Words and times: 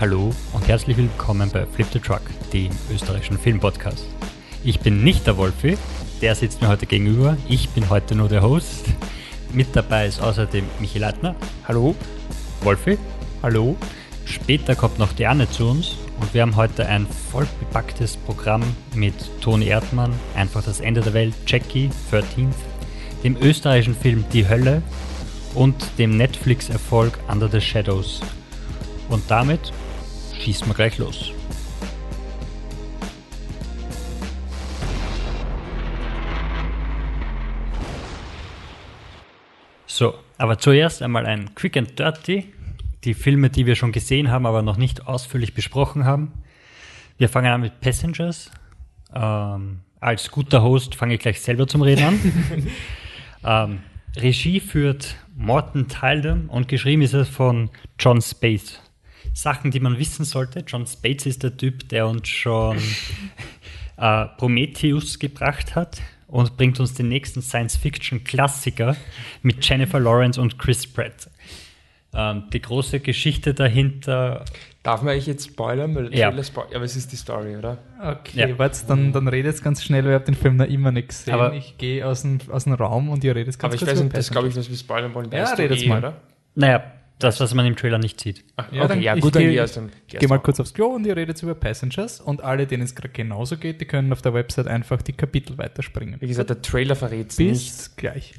Hallo 0.00 0.30
und 0.54 0.66
herzlich 0.66 0.96
willkommen 0.96 1.50
bei 1.50 1.66
Flip 1.66 1.86
the 1.92 1.98
Truck, 1.98 2.22
dem 2.54 2.70
österreichischen 2.90 3.36
Filmpodcast. 3.36 4.06
Ich 4.64 4.80
bin 4.80 5.04
nicht 5.04 5.26
der 5.26 5.36
Wolfi, 5.36 5.76
der 6.22 6.34
sitzt 6.34 6.62
mir 6.62 6.68
heute 6.68 6.86
gegenüber. 6.86 7.36
Ich 7.50 7.68
bin 7.68 7.90
heute 7.90 8.14
nur 8.14 8.30
der 8.30 8.40
Host. 8.40 8.86
Mit 9.52 9.76
dabei 9.76 10.06
ist 10.06 10.22
außerdem 10.22 10.64
Michi 10.78 10.98
Leitner. 10.98 11.34
Hallo. 11.68 11.94
Wolfi. 12.62 12.96
Hallo. 13.42 13.76
Später 14.24 14.74
kommt 14.74 14.98
noch 14.98 15.12
die 15.12 15.26
Anne 15.26 15.50
zu 15.50 15.68
uns 15.68 15.96
und 16.18 16.32
wir 16.32 16.40
haben 16.40 16.56
heute 16.56 16.86
ein 16.86 17.06
voll 17.30 17.46
bepacktes 17.58 18.16
Programm 18.16 18.62
mit 18.94 19.12
Toni 19.42 19.66
Erdmann, 19.66 20.14
Einfach 20.34 20.64
das 20.64 20.80
Ende 20.80 21.02
der 21.02 21.12
Welt, 21.12 21.34
Jackie, 21.46 21.90
13th, 22.10 22.54
dem 23.22 23.36
österreichischen 23.36 23.94
Film 23.94 24.24
Die 24.32 24.48
Hölle 24.48 24.80
und 25.54 25.76
dem 25.98 26.16
Netflix-Erfolg 26.16 27.18
Under 27.28 27.50
the 27.50 27.60
Shadows. 27.60 28.22
Und 29.10 29.24
damit 29.28 29.72
schießen 30.40 30.66
wir 30.66 30.74
gleich 30.74 30.98
los. 30.98 31.32
So, 39.86 40.14
aber 40.38 40.58
zuerst 40.58 41.02
einmal 41.02 41.26
ein 41.26 41.54
Quick 41.54 41.76
and 41.76 41.98
Dirty. 41.98 42.52
Die 43.04 43.14
Filme, 43.14 43.50
die 43.50 43.66
wir 43.66 43.76
schon 43.76 43.92
gesehen 43.92 44.30
haben, 44.30 44.46
aber 44.46 44.62
noch 44.62 44.76
nicht 44.76 45.06
ausführlich 45.06 45.54
besprochen 45.54 46.04
haben. 46.04 46.32
Wir 47.18 47.28
fangen 47.28 47.52
an 47.52 47.60
mit 47.60 47.80
Passengers. 47.80 48.50
Ähm, 49.14 49.80
als 50.00 50.30
guter 50.30 50.62
Host 50.62 50.94
fange 50.94 51.14
ich 51.14 51.20
gleich 51.20 51.40
selber 51.40 51.66
zum 51.66 51.82
Reden 51.82 52.04
an. 52.04 52.32
ähm, 53.44 53.80
Regie 54.16 54.60
führt 54.60 55.16
Morten 55.36 55.88
Tyldum 55.88 56.48
und 56.48 56.68
geschrieben 56.68 57.02
ist 57.02 57.14
es 57.14 57.28
von 57.28 57.70
John 57.98 58.20
Space. 58.20 58.80
Sachen, 59.32 59.70
die 59.70 59.80
man 59.80 59.98
wissen 59.98 60.24
sollte. 60.24 60.64
John 60.66 60.86
Spates 60.86 61.26
ist 61.26 61.42
der 61.42 61.56
Typ, 61.56 61.88
der 61.88 62.06
uns 62.06 62.28
schon 62.28 62.76
äh, 63.96 64.26
Prometheus 64.36 65.18
gebracht 65.18 65.74
hat 65.74 66.00
und 66.26 66.56
bringt 66.56 66.78
uns 66.80 66.94
den 66.94 67.08
nächsten 67.08 67.42
Science-Fiction-Klassiker 67.42 68.96
mit 69.42 69.66
Jennifer 69.66 70.00
Lawrence 70.00 70.40
und 70.40 70.58
Chris 70.58 70.86
Pratt. 70.86 71.28
Ähm, 72.12 72.44
die 72.52 72.60
große 72.60 72.98
Geschichte 73.00 73.54
dahinter. 73.54 74.44
Darf 74.82 75.02
man 75.02 75.14
euch 75.16 75.26
jetzt 75.28 75.46
spoilern? 75.50 75.94
Weil 75.94 76.12
Ja. 76.12 76.30
Spoil 76.42 76.66
aber 76.74 76.84
es 76.84 76.96
ist 76.96 77.12
die 77.12 77.16
Story, 77.16 77.56
oder? 77.56 77.78
Okay, 78.02 78.48
Ja. 78.50 78.58
warte, 78.58 78.80
dann, 78.88 79.12
dann 79.12 79.28
redet 79.28 79.62
ganz 79.62 79.84
schnell, 79.84 80.02
weil 80.04 80.10
ich 80.10 80.14
habe 80.16 80.24
den 80.24 80.34
Film 80.34 80.56
noch 80.56 80.66
immer 80.66 80.90
nicht 80.90 81.08
gesehen. 81.08 81.34
Aber- 81.34 81.52
ich 81.54 81.78
gehe 81.78 82.04
aus 82.04 82.22
dem, 82.22 82.38
aus 82.50 82.64
dem 82.64 82.72
Raum 82.72 83.10
und 83.10 83.22
ihr 83.22 83.36
redet 83.36 83.56
ganz 83.58 83.62
aber 83.64 83.74
ich 83.74 83.80
kurz 83.80 83.92
weiß 83.92 84.02
nicht, 84.02 84.16
das 84.16 84.30
glaube 84.30 84.48
ich, 84.48 84.56
was 84.56 84.68
wir 84.68 84.76
spoilern 84.76 85.14
wollen. 85.14 85.30
Ja, 85.30 85.52
redet's 85.54 85.82
eh, 85.82 85.88
mal. 85.88 85.98
oder? 85.98 86.20
Naja, 86.56 86.82
das, 87.22 87.40
was 87.40 87.54
man 87.54 87.66
im 87.66 87.76
Trailer 87.76 87.98
nicht 87.98 88.20
sieht. 88.20 88.44
Ach, 88.56 88.70
Ja, 88.72 88.80
okay, 88.82 88.88
dann 88.88 89.02
ja, 89.02 89.14
ich 89.14 89.22
gut, 89.22 89.34
dann 89.36 89.42
geh- 89.42 89.54
geh 89.56 89.64
dem. 89.66 89.90
Ich 90.08 90.18
gehe 90.18 90.28
mal 90.28 90.38
kurz 90.38 90.58
aufs 90.60 90.74
Klo 90.74 90.86
und 90.88 91.06
ihr 91.06 91.16
redet 91.16 91.42
über 91.42 91.54
Passengers 91.54 92.20
und 92.20 92.42
alle, 92.42 92.66
denen 92.66 92.82
es 92.82 92.94
gerade 92.94 93.10
genauso 93.10 93.56
geht, 93.56 93.80
die 93.80 93.84
können 93.86 94.12
auf 94.12 94.22
der 94.22 94.34
Website 94.34 94.66
einfach 94.66 95.02
die 95.02 95.12
Kapitel 95.12 95.56
weiterspringen. 95.58 96.20
Wie 96.20 96.26
gesagt, 96.28 96.50
der 96.50 96.60
Trailer 96.62 96.96
verrät 96.96 97.30
es 97.30 97.38
nicht. 97.38 97.50
Bis 97.50 97.96
gleich. 97.96 98.34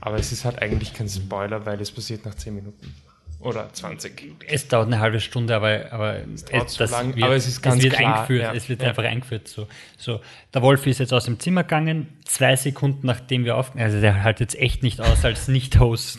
Aber 0.00 0.16
es 0.16 0.32
ist 0.32 0.44
halt 0.44 0.60
eigentlich 0.62 0.94
kein 0.94 1.08
Spoiler, 1.08 1.64
weil 1.66 1.80
es 1.80 1.90
passiert 1.90 2.24
nach 2.24 2.34
10 2.34 2.54
Minuten. 2.54 2.94
Oder 3.42 3.72
20. 3.72 4.36
Es 4.48 4.68
dauert 4.68 4.88
eine 4.88 4.98
halbe 4.98 5.18
Stunde, 5.18 5.56
aber, 5.56 5.86
aber 5.92 6.18
dauert 6.52 6.68
es, 6.68 6.74
so 6.74 6.84
lang, 6.84 7.14
aber 7.22 7.34
es 7.36 7.46
ist 7.48 7.62
ganz 7.62 7.82
wird 7.82 7.94
klar, 7.94 8.16
eingeführt. 8.16 8.42
ja. 8.42 8.52
Es 8.52 8.68
wird 8.68 8.82
Ja. 8.82 8.88
einfach 8.88 9.02
eingeführt. 9.04 9.48
So. 9.48 9.66
so, 9.96 10.20
der 10.52 10.60
Wolf 10.60 10.86
ist 10.86 10.98
jetzt 11.00 11.14
aus 11.14 11.24
dem 11.24 11.40
Zimmer 11.40 11.62
gegangen, 11.62 12.08
zwei 12.26 12.54
Sekunden 12.56 13.06
nachdem 13.06 13.46
wir 13.46 13.56
auf, 13.56 13.74
also 13.76 13.98
der 13.98 14.12
hält 14.24 14.40
jetzt 14.40 14.56
echt 14.58 14.82
nicht 14.82 15.00
aus 15.00 15.24
als 15.24 15.48
Nicht-Host 15.48 16.18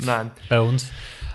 bei 0.50 0.60
uns. 0.62 0.90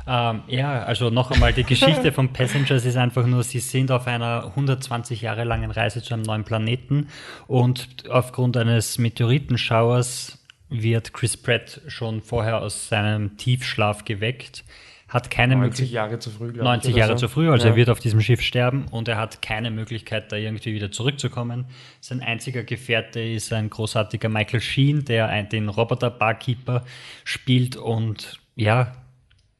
Ähm, 0.09 0.43
ja, 0.47 0.83
also 0.85 1.11
noch 1.11 1.33
einmal, 1.33 1.53
die 1.53 1.65
Geschichte 1.65 2.13
von 2.13 2.33
Passengers 2.33 2.85
ist 2.85 2.97
einfach 2.97 3.27
nur, 3.27 3.43
sie 3.43 3.59
sind 3.59 3.91
auf 3.91 4.07
einer 4.07 4.45
120 4.45 5.21
Jahre 5.21 5.45
langen 5.45 5.71
Reise 5.73 6.01
zu 6.03 6.15
einem 6.15 6.23
neuen 6.23 6.45
Planeten 6.45 7.09
und 7.49 8.09
aufgrund 8.09 8.57
eines 8.57 8.99
Meteoritenschauers 8.99 10.39
wird 10.69 11.13
Chris 11.13 11.37
Pratt 11.37 11.81
schon 11.89 12.23
vorher 12.23 12.61
aus 12.63 12.89
seinem 12.89 13.37
Tiefschlaf 13.37 14.05
geweckt, 14.05 14.65
hat 15.09 15.31
keine 15.31 15.55
90 15.55 15.63
Möglichkeit. 15.65 15.95
Jahre 15.95 16.19
zu 16.19 16.31
früh, 16.31 16.53
glaube 16.53 16.59
ich. 16.59 16.65
90 16.65 16.95
oder 16.95 16.99
Jahre 17.01 17.13
so. 17.13 17.27
zu 17.27 17.29
früh, 17.29 17.51
also 17.51 17.67
Ja. 17.67 17.73
er 17.73 17.77
wird 17.77 17.91
auf 17.91 18.01
diesem 18.01 18.21
Schiff 18.21 18.41
sterben 18.43 18.87
und 18.91 19.09
er 19.09 19.17
hat 19.17 19.43
keine 19.43 19.71
Möglichkeit, 19.71 20.31
da 20.33 20.37
irgendwie 20.37 20.75
wieder 20.75 20.91
zurückzukommen. 20.91 21.67
Sein 22.01 22.23
einziger 22.23 22.63
Gefährte 22.65 23.21
ist 23.21 23.53
ein 23.53 23.71
großartiger 23.71 24.29
Michael 24.29 24.61
Sheen, 24.61 25.05
der 25.05 25.43
den 25.45 25.69
Roboter-Barkeeper 25.69 26.85
spielt 27.25 27.77
und 27.77 28.41
ja, 28.57 28.93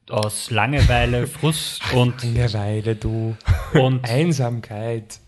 aus 0.09 0.49
Langeweile, 0.51 1.27
Frust 1.27 1.81
und, 1.93 2.23
Langeweile, 2.23 2.95
du. 2.95 3.35
und 3.73 4.09
Einsamkeit. 4.09 5.19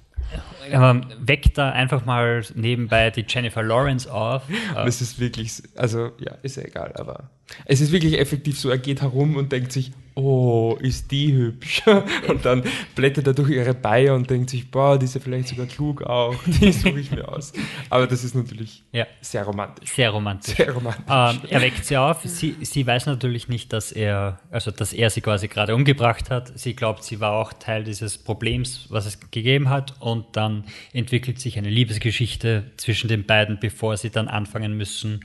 weckt 1.19 1.57
da 1.57 1.71
einfach 1.71 2.05
mal 2.05 2.43
nebenbei 2.53 3.09
die 3.09 3.25
Jennifer 3.27 3.63
Lawrence 3.63 4.11
auf. 4.11 4.43
Es 4.85 5.01
ist 5.01 5.19
wirklich, 5.19 5.63
also 5.75 6.11
ja, 6.19 6.35
ist 6.43 6.57
ja 6.57 6.63
egal, 6.63 6.93
aber 6.95 7.29
es 7.65 7.81
ist 7.81 7.91
wirklich 7.91 8.19
effektiv 8.19 8.59
so, 8.59 8.69
er 8.69 8.77
geht 8.77 9.01
herum 9.01 9.35
und 9.35 9.51
denkt 9.51 9.71
sich, 9.71 9.91
oh, 10.15 10.77
ist 10.81 11.11
die 11.11 11.31
hübsch. 11.33 11.81
Und 12.27 12.43
dann 12.43 12.63
blättert 12.93 13.27
er 13.27 13.33
durch 13.33 13.51
ihre 13.51 13.73
Beine 13.73 14.13
und 14.13 14.29
denkt 14.29 14.49
sich, 14.49 14.69
boah, 14.69 14.99
die 14.99 15.05
ist 15.05 15.15
ja 15.15 15.21
vielleicht 15.21 15.47
sogar 15.47 15.65
klug 15.65 16.01
auch, 16.01 16.35
die 16.45 16.73
suche 16.73 16.99
ich 16.99 17.09
mir 17.11 17.25
aus. 17.29 17.53
Aber 17.89 18.05
das 18.05 18.25
ist 18.25 18.35
natürlich 18.35 18.83
Ja, 18.91 19.07
sehr 19.21 19.43
romantisch. 19.45 19.89
sehr 19.91 20.09
romantisch. 20.09 20.55
Sehr 20.57 20.73
romantisch. 20.73 21.05
Ähm, 21.07 21.39
er 21.49 21.61
weckt 21.61 21.85
sie 21.85 21.95
auf. 21.95 22.21
Sie, 22.25 22.57
sie 22.59 22.85
weiß 22.85 23.05
natürlich 23.05 23.47
nicht, 23.47 23.71
dass 23.71 23.93
er, 23.93 24.39
also 24.51 24.71
dass 24.71 24.91
er 24.91 25.09
sie 25.09 25.21
quasi 25.21 25.47
gerade 25.47 25.73
umgebracht 25.73 26.29
hat. 26.29 26.51
Sie 26.59 26.75
glaubt, 26.75 27.03
sie 27.05 27.21
war 27.21 27.33
auch 27.33 27.53
Teil 27.53 27.85
dieses 27.85 28.17
Problems, 28.17 28.87
was 28.89 29.05
es 29.05 29.19
gegeben 29.31 29.69
hat. 29.69 29.93
Und 30.01 30.25
dann 30.33 30.65
entwickelt 30.91 31.39
sich 31.39 31.57
eine 31.57 31.69
Liebesgeschichte 31.69 32.71
zwischen 32.75 33.07
den 33.07 33.25
beiden, 33.25 33.57
bevor 33.61 33.95
sie 33.95 34.09
dann 34.09 34.27
anfangen 34.27 34.75
müssen, 34.75 35.21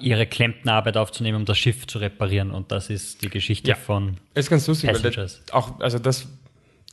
ihre 0.00 0.26
Klempnerarbeit 0.26 0.96
aufzunehmen, 0.96 1.36
um 1.38 1.44
das 1.44 1.58
Schiff 1.58 1.86
zu 1.86 1.98
reparieren. 1.98 2.50
Und 2.50 2.70
das 2.72 2.90
ist 2.90 3.22
die 3.22 3.30
Geschichte 3.30 3.70
Ja. 3.70 3.74
von 3.76 4.18
Es 4.34 4.46
ist 4.46 4.50
ganz 4.50 4.66
lustig, 4.66 4.88
weil 4.88 4.96
Passengers. 5.00 5.40
das, 5.46 5.54
auch, 5.54 5.80
also 5.80 5.98
das, 5.98 6.26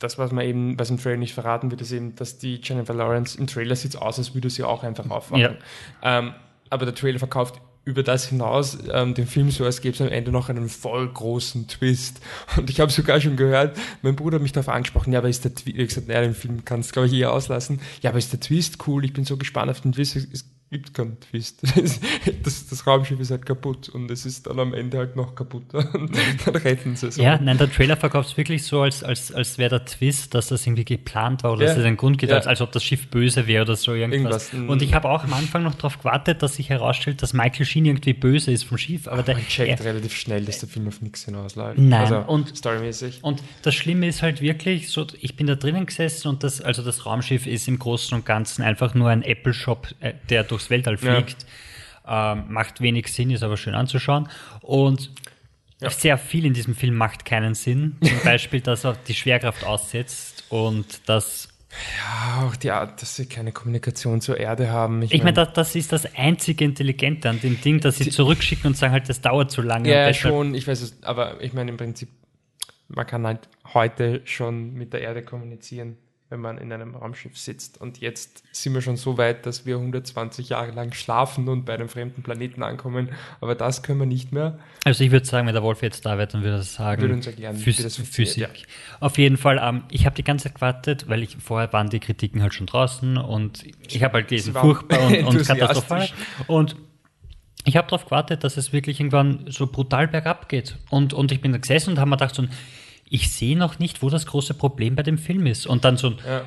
das, 0.00 0.16
was 0.16 0.32
man 0.32 0.46
eben, 0.46 0.78
was 0.78 0.88
im 0.88 0.98
Trailer 0.98 1.18
nicht 1.18 1.34
verraten 1.34 1.70
wird, 1.70 1.82
ist 1.82 1.92
eben, 1.92 2.14
dass 2.16 2.38
die 2.38 2.58
Jennifer 2.62 2.94
Lawrence 2.94 3.38
im 3.38 3.46
Trailer 3.46 3.76
sieht 3.76 3.96
aus, 3.96 4.18
als 4.18 4.34
würde 4.34 4.48
sie 4.48 4.64
auch 4.64 4.82
einfach 4.82 5.08
aufwachen. 5.10 5.42
Ja. 5.42 5.54
Ähm, 6.02 6.32
aber 6.70 6.86
der 6.86 6.94
Trailer 6.94 7.18
verkauft 7.18 7.60
über 7.84 8.02
das 8.02 8.26
hinaus 8.28 8.78
ähm, 8.92 9.14
den 9.14 9.26
Film 9.26 9.50
so, 9.50 9.64
als 9.64 9.80
gäbe 9.80 9.94
es 9.94 10.00
am 10.00 10.08
Ende 10.08 10.30
noch 10.30 10.48
einen 10.48 10.68
voll 10.68 11.08
großen 11.08 11.66
Twist. 11.66 12.20
Und 12.56 12.70
ich 12.70 12.78
habe 12.80 12.90
sogar 12.92 13.20
schon 13.20 13.36
gehört, 13.36 13.76
mein 14.02 14.16
Bruder 14.16 14.36
hat 14.36 14.42
mich 14.42 14.52
darauf 14.52 14.68
angesprochen, 14.68 15.12
ja, 15.12 15.18
aber 15.18 15.28
ist 15.28 15.44
der 15.44 15.54
Twist, 15.54 15.76
ich 15.76 15.88
gesagt, 15.88 16.08
naja, 16.08 16.20
den 16.22 16.34
Film 16.34 16.64
kannst 16.64 16.90
du, 16.90 16.92
glaube 16.94 17.08
ich, 17.08 17.14
eher 17.14 17.32
auslassen. 17.32 17.80
Ja, 18.02 18.10
aber 18.10 18.18
ist 18.18 18.32
der 18.32 18.40
Twist 18.40 18.86
cool? 18.86 19.04
Ich 19.04 19.12
bin 19.12 19.24
so 19.24 19.36
gespannt 19.36 19.70
auf 19.70 19.80
den 19.80 19.92
Twist. 19.92 20.14
Es 20.16 20.44
gibt 20.70 20.94
keinen 20.94 21.18
Twist. 21.20 21.62
Das, 22.42 22.68
das 22.68 22.86
Raumschiff 22.86 23.18
ist 23.20 23.30
halt 23.30 23.44
kaputt 23.46 23.88
und 23.88 24.10
es 24.10 24.24
ist 24.26 24.46
dann 24.46 24.58
am 24.60 24.72
Ende 24.74 24.98
halt 24.98 25.16
noch 25.16 25.34
kaputter. 25.34 25.92
Und 25.94 26.10
dann 26.46 26.56
retten 26.56 26.96
sie 26.96 27.08
es. 27.08 27.16
Ja, 27.16 27.38
nein, 27.38 27.58
der 27.58 27.70
Trailer 27.70 27.96
verkauft 27.96 28.30
es 28.30 28.36
wirklich 28.36 28.62
so, 28.64 28.82
als, 28.82 29.02
als, 29.02 29.32
als 29.32 29.58
wäre 29.58 29.70
der 29.70 29.84
Twist, 29.84 30.34
dass 30.34 30.48
das 30.48 30.66
irgendwie 30.66 30.84
geplant 30.84 31.42
war 31.42 31.52
oder 31.52 31.62
Ja. 31.62 31.68
dass 31.70 31.78
es 31.78 31.84
einen 31.84 31.96
Grund 31.96 32.18
gibt, 32.18 32.30
Ja. 32.30 32.36
als, 32.36 32.46
als 32.46 32.60
ob 32.60 32.72
das 32.72 32.84
Schiff 32.84 33.08
böse 33.08 33.46
wäre 33.46 33.64
oder 33.64 33.76
so 33.76 33.94
irgendwas. 33.94 34.52
Irgendwas. 34.52 34.70
Und 34.72 34.82
ich 34.82 34.94
habe 34.94 35.08
auch 35.08 35.24
am 35.24 35.32
Anfang 35.32 35.62
noch 35.62 35.74
darauf 35.74 35.98
gewartet, 35.98 36.42
dass 36.42 36.56
sich 36.56 36.68
herausstellt, 36.70 37.22
dass 37.22 37.32
Michael 37.32 37.66
Sheen 37.66 37.86
irgendwie 37.86 38.12
böse 38.12 38.52
ist 38.52 38.64
vom 38.64 38.78
Schiff. 38.78 39.08
Aber 39.08 39.22
der, 39.22 39.34
Man 39.36 39.46
checkt 39.46 39.80
er, 39.80 39.84
relativ 39.86 40.14
schnell, 40.14 40.44
dass 40.44 40.60
der 40.60 40.68
Film 40.68 40.88
auf 40.88 41.00
nichts 41.00 41.24
hinausläuft. 41.24 41.78
Nein, 41.78 42.00
also, 42.00 42.18
und- 42.30 42.56
storymäßig. 42.56 43.20
und 43.22 43.42
das 43.62 43.74
Schlimme 43.74 44.06
ist 44.08 44.22
halt 44.22 44.40
wirklich, 44.40 44.90
so, 44.90 45.06
ich 45.20 45.36
bin 45.36 45.46
da 45.46 45.54
drinnen 45.56 45.86
gesessen 45.86 46.28
und 46.28 46.44
das, 46.44 46.60
also 46.60 46.82
das 46.82 47.06
Raumschiff 47.06 47.46
ist 47.46 47.66
im 47.68 47.78
Großen 47.78 48.14
und 48.16 48.24
Ganzen 48.26 48.62
einfach 48.62 48.94
nur 48.94 49.08
ein 49.10 49.22
Apple-Shop, 49.22 49.88
äh, 50.00 50.12
der 50.28 50.44
durchs 50.60 50.70
Weltall 50.70 50.98
Ja. 51.00 51.14
fliegt. 51.16 51.46
Ähm, 52.06 52.44
macht 52.48 52.80
wenig 52.80 53.08
Sinn, 53.12 53.30
ist 53.30 53.42
aber 53.42 53.56
schön 53.56 53.74
anzuschauen. 53.74 54.28
Und 54.62 55.10
Ja. 55.80 55.90
sehr 55.90 56.18
viel 56.18 56.44
in 56.44 56.52
diesem 56.54 56.74
Film 56.74 56.94
macht 56.96 57.24
keinen 57.24 57.54
Sinn. 57.54 57.96
Zum 58.02 58.18
Beispiel, 58.24 58.60
dass 58.60 58.84
er 58.84 58.94
die 59.08 59.14
Schwerkraft 59.14 59.64
aussetzt 59.64 60.44
und 60.50 61.08
dass 61.08 61.48
Ja, 61.98 62.46
auch 62.48 62.56
die 62.56 62.72
Art, 62.72 63.00
dass 63.00 63.14
sie 63.14 63.26
keine 63.26 63.52
Kommunikation 63.52 64.20
zur 64.20 64.38
Erde 64.40 64.70
haben. 64.72 65.02
Ich 65.02 65.18
meine, 65.18 65.34
das, 65.34 65.52
das 65.52 65.76
ist 65.76 65.92
das 65.92 66.16
einzige 66.16 66.64
Intelligente 66.64 67.28
an 67.30 67.38
dem 67.40 67.60
Ding, 67.60 67.78
dass 67.80 67.98
sie 67.98 68.10
zurückschicken 68.10 68.66
und 68.66 68.76
sagen 68.76 68.92
halt, 68.92 69.08
das 69.08 69.20
dauert 69.20 69.52
zu 69.52 69.62
lange. 69.62 69.88
ja, 69.88 70.12
schon, 70.12 70.54
ich 70.56 70.66
weiß 70.66 70.80
es, 70.82 71.00
aber 71.04 71.40
ich 71.40 71.52
meine 71.52 71.70
im 71.70 71.76
Prinzip, 71.76 72.08
man 72.88 73.06
kann 73.06 73.24
halt 73.24 73.48
heute 73.72 74.20
schon 74.24 74.74
mit 74.74 74.92
der 74.92 75.00
Erde 75.02 75.22
kommunizieren, 75.22 75.96
wenn 76.30 76.40
man 76.40 76.58
in 76.58 76.72
einem 76.72 76.94
Raumschiff 76.94 77.36
sitzt. 77.36 77.80
Und 77.80 77.98
jetzt 77.98 78.44
sind 78.52 78.72
wir 78.72 78.80
schon 78.80 78.96
so 78.96 79.18
weit, 79.18 79.46
dass 79.46 79.66
wir 79.66 79.76
120 79.76 80.48
Jahre 80.48 80.70
lang 80.70 80.92
schlafen 80.92 81.48
und 81.48 81.64
bei 81.64 81.74
einem 81.74 81.88
fremden 81.88 82.22
Planeten 82.22 82.62
ankommen. 82.62 83.10
Aber 83.40 83.56
das 83.56 83.82
können 83.82 83.98
wir 83.98 84.06
nicht 84.06 84.32
mehr. 84.32 84.58
Also 84.84 85.02
ich 85.02 85.10
würde 85.10 85.26
sagen, 85.26 85.48
wenn 85.48 85.54
der 85.54 85.64
Wolf 85.64 85.82
jetzt 85.82 86.06
da 86.06 86.16
wäre, 86.16 86.28
dann 86.28 86.42
würde 86.42 86.58
er 86.58 86.62
sagen, 86.62 87.02
Würde 87.02 87.14
uns 87.14 87.26
erklären, 87.26 87.56
Phys 87.56 87.96
Physik. 87.96 88.66
Auf 89.00 89.18
jeden 89.18 89.36
Fall, 89.36 89.60
ähm, 89.60 89.82
ich 89.90 90.06
habe 90.06 90.14
die 90.14 90.24
ganze 90.24 90.44
Zeit 90.44 90.54
gewartet, 90.54 91.08
weil 91.08 91.24
ich 91.24 91.36
vorher 91.38 91.72
waren 91.72 91.90
die 91.90 91.98
Kritiken 91.98 92.42
halt 92.42 92.54
schon 92.54 92.66
draußen 92.66 93.16
und 93.18 93.64
ich 93.88 94.02
habe 94.04 94.14
halt 94.14 94.28
gelesen, 94.28 94.54
furchtbar 94.54 95.04
und, 95.06 95.24
und 95.24 95.44
katastrophal. 95.44 96.08
Und 96.46 96.76
ich 97.64 97.76
habe 97.76 97.88
darauf 97.88 98.04
gewartet, 98.04 98.44
dass 98.44 98.56
es 98.56 98.72
wirklich 98.72 99.00
irgendwann 99.00 99.46
so 99.48 99.66
brutal 99.66 100.08
bergab 100.08 100.48
geht. 100.48 100.76
Und, 100.90 101.12
und 101.12 101.32
ich 101.32 101.40
bin 101.40 101.52
da 101.52 101.58
gesessen 101.58 101.90
und 101.90 101.98
habe 101.98 102.08
mir 102.08 102.16
gedacht, 102.16 102.34
so, 102.34 102.44
ich 103.10 103.30
sehe 103.32 103.58
noch 103.58 103.78
nicht, 103.78 104.02
wo 104.02 104.08
das 104.08 104.24
große 104.24 104.54
Problem 104.54 104.94
bei 104.94 105.02
dem 105.02 105.18
Film 105.18 105.46
ist. 105.46 105.66
Und 105.66 105.84
dann 105.84 105.96
so, 105.96 106.10
Ja. 106.10 106.44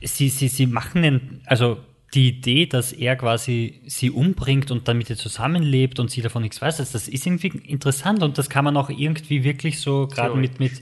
sie, 0.00 0.28
sie, 0.28 0.48
sie 0.48 0.66
machen 0.66 1.02
den, 1.02 1.40
also 1.44 1.78
die 2.14 2.28
Idee, 2.28 2.66
dass 2.66 2.92
er 2.92 3.14
quasi 3.16 3.82
sie 3.86 4.10
umbringt 4.10 4.70
und 4.70 4.88
dann 4.88 4.98
mit 4.98 5.10
ihr 5.10 5.16
zusammenlebt 5.16 6.00
und 6.00 6.10
sie 6.10 6.22
davon 6.22 6.42
nichts 6.42 6.60
weiß, 6.60 6.78
das, 6.78 6.94
ist 6.94 7.26
irgendwie 7.26 7.48
interessant 7.48 8.22
und 8.22 8.36
das 8.36 8.50
kann 8.50 8.64
man 8.64 8.76
auch 8.76 8.90
irgendwie 8.90 9.44
wirklich 9.44 9.78
so, 9.80 10.08
gerade 10.08 10.34
mit, 10.34 10.58
mit, 10.58 10.72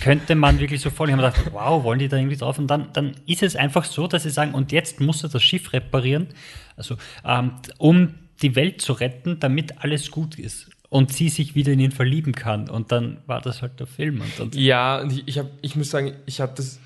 könnte 0.00 0.34
man 0.34 0.58
wirklich 0.58 0.80
so 0.80 0.88
voll, 0.88 1.08
ich 1.10 1.16
habe 1.16 1.22
gedacht, 1.22 1.52
wow, 1.52 1.84
wollen 1.84 1.98
die 1.98 2.08
da 2.08 2.16
irgendwie 2.16 2.36
drauf? 2.36 2.58
Und 2.58 2.68
dann, 2.68 2.92
dann 2.94 3.12
ist 3.26 3.42
es 3.42 3.56
einfach 3.56 3.84
so, 3.84 4.06
dass 4.06 4.22
sie 4.22 4.30
sagen, 4.30 4.54
und 4.54 4.72
jetzt 4.72 5.00
muss 5.00 5.22
er 5.22 5.28
das 5.28 5.42
Schiff 5.42 5.72
reparieren, 5.74 6.28
also 6.76 6.96
ähm, 7.26 7.52
um 7.76 8.14
die 8.40 8.56
Welt 8.56 8.80
zu 8.80 8.94
retten, 8.94 9.38
damit 9.38 9.82
alles 9.82 10.10
gut 10.10 10.38
ist. 10.38 10.70
Und 10.90 11.12
sie 11.12 11.28
sich 11.28 11.54
wieder 11.54 11.72
in 11.72 11.80
ihn 11.80 11.92
verlieben 11.92 12.34
kann. 12.34 12.68
Und 12.68 12.92
dann 12.92 13.18
war 13.26 13.40
das 13.40 13.62
halt 13.62 13.80
der 13.80 13.86
Film. 13.86 14.20
Und, 14.20 14.54
Ja, 14.54 15.00
und 15.00 15.12
ich, 15.12 15.22
ich, 15.26 15.38
hab, 15.38 15.46
ich 15.62 15.76
muss 15.76 15.90
sagen, 15.90 16.12
ich 16.26 16.40
habe 16.40 16.52
das. 16.56 16.78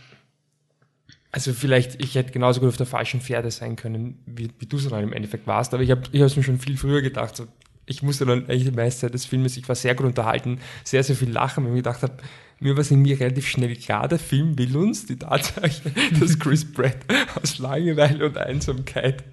Also 1.33 1.53
vielleicht, 1.53 2.01
ich 2.01 2.15
hätte 2.15 2.31
genauso 2.31 2.61
gut 2.61 2.69
auf 2.69 2.77
der 2.77 2.87
falschen 2.87 3.21
Pferde 3.21 3.51
sein 3.51 3.75
können, 3.75 4.23
wie, 4.25 4.51
wie 4.61 4.67
du 4.67 4.77
es 4.77 4.89
dann 4.89 5.03
im 5.03 5.13
Endeffekt 5.13 5.49
warst, 5.49 5.75
aber 5.75 5.83
ich 5.83 5.91
habe 5.91 6.03
ich 6.13 6.21
es 6.21 6.37
mir 6.37 6.45
schon 6.45 6.61
viel 6.61 6.77
früher 6.77 7.03
gedacht. 7.03 7.35
So, 7.35 7.49
ich 7.87 8.03
musste 8.03 8.25
dann 8.25 8.47
eigentlich 8.47 8.65
die 8.65 8.71
meiste 8.71 9.03
Zeit 9.03 9.15
des 9.15 9.25
Filmes, 9.25 9.57
ich 9.57 9.69
war 9.69 9.75
sehr 9.75 9.95
gut 9.95 10.07
unterhalten, 10.07 10.61
sehr, 10.85 11.03
sehr 11.03 11.17
viel 11.17 11.31
lachen, 11.31 11.65
weil 11.65 11.71
ich 11.71 11.75
mir 11.75 11.83
gedacht 11.83 12.03
habe, 12.03 12.15
mir 12.61 12.75
war 12.75 12.81
es 12.81 12.91
irgendwie 12.91 13.13
relativ 13.13 13.47
schnell 13.47 13.75
klar, 13.77 14.09
der 14.09 14.19
Film 14.19 14.57
will 14.59 14.77
uns 14.77 15.07
die 15.07 15.17
Tatsache, 15.17 15.93
dass 16.21 16.39
Chris 16.39 16.65
Pratt 16.65 16.99
aus 17.41 17.59
Langeweile 17.59 18.27
und 18.27 18.39
Einsamkeit 18.39 19.25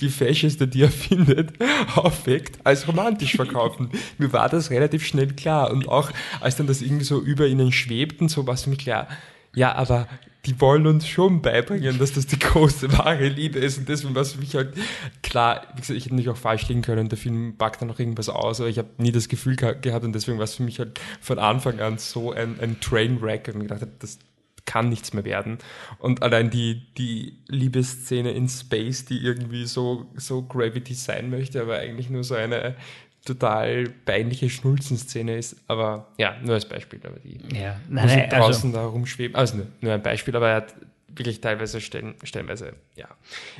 die 0.00 0.08
Fasciste, 0.08 0.66
die 0.66 0.82
er 0.82 0.90
findet, 0.90 1.52
aufweckt, 1.94 2.58
als 2.64 2.88
romantisch 2.88 3.36
verkaufen. 3.36 3.90
mir 4.18 4.32
war 4.32 4.48
das 4.48 4.70
relativ 4.70 5.06
schnell 5.06 5.28
klar. 5.28 5.70
Und 5.70 5.88
auch 5.88 6.10
als 6.40 6.56
dann 6.56 6.66
das 6.66 6.82
irgendwie 6.82 7.04
so 7.04 7.20
über 7.20 7.46
ihnen 7.46 7.72
schwebt 7.72 8.20
und 8.20 8.28
so, 8.28 8.46
war 8.46 8.54
es 8.54 8.66
mich 8.66 8.78
klar, 8.78 9.08
ja, 9.54 9.74
aber 9.74 10.08
die 10.46 10.60
wollen 10.60 10.86
uns 10.88 11.06
schon 11.06 11.40
beibringen, 11.40 11.98
dass 11.98 12.12
das 12.12 12.26
die 12.26 12.38
große 12.38 12.92
wahre 12.98 13.28
Liebe 13.28 13.60
ist. 13.60 13.78
Und 13.78 13.88
deswegen 13.88 14.14
war 14.14 14.22
es 14.22 14.32
für 14.32 14.40
mich 14.40 14.54
halt 14.56 14.74
klar, 15.22 15.62
wie 15.74 15.80
gesagt, 15.80 15.96
ich 15.96 16.04
hätte 16.04 16.14
natürlich 16.14 16.30
auch 16.30 16.36
falsch 16.36 16.68
liegen 16.68 16.82
können. 16.82 17.08
Der 17.08 17.18
Film 17.18 17.56
packt 17.56 17.80
dann 17.80 17.88
noch 17.88 18.00
irgendwas 18.00 18.28
aus, 18.28 18.60
aber 18.60 18.68
ich 18.68 18.78
habe 18.78 18.88
nie 18.98 19.12
das 19.12 19.28
Gefühl 19.28 19.54
geha- 19.54 19.74
gehabt 19.80 20.04
und 20.04 20.12
deswegen 20.12 20.38
war 20.38 20.44
es 20.44 20.56
für 20.56 20.64
mich 20.64 20.80
halt 20.80 21.00
von 21.20 21.38
Anfang 21.38 21.78
an 21.80 21.98
so 21.98 22.32
ein, 22.32 22.58
ein 22.60 22.80
Trainwreck 22.80 23.52
und 23.54 23.62
ich 23.62 23.68
gedacht 23.68 23.86
das 24.00 24.18
kann 24.64 24.88
nichts 24.88 25.12
mehr 25.12 25.24
werden. 25.24 25.58
Und 25.98 26.22
allein 26.22 26.50
die, 26.50 26.86
die 26.96 27.38
Liebesszene 27.48 28.30
in 28.32 28.48
Space, 28.48 29.04
die 29.04 29.18
irgendwie 29.18 29.64
so, 29.66 30.06
so 30.14 30.42
Gravity 30.42 30.94
sein 30.94 31.30
möchte, 31.30 31.60
aber 31.60 31.78
eigentlich 31.78 32.10
nur 32.10 32.22
so 32.24 32.34
eine 32.34 32.76
total 33.24 33.88
peinliche 34.04 34.50
Schnulzenszene 34.50 35.36
ist. 35.36 35.56
Aber 35.68 36.08
ja, 36.18 36.36
nur 36.42 36.54
als 36.54 36.68
Beispiel. 36.68 37.00
Aber 37.04 37.18
die 37.20 37.38
ja, 37.56 37.76
nein, 37.88 38.06
nein, 38.06 38.20
also, 38.30 38.36
draußen 38.36 38.72
da 38.72 38.84
rumschweben. 38.84 39.36
Also 39.36 39.58
nur, 39.58 39.66
nur 39.80 39.92
ein 39.92 40.02
Beispiel, 40.02 40.34
aber 40.36 40.50
er 40.50 40.56
hat 40.56 40.74
wirklich 41.14 41.40
teilweise 41.40 41.80
stellen, 41.80 42.14
stellenweise, 42.22 42.72
ja. 42.96 43.06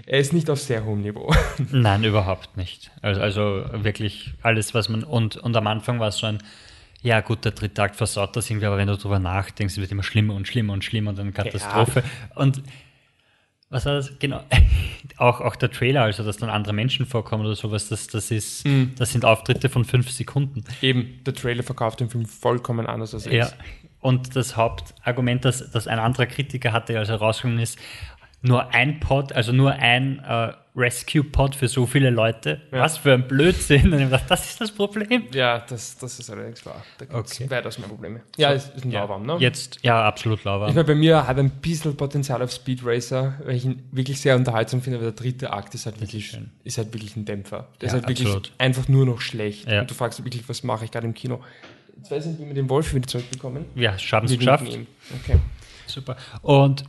Er 0.06 0.19
ist 0.19 0.32
nicht 0.32 0.49
auf 0.50 0.61
sehr 0.61 0.85
hohem 0.85 1.03
Niveau. 1.03 1.35
Nein, 1.70 2.03
überhaupt 2.03 2.56
nicht. 2.56 2.91
Also, 3.03 3.20
also 3.20 3.64
wirklich 3.73 4.32
alles, 4.43 4.75
was 4.75 4.88
man. 4.88 5.05
Und, 5.05 5.37
und 5.37 5.55
am 5.56 5.67
Anfang 5.67 6.00
war 6.00 6.08
es 6.08 6.17
so 6.17 6.26
ein, 6.26 6.38
ja 7.03 7.20
gut, 7.20 7.44
der 7.44 7.53
dritte 7.53 7.82
Akt 7.82 7.97
versaut 7.97 8.37
das 8.37 8.49
irgendwie, 8.49 8.67
aber 8.67 8.79
wenn 8.79 8.88
du 8.88 8.97
drüber 8.97 9.19
nachdenkst, 9.19 9.75
es 9.75 9.81
wird 9.81 9.93
immer 9.93 10.03
schlimmer 10.03 10.35
und 10.35 10.49
schlimmer 10.49 10.73
und 10.73 10.85
schlimmer 10.85 11.11
und 11.11 11.19
dann 11.19 11.35
Katastrophe. 11.35 12.03
Und 12.35 12.62
was 13.72 13.86
war 13.86 13.94
das? 13.94 14.12
Genau. 14.19 14.40
auch, 15.16 15.40
auch 15.40 15.56
der 15.56 15.70
Trailer, 15.70 16.02
also 16.02 16.22
dass 16.22 16.36
dann 16.36 16.50
andere 16.50 16.72
Menschen 16.74 17.06
vorkommen 17.06 17.44
oder 17.44 17.56
sowas, 17.56 17.88
das, 17.88 18.06
das 18.06 18.30
ist, 18.30 18.64
Mhm. 18.66 18.92
das 18.96 19.10
sind 19.12 19.24
Auftritte 19.24 19.69
von 19.69 19.84
fünf 19.84 20.10
Sekunden. 20.10 20.62
Eben, 20.82 21.20
der 21.24 21.34
Trailer 21.34 21.62
verkauft 21.62 22.00
den 22.00 22.10
Film 22.10 22.26
vollkommen 22.26 22.86
anders 22.86 23.14
als 23.14 23.26
er 23.26 23.34
Ja. 23.34 23.48
Und 24.00 24.34
das 24.34 24.56
Hauptargument, 24.56 25.44
das, 25.44 25.70
das 25.70 25.86
ein 25.86 26.00
anderer 26.00 26.26
Kritiker 26.26 26.72
hatte, 26.72 26.98
als 26.98 27.08
er 27.08 27.16
rausgekommen 27.16 27.60
ist, 27.60 27.78
nur 28.43 28.75
ein 28.75 29.00
Pod, 29.00 29.33
also 29.33 29.53
nur 29.53 29.73
ein 29.73 30.19
äh, 30.21 30.53
Rescue-Pod 30.75 31.55
für 31.55 31.69
so 31.69 31.87
viele 31.87 32.11
Leute. 32.11 32.61
Ja. 32.73 32.81
Was 32.81 32.97
für 32.99 33.12
ein 33.12 33.29
Blödsinn. 33.29 33.93
Und 33.93 34.00
ich 34.00 34.09
dachte, 34.09 34.27
das 34.29 34.50
ist 34.50 34.61
das 34.61 34.71
Problem. 34.73 35.25
Ja, 35.33 35.59
das, 35.69 35.97
das 35.99 36.19
ist 36.19 36.31
allerdings 36.31 36.65
wahr. 36.65 36.83
Da 36.99 37.05
gibt 37.05 37.27
es 37.27 37.41
Okay. 37.41 37.50
weitaus 37.50 37.79
mehr 37.79 37.89
Probleme. 37.89 38.23
Ja, 38.37 38.53
es 38.53 38.69
ist 38.71 38.85
ein 38.85 38.91
Lauwarm, 38.91 39.25
ne? 39.27 39.37
Jetzt, 39.39 39.79
ja, 39.83 40.03
absolut 40.05 40.39
Ich 40.41 40.44
lauwarm. 40.44 40.71
meine, 40.75 40.85
bei 40.85 40.94
mir 40.94 41.27
hat 41.27 41.39
ein 41.39 41.50
bisschen 41.50 41.94
Potenzial 41.97 42.43
auf 42.43 42.50
Speed 42.53 42.81
Racer, 42.85 43.35
weil 43.44 43.56
ich 43.56 43.65
ihn 43.67 43.83
wirklich 43.93 44.21
sehr 44.21 44.35
unterhaltsam 44.35 44.81
finde, 44.83 44.99
aber 44.99 45.12
der 45.12 45.15
dritte 45.15 45.53
Akt 45.53 45.75
ist 45.75 45.85
halt 45.87 46.00
wirklich, 46.00 46.29
schön. 46.31 46.50
ist 46.65 46.79
halt 46.79 46.93
wirklich 46.94 47.17
ein 47.17 47.25
Dämpfer. 47.27 47.69
Der 47.81 47.89
Ja, 47.89 47.89
ist 47.89 47.93
halt 47.93 48.09
wirklich 48.09 48.27
absolut. 48.29 48.53
einfach 48.59 48.89
nur 48.89 49.05
noch 49.06 49.21
schlecht. 49.21 49.69
Ja. 49.69 49.83
Und 49.83 49.91
du 49.91 49.94
fragst 49.94 50.25
wirklich, 50.25 50.49
was 50.49 50.62
mache 50.62 50.85
ich 50.87 50.91
gerade 50.91 51.06
im 51.06 51.15
Kino? 51.15 51.41
Jetzt 51.99 52.11
weiß 52.11 52.25
ich 52.25 52.31
nicht, 52.33 52.41
wie 52.41 52.47
wir 52.47 52.55
den 52.55 52.69
Wolf 52.71 52.94
wieder 52.94 53.06
zurückbekommen. 53.06 53.67
Ja, 53.77 53.94
haben 54.11 54.27
es 54.27 54.37
geschafft. 54.39 54.67
Okay. 55.23 55.37
Super. 55.87 56.17
Und 56.41 56.85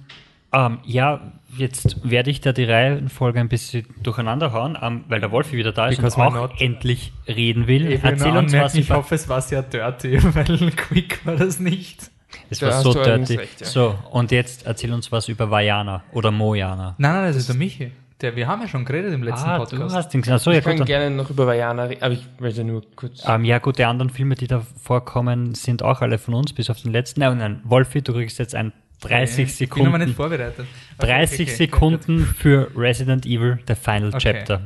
ähm, 0.54 0.80
ja, 0.86 1.20
jetzt 1.58 2.10
werde 2.10 2.30
ich 2.32 2.42
da 2.42 2.52
die 2.54 2.64
Reihenfolge 2.64 3.40
ein 3.40 3.50
bisschen 3.50 3.86
durcheinander 4.02 4.54
hauen, 4.54 4.78
ähm, 4.82 5.04
weil 5.08 5.20
der 5.20 5.32
Wolfi 5.32 5.58
wieder 5.58 5.72
da 5.72 5.88
ist 5.88 5.98
Because 5.98 6.20
und 6.20 6.28
auch 6.28 6.34
not? 6.34 6.52
endlich 6.62 7.12
reden 7.28 7.68
will. 7.68 7.92
Ich 7.92 8.04
will 8.04 8.12
Erzähl 8.12 8.28
uns 8.38 8.38
anmerken, 8.54 8.66
was 8.66 8.76
ich 8.76 8.90
hoffe, 8.92 9.16
es 9.16 9.30
war 9.30 9.42
sehr 9.42 9.62
dirty, 9.64 10.18
weil 10.36 10.72
quick 10.72 11.26
war 11.26 11.36
das 11.36 11.60
nicht. 11.60 12.10
Es 12.50 12.60
Da 12.60 12.68
war 12.68 12.82
so 12.82 12.94
du 12.94 13.04
dirty. 13.04 13.36
recht, 13.36 13.62
ja. 13.62 13.68
So, 13.68 13.96
und 14.12 14.32
jetzt 14.32 14.66
erzähl 14.66 14.92
uns 14.94 15.12
was 15.12 15.28
über 15.28 15.52
Vajana 15.52 16.04
oder 16.12 16.32
Mojana. 16.32 16.96
Nein, 16.98 17.14
nein, 17.14 17.26
das 17.28 17.36
ist 17.36 17.50
der 17.50 17.56
Michi. 17.56 17.92
Der, 18.22 18.36
wir 18.36 18.48
haben 18.48 18.62
ja 18.62 18.68
schon 18.68 18.86
geredet 18.86 19.14
im 19.14 19.22
letzten 19.22 19.50
Ah, 19.50 19.58
du 19.60 19.66
Podcast. 19.66 19.96
hast 19.96 20.10
den. 20.14 20.28
Achso, 20.32 20.50
ja 20.52 20.60
Ich 20.60 20.64
kann 20.64 20.74
gut. 20.74 20.80
Dann, 20.82 20.88
gerne 20.88 21.16
noch 21.16 21.30
über 21.30 21.46
Vajana 21.46 21.84
reden, 21.84 22.02
aber 22.04 22.14
ich 22.14 22.26
möchte 22.40 22.64
nur 22.64 22.82
kurz. 22.96 23.22
ähm, 23.28 23.44
ja 23.44 23.60
gut, 23.60 23.78
die 23.80 23.84
anderen 23.86 24.10
Filme, 24.10 24.36
die 24.36 24.48
da 24.48 24.62
vorkommen, 24.82 25.54
sind 25.56 25.84
auch 25.84 26.02
alle 26.02 26.18
von 26.18 26.34
uns, 26.36 26.54
bis 26.54 26.70
auf 26.70 26.82
den 26.82 26.92
letzten. 26.92 27.20
Nein, 27.20 27.38
nein, 27.38 27.62
Wolfi, 27.66 28.02
du 28.02 28.14
kriegst 28.14 28.40
jetzt 28.40 28.56
ein 28.56 28.72
30 29.10 29.62
Ich 29.62 29.70
bin 29.70 29.88
aber 29.88 29.98
nicht 29.98 30.08
Sekunden, 30.10 30.14
vorbereitet. 30.16 30.68
Okay, 30.98 31.08
30 31.08 31.34
okay, 31.34 31.44
okay. 31.44 31.56
Sekunden 31.56 32.20
für 32.26 32.72
Resident 32.76 33.26
Evil, 33.26 33.60
The 33.68 33.76
Final 33.76 34.10
Okay. 34.10 34.20
Chapter. 34.20 34.62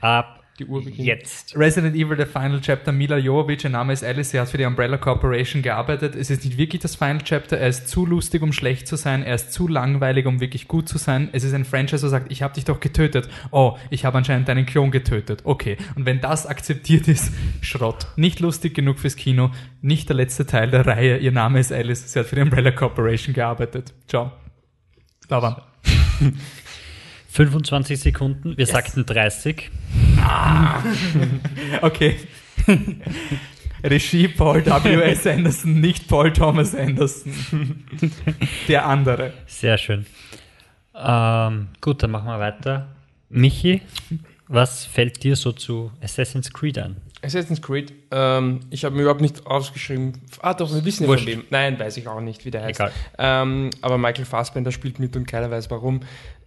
Ab 0.00 0.43
Die 0.58 0.66
Uhr 0.66 0.84
beginnt. 0.84 1.06
jetzt. 1.06 1.56
Resident 1.56 1.96
Evil, 1.96 2.16
der 2.16 2.28
Final 2.28 2.60
Chapter, 2.60 2.92
Mila 2.92 3.18
Jovovich, 3.18 3.64
ihr 3.64 3.70
Name 3.70 3.92
ist 3.92 4.04
Alice, 4.04 4.30
sie 4.30 4.38
hat 4.38 4.48
für 4.48 4.56
die 4.56 4.64
Umbrella 4.64 4.98
Corporation 4.98 5.62
gearbeitet. 5.62 6.14
Es 6.14 6.30
ist 6.30 6.44
nicht 6.44 6.56
wirklich 6.56 6.80
das 6.80 6.94
Final 6.94 7.22
Chapter, 7.22 7.58
er 7.58 7.68
ist 7.68 7.88
zu 7.88 8.06
lustig, 8.06 8.40
um 8.40 8.52
schlecht 8.52 8.86
zu 8.86 8.94
sein, 8.94 9.24
er 9.24 9.34
ist 9.34 9.52
zu 9.52 9.66
langweilig, 9.66 10.26
um 10.26 10.40
wirklich 10.40 10.68
gut 10.68 10.88
zu 10.88 10.96
sein. 10.96 11.28
Es 11.32 11.42
ist 11.42 11.54
ein 11.54 11.64
Franchise, 11.64 12.02
der 12.02 12.10
sagt, 12.10 12.30
ich 12.30 12.42
habe 12.42 12.54
dich 12.54 12.64
doch 12.64 12.78
getötet. 12.78 13.28
Oh, 13.50 13.76
ich 13.90 14.04
habe 14.04 14.18
anscheinend 14.18 14.48
deinen 14.48 14.64
Klon 14.64 14.92
getötet. 14.92 15.40
Okay. 15.42 15.76
Und 15.96 16.06
wenn 16.06 16.20
das 16.20 16.46
akzeptiert 16.46 17.08
ist, 17.08 17.32
Schrott. 17.60 18.06
Nicht 18.14 18.38
lustig 18.38 18.74
genug 18.74 19.00
fürs 19.00 19.16
Kino, 19.16 19.50
nicht 19.82 20.08
der 20.08 20.16
letzte 20.16 20.46
Teil 20.46 20.70
der 20.70 20.86
Reihe. 20.86 21.18
Ihr 21.18 21.32
Name 21.32 21.58
ist 21.58 21.72
Alice, 21.72 22.12
sie 22.12 22.20
hat 22.20 22.26
für 22.26 22.36
die 22.36 22.42
Umbrella 22.42 22.70
Corporation 22.70 23.34
gearbeitet. 23.34 23.92
Ciao. 24.06 24.30
Lauern. 25.28 25.56
25 27.34 27.98
Sekunden, 27.98 28.56
wir 28.56 28.66
sagten 28.66 29.04
30. 29.04 29.70
Okay. 31.82 32.16
Regie 33.84 34.28
Paul 34.28 34.64
W.S. 34.64 35.26
Anderson, 35.26 35.80
nicht 35.80 36.08
Paul 36.08 36.32
Thomas 36.32 36.74
Anderson. 36.74 37.84
Der 38.68 38.86
andere. 38.86 39.32
Sehr 39.46 39.76
schön. 39.76 40.06
Ähm, 40.94 41.68
gut, 41.80 42.02
dann 42.02 42.12
machen 42.12 42.28
wir 42.28 42.38
weiter. 42.38 42.88
Michi, 43.28 43.82
was 44.48 44.86
fällt 44.86 45.22
dir 45.22 45.36
so 45.36 45.52
zu 45.52 45.90
Assassin's 46.00 46.52
Creed 46.52 46.78
an? 46.78 46.96
Assassin's 47.22 47.60
Creed, 47.60 47.92
ähm, 48.10 48.60
ich 48.70 48.84
habe 48.84 48.94
mir 48.94 49.02
überhaupt 49.02 49.22
nicht 49.22 49.46
aufgeschrieben. 49.46 50.20
Ah, 50.40 50.54
doch, 50.54 50.72
wir 50.72 50.84
wissen 50.84 51.08
ja 51.08 51.16
von 51.16 51.26
wem. 51.26 51.44
Nein, 51.50 51.78
weiß 51.78 51.96
ich 51.96 52.06
auch 52.06 52.20
nicht, 52.20 52.44
wie 52.44 52.50
der 52.50 52.62
heißt. 52.62 52.80
Egal. 52.80 52.92
Ähm, 53.18 53.70
aber 53.80 53.98
Michael 53.98 54.24
Fassbender 54.24 54.72
spielt 54.72 54.98
mit 54.98 55.16
und 55.16 55.26
keiner 55.26 55.50
weiß 55.50 55.70
warum. 55.70 56.00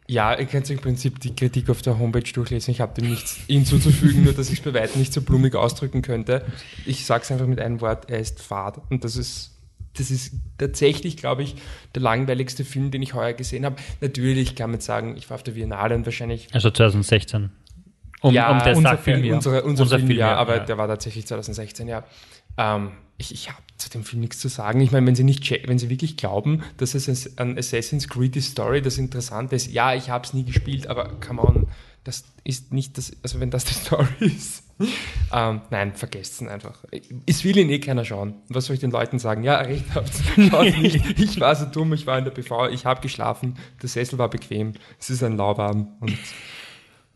Ja, 0.09 0.33
ihr 0.39 0.45
könnt 0.45 0.69
im 0.69 0.79
Prinzip 0.79 1.19
die 1.19 1.35
Kritik 1.35 1.69
auf 1.69 1.81
der 1.81 1.99
Homepage 1.99 2.31
durchlesen. 2.31 2.71
Ich 2.71 2.79
habe 2.79 2.93
dem 2.99 3.09
nichts 3.09 3.39
hinzuzufügen, 3.47 4.23
nur 4.23 4.31
dass 4.33 4.49
ich 4.49 4.59
es 4.59 4.63
bei 4.63 4.73
weitem 4.73 4.99
nicht 4.99 5.11
so 5.11 5.21
blumig 5.21 5.53
ausdrücken 5.55 6.01
könnte. 6.01 6.45
Ich 6.85 7.05
sage 7.05 7.23
es 7.23 7.31
einfach 7.31 7.45
mit 7.47 7.59
einem 7.59 7.81
Wort, 7.81 8.09
er 8.09 8.19
ist 8.19 8.41
fad. 8.41 8.79
Und 8.89 9.03
das 9.03 9.17
ist, 9.17 9.57
das 9.97 10.09
ist 10.09 10.33
tatsächlich, 10.57 11.17
glaube 11.17 11.43
ich, 11.43 11.55
der 11.93 12.01
langweiligste 12.03 12.63
Film, 12.63 12.89
den 12.89 13.01
ich 13.01 13.15
heuer 13.15 13.33
gesehen 13.33 13.65
habe. 13.65 13.75
Natürlich 13.99 14.55
kann 14.55 14.71
man 14.71 14.79
sagen, 14.79 15.17
ich 15.17 15.29
war 15.29 15.35
auf 15.35 15.43
der 15.43 15.51
Biennale 15.53 15.93
und 15.95 16.05
wahrscheinlich 16.05 16.47
Also 16.53 16.71
2016. 16.71 17.49
Um, 18.21 18.33
ja, 18.33 18.49
um 18.49 18.59
der 18.63 18.77
unser 18.77 18.91
Sache- 18.91 19.03
Film, 19.03 19.23
ja. 19.25 19.35
Unsere, 19.35 19.63
unser, 19.63 19.83
Unser 19.83 19.97
Film, 19.97 20.07
Film, 20.07 20.19
ja, 20.19 20.27
ja, 20.31 20.37
aber 20.37 20.59
der 20.61 20.77
war 20.77 20.87
tatsächlich 20.87 21.27
2016, 21.27 21.87
ja. 21.87 22.03
Ähm, 22.57 22.91
ich 23.17 23.31
ich 23.31 23.49
habe 23.49 23.61
zu 23.77 23.89
dem 23.89 24.03
Film 24.03 24.21
nichts 24.21 24.39
zu 24.39 24.47
sagen. 24.47 24.79
Ich 24.81 24.91
meine, 24.91 25.05
wenn 25.07 25.15
Sie 25.15 25.23
nicht, 25.23 25.49
wenn 25.67 25.79
Sie 25.79 25.89
wirklich 25.89 26.17
glauben, 26.17 26.63
dass 26.77 26.95
es 26.95 27.37
ein 27.37 27.57
Assassin's 27.57 28.07
Creed 28.07 28.35
die 28.35 28.41
Story, 28.41 28.81
das 28.81 28.97
Interessante 28.97 29.55
ist, 29.55 29.71
ja, 29.71 29.93
ich 29.93 30.09
habe 30.09 30.25
es 30.25 30.33
nie 30.33 30.43
gespielt, 30.43 30.87
aber 30.87 31.19
come 31.19 31.41
on, 31.41 31.67
das 32.03 32.23
ist 32.43 32.71
nicht 32.71 32.97
das, 32.97 33.11
also 33.23 33.39
wenn 33.39 33.51
das 33.51 33.65
die 33.65 33.73
Story 33.85 34.07
ist. 34.19 34.63
ähm, 35.33 35.61
nein, 35.71 35.95
vergesst 35.95 36.41
es 36.41 36.47
einfach. 36.47 36.83
Es 37.25 37.43
will 37.43 37.57
ihn 37.57 37.69
eh 37.69 37.79
keiner 37.79 38.05
schauen. 38.05 38.35
Was 38.49 38.65
soll 38.65 38.75
ich 38.75 38.79
den 38.79 38.91
Leuten 38.91 39.17
sagen? 39.19 39.43
Ja, 39.43 39.57
recht 39.57 39.85
habt. 39.95 40.11
Schaut 40.49 40.77
nicht. 40.77 41.19
Ich 41.19 41.39
war 41.39 41.55
so 41.55 41.65
dumm, 41.65 41.93
ich 41.93 42.05
war 42.05 42.17
in 42.17 42.23
der 42.25 42.31
PV, 42.31 42.69
ich 42.69 42.85
habe 42.85 43.01
geschlafen, 43.01 43.57
der 43.81 43.89
Sessel 43.89 44.19
war 44.19 44.29
bequem, 44.29 44.73
es 44.99 45.09
ist 45.09 45.23
ein 45.23 45.35
Laubarm 45.37 45.87
und 45.99 46.17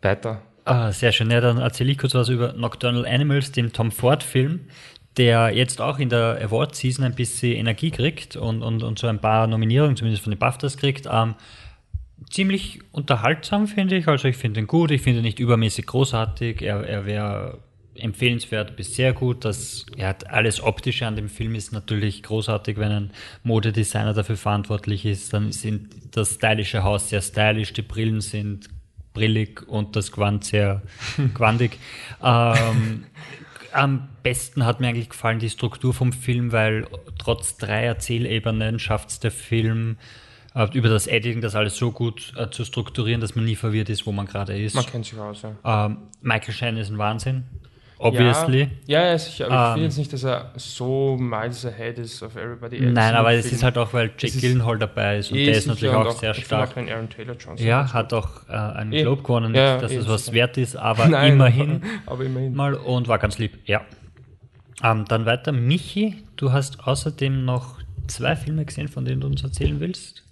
weiter. 0.01 0.41
Ah, 0.65 0.91
sehr 0.91 1.11
schön. 1.11 1.31
Ja, 1.31 1.41
dann 1.41 1.57
erzähle 1.57 1.91
ich 1.91 1.97
kurz 1.97 2.13
was 2.13 2.29
über 2.29 2.53
Nocturnal 2.53 3.05
Animals, 3.05 3.51
den 3.51 3.73
Tom 3.73 3.91
Ford-Film, 3.91 4.61
der 5.17 5.51
jetzt 5.53 5.81
auch 5.81 5.99
in 5.99 6.09
der 6.09 6.39
Award-Season 6.41 7.03
ein 7.03 7.15
bisschen 7.15 7.57
Energie 7.57 7.91
kriegt 7.91 8.35
und, 8.35 8.63
und, 8.63 8.83
und 8.83 8.99
so 8.99 9.07
ein 9.07 9.19
paar 9.19 9.47
Nominierungen, 9.47 9.95
zumindest 9.95 10.23
von 10.23 10.31
den 10.31 10.39
BAFTAs 10.39 10.77
kriegt. 10.77 11.07
Ähm, 11.11 11.35
ziemlich 12.29 12.79
unterhaltsam, 12.91 13.67
finde 13.67 13.97
ich. 13.97 14.07
Also 14.07 14.27
ich 14.27 14.37
finde 14.37 14.61
ihn 14.61 14.67
gut, 14.67 14.91
ich 14.91 15.01
finde 15.01 15.19
ihn 15.19 15.25
nicht 15.25 15.39
übermäßig 15.39 15.85
großartig. 15.85 16.61
Er, 16.61 16.87
er 16.87 17.05
wäre 17.05 17.59
empfehlenswert 17.95 18.75
bis 18.75 18.95
sehr 18.95 19.13
gut. 19.13 19.43
Das, 19.43 19.85
er 19.97 20.09
hat 20.09 20.29
alles 20.29 20.61
Optische 20.61 21.05
an 21.05 21.15
dem 21.15 21.29
Film 21.29 21.55
ist 21.55 21.73
natürlich 21.73 22.23
großartig, 22.23 22.77
wenn 22.77 22.91
ein 22.91 23.11
Modedesigner 23.43 24.13
dafür 24.13 24.37
verantwortlich 24.37 25.05
ist. 25.05 25.33
Dann 25.33 25.51
sind 25.51 25.89
das 26.11 26.35
stylische 26.35 26.83
Haus 26.83 27.09
sehr 27.09 27.21
stylisch, 27.21 27.73
die 27.73 27.81
Brillen 27.81 28.21
sind 28.21 28.69
brillig 29.13 29.67
und 29.67 29.95
das 29.97 30.11
Gewand 30.11 30.45
sehr 30.45 30.81
quandig. 31.33 31.77
ähm, 32.23 33.03
am 33.73 34.09
besten 34.23 34.65
hat 34.65 34.79
mir 34.79 34.87
eigentlich 34.87 35.09
gefallen 35.09 35.39
die 35.39 35.49
Struktur 35.49 35.93
vom 35.93 36.13
Film, 36.13 36.51
weil 36.51 36.87
trotz 37.17 37.57
drei 37.57 37.83
Erzählebenen 37.83 38.79
schafft 38.79 39.09
es 39.09 39.19
der 39.19 39.31
Film 39.31 39.97
äh, 40.53 40.67
über 40.73 40.89
das 40.89 41.07
Editing 41.07 41.41
das 41.41 41.55
alles 41.55 41.75
so 41.77 41.91
gut 41.91 42.33
äh, 42.37 42.49
zu 42.49 42.65
strukturieren, 42.65 43.21
dass 43.21 43.35
man 43.35 43.45
nie 43.45 43.55
verwirrt 43.55 43.89
ist, 43.89 44.05
wo 44.05 44.11
man 44.11 44.25
gerade 44.25 44.57
ist. 44.61 44.75
Man 44.75 44.85
kennt 44.85 45.05
sich 45.05 45.17
aus, 45.17 45.41
ja. 45.41 45.85
Ähm, 45.85 45.97
Michael 46.21 46.53
Shine 46.53 46.79
ist 46.79 46.89
ein 46.89 46.97
Wahnsinn. 46.97 47.45
Obviously. 48.03 48.67
Ja, 48.87 49.05
ja, 49.05 49.17
sicher. 49.17 49.45
Aber 49.45 49.53
ich 49.53 49.59
Ähm, 49.67 49.73
finde 49.73 49.85
jetzt 49.87 49.97
nicht, 49.97 50.13
dass 50.13 50.23
er 50.23 50.51
so 50.55 51.17
miles 51.19 51.65
ahead 51.65 51.97
ist 51.99 52.23
of 52.23 52.35
everybody 52.35 52.77
else. 52.77 52.91
Nein, 52.93 53.13
aber 53.15 53.33
es 53.33 53.51
ist 53.51 53.63
halt 53.63 53.77
auch, 53.77 53.93
weil 53.93 54.07
Jake 54.17 54.27
ist 54.27 54.41
Gyllenhaal 54.41 54.79
dabei 54.79 55.17
ist 55.19 55.31
und 55.31 55.37
Eh 55.37 55.45
der 55.45 55.53
ist 55.55 55.63
sicher 55.65 55.73
natürlich 55.75 55.95
und 55.95 56.07
auch 56.07 56.19
sehr 56.19 56.31
ich 56.37 56.45
stark. 56.45 56.71
Auch 56.71 56.77
Aaron 56.77 57.09
Taylor 57.09 57.35
Johnson. 57.35 57.65
Ja, 57.67 57.93
hat 57.93 58.11
auch 58.13 58.47
äh, 58.49 58.53
einen 58.53 58.91
Eh. 58.93 59.01
Globe 59.03 59.21
gewonnen, 59.21 59.53
Ja, 59.53 59.77
dass 59.77 59.91
eh, 59.91 59.97
es 59.97 60.07
was 60.07 60.33
wert 60.33 60.57
ist, 60.57 60.75
aber 60.75 61.07
Nein, 61.09 61.33
immerhin 61.33 61.81
Aber 62.07 62.23
immerhin. 62.25 62.55
mal 62.55 62.73
und 62.73 63.07
war 63.07 63.19
ganz 63.19 63.37
lieb, 63.37 63.59
ja. 63.65 63.81
Ähm, 64.83 65.05
dann 65.07 65.25
weiter, 65.27 65.51
Michi, 65.51 66.23
du 66.37 66.51
hast 66.51 66.87
außerdem 66.87 67.45
noch 67.45 67.77
zwei 68.07 68.35
Filme 68.35 68.65
gesehen, 68.65 68.87
von 68.87 69.05
denen 69.05 69.21
du 69.21 69.27
uns 69.27 69.43
erzählen 69.43 69.79
willst. 69.79 70.23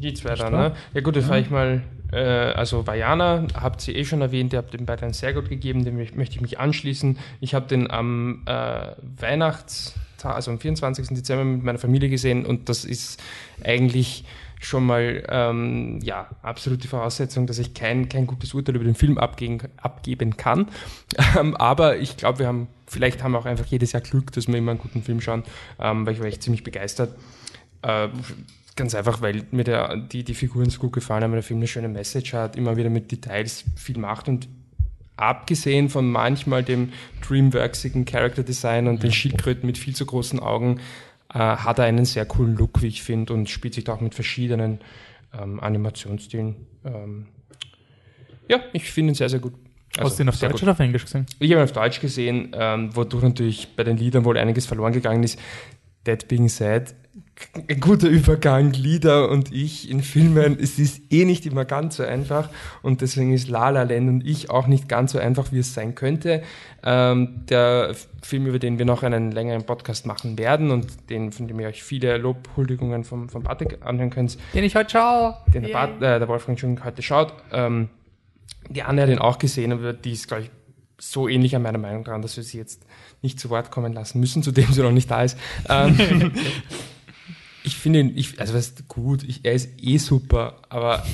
Die 0.00 0.14
zwei 0.14 0.34
dann, 0.34 0.52
ne? 0.52 0.72
Ja 0.94 1.00
gut, 1.00 1.16
das 1.16 1.24
fahre 1.26 1.40
ich 1.40 1.50
mal, 1.50 1.82
äh, 2.12 2.18
also 2.18 2.86
Vajana, 2.86 3.46
habt 3.54 3.86
ihr 3.88 3.96
eh 3.96 4.04
schon 4.04 4.20
erwähnt, 4.20 4.52
ihr 4.52 4.58
habt 4.58 4.72
den 4.72 4.86
beiden 4.86 5.12
sehr 5.12 5.32
gut 5.34 5.48
gegeben, 5.48 5.84
dem 5.84 5.96
möcht- 5.98 6.14
möchte 6.16 6.36
ich 6.36 6.40
mich 6.40 6.58
anschließen. 6.60 7.18
Ich 7.40 7.54
habe 7.54 7.66
den 7.66 7.90
am 7.90 8.42
äh, 8.46 8.92
Weihnachtstag, 9.18 10.34
also 10.34 10.50
am 10.50 10.58
24. 10.60 11.08
Dezember 11.08 11.44
mit 11.44 11.62
meiner 11.62 11.78
Familie 11.78 12.08
gesehen 12.08 12.46
und 12.46 12.68
das 12.68 12.84
ist 12.84 13.20
eigentlich 13.64 14.24
schon 14.60 14.84
mal 14.86 15.22
ähm, 15.28 16.00
ja, 16.02 16.26
absolute 16.42 16.88
Voraussetzung, 16.88 17.46
dass 17.46 17.58
ich 17.60 17.74
kein, 17.74 18.08
kein 18.08 18.26
gutes 18.26 18.54
Urteil 18.54 18.74
über 18.74 18.84
den 18.84 18.96
Film 18.96 19.16
abgeben, 19.18 19.58
abgeben 19.76 20.36
kann. 20.36 20.68
Ähm, 21.38 21.56
aber 21.56 21.98
ich 21.98 22.16
glaube, 22.16 22.38
wir 22.40 22.46
haben, 22.46 22.68
vielleicht 22.86 23.22
haben 23.22 23.32
wir 23.32 23.38
auch 23.38 23.46
einfach 23.46 23.66
jedes 23.66 23.92
Jahr 23.92 24.00
Glück, 24.02 24.32
dass 24.32 24.48
wir 24.48 24.54
immer 24.56 24.70
einen 24.72 24.80
guten 24.80 25.02
Film 25.02 25.20
schauen, 25.20 25.42
ähm, 25.78 26.06
weil 26.06 26.14
ich 26.14 26.20
war 26.20 26.26
echt 26.26 26.42
ziemlich 26.42 26.64
begeistert. 26.64 27.14
Äh, 27.82 28.08
ganz 28.78 28.94
einfach, 28.94 29.20
weil 29.20 29.42
mir 29.50 29.64
der, 29.64 29.96
die, 29.96 30.24
die 30.24 30.34
Figuren 30.34 30.70
so 30.70 30.80
gut 30.80 30.92
gefallen 30.94 31.22
haben, 31.22 31.32
weil 31.32 31.38
der 31.38 31.42
Film 31.42 31.58
eine 31.58 31.66
schöne 31.66 31.88
Message 31.88 32.32
hat, 32.32 32.56
immer 32.56 32.76
wieder 32.76 32.88
mit 32.88 33.12
Details 33.12 33.64
viel 33.76 33.98
macht 33.98 34.28
und 34.28 34.48
abgesehen 35.16 35.88
von 35.88 36.10
manchmal 36.10 36.62
dem 36.62 36.92
Dreamworksigen 37.26 38.04
Character 38.04 38.42
Design 38.42 38.86
und 38.86 39.02
den 39.02 39.12
Schildkröten 39.12 39.66
mit 39.66 39.76
viel 39.76 39.94
zu 39.94 40.06
großen 40.06 40.38
Augen, 40.38 40.80
äh, 41.34 41.38
hat 41.38 41.78
er 41.78 41.84
einen 41.84 42.04
sehr 42.04 42.24
coolen 42.24 42.56
Look, 42.56 42.80
wie 42.80 42.86
ich 42.86 43.02
finde, 43.02 43.34
und 43.34 43.50
spielt 43.50 43.74
sich 43.74 43.84
da 43.84 43.94
auch 43.94 44.00
mit 44.00 44.14
verschiedenen 44.14 44.78
ähm, 45.38 45.60
Animationsstilen. 45.60 46.54
Ähm, 46.84 47.26
ja, 48.48 48.60
ich 48.72 48.90
finde 48.90 49.12
ihn 49.12 49.14
sehr, 49.14 49.28
sehr 49.28 49.40
gut. 49.40 49.54
Also, 49.96 50.10
Hast 50.10 50.18
du 50.18 50.22
ihn 50.22 50.28
auf 50.28 50.38
Deutsch 50.38 50.52
gut. 50.52 50.62
oder 50.62 50.72
auf 50.72 50.80
Englisch 50.80 51.04
gesehen? 51.04 51.26
Ich 51.40 51.50
habe 51.50 51.60
ihn 51.60 51.64
auf 51.64 51.72
Deutsch 51.72 52.00
gesehen, 52.00 52.54
ähm, 52.54 52.94
wodurch 52.94 53.24
natürlich 53.24 53.74
bei 53.74 53.84
den 53.84 53.96
Liedern 53.96 54.24
wohl 54.24 54.38
einiges 54.38 54.66
verloren 54.66 54.92
gegangen 54.92 55.22
ist. 55.22 55.38
That 56.04 56.28
being 56.28 56.48
said, 56.48 56.94
ein 57.68 57.80
guter 57.80 58.08
Übergang, 58.08 58.72
Lieder 58.72 59.28
und 59.30 59.52
ich 59.52 59.90
in 59.90 60.02
Filmen, 60.02 60.58
es 60.60 60.78
ist 60.78 61.12
eh 61.12 61.24
nicht 61.24 61.46
immer 61.46 61.64
ganz 61.64 61.96
so 61.96 62.02
einfach 62.02 62.48
und 62.82 63.00
deswegen 63.00 63.32
ist 63.32 63.48
La 63.48 63.70
La 63.70 63.82
Land 63.82 64.08
und 64.08 64.26
ich 64.26 64.50
auch 64.50 64.66
nicht 64.66 64.88
ganz 64.88 65.12
so 65.12 65.18
einfach, 65.18 65.52
wie 65.52 65.58
es 65.58 65.74
sein 65.74 65.94
könnte. 65.94 66.42
Ähm, 66.82 67.44
der 67.48 67.94
Film, 68.22 68.46
über 68.46 68.58
den 68.58 68.78
wir 68.78 68.84
noch 68.84 69.02
einen 69.02 69.32
längeren 69.32 69.64
Podcast 69.64 70.06
machen 70.06 70.38
werden 70.38 70.70
und 70.70 71.10
den, 71.10 71.32
von 71.32 71.48
dem 71.48 71.58
ihr 71.60 71.68
euch 71.68 71.82
viele 71.82 72.16
Lobhuldigungen 72.18 73.04
vom, 73.04 73.28
vom 73.28 73.42
Bartek 73.42 73.78
anhören 73.84 74.10
könnt, 74.10 74.38
Den 74.54 74.64
ich 74.64 74.74
heute 74.74 74.90
schaue. 74.90 75.36
den 75.52 75.64
der, 75.64 75.72
Bart, 75.72 75.96
äh, 75.96 76.18
der 76.18 76.28
Wolfgang 76.28 76.58
schon 76.58 76.84
heute 76.84 77.02
schaut. 77.02 77.32
Ähm, 77.52 77.88
die 78.68 78.82
Anne 78.82 79.02
hat 79.02 79.08
ihn 79.08 79.18
auch 79.18 79.38
gesehen, 79.38 79.72
aber 79.72 79.92
die 79.92 80.12
ist, 80.12 80.28
glaube 80.28 80.44
ich, 80.44 80.50
so 81.00 81.28
ähnlich 81.28 81.54
an 81.54 81.62
meiner 81.62 81.78
Meinung 81.78 82.02
dran, 82.02 82.22
dass 82.22 82.36
wir 82.36 82.44
sie 82.44 82.58
jetzt 82.58 82.84
nicht 83.22 83.38
zu 83.38 83.50
Wort 83.50 83.70
kommen 83.70 83.92
lassen 83.92 84.18
müssen, 84.18 84.42
zu 84.42 84.50
dem 84.50 84.72
sie 84.72 84.82
noch 84.82 84.90
nicht 84.90 85.10
da 85.10 85.22
ist. 85.22 85.38
Ähm, 85.68 86.32
ich 87.68 87.76
finde 87.76 88.00
ihn, 88.00 88.12
ich, 88.16 88.40
also 88.40 88.54
was 88.54 88.74
gut, 88.88 89.22
ich, 89.22 89.44
er 89.44 89.52
ist 89.52 89.70
eh 89.80 89.98
super, 89.98 90.62
aber 90.70 91.04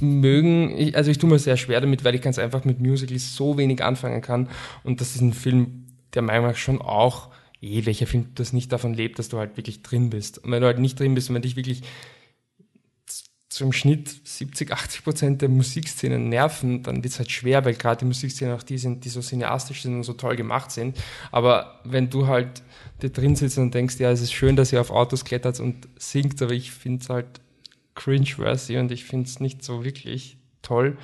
mögen, 0.00 0.76
ich, 0.76 0.94
also 0.94 1.10
ich 1.10 1.18
tue 1.18 1.30
mir 1.30 1.38
sehr 1.38 1.56
schwer 1.56 1.80
damit, 1.80 2.04
weil 2.04 2.14
ich 2.14 2.20
ganz 2.20 2.38
einfach 2.38 2.64
mit 2.64 2.80
Musicals 2.80 3.34
so 3.34 3.56
wenig 3.56 3.82
anfangen 3.82 4.20
kann 4.20 4.48
und 4.84 5.00
das 5.00 5.14
ist 5.14 5.22
ein 5.22 5.32
Film, 5.32 5.86
der 6.14 6.22
meiner 6.22 6.40
Meinung 6.40 6.52
nach 6.52 6.58
schon 6.58 6.82
auch, 6.82 7.30
eh, 7.62 7.86
welcher 7.86 8.06
Film 8.06 8.26
das 8.34 8.52
nicht 8.52 8.70
davon 8.72 8.92
lebt, 8.92 9.18
dass 9.18 9.30
du 9.30 9.38
halt 9.38 9.56
wirklich 9.56 9.82
drin 9.82 10.10
bist. 10.10 10.38
Und 10.38 10.50
wenn 10.50 10.60
du 10.60 10.66
halt 10.66 10.80
nicht 10.80 11.00
drin 11.00 11.14
bist 11.14 11.30
und 11.30 11.36
wenn 11.36 11.42
dich 11.42 11.56
wirklich 11.56 11.82
zum 13.54 13.72
Schnitt 13.72 14.08
70, 14.24 14.72
80 14.72 15.04
Prozent 15.04 15.42
der 15.42 15.48
Musikszenen 15.48 16.28
nerven, 16.28 16.82
dann 16.82 17.02
wird 17.02 17.12
es 17.12 17.18
halt 17.18 17.30
schwer, 17.30 17.64
weil 17.64 17.74
gerade 17.74 18.00
die 18.00 18.04
Musikszenen 18.06 18.54
auch 18.54 18.62
die 18.62 18.78
sind, 18.78 19.04
die 19.04 19.08
so 19.08 19.20
cineastisch 19.20 19.82
sind 19.82 19.94
und 19.94 20.04
so 20.04 20.14
toll 20.14 20.36
gemacht 20.36 20.70
sind. 20.70 20.96
Aber 21.30 21.80
wenn 21.84 22.08
du 22.08 22.26
halt 22.26 22.62
da 23.00 23.08
drin 23.08 23.36
sitzt 23.36 23.58
und 23.58 23.74
denkst, 23.74 23.98
ja, 23.98 24.10
es 24.10 24.20
ist 24.20 24.32
schön, 24.32 24.56
dass 24.56 24.72
ihr 24.72 24.80
auf 24.80 24.90
Autos 24.90 25.24
klettert 25.24 25.60
und 25.60 25.88
singt, 25.96 26.40
aber 26.40 26.52
ich 26.52 26.70
finde 26.70 27.02
es 27.02 27.10
halt 27.10 27.26
cringe-worthy 27.94 28.78
und 28.78 28.90
ich 28.90 29.04
finde 29.04 29.28
es 29.28 29.40
nicht 29.40 29.62
so 29.62 29.84
wirklich 29.84 30.38
toll, 30.62 30.96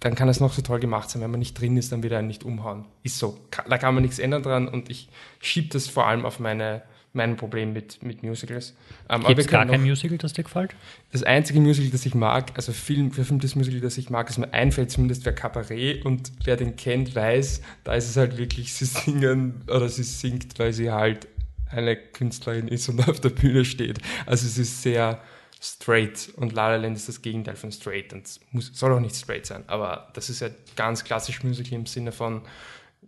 dann 0.00 0.14
kann 0.14 0.28
es 0.28 0.40
noch 0.40 0.52
so 0.52 0.62
toll 0.62 0.80
gemacht 0.80 1.10
sein. 1.10 1.22
Wenn 1.22 1.30
man 1.30 1.40
nicht 1.40 1.58
drin 1.58 1.76
ist, 1.76 1.90
dann 1.90 2.02
wird 2.02 2.12
er 2.12 2.20
einen 2.20 2.28
nicht 2.28 2.44
umhauen. 2.44 2.84
Ist 3.02 3.18
so. 3.18 3.38
Da 3.68 3.78
kann 3.78 3.94
man 3.94 4.02
nichts 4.02 4.18
ändern 4.18 4.42
dran 4.42 4.68
und 4.68 4.90
ich 4.90 5.08
schiebe 5.40 5.68
das 5.68 5.88
vor 5.88 6.06
allem 6.06 6.24
auf 6.24 6.38
meine, 6.38 6.82
mein 7.12 7.36
Problem 7.36 7.72
mit, 7.72 8.02
mit 8.02 8.22
Musicals. 8.22 8.74
Ähm, 9.08 9.24
Gibt 9.24 9.40
es 9.40 9.46
gar 9.46 9.66
kein 9.66 9.82
Musical, 9.82 10.18
das 10.18 10.32
dir 10.32 10.44
gefällt? 10.44 10.74
das 11.12 11.22
einzige 11.22 11.60
Musical, 11.60 11.90
das 11.90 12.04
ich 12.04 12.14
mag, 12.14 12.52
also 12.56 12.72
Film, 12.72 13.12
verfilmtes 13.12 13.54
Musical, 13.54 13.80
das 13.80 13.96
ich 13.96 14.10
mag, 14.10 14.26
das 14.26 14.38
mir 14.38 14.52
einfällt 14.52 14.90
zumindest, 14.90 15.24
wäre 15.24 15.34
Cabaret 15.34 16.04
und 16.04 16.32
wer 16.44 16.56
den 16.56 16.76
kennt, 16.76 17.14
weiß, 17.14 17.62
da 17.84 17.94
ist 17.94 18.08
es 18.08 18.16
halt 18.16 18.36
wirklich, 18.36 18.74
sie 18.74 18.84
singen 18.84 19.62
oder 19.68 19.88
sie 19.88 20.02
singt, 20.02 20.58
weil 20.58 20.72
sie 20.72 20.90
halt 20.90 21.28
eine 21.70 21.96
Künstlerin 21.96 22.68
ist 22.68 22.88
und 22.88 23.08
auf 23.08 23.20
der 23.20 23.30
Bühne 23.30 23.64
steht. 23.64 23.98
Also 24.26 24.46
es 24.46 24.58
ist 24.58 24.82
sehr 24.82 25.20
straight 25.60 26.30
und 26.36 26.52
La 26.52 26.68
La 26.68 26.76
Land 26.76 26.96
ist 26.96 27.08
das 27.08 27.20
Gegenteil 27.20 27.56
von 27.56 27.72
straight 27.72 28.12
und 28.12 28.26
es 28.26 28.40
muss, 28.52 28.70
soll 28.74 28.92
auch 28.92 29.00
nicht 29.00 29.16
straight 29.16 29.46
sein, 29.46 29.64
aber 29.66 30.08
das 30.14 30.30
ist 30.30 30.40
ja 30.40 30.50
ganz 30.76 31.04
klassisch 31.04 31.42
Musical 31.42 31.72
im 31.72 31.86
Sinne 31.86 32.12
von, 32.12 32.42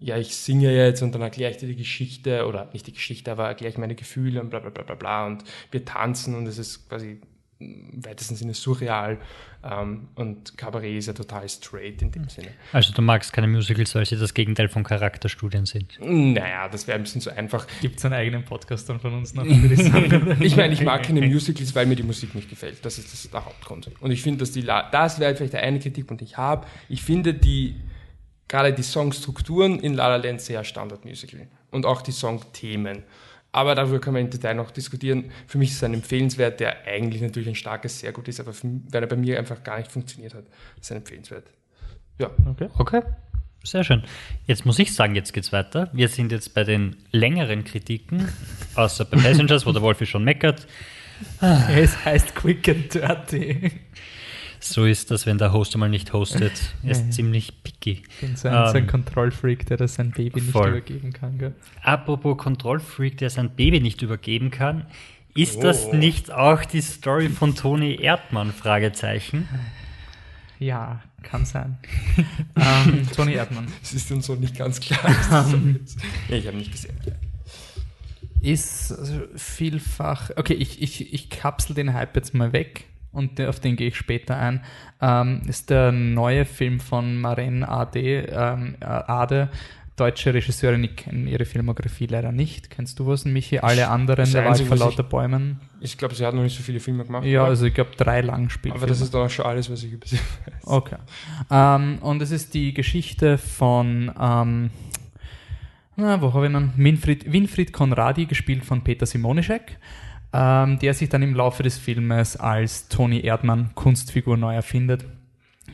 ja, 0.01 0.17
ich 0.17 0.35
singe 0.35 0.75
jetzt 0.75 1.03
und 1.03 1.15
dann 1.15 1.23
erkläre 1.23 1.51
ich 1.51 1.59
dir 1.59 1.69
die 1.69 1.77
Geschichte 1.77 2.47
oder 2.47 2.71
nicht 2.73 2.87
die 2.87 2.93
Geschichte, 2.93 3.31
aber 3.31 3.49
erkläre 3.49 3.71
ich 3.71 3.79
meine 3.79 3.95
Gefühle 3.95 4.41
und 4.41 4.51
bla 4.51 4.59
bla 4.59 4.71
bla 4.71 4.83
bla 4.83 4.95
bla 4.95 5.27
und 5.27 5.45
wir 5.71 5.85
tanzen 5.85 6.35
und 6.35 6.47
es 6.47 6.59
ist 6.59 6.89
quasi 6.89 7.21
im 7.59 8.05
weitesten 8.05 8.37
Sinne 8.37 8.55
surreal 8.55 9.19
ähm, 9.63 10.09
und 10.15 10.57
Cabaret 10.57 10.97
ist 10.97 11.07
ja 11.07 11.13
total 11.13 11.47
straight 11.47 12.01
in 12.01 12.11
dem 12.11 12.27
Sinne. 12.31 12.49
Also 12.73 12.95
du 12.95 13.03
magst 13.03 13.35
keine 13.35 13.47
Musicals, 13.47 13.95
weil 13.95 14.07
sie 14.07 14.17
das 14.17 14.33
Gegenteil 14.33 14.71
von 14.71 14.83
Charakterstudien 14.83 15.67
sind. 15.67 15.99
Naja, 16.01 16.69
das 16.71 16.87
wäre 16.87 16.97
ein 16.97 17.03
bisschen 17.03 17.21
zu 17.21 17.31
einfach. 17.37 17.67
Gibt 17.83 17.99
es 17.99 18.05
einen 18.07 18.15
eigenen 18.15 18.45
Podcast 18.47 18.89
dann 18.89 18.99
von 18.99 19.13
uns 19.13 19.35
noch, 19.35 19.45
ich 20.41 20.57
meine, 20.57 20.73
ich 20.73 20.83
mag 20.83 21.03
keine 21.03 21.21
Musicals, 21.21 21.75
weil 21.75 21.85
mir 21.85 21.97
die 21.97 22.03
Musik 22.03 22.35
nicht 22.35 22.49
gefällt. 22.49 22.83
Das 22.83 22.97
ist 22.97 23.13
das 23.13 23.31
der 23.31 23.45
Hauptgrund. 23.45 23.91
Und 24.01 24.11
ich 24.11 24.23
finde, 24.23 24.39
dass 24.39 24.53
die, 24.53 24.63
La 24.63 24.89
das 24.91 25.21
wäre 25.21 25.37
vielleicht 25.37 25.53
der 25.53 25.63
eine 25.63 25.79
Kritikpunkt, 25.79 26.23
den 26.23 26.29
ich 26.29 26.39
habe. 26.39 26.67
Ich 26.89 27.03
finde 27.03 27.35
die, 27.35 27.77
gerade 28.51 28.73
die 28.73 28.83
Songstrukturen 28.83 29.79
in 29.79 29.95
La 29.95 30.09
La 30.09 30.17
Land 30.17 30.43
sehr 30.43 30.65
Standardmusical. 30.65 31.47
Und 31.71 31.87
auch 31.87 32.03
die 32.03 32.13
Songthemen. 32.13 33.05
Aber 33.53 33.75
darüber 33.75 34.01
können 34.01 34.17
wir 34.17 34.21
im 34.21 34.31
Detail 34.31 34.55
noch 34.55 34.71
diskutieren. 34.71 35.31
Für 35.47 35.59
mich 35.59 35.71
ist 35.71 35.77
es 35.77 35.85
ein 35.85 35.95
empfehlenswert, 35.95 36.61
der 36.61 36.85
eigentlich 36.87 37.23
natürlich 37.23 37.49
ein 37.49 37.55
starkes, 37.55 38.01
sehr 38.01 38.13
gut 38.13 38.29
ist, 38.29 38.41
aber 38.41 38.53
weil 38.63 39.03
er 39.03 39.09
bei 39.09 39.17
mir 39.17 39.39
einfach 39.39 39.63
gar 39.63 39.79
nicht 39.79 39.91
funktioniert 39.91 40.35
hat, 40.35 40.45
ist 40.81 40.91
ein 40.91 40.99
empfehlenswert. 40.99 41.47
Ja. 42.19 42.31
Okay. 42.49 42.69
Okay, 42.77 43.03
sehr 43.65 43.83
schön. 43.83 44.03
Jetzt 44.47 44.67
muss 44.67 44.79
ich 44.79 44.95
sagen, 44.95 45.15
jetzt 45.15 45.33
geht's 45.33 45.53
weiter. 45.53 45.89
Wir 45.93 46.09
sind 46.09 46.33
jetzt 46.33 46.55
bei 46.55 46.65
den 46.65 46.97
längeren 47.13 47.65
Kritiken, 47.65 48.29
außer 48.75 49.05
bei 49.05 49.17
Passengers, 49.17 49.65
wo 49.65 49.73
der 49.73 49.83
Wolfi 49.83 50.07
schon 50.07 50.25
meckert. 50.25 50.67
Es 51.41 52.05
heißt 52.05 52.35
Quick 52.35 52.69
and 52.69 52.95
Dirty. 52.95 53.73
So 54.63 54.85
ist 54.85 55.11
das, 55.11 55.25
wenn 55.27 55.39
der 55.39 55.53
Host 55.53 55.75
einmal 55.75 55.89
nicht 55.89 56.13
hostet. 56.13 56.53
Er 56.85 56.91
ist 56.91 56.99
Ja, 57.01 57.05
ja. 57.07 57.11
ziemlich 57.11 57.63
picky. 57.63 58.03
Ich 58.09 58.17
bin 58.21 58.37
so 58.37 58.49
ein, 58.49 58.67
so 58.69 58.73
ein 58.75 58.77
Ähm, 58.85 58.87
Kontrollfreak, 58.87 59.65
der 59.67 59.79
das 59.79 59.95
sein 59.95 60.11
Baby 60.11 60.41
nicht 60.41 60.53
voll. 60.53 60.69
übergeben 60.69 61.13
kann. 61.13 61.39
Gell? 61.39 61.55
Apropos 61.83 62.37
Kontrollfreak, 62.37 63.17
der 63.19 63.31
sein 63.31 63.51
Baby 63.51 63.81
nicht 63.81 64.03
übergeben 64.03 64.51
kann. 64.51 64.87
Ist 65.35 65.63
das 65.63 65.87
Oh. 65.87 65.95
nicht 65.95 66.31
auch 66.31 66.65
die 66.65 66.81
Story 66.83 67.29
von 67.31 67.55
Toni 67.55 67.95
Erdmann? 68.03 68.53
Fragezeichen. 68.53 69.49
Ja, 70.59 71.01
kann 71.23 71.47
sein. 71.47 71.79
ähm, 72.57 73.07
Toni 73.15 73.33
Erdmann. 73.35 73.67
Es 73.83 73.95
ist 73.95 74.11
uns 74.13 74.27
so 74.27 74.35
nicht 74.35 74.59
ganz 74.59 74.79
klar. 74.81 75.01
dass 75.03 75.29
das 75.31 75.51
so 75.53 75.57
ist. 75.57 75.99
nee, 76.29 76.37
ich 76.39 76.47
habe 76.47 76.57
nicht 76.59 76.73
gesehen. 76.73 76.95
ist 78.43 78.93
also 78.93 79.21
vielfach. 79.37 80.31
Okay, 80.37 80.55
ich, 80.55 80.83
ich, 80.83 81.13
ich 81.15 81.31
kapsel 81.31 81.75
den 81.75 81.95
Hype 81.95 82.17
jetzt 82.17 82.35
mal 82.35 82.53
weg 82.53 82.85
und 83.13 83.41
auf 83.41 83.61
den 83.61 83.77
gehe 83.77 83.89
ich 83.89 83.97
später 83.97 84.37
ein. 84.37 84.65
Ähm, 85.01 85.43
ist 85.49 85.71
der 85.71 85.93
neue 85.93 86.45
Film 86.45 86.81
von 86.81 87.21
Maren 87.21 87.65
Ade, 87.65 88.29
ähm, 88.31 88.77
äh, 88.81 88.85
Ade, 88.85 89.49
deutsche 90.01 90.33
Regisseurin. 90.33 90.85
Ich 90.85 90.97
kenne 90.97 91.29
ihre 91.29 91.45
Filmografie 91.45 92.07
leider 92.07 92.33
nicht. 92.33 92.71
Kennst 92.71 92.99
du 92.99 93.07
was, 93.07 93.25
Michi? 93.25 93.59
Alle 93.59 93.89
anderen, 93.89 94.31
der 94.33 94.45
Wald 94.47 94.61
vor 94.63 94.77
lauter 94.77 95.03
Bäumen. 95.03 95.61
Ich 95.81 95.99
glaube, 95.99 96.15
sie 96.15 96.25
hat 96.25 96.35
noch 96.35 96.43
nicht 96.43 96.57
so 96.57 96.63
viele 96.63 96.81
Filme 96.81 97.05
gemacht. 97.05 97.25
Ja, 97.25 97.45
also 97.45 97.67
ich 97.67 97.75
glaube 97.75 97.91
drei 97.97 98.23
Langspielfilme. 98.23 98.83
aber 98.83 98.87
das 98.87 99.01
ist 99.01 99.13
dann 99.13 99.27
auch 99.27 99.31
schon 99.31 99.45
alles, 99.45 99.71
was 99.71 99.83
ich 99.83 99.93
über 99.93 100.07
sie 100.07 100.17
weiß. 100.17 100.67
Okay. 100.67 100.97
Ähm, 101.51 101.99
und 102.01 102.23
es 102.23 102.31
ist 102.31 102.55
die 102.55 102.73
Geschichte 102.73 103.37
von, 103.37 104.11
ähm, 104.19 104.71
na, 105.97 106.23
wo 106.23 106.33
habe 106.33 106.47
ich 106.47 106.53
ihn? 106.53 106.73
Winfried, 106.77 107.31
Winfried 107.31 107.73
Konradi, 107.73 108.25
gespielt 108.25 108.65
von 108.65 108.83
Peter 108.83 109.05
Simonischek, 109.05 109.79
ähm, 110.33 110.79
der 110.79 110.95
sich 110.95 111.09
dann 111.09 111.23
im 111.23 111.35
Laufe 111.35 111.63
des 111.63 111.79
Filmes 111.79 112.37
als 112.37 112.89
Toni 112.89 113.21
Erdmann 113.21 113.71
Kunstfigur 113.75 114.37
neu 114.37 114.55
erfindet, 114.55 115.05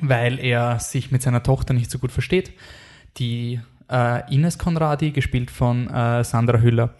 weil 0.00 0.38
er 0.38 0.78
sich 0.78 1.10
mit 1.10 1.22
seiner 1.22 1.42
Tochter 1.42 1.74
nicht 1.74 1.90
so 1.90 1.98
gut 1.98 2.12
versteht. 2.12 2.52
Die 3.18 3.60
äh, 3.90 4.34
Ines 4.34 4.58
Konradi, 4.58 5.10
gespielt 5.10 5.50
von 5.50 5.88
äh, 5.88 6.24
Sandra 6.24 6.58
Hüller, 6.58 6.94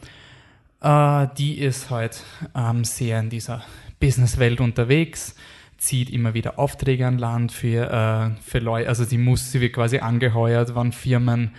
äh, 0.81 1.29
die 1.39 1.59
ist 1.59 1.91
halt 1.91 2.23
ähm, 2.55 2.85
sehr 2.85 3.21
in 3.21 3.31
dieser 3.31 3.63
Businesswelt 4.01 4.61
unterwegs, 4.61 5.35
zieht 5.79 6.11
immer 6.11 6.35
wieder 6.35 6.59
Aufträge 6.59 7.07
an 7.07 7.19
Land 7.19 7.53
für, 7.53 7.91
äh, 7.91 8.41
für 8.43 8.59
Leute, 8.59 8.89
also 8.89 9.05
sie 9.05 9.19
muss, 9.19 9.53
sie 9.53 9.61
wird 9.61 9.73
quasi 9.73 9.99
angeheuert, 9.99 10.75
wann 10.75 10.93
Firmen 10.93 11.53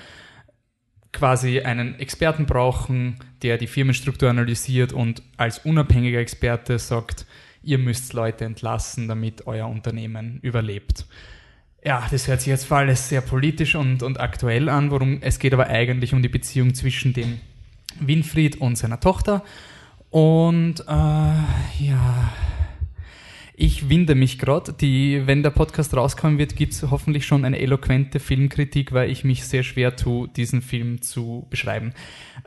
quasi 1.17 1.62
einen 1.62 2.00
Experten 2.00 2.45
brauchen, 2.45 3.17
der 3.41 3.57
die 3.57 3.67
Firmenstruktur 3.67 4.29
analysiert 4.29 4.93
und 4.93 5.24
als 5.36 5.59
unabhängiger 5.59 6.19
Experte 6.19 6.77
sagt, 6.79 7.25
ihr 7.63 7.79
müsst 7.79 8.13
Leute 8.13 8.45
entlassen, 8.45 9.07
damit 9.07 9.47
euer 9.47 9.67
Unternehmen 9.67 10.39
überlebt. 10.41 11.05
Ja, 11.83 12.05
das 12.12 12.27
hört 12.27 12.41
sich 12.41 12.50
jetzt 12.50 12.65
für 12.65 12.77
alles 12.77 13.09
sehr 13.09 13.21
politisch 13.21 13.75
und, 13.75 14.03
und 14.03 14.19
aktuell 14.19 14.69
an, 14.69 14.91
worum 14.91 15.21
es 15.21 15.39
geht 15.39 15.53
aber 15.53 15.67
eigentlich 15.67 16.13
um 16.13 16.21
die 16.21 16.29
Beziehung 16.29 16.74
zwischen 16.74 17.13
dem 17.13 17.39
Winfried 18.00 18.57
und 18.62 18.77
seiner 18.77 19.00
Tochter. 19.00 19.43
Und 20.09 20.81
äh, 20.81 20.83
ja, 20.83 22.33
ich 23.59 23.89
winde 23.89 24.13
mich 24.13 24.37
gerade. 24.37 24.71
Wenn 24.79 25.41
der 25.41 25.49
Podcast 25.49 25.97
rauskommen 25.97 26.37
wird, 26.37 26.55
gibt 26.55 26.73
es 26.73 26.83
hoffentlich 26.83 27.25
schon 27.25 27.43
eine 27.43 27.59
eloquente 27.59 28.19
Filmkritik, 28.19 28.93
weil 28.93 29.09
ich 29.09 29.23
mich 29.23 29.45
sehr 29.45 29.63
schwer 29.63 29.95
tue, 29.95 30.27
diesen 30.27 30.61
Film 30.61 31.01
zu 31.01 31.47
beschreiben. 31.49 31.93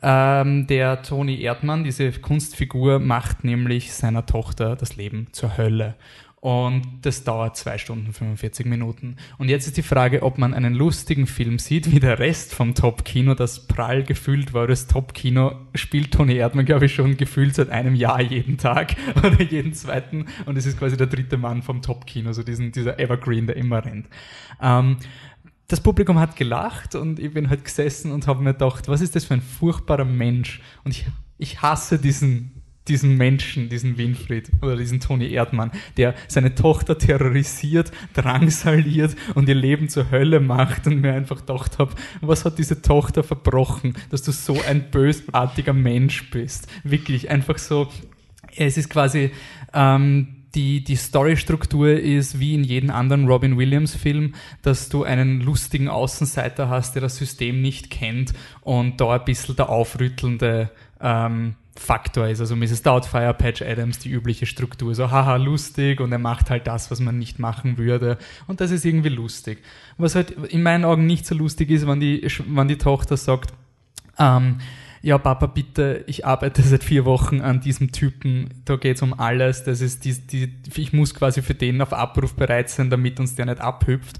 Ähm, 0.03 0.69
der 0.69 1.03
Toni 1.03 1.43
Erdmann, 1.43 1.83
diese 1.83 2.13
Kunstfigur, 2.13 3.01
macht 3.01 3.43
nämlich 3.43 3.93
seiner 3.93 4.25
Tochter 4.25 4.77
das 4.77 4.95
Leben 4.95 5.27
zur 5.33 5.59
Hölle. 5.59 5.97
Und 6.41 6.83
das 7.03 7.23
dauert 7.23 7.59
zwei 7.59 7.77
Stunden 7.77 8.15
45 8.15 8.65
Minuten. 8.65 9.17
Und 9.37 9.51
jetzt 9.51 9.67
ist 9.67 9.77
die 9.77 9.83
Frage, 9.83 10.23
ob 10.23 10.39
man 10.39 10.55
einen 10.55 10.73
lustigen 10.73 11.27
Film 11.27 11.59
sieht, 11.59 11.91
wie 11.91 12.01
der 12.01 12.19
Rest 12.19 12.55
vom 12.55 12.75
Top-Kino, 12.75 13.35
das 13.35 13.67
prall 13.67 14.05
gefüllt 14.05 14.55
war. 14.55 14.67
Das 14.67 14.87
Top-Kino 14.87 15.53
spielt 15.75 16.15
Toni 16.15 16.37
Erdmann, 16.37 16.65
glaube 16.65 16.87
ich, 16.87 16.95
schon 16.95 17.19
gefühlt 17.19 17.55
seit 17.55 17.69
einem 17.69 17.95
Jahr 17.95 18.23
jeden 18.23 18.57
Tag 18.57 18.97
oder 19.19 19.43
jeden 19.43 19.75
zweiten. 19.75 20.27
Und 20.47 20.57
es 20.57 20.65
ist 20.65 20.79
quasi 20.79 20.97
der 20.97 21.09
dritte 21.09 21.37
Mann 21.37 21.61
vom 21.61 21.83
Top-Kino, 21.83 22.33
so 22.33 22.43
diesen, 22.43 22.73
dieser 22.73 22.99
Evergreen, 22.99 23.47
der 23.47 23.57
immer 23.57 23.85
rennt. 23.85 24.09
Ähm, 24.63 24.97
das 25.69 25.81
Publikum 25.81 26.19
hat 26.19 26.37
gelacht 26.37 26.95
und 26.95 27.21
ich 27.21 27.33
bin 27.35 27.51
halt 27.51 27.65
gesessen 27.65 28.13
und 28.13 28.27
habe 28.27 28.43
mir 28.43 28.55
gedacht, 28.55 28.89
was 28.89 29.03
ist 29.03 29.15
das 29.15 29.27
für 29.27 29.35
ein 29.35 29.43
furchtbarer 29.43 30.07
Mensch? 30.07 30.63
Und 30.85 30.93
ich, 30.93 31.07
ich 31.37 31.61
hasse 31.61 31.99
diesen, 31.99 32.60
diesen 32.89 33.17
Menschen, 33.17 33.69
diesen 33.69 33.99
Winfried 33.99 34.51
oder 34.63 34.77
diesen 34.77 35.01
Toni 35.01 35.31
Erdmann, 35.31 35.71
der 35.97 36.15
seine 36.29 36.55
Tochter 36.55 36.99
terrorisiert, 36.99 37.93
drangsaliert 38.15 39.15
und 39.35 39.49
ihr 39.49 39.55
Leben 39.55 39.89
zur 39.89 40.11
Hölle 40.11 40.41
macht 40.41 40.87
und 40.87 41.01
mir 41.01 41.13
einfach 41.13 41.41
gedacht 41.41 41.79
habe, 41.79 41.95
was 42.21 42.45
hat 42.45 42.59
diese 42.59 42.83
Tochter 42.83 43.23
verbrochen, 43.23 43.95
dass 44.11 44.23
du 44.23 44.33
so 44.33 44.61
ein 44.69 44.91
bösartiger 44.91 45.73
Mensch 45.73 46.31
bist? 46.31 46.69
Wirklich 46.83 47.31
einfach 47.31 47.59
so, 47.59 47.89
es 48.57 48.77
ist 48.77 48.91
quasi 48.91 49.31
ähm, 49.73 50.41
die, 50.55 50.83
die 50.83 50.97
Storystruktur 50.97 51.91
ist 51.91 52.41
wie 52.41 52.55
in 52.55 52.65
jedem 52.65 52.91
anderen 52.91 53.29
Robin 53.29 53.57
Williams 53.57 53.95
Film, 53.95 54.35
dass 54.63 54.89
du 54.89 55.05
einen 55.05 55.41
lustigen 55.41 55.89
Außenseiter 55.89 56.69
hast, 56.69 56.95
der 56.95 57.03
das 57.03 57.17
System 57.17 57.63
nicht 57.63 57.91
kennt 57.91 58.33
und 58.63 59.01
da 59.01 59.13
ein 59.13 59.25
bisschen 59.25 59.55
der 59.55 59.69
aufrüttelnde 59.69 60.71
ähm, 61.01 61.55
Faktor 61.77 62.29
ist. 62.29 62.41
Also 62.41 62.57
Mrs. 62.57 62.83
Doubtfire, 62.83 63.35
Patch 63.35 63.63
Adams, 63.63 63.99
die 63.99 64.11
übliche 64.11 64.47
Struktur. 64.47 64.95
So, 64.95 65.11
haha, 65.11 65.37
lustig 65.37 66.01
und 66.01 66.13
er 66.13 66.19
macht 66.19 66.51
halt 66.51 66.67
das, 66.67 66.91
was 66.91 67.01
man 67.01 67.19
nicht 67.19 67.39
machen 67.39 67.79
würde. 67.79 68.19
Und 68.47 68.61
das 68.61 68.71
ist 68.71 68.85
irgendwie 68.85 69.09
lustig. 69.09 69.63
Was 69.97 70.15
halt 70.15 70.31
in 70.31 70.63
meinen 70.63 70.85
Augen 70.85 71.07
nicht 71.07 71.27
so 71.27 71.35
lustig 71.35 71.71
ist, 71.71 71.87
wenn 71.87 72.01
die, 72.01 72.27
wenn 72.47 72.69
die 72.69 72.79
Tochter 72.79 73.17
sagt, 73.17 73.53
ähm, 74.19 74.59
ja, 75.03 75.17
Papa, 75.17 75.47
bitte, 75.47 76.05
ich 76.07 76.27
arbeite 76.27 76.63
seit 76.63 76.85
vier 76.85 77.05
Wochen 77.05 77.41
an 77.41 77.61
diesem 77.61 77.93
Typen, 77.93 78.51
da 78.65 78.77
geht's 78.77 79.03
um 79.03 79.19
alles, 79.19 79.65
das 79.65 79.81
ist 79.81 80.05
die, 80.05 80.15
die, 80.15 80.53
ich 80.77 80.93
muss 80.93 81.15
quasi 81.15 81.43
für 81.43 81.55
den 81.55 81.81
auf 81.81 81.93
Abruf 81.93 82.35
bereit 82.35 82.69
sein, 82.69 82.91
damit 82.91 83.19
uns 83.19 83.35
der 83.35 83.47
nicht 83.47 83.61
abhüpft. 83.61 84.19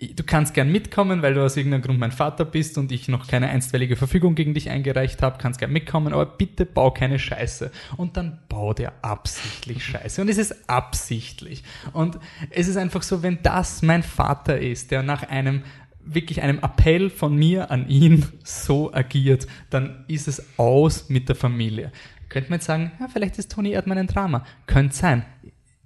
Du 0.00 0.22
kannst 0.22 0.54
gern 0.54 0.70
mitkommen, 0.70 1.22
weil 1.22 1.34
du 1.34 1.44
aus 1.44 1.56
irgendeinem 1.56 1.82
Grund 1.82 1.98
mein 1.98 2.12
Vater 2.12 2.44
bist 2.44 2.78
und 2.78 2.92
ich 2.92 3.08
noch 3.08 3.26
keine 3.26 3.48
einstweilige 3.48 3.96
Verfügung 3.96 4.36
gegen 4.36 4.54
dich 4.54 4.70
eingereicht 4.70 5.22
habe, 5.22 5.38
kannst 5.38 5.58
gern 5.58 5.72
mitkommen, 5.72 6.12
aber 6.12 6.24
bitte 6.24 6.66
bau 6.66 6.92
keine 6.92 7.18
Scheiße. 7.18 7.72
Und 7.96 8.16
dann 8.16 8.38
baut 8.48 8.78
er 8.78 8.92
absichtlich 9.02 9.84
Scheiße. 9.84 10.22
Und 10.22 10.28
es 10.28 10.38
ist 10.38 10.68
absichtlich. 10.68 11.64
Und 11.92 12.20
es 12.50 12.68
ist 12.68 12.76
einfach 12.76 13.02
so, 13.02 13.24
wenn 13.24 13.42
das 13.42 13.82
mein 13.82 14.04
Vater 14.04 14.60
ist, 14.60 14.92
der 14.92 15.02
nach 15.02 15.28
einem 15.28 15.64
wirklich 16.00 16.42
einem 16.42 16.58
Appell 16.60 17.10
von 17.10 17.34
mir 17.34 17.72
an 17.72 17.88
ihn 17.88 18.24
so 18.44 18.94
agiert, 18.94 19.48
dann 19.70 20.04
ist 20.06 20.28
es 20.28 20.58
aus 20.58 21.08
mit 21.08 21.28
der 21.28 21.36
Familie. 21.36 21.90
Könnte 22.28 22.50
man 22.50 22.58
jetzt 22.58 22.66
sagen, 22.66 22.92
ja, 23.00 23.08
vielleicht 23.08 23.38
ist 23.38 23.50
Toni 23.50 23.72
Erdmann 23.72 23.98
ein 23.98 24.06
Drama. 24.06 24.44
Könnte 24.66 24.94
sein. 24.94 25.24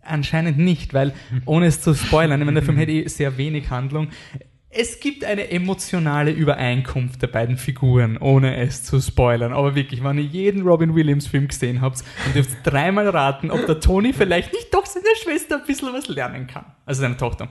Anscheinend 0.02 0.58
nicht, 0.58 0.94
weil, 0.94 1.14
ohne 1.46 1.66
es 1.66 1.80
zu 1.80 1.94
spoilern, 1.94 2.40
ich 2.40 2.44
meine, 2.44 2.60
der 2.60 2.66
Film 2.66 2.78
hat 2.78 2.88
eh 2.88 3.06
sehr 3.08 3.36
wenig 3.38 3.70
Handlung. 3.70 4.08
Es 4.74 5.00
gibt 5.00 5.22
eine 5.24 5.50
emotionale 5.50 6.30
Übereinkunft 6.30 7.20
der 7.20 7.26
beiden 7.26 7.58
Figuren, 7.58 8.16
ohne 8.16 8.56
es 8.56 8.82
zu 8.84 9.00
spoilern. 9.00 9.52
Aber 9.52 9.74
wirklich, 9.74 10.02
wenn 10.02 10.16
ihr 10.16 10.24
jeden 10.24 10.62
Robin 10.62 10.94
Williams 10.94 11.26
Film 11.26 11.46
gesehen 11.46 11.82
habt, 11.82 12.02
und 12.26 12.34
dürft 12.34 12.50
dreimal 12.64 13.08
raten, 13.08 13.50
ob 13.50 13.66
der 13.66 13.80
Toni 13.80 14.12
vielleicht 14.14 14.52
nicht 14.52 14.72
doch 14.72 14.86
seiner 14.86 15.14
Schwester 15.22 15.58
ein 15.58 15.66
bisschen 15.66 15.92
was 15.92 16.08
lernen 16.08 16.46
kann. 16.46 16.64
Also 16.86 17.02
seine 17.02 17.18
Tochter. 17.18 17.48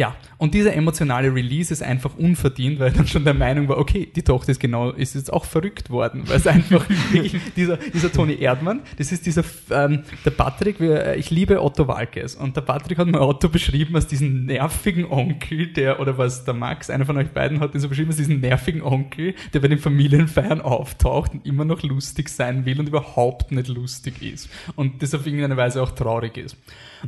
Ja, 0.00 0.16
und 0.38 0.54
dieser 0.54 0.72
emotionale 0.72 1.34
Release 1.34 1.70
ist 1.70 1.82
einfach 1.82 2.16
unverdient, 2.16 2.80
weil 2.80 2.90
dann 2.90 3.06
schon 3.06 3.22
der 3.22 3.34
Meinung 3.34 3.68
war, 3.68 3.76
okay, 3.76 4.10
die 4.16 4.22
Tochter 4.22 4.52
ist 4.52 4.58
genau, 4.58 4.92
ist 4.92 5.14
jetzt 5.14 5.30
auch 5.30 5.44
verrückt 5.44 5.90
worden, 5.90 6.22
weil 6.26 6.38
es 6.38 6.46
einfach 6.46 6.88
wirklich 7.12 7.36
dieser, 7.54 7.76
dieser 7.76 8.10
Toni 8.10 8.40
Erdmann, 8.40 8.80
das 8.96 9.12
ist 9.12 9.26
dieser, 9.26 9.44
ähm, 9.70 10.04
der 10.24 10.30
Patrick, 10.30 10.80
wir, 10.80 11.16
ich 11.16 11.30
liebe 11.30 11.62
Otto 11.62 11.86
Walkes. 11.86 12.34
Und 12.34 12.56
der 12.56 12.62
Patrick 12.62 12.96
hat 12.96 13.08
mir 13.08 13.20
Otto 13.20 13.50
beschrieben 13.50 13.94
als 13.94 14.06
diesen 14.06 14.46
nervigen 14.46 15.04
Onkel, 15.04 15.66
der, 15.66 16.00
oder 16.00 16.16
was 16.16 16.46
der 16.46 16.54
Max, 16.54 16.88
einer 16.88 17.04
von 17.04 17.18
euch 17.18 17.32
beiden 17.32 17.60
hat 17.60 17.74
ihn 17.74 17.80
so 17.80 17.90
beschrieben 17.90 18.08
als 18.08 18.16
diesen 18.16 18.40
nervigen 18.40 18.80
Onkel, 18.80 19.34
der 19.52 19.60
bei 19.60 19.68
den 19.68 19.78
Familienfeiern 19.78 20.62
auftaucht 20.62 21.34
und 21.34 21.44
immer 21.44 21.66
noch 21.66 21.82
lustig 21.82 22.30
sein 22.30 22.64
will 22.64 22.80
und 22.80 22.88
überhaupt 22.88 23.52
nicht 23.52 23.68
lustig 23.68 24.22
ist. 24.22 24.48
Und 24.76 25.02
das 25.02 25.12
auf 25.14 25.26
irgendeine 25.26 25.58
Weise 25.58 25.82
auch 25.82 25.90
traurig 25.90 26.38
ist. 26.38 26.56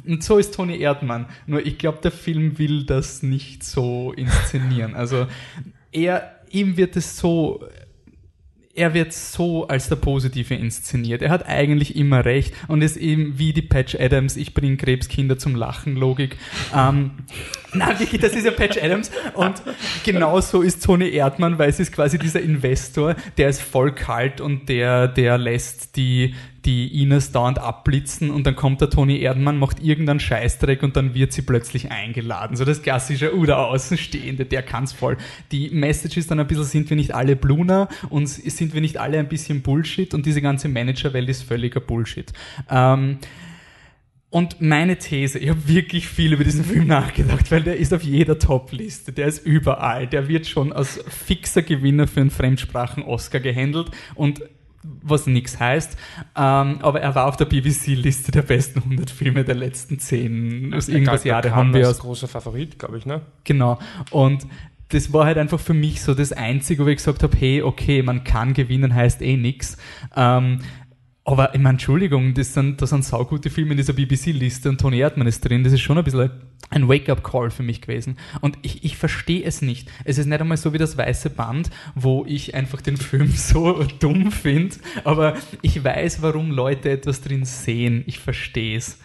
Und 0.07 0.23
so 0.23 0.39
ist 0.39 0.55
Toni 0.55 0.79
Erdmann. 0.79 1.27
Nur 1.47 1.65
ich 1.65 1.79
glaube, 1.79 1.99
der 2.03 2.13
Film 2.13 2.59
will 2.59 2.85
das 2.85 3.23
nicht 3.23 3.65
so 3.65 4.13
inszenieren. 4.17 4.95
Also 4.95 5.27
er, 5.93 6.41
ihm 6.51 6.77
wird 6.77 6.97
es 6.97 7.19
so, 7.19 7.67
er 8.75 8.95
wird 8.95 9.13
so 9.13 9.69
als 9.69 9.89
der 9.89 9.97
Positive 9.97 10.55
inszeniert. 10.55 11.21
Er 11.21 11.31
hat 11.31 11.47
eigentlich 11.47 11.95
immer 11.95 12.25
recht 12.25 12.55
und 12.69 12.81
ist 12.81 12.97
eben 12.97 13.39
wie 13.39 13.53
die 13.53 13.63
Patch 13.63 13.97
Adams, 13.97 14.37
ich 14.37 14.55
bringe 14.55 14.79
Krebskinder 14.79 15.39
zum 15.39 15.55
Lachen 15.55 15.95
Logik. 15.95 16.39
Ähm, 16.75 17.11
Nein, 17.75 17.99
wirklich, 17.99 18.21
das 18.21 18.33
ist 18.33 18.45
ja 18.45 18.51
Patch 18.51 18.79
Adams. 18.83 19.11
Und 19.35 19.63
genauso 20.05 20.63
ist 20.63 20.83
Tony 20.83 21.11
Erdmann, 21.11 21.59
weil 21.59 21.69
es 21.69 21.81
ist 21.81 21.93
quasi 21.93 22.19
dieser 22.19 22.41
Investor, 22.41 23.15
der 23.37 23.51
ist 23.51 23.61
voll 23.61 23.95
kalt 23.95 24.41
und 24.41 24.69
der, 24.69 25.09
der 25.09 25.37
lässt 25.37 25.97
die, 25.97 26.35
die 26.64 27.03
Ines 27.03 27.33
dauernd 27.33 27.59
abblitzen 27.59 28.31
und 28.31 28.46
dann 28.46 28.55
kommt 28.55 28.81
der 28.81 28.90
Tony 28.90 29.20
Erdmann, 29.20 29.59
macht 29.59 29.83
irgendeinen 29.83 30.20
Scheißdreck 30.20 30.83
und 30.83 30.96
dann 30.96 31.14
wird 31.14 31.33
sie 31.33 31.42
plötzlich 31.42 31.90
eingeladen. 31.90 32.57
So 32.57 32.64
das 32.64 32.83
klassische, 32.83 33.35
uh, 33.35 33.46
der 33.46 33.59
Außenstehende, 33.59 34.44
der 34.44 34.62
kann's 34.62 34.92
voll. 34.92 35.16
Die 35.51 35.70
Message 35.70 36.16
ist 36.16 36.31
dann 36.31 36.38
ein 36.38 36.46
bisschen, 36.46 36.64
sind 36.64 36.90
wir 36.90 36.96
nicht 36.96 37.14
alle 37.14 37.35
Bluna 37.35 37.88
und 38.11 38.27
sind 38.27 38.75
wir 38.75 38.81
nicht 38.81 38.98
alle 38.98 39.18
ein 39.18 39.29
bisschen 39.29 39.62
Bullshit 39.62 40.14
und 40.14 40.25
diese 40.25 40.40
ganze 40.40 40.68
Managerwelt 40.68 41.29
ist 41.29 41.42
völliger 41.42 41.81
Bullshit. 41.81 42.33
Ähm, 42.70 43.18
und 44.33 44.62
meine 44.62 44.96
These, 44.96 45.38
ich 45.38 45.51
habe 45.51 45.68
wirklich 45.68 46.09
viel 46.09 46.33
über 46.33 46.42
diesen 46.42 46.64
Film 46.64 46.87
nachgedacht, 46.87 47.51
weil 47.51 47.62
der 47.62 47.77
ist 47.77 47.92
auf 47.92 48.03
jeder 48.03 48.38
Top-Liste, 48.38 49.12
der 49.12 49.27
ist 49.27 49.44
überall, 49.44 50.07
der 50.07 50.27
wird 50.27 50.46
schon 50.46 50.72
als 50.72 51.05
fixer 51.07 51.61
Gewinner 51.61 52.07
für 52.07 52.22
einen 52.22 52.31
Fremdsprachen-Oscar 52.31 53.40
gehandelt 53.40 53.90
und 54.14 54.40
was 54.83 55.27
nichts 55.27 55.59
heißt. 55.61 55.97
Ähm, 56.37 56.79
aber 56.83 57.01
er 57.01 57.14
war 57.14 57.27
auf 57.27 57.37
der 57.37 57.45
BBC-Liste 57.45 58.33
der 58.33 58.42
besten 58.42 58.81
100 58.81 59.11
Filme 59.11 59.45
der 59.45 59.55
letzten 59.55 59.99
10, 59.99 60.75
aus 60.75 60.88
irgendwas 60.88 61.25
Jahre 61.25 61.55
haben 61.55 61.75
wir 61.75 61.87
als 61.87 62.01
großer 62.01 62.29
Favorit, 62.29 62.79
glaube 62.79 62.99
ich, 62.99 63.07
ne? 63.07 63.23
Genau. 63.45 63.79
Und 64.11 64.47
das 64.88 65.12
war 65.12 65.25
halt 65.25 65.38
einfach 65.38 65.61
für 65.61 65.75
mich 65.75 66.03
so 66.03 66.14
das 66.14 66.33
Einzige, 66.33 66.85
wo 66.85 66.88
ich 66.88 66.99
gesagt 66.99 67.23
habe, 67.23 67.37
hey, 67.37 67.62
okay, 67.62 68.03
man 68.03 68.25
kann 68.25 68.53
gewinnen, 68.53 68.95
heißt 68.95 69.23
eh 69.23 69.37
nix. 69.37 69.79
Ähm, 70.14 70.59
aber 71.25 71.55
ich 71.55 71.61
meine, 71.61 71.75
Entschuldigung, 71.75 72.35
das 72.35 72.53
sind, 72.53 72.83
da 72.83 72.87
sind 72.87 73.05
saugute 73.05 73.49
Filme 73.49 73.73
in 73.73 73.77
dieser 73.77 73.93
BBC-Liste 73.93 74.69
und 74.69 74.81
Tony 74.81 74.99
Erdmann 74.99 75.29
ist 75.29 75.41
drin. 75.41 75.63
Das 75.63 75.73
ist 75.73 75.81
schon 75.81 75.97
ein 75.97 76.03
bisschen 76.03 76.31
ein 76.71 76.89
Wake-up-Call 76.89 77.51
für 77.51 77.63
mich 77.63 77.81
gewesen. 77.81 78.17
Und 78.41 78.59
ich, 78.63 78.83
ich 78.83 78.97
verstehe 78.97 79.45
es 79.45 79.63
nicht. 79.63 79.89
Es 80.05 80.19
ist 80.19 80.27
nicht 80.27 80.41
einmal 80.41 80.57
so 80.57 80.73
wie 80.73 80.79
das 80.79 80.99
Weiße 80.99 81.31
Band, 81.31 81.71
wo 81.95 82.25
ich 82.27 82.55
einfach 82.57 82.81
den 82.81 82.97
Film 82.97 83.29
so 83.37 83.85
dumm 84.01 84.33
finde, 84.33 84.77
aber 85.05 85.37
ich 85.61 85.85
weiß, 85.85 86.23
warum 86.23 86.51
Leute 86.51 86.91
etwas 86.91 87.21
drin 87.21 87.45
sehen. 87.45 88.03
Ich 88.07 88.19
verstehe 88.19 88.77
es. 88.77 88.99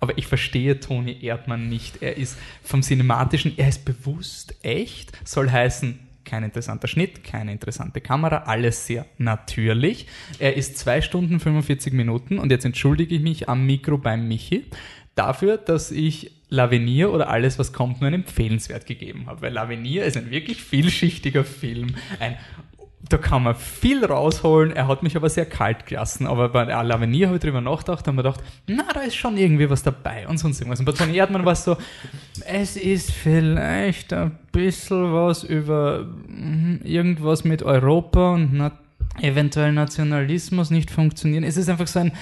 Aber 0.00 0.16
ich 0.16 0.26
verstehe 0.26 0.80
Tony 0.80 1.18
Erdmann 1.20 1.68
nicht. 1.68 2.02
Er 2.02 2.16
ist 2.16 2.38
vom 2.62 2.82
Cinematischen, 2.82 3.54
er 3.58 3.68
ist 3.68 3.84
bewusst 3.84 4.54
echt, 4.62 5.18
soll 5.28 5.50
heißen, 5.50 5.98
kein 6.28 6.44
interessanter 6.44 6.86
Schnitt, 6.86 7.24
keine 7.24 7.52
interessante 7.52 8.00
Kamera, 8.00 8.44
alles 8.44 8.86
sehr 8.86 9.06
natürlich. 9.16 10.06
Er 10.38 10.56
ist 10.56 10.78
zwei 10.78 11.00
Stunden 11.00 11.40
45 11.40 11.92
Minuten 11.92 12.38
und 12.38 12.50
jetzt 12.50 12.64
entschuldige 12.64 13.14
ich 13.14 13.22
mich 13.22 13.48
am 13.48 13.66
Mikro 13.66 13.98
beim 13.98 14.28
Michi 14.28 14.66
dafür, 15.14 15.56
dass 15.56 15.90
ich 15.90 16.32
Lavenier 16.50 17.12
oder 17.12 17.28
alles, 17.28 17.58
was 17.58 17.72
kommt, 17.72 18.00
nur 18.00 18.08
einen 18.08 18.22
Empfehlenswert 18.22 18.86
gegeben 18.86 19.26
habe. 19.26 19.42
Weil 19.42 19.52
Lavenier 19.52 20.04
ist 20.04 20.16
ein 20.16 20.30
wirklich 20.30 20.62
vielschichtiger 20.62 21.44
Film, 21.44 21.94
ein 22.20 22.36
da 23.08 23.18
kann 23.18 23.42
man 23.42 23.54
viel 23.54 24.04
rausholen. 24.04 24.72
Er 24.72 24.88
hat 24.88 25.02
mich 25.02 25.16
aber 25.16 25.28
sehr 25.30 25.46
kalt 25.46 25.86
gelassen. 25.86 26.26
Aber 26.26 26.48
bei 26.50 26.64
Lavenier 26.64 27.28
habe 27.28 27.36
ich 27.36 27.42
drüber 27.42 27.60
nachgedacht 27.60 28.06
und 28.06 28.16
mir 28.16 28.22
gedacht, 28.22 28.42
na, 28.66 28.84
da 28.92 29.00
ist 29.00 29.16
schon 29.16 29.36
irgendwie 29.36 29.70
was 29.70 29.82
dabei 29.82 30.28
und 30.28 30.38
sonst 30.38 30.60
irgendwas. 30.60 30.80
Und 30.80 30.86
bei 30.86 30.92
Tony 30.92 31.16
Erdmann 31.16 31.44
war 31.44 31.52
es 31.52 31.64
so, 31.64 31.76
es 32.46 32.76
ist 32.76 33.10
vielleicht 33.10 34.12
ein 34.12 34.38
bisschen 34.52 35.12
was 35.12 35.44
über 35.44 36.06
hm, 36.26 36.80
irgendwas 36.84 37.44
mit 37.44 37.62
Europa 37.62 38.32
und 38.32 38.52
na, 38.52 38.72
eventuell 39.20 39.72
Nationalismus 39.72 40.70
nicht 40.70 40.90
funktionieren. 40.90 41.44
Es 41.44 41.56
ist 41.56 41.68
einfach 41.68 41.86
so 41.86 42.00
ein, 42.00 42.12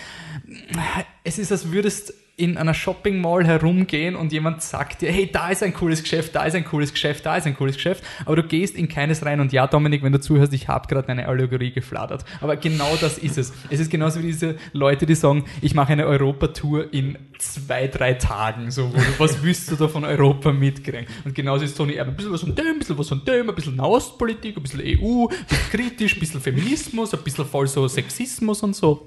es 1.24 1.38
ist, 1.38 1.52
als 1.52 1.72
würdest 1.72 2.14
in 2.38 2.58
einer 2.58 2.74
Shopping 2.74 3.18
Mall 3.18 3.46
herumgehen 3.46 4.14
und 4.14 4.30
jemand 4.30 4.60
sagt 4.60 5.00
dir, 5.00 5.10
hey, 5.10 5.30
da 5.30 5.48
ist 5.48 5.62
ein 5.62 5.72
cooles 5.72 6.02
Geschäft, 6.02 6.34
da 6.34 6.44
ist 6.44 6.54
ein 6.54 6.66
cooles 6.66 6.92
Geschäft, 6.92 7.24
da 7.24 7.36
ist 7.36 7.46
ein 7.46 7.56
cooles 7.56 7.76
Geschäft, 7.76 8.04
aber 8.26 8.36
du 8.36 8.42
gehst 8.42 8.76
in 8.76 8.88
keines 8.88 9.24
rein 9.24 9.40
und 9.40 9.54
ja, 9.54 9.66
Dominik, 9.66 10.02
wenn 10.02 10.12
du 10.12 10.20
zuhörst, 10.20 10.52
ich 10.52 10.68
habe 10.68 10.86
gerade 10.86 11.08
eine 11.08 11.26
Allegorie 11.28 11.72
geflattert. 11.72 12.26
Aber 12.42 12.56
genau 12.56 12.94
das 13.00 13.16
ist 13.16 13.38
es. 13.38 13.54
Es 13.70 13.80
ist 13.80 13.90
genauso 13.90 14.20
wie 14.20 14.26
diese 14.26 14.56
Leute, 14.74 15.06
die 15.06 15.14
sagen, 15.14 15.46
ich 15.62 15.74
mache 15.74 15.94
eine 15.94 16.06
Europatour 16.06 16.92
in 16.92 17.16
zwei, 17.38 17.86
drei 17.86 18.14
Tagen, 18.14 18.70
so, 18.70 18.92
was 19.16 19.42
willst 19.42 19.70
du 19.70 19.76
da 19.76 19.88
von 19.88 20.04
Europa 20.04 20.52
mitkriegen? 20.52 21.06
Und 21.24 21.34
genauso 21.34 21.64
ist 21.64 21.74
Tony 21.74 21.94
Erben, 21.94 22.10
ein 22.10 22.16
bisschen 22.16 22.32
was 22.32 22.42
von 22.42 22.54
dem, 22.54 22.66
ein 22.66 22.78
bisschen 22.78 22.98
was 22.98 23.08
von 23.08 23.24
dem, 23.24 23.48
ein 23.48 23.54
bisschen 23.54 23.76
Nahostpolitik, 23.76 24.58
ein 24.58 24.62
bisschen 24.62 24.80
EU, 24.80 25.28
ein 25.28 25.46
bisschen 25.48 25.70
kritisch, 25.70 26.16
ein 26.16 26.20
bisschen 26.20 26.42
Feminismus, 26.42 27.14
ein 27.14 27.20
bisschen 27.24 27.46
voll 27.46 27.66
so 27.66 27.88
Sexismus 27.88 28.62
und 28.62 28.76
so 28.76 29.06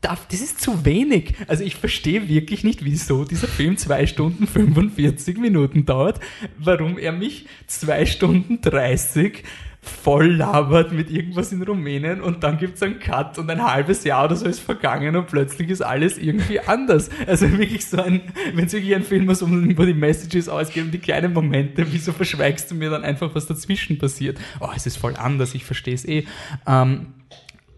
das 0.00 0.40
ist 0.40 0.60
zu 0.60 0.84
wenig. 0.84 1.34
Also 1.46 1.62
ich 1.62 1.76
verstehe 1.76 2.28
wirklich 2.28 2.64
nicht, 2.64 2.84
wieso 2.84 3.24
dieser 3.24 3.48
Film 3.48 3.76
zwei 3.76 4.06
Stunden 4.06 4.46
45 4.46 5.38
Minuten 5.38 5.84
dauert, 5.84 6.20
warum 6.58 6.98
er 6.98 7.12
mich 7.12 7.46
zwei 7.66 8.06
Stunden 8.06 8.60
30 8.60 9.44
voll 9.82 10.32
labert 10.36 10.92
mit 10.92 11.10
irgendwas 11.10 11.52
in 11.52 11.62
Rumänien 11.62 12.20
und 12.20 12.44
dann 12.44 12.58
gibt 12.58 12.76
es 12.76 12.82
einen 12.82 12.98
Cut 12.98 13.38
und 13.38 13.50
ein 13.50 13.64
halbes 13.64 14.04
Jahr 14.04 14.26
oder 14.26 14.36
so 14.36 14.44
ist 14.44 14.60
vergangen 14.60 15.16
und 15.16 15.26
plötzlich 15.26 15.70
ist 15.70 15.80
alles 15.80 16.18
irgendwie 16.18 16.60
anders. 16.60 17.08
Also 17.26 17.50
wirklich 17.50 17.86
so 17.86 18.02
ein, 18.02 18.20
wenn 18.54 18.66
es 18.66 18.72
wirklich 18.74 18.94
ein 18.94 19.04
Film 19.04 19.30
ist, 19.30 19.40
um, 19.40 19.76
wo 19.78 19.84
die 19.84 19.94
Messages 19.94 20.50
ausgehen 20.50 20.86
und 20.86 20.92
die 20.92 20.98
kleinen 20.98 21.32
Momente, 21.32 21.86
wieso 21.90 22.12
verschweigst 22.12 22.70
du 22.70 22.74
mir 22.74 22.90
dann 22.90 23.04
einfach, 23.04 23.34
was 23.34 23.46
dazwischen 23.46 23.96
passiert? 23.96 24.38
Oh, 24.60 24.68
es 24.74 24.86
ist 24.86 24.98
voll 24.98 25.16
anders, 25.16 25.54
ich 25.54 25.64
verstehe 25.64 25.94
es 25.94 26.04
eh. 26.04 26.26
Ähm, 26.66 27.06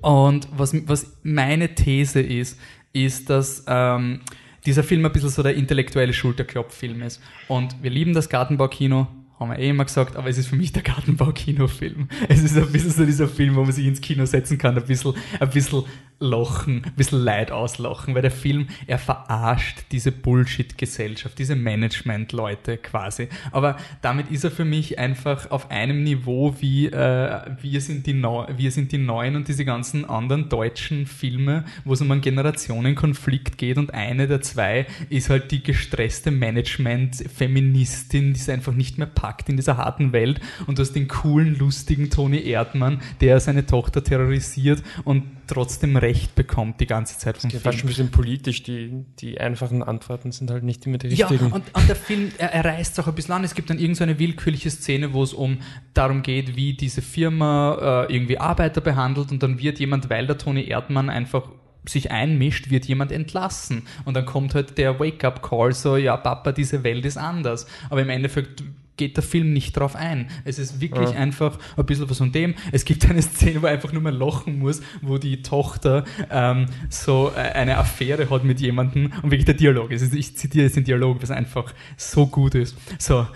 und 0.02 0.48
was, 0.56 0.74
was 0.86 1.16
meine 1.22 1.74
These 1.74 2.20
ist, 2.20 2.58
ist, 2.92 3.30
dass 3.30 3.64
ähm, 3.66 4.20
dieser 4.66 4.82
Film 4.82 5.04
ein 5.04 5.12
bisschen 5.12 5.30
so 5.30 5.42
der 5.42 5.54
intellektuelle 5.54 6.12
Schulterklopffilm 6.12 7.02
ist. 7.02 7.20
Und 7.48 7.82
wir 7.82 7.90
lieben 7.90 8.12
das 8.12 8.28
Gartenbaukino, 8.28 9.08
haben 9.38 9.50
wir 9.50 9.58
eh 9.58 9.70
immer 9.70 9.84
gesagt, 9.84 10.16
aber 10.16 10.28
es 10.28 10.38
ist 10.38 10.48
für 10.48 10.56
mich 10.56 10.72
der 10.72 10.82
Gartenbaukinofilm. 10.82 12.08
Es 12.28 12.42
ist 12.42 12.56
ein 12.56 12.70
bisschen 12.70 12.90
so 12.90 13.04
dieser 13.04 13.28
Film, 13.28 13.56
wo 13.56 13.62
man 13.62 13.72
sich 13.72 13.86
ins 13.86 14.00
Kino 14.00 14.24
setzen 14.24 14.58
kann, 14.58 14.76
ein 14.76 14.84
bisschen, 14.84 15.14
ein 15.40 15.50
bisschen 15.50 15.84
lachen, 16.22 16.82
ein 16.84 16.92
bisschen 16.96 17.22
Leid 17.22 17.50
auslachen, 17.50 18.14
weil 18.14 18.22
der 18.22 18.30
Film, 18.30 18.68
er 18.86 18.98
verarscht 18.98 19.84
diese 19.90 20.12
Bullshit-Gesellschaft, 20.12 21.38
diese 21.38 21.56
Management-Leute 21.56 22.78
quasi. 22.78 23.28
Aber 23.50 23.76
damit 24.00 24.30
ist 24.30 24.44
er 24.44 24.50
für 24.50 24.64
mich 24.64 24.98
einfach 24.98 25.50
auf 25.50 25.70
einem 25.70 26.02
Niveau 26.02 26.54
wie 26.60 26.86
äh, 26.86 27.40
wir, 27.60 27.80
sind 27.80 28.06
die 28.06 28.14
Neu 28.14 28.46
wir 28.56 28.70
sind 28.70 28.92
die 28.92 28.98
Neuen 28.98 29.36
und 29.36 29.48
diese 29.48 29.64
ganzen 29.64 30.04
anderen 30.04 30.48
deutschen 30.48 31.06
Filme, 31.06 31.64
wo 31.84 31.94
es 31.94 32.00
um 32.00 32.10
einen 32.10 32.20
Generationenkonflikt 32.20 33.58
geht 33.58 33.78
und 33.78 33.94
eine 33.94 34.28
der 34.28 34.42
zwei 34.42 34.86
ist 35.08 35.30
halt 35.30 35.50
die 35.50 35.62
gestresste 35.62 36.30
Management-Feministin, 36.30 38.34
die 38.34 38.40
es 38.40 38.48
einfach 38.48 38.72
nicht 38.72 38.98
mehr 38.98 39.06
packt 39.06 39.48
in 39.48 39.56
dieser 39.56 39.76
harten 39.76 40.12
Welt 40.12 40.40
und 40.66 40.78
du 40.78 40.82
hast 40.82 40.92
den 40.92 41.08
coolen, 41.08 41.58
lustigen 41.58 42.10
Toni 42.10 42.46
Erdmann, 42.46 43.00
der 43.20 43.40
seine 43.40 43.66
Tochter 43.66 44.04
terrorisiert 44.04 44.82
und 45.04 45.24
trotzdem 45.46 45.96
Recht 45.96 46.34
bekommt 46.34 46.80
die 46.80 46.86
ganze 46.86 47.18
Zeit 47.18 47.38
vom 47.38 47.50
Film. 47.50 47.62
Fast 47.62 47.78
schon 47.78 47.86
ein 47.86 47.88
bisschen 47.88 48.10
politisch, 48.10 48.62
die, 48.62 49.04
die 49.18 49.40
einfachen 49.40 49.82
Antworten 49.82 50.32
sind 50.32 50.50
halt 50.50 50.64
nicht 50.64 50.86
immer 50.86 50.98
die 50.98 51.08
richtigen. 51.08 51.48
Ja, 51.48 51.54
und, 51.54 51.74
und 51.74 51.88
der 51.88 51.96
Film, 51.96 52.32
er, 52.38 52.52
er 52.52 52.64
reißt 52.64 52.98
auch 53.00 53.08
ein 53.08 53.14
bisschen 53.14 53.34
an. 53.34 53.44
Es 53.44 53.54
gibt 53.54 53.70
dann 53.70 53.78
irgendeine 53.78 54.18
willkürliche 54.18 54.70
Szene, 54.70 55.12
wo 55.12 55.22
es 55.22 55.32
um 55.32 55.58
darum 55.94 56.22
geht, 56.22 56.56
wie 56.56 56.74
diese 56.74 57.02
Firma 57.02 58.06
äh, 58.08 58.14
irgendwie 58.14 58.38
Arbeiter 58.38 58.80
behandelt 58.80 59.30
und 59.30 59.42
dann 59.42 59.58
wird 59.58 59.78
jemand, 59.78 60.10
weil 60.10 60.26
der 60.26 60.38
Toni 60.38 60.66
Erdmann 60.68 61.10
einfach 61.10 61.48
sich 61.84 62.10
einmischt, 62.10 62.70
wird 62.70 62.86
jemand 62.86 63.12
entlassen. 63.12 63.82
Und 64.04 64.14
dann 64.14 64.24
kommt 64.24 64.54
halt 64.54 64.78
der 64.78 65.00
Wake-up-Call, 65.00 65.72
so, 65.72 65.96
ja, 65.96 66.16
Papa, 66.16 66.52
diese 66.52 66.84
Welt 66.84 67.04
ist 67.04 67.16
anders. 67.16 67.66
Aber 67.90 68.02
im 68.02 68.10
Endeffekt 68.10 68.62
geht 69.02 69.16
der 69.16 69.24
Film 69.24 69.52
nicht 69.52 69.76
drauf 69.76 69.96
ein. 69.96 70.28
Es 70.44 70.60
ist 70.60 70.80
wirklich 70.80 71.10
ja. 71.10 71.16
einfach 71.16 71.58
ein 71.76 71.86
bisschen 71.86 72.08
was 72.08 72.18
von 72.18 72.30
dem. 72.30 72.54
Es 72.70 72.84
gibt 72.84 73.04
eine 73.08 73.20
Szene, 73.22 73.60
wo 73.60 73.66
er 73.66 73.72
einfach 73.72 73.92
nur 73.92 74.00
mal 74.00 74.14
lachen 74.14 74.60
muss, 74.60 74.80
wo 75.00 75.18
die 75.18 75.42
Tochter 75.42 76.04
ähm, 76.30 76.66
so 76.88 77.32
äh, 77.34 77.40
eine 77.40 77.78
Affäre 77.78 78.30
hat 78.30 78.44
mit 78.44 78.60
jemandem 78.60 79.12
und 79.22 79.32
wirklich 79.32 79.44
der 79.44 79.54
Dialog 79.54 79.90
ist. 79.90 80.14
Ich 80.14 80.36
zitiere 80.36 80.66
jetzt 80.66 80.76
den 80.76 80.84
Dialog, 80.84 81.20
was 81.20 81.32
einfach 81.32 81.74
so 81.96 82.28
gut 82.28 82.54
ist. 82.54 82.76
So, 82.98 83.26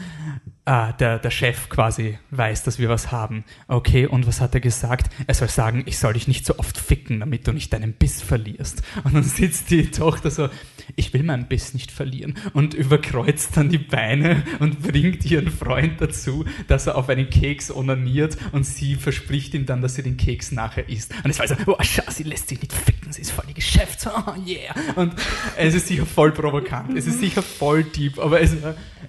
ah, 0.67 0.93
der, 0.93 1.19
der 1.19 1.31
Chef 1.31 1.69
quasi 1.69 2.19
weiß, 2.31 2.63
dass 2.63 2.79
wir 2.79 2.89
was 2.89 3.11
haben. 3.11 3.45
Okay, 3.67 4.07
und 4.07 4.27
was 4.29 4.41
hat 4.41 4.55
er 4.55 4.61
gesagt? 4.61 5.11
Er 5.27 5.35
soll 5.35 5.49
sagen, 5.49 5.83
ich 5.87 5.99
soll 5.99 6.13
dich 6.13 6.29
nicht 6.29 6.47
so 6.47 6.59
oft 6.59 6.79
ficken, 6.79 7.21
damit 7.21 7.49
du 7.49 7.53
nicht 7.53 7.73
deinen 7.73 7.93
Biss 7.93 8.23
verlierst. 8.23 8.83
Und 9.03 9.15
dann 9.15 9.25
sitzt 9.25 9.71
die 9.71 9.91
Tochter 9.91 10.31
so, 10.31 10.49
ich 10.95 11.13
will 11.13 11.23
meinen 11.23 11.49
Biss 11.49 11.75
nicht 11.75 11.91
verlieren. 11.91 12.35
Und 12.53 12.75
überkreuzt 12.75 13.57
dann 13.57 13.69
die 13.69 13.79
Beine 13.79 14.43
und 14.61 14.83
bringt 14.83 15.25
ihren 15.25 15.51
Freund 15.51 16.01
dazu, 16.01 16.45
dass 16.69 16.87
er 16.87 16.97
auf 16.97 17.09
einen 17.09 17.31
Keks 17.31 17.71
onaniert 17.71 18.37
und 18.53 18.65
sie 18.65 18.95
verspricht 18.95 19.55
ihm 19.55 19.67
dann, 19.67 19.83
dass 19.83 19.97
sie 19.97 20.03
den 20.03 20.17
Keks 20.17 20.53
nachher 20.53 20.89
isst. 20.89 21.13
Und 21.25 21.31
es 21.31 21.39
war 21.39 21.49
so, 21.49 21.57
oh, 21.67 21.77
schau, 21.81 22.03
sie 22.11 22.23
lässt 22.23 22.49
sich 22.49 22.61
nicht 22.61 22.73
ficken, 22.73 23.13
sie 23.13 23.23
ist 23.23 23.33
voll 23.33 23.45
die 23.49 23.55
Geschäfts, 23.55 24.07
oh 24.07 24.35
yeah. 24.47 24.75
Und 24.95 25.15
es 25.57 25.75
ist 25.75 25.89
sicher 25.89 26.07
voll 26.07 26.33
provokant, 26.33 26.97
es 26.97 27.07
ist 27.07 27.21
sicher 27.21 27.43
voll 27.43 27.85
deep, 27.85 28.19
aber 28.19 28.41
es, 28.41 28.55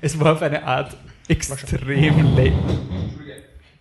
es 0.02 0.20
war 0.20 0.34
auf 0.34 0.42
eine 0.42 0.63
Art 0.63 0.98
extrem 1.28 2.36
lächerlich 2.36 3.27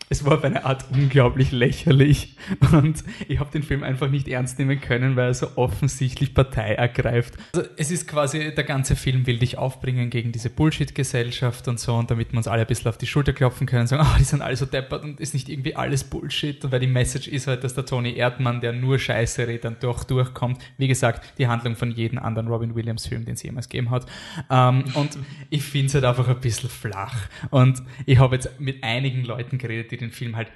es 0.09 0.25
war 0.25 0.35
auf 0.35 0.45
eine 0.45 0.65
Art 0.65 0.85
unglaublich 0.93 1.53
lächerlich 1.53 2.37
und 2.73 3.03
ich 3.29 3.41
habe 3.41 3.51
den 3.51 3.63
Film 3.63 3.83
einfach 3.83 4.09
nicht 4.09 4.29
ernst 4.29 4.59
nehmen 4.59 4.81
können, 4.81 5.17
weil 5.17 5.29
er 5.29 5.35
so 5.35 5.49
offensichtlich 5.57 6.35
Partei 6.35 6.75
ergreift. 6.75 7.35
Also 7.55 7.69
es 7.77 7.91
ist 7.91 8.07
quasi, 8.07 8.55
der 8.55 8.65
ganze 8.65 8.95
Film 8.95 9.27
will 9.27 9.39
dich 9.39 9.59
aufbringen 9.59 10.11
gegen 10.11 10.33
diese 10.33 10.51
Bullshit-Gesellschaft 10.51 11.67
und 11.69 11.81
so 11.81 11.95
und 11.95 12.11
damit 12.11 12.33
wir 12.33 12.37
uns 12.37 12.49
alle 12.49 12.63
ein 12.63 12.67
bisschen 12.67 12.89
auf 12.89 12.99
die 12.99 13.07
Schulter 13.07 13.33
klopfen 13.33 13.67
können 13.67 13.83
und 13.83 13.87
sagen, 13.89 14.07
oh, 14.07 14.17
die 14.19 14.25
sind 14.25 14.43
alle 14.43 14.57
so 14.57 14.67
deppert 14.67 15.03
und 15.03 15.21
ist 15.21 15.35
nicht 15.35 15.49
irgendwie 15.49 15.75
alles 15.75 16.05
Bullshit 16.05 16.57
weil 16.71 16.81
die 16.81 16.87
Message 16.87 17.29
ist 17.29 17.47
halt, 17.47 17.65
dass 17.65 17.75
der 17.75 17.87
Tony 17.87 18.15
Erdmann, 18.15 18.61
der 18.61 18.73
nur 18.73 18.99
Scheiße 18.99 19.47
redet, 19.47 19.65
dann 19.65 19.77
doch 19.81 20.05
durchkommt. 20.05 20.61
Wie 20.79 20.89
gesagt, 20.89 21.39
die 21.39 21.49
Handlung 21.49 21.77
von 21.77 21.91
jedem 21.91 22.19
anderen 22.19 22.49
Robin 22.49 22.75
Williams 22.75 23.07
Film, 23.07 23.25
den 23.25 23.35
es 23.35 23.43
jemals 23.43 23.69
gegeben 23.69 23.91
hat. 23.91 24.07
Ähm, 24.51 24.85
und 24.95 25.19
ich 25.51 25.63
finde 25.63 25.87
es 25.87 25.95
halt 25.95 26.05
einfach 26.05 26.29
ein 26.29 26.41
bisschen 26.41 26.69
flach 26.69 27.29
und 27.51 27.83
ich 28.05 28.19
habe 28.19 28.37
jetzt 28.37 28.61
mit 28.61 28.83
einigen 28.85 29.25
Leuten 29.25 29.59
geredet, 29.59 29.91
die 29.91 29.96
den 29.97 30.11
Film 30.11 30.37
halt 30.37 30.49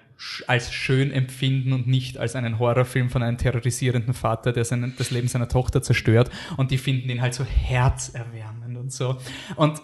als 0.47 0.73
schön 0.73 1.13
empfinden 1.13 1.73
und 1.73 1.87
nicht 1.87 2.19
als 2.19 2.37
einen 2.37 2.59
Horrorfilm 2.59 3.09
von 3.09 3.23
einem 3.23 3.39
terrorisierenden 3.39 4.13
Vater, 4.13 4.53
der 4.53 4.65
seinen, 4.65 4.95
das 4.99 5.11
Leben 5.11 5.29
seiner 5.29 5.49
Tochter 5.49 5.83
zerstört. 5.83 6.31
Und 6.57 6.71
die 6.71 6.79
finden 6.79 7.09
ihn 7.09 7.23
halt 7.23 7.35
so 7.35 7.45
herzerwärmend 7.45 8.77
und 8.77 8.93
so. 8.93 9.19
Und 9.57 9.81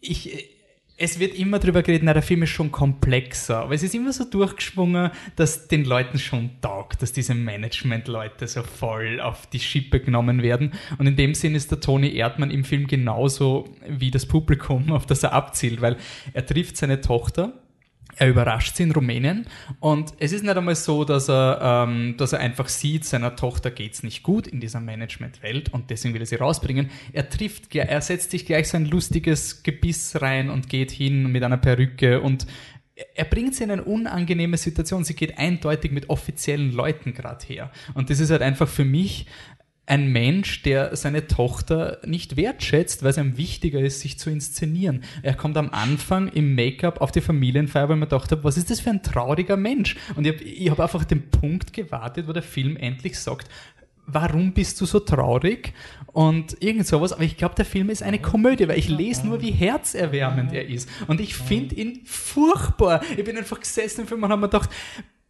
ich, 0.00 0.56
es 0.96 1.20
wird 1.20 1.38
immer 1.38 1.60
drüber 1.60 1.82
geredet, 1.82 2.02
na, 2.04 2.12
der 2.12 2.22
Film 2.22 2.42
ist 2.42 2.50
schon 2.50 2.72
komplexer, 2.72 3.58
aber 3.58 3.74
es 3.74 3.84
ist 3.84 3.94
immer 3.94 4.12
so 4.12 4.24
durchgeschwungen, 4.24 5.12
dass 5.36 5.68
den 5.68 5.84
Leuten 5.84 6.18
schon 6.18 6.60
taugt, 6.60 7.00
dass 7.00 7.12
diese 7.12 7.34
Management-Leute 7.34 8.48
so 8.48 8.64
voll 8.64 9.20
auf 9.20 9.46
die 9.46 9.60
Schippe 9.60 10.00
genommen 10.00 10.42
werden. 10.42 10.72
Und 10.98 11.06
in 11.06 11.14
dem 11.14 11.34
Sinn 11.34 11.54
ist 11.54 11.70
der 11.70 11.78
Tony 11.78 12.16
Erdmann 12.16 12.50
im 12.50 12.64
Film 12.64 12.88
genauso 12.88 13.72
wie 13.88 14.10
das 14.10 14.26
Publikum, 14.26 14.90
auf 14.90 15.06
das 15.06 15.22
er 15.22 15.32
abzielt, 15.32 15.80
weil 15.80 15.96
er 16.32 16.44
trifft 16.44 16.76
seine 16.76 17.00
Tochter 17.00 17.52
er 18.18 18.28
überrascht 18.28 18.76
sie 18.76 18.82
in 18.82 18.92
Rumänien 18.92 19.46
und 19.80 20.12
es 20.18 20.32
ist 20.32 20.42
nicht 20.42 20.56
einmal 20.56 20.74
so, 20.74 21.04
dass 21.04 21.28
er, 21.28 21.86
ähm, 21.88 22.16
dass 22.16 22.32
er 22.32 22.40
einfach 22.40 22.68
sieht, 22.68 23.04
seiner 23.04 23.36
Tochter 23.36 23.70
geht's 23.70 24.02
nicht 24.02 24.22
gut 24.22 24.46
in 24.46 24.60
dieser 24.60 24.80
Management-Welt 24.80 25.72
und 25.72 25.90
deswegen 25.90 26.14
will 26.14 26.22
er 26.22 26.26
sie 26.26 26.36
rausbringen. 26.36 26.90
Er 27.12 27.28
trifft, 27.28 27.74
er 27.74 28.00
setzt 28.00 28.30
sich 28.30 28.46
gleich 28.46 28.68
so 28.68 28.76
ein 28.76 28.86
lustiges 28.86 29.62
Gebiss 29.62 30.20
rein 30.20 30.50
und 30.50 30.68
geht 30.68 30.90
hin 30.90 31.30
mit 31.30 31.42
einer 31.42 31.58
Perücke 31.58 32.20
und 32.20 32.46
er 33.14 33.24
bringt 33.24 33.54
sie 33.54 33.64
in 33.64 33.70
eine 33.70 33.84
unangenehme 33.84 34.56
Situation. 34.56 35.04
Sie 35.04 35.14
geht 35.14 35.38
eindeutig 35.38 35.92
mit 35.92 36.10
offiziellen 36.10 36.72
Leuten 36.72 37.14
gerade 37.14 37.46
her. 37.46 37.70
Und 37.94 38.10
das 38.10 38.18
ist 38.18 38.30
halt 38.30 38.42
einfach 38.42 38.68
für 38.68 38.84
mich 38.84 39.26
ein 39.88 40.12
Mensch, 40.12 40.62
der 40.62 40.94
seine 40.96 41.26
Tochter 41.26 41.98
nicht 42.04 42.36
wertschätzt, 42.36 43.02
weil 43.02 43.10
es 43.10 43.16
ihm 43.16 43.38
wichtiger 43.38 43.80
ist, 43.80 44.00
sich 44.00 44.18
zu 44.18 44.28
inszenieren. 44.28 45.02
Er 45.22 45.34
kommt 45.34 45.56
am 45.56 45.70
Anfang 45.70 46.28
im 46.28 46.54
Make-up 46.54 47.00
auf 47.00 47.10
die 47.10 47.22
Familienfeier, 47.22 47.88
weil 47.88 47.96
man 47.96 48.08
dachte, 48.08 48.44
was 48.44 48.58
ist 48.58 48.70
das 48.70 48.80
für 48.80 48.90
ein 48.90 49.02
trauriger 49.02 49.56
Mensch? 49.56 49.96
Und 50.14 50.26
ich 50.26 50.68
habe 50.70 50.72
hab 50.72 50.80
einfach 50.80 51.04
den 51.04 51.30
Punkt 51.30 51.72
gewartet, 51.72 52.28
wo 52.28 52.32
der 52.32 52.42
Film 52.42 52.76
endlich 52.76 53.18
sagt, 53.18 53.48
warum 54.06 54.52
bist 54.52 54.78
du 54.80 54.86
so 54.86 55.00
traurig? 55.00 55.72
Und 56.06 56.62
irgend 56.62 56.86
sowas. 56.86 57.12
Aber 57.12 57.22
ich 57.22 57.38
glaube, 57.38 57.54
der 57.54 57.64
Film 57.64 57.88
ist 57.88 58.02
eine 58.02 58.18
Komödie, 58.18 58.68
weil 58.68 58.78
ich 58.78 58.90
lese 58.90 59.26
nur, 59.26 59.40
wie 59.40 59.52
herzerwärmend 59.52 60.52
er 60.52 60.68
ist. 60.68 60.88
Und 61.06 61.20
ich 61.20 61.34
finde 61.34 61.74
ihn 61.76 62.00
furchtbar. 62.04 63.02
Ich 63.16 63.24
bin 63.24 63.38
einfach 63.38 63.60
gesessen 63.60 64.02
im 64.02 64.06
Film 64.06 64.22
und 64.22 64.30
habe 64.30 64.40
mir 64.40 64.48
gedacht, 64.48 64.70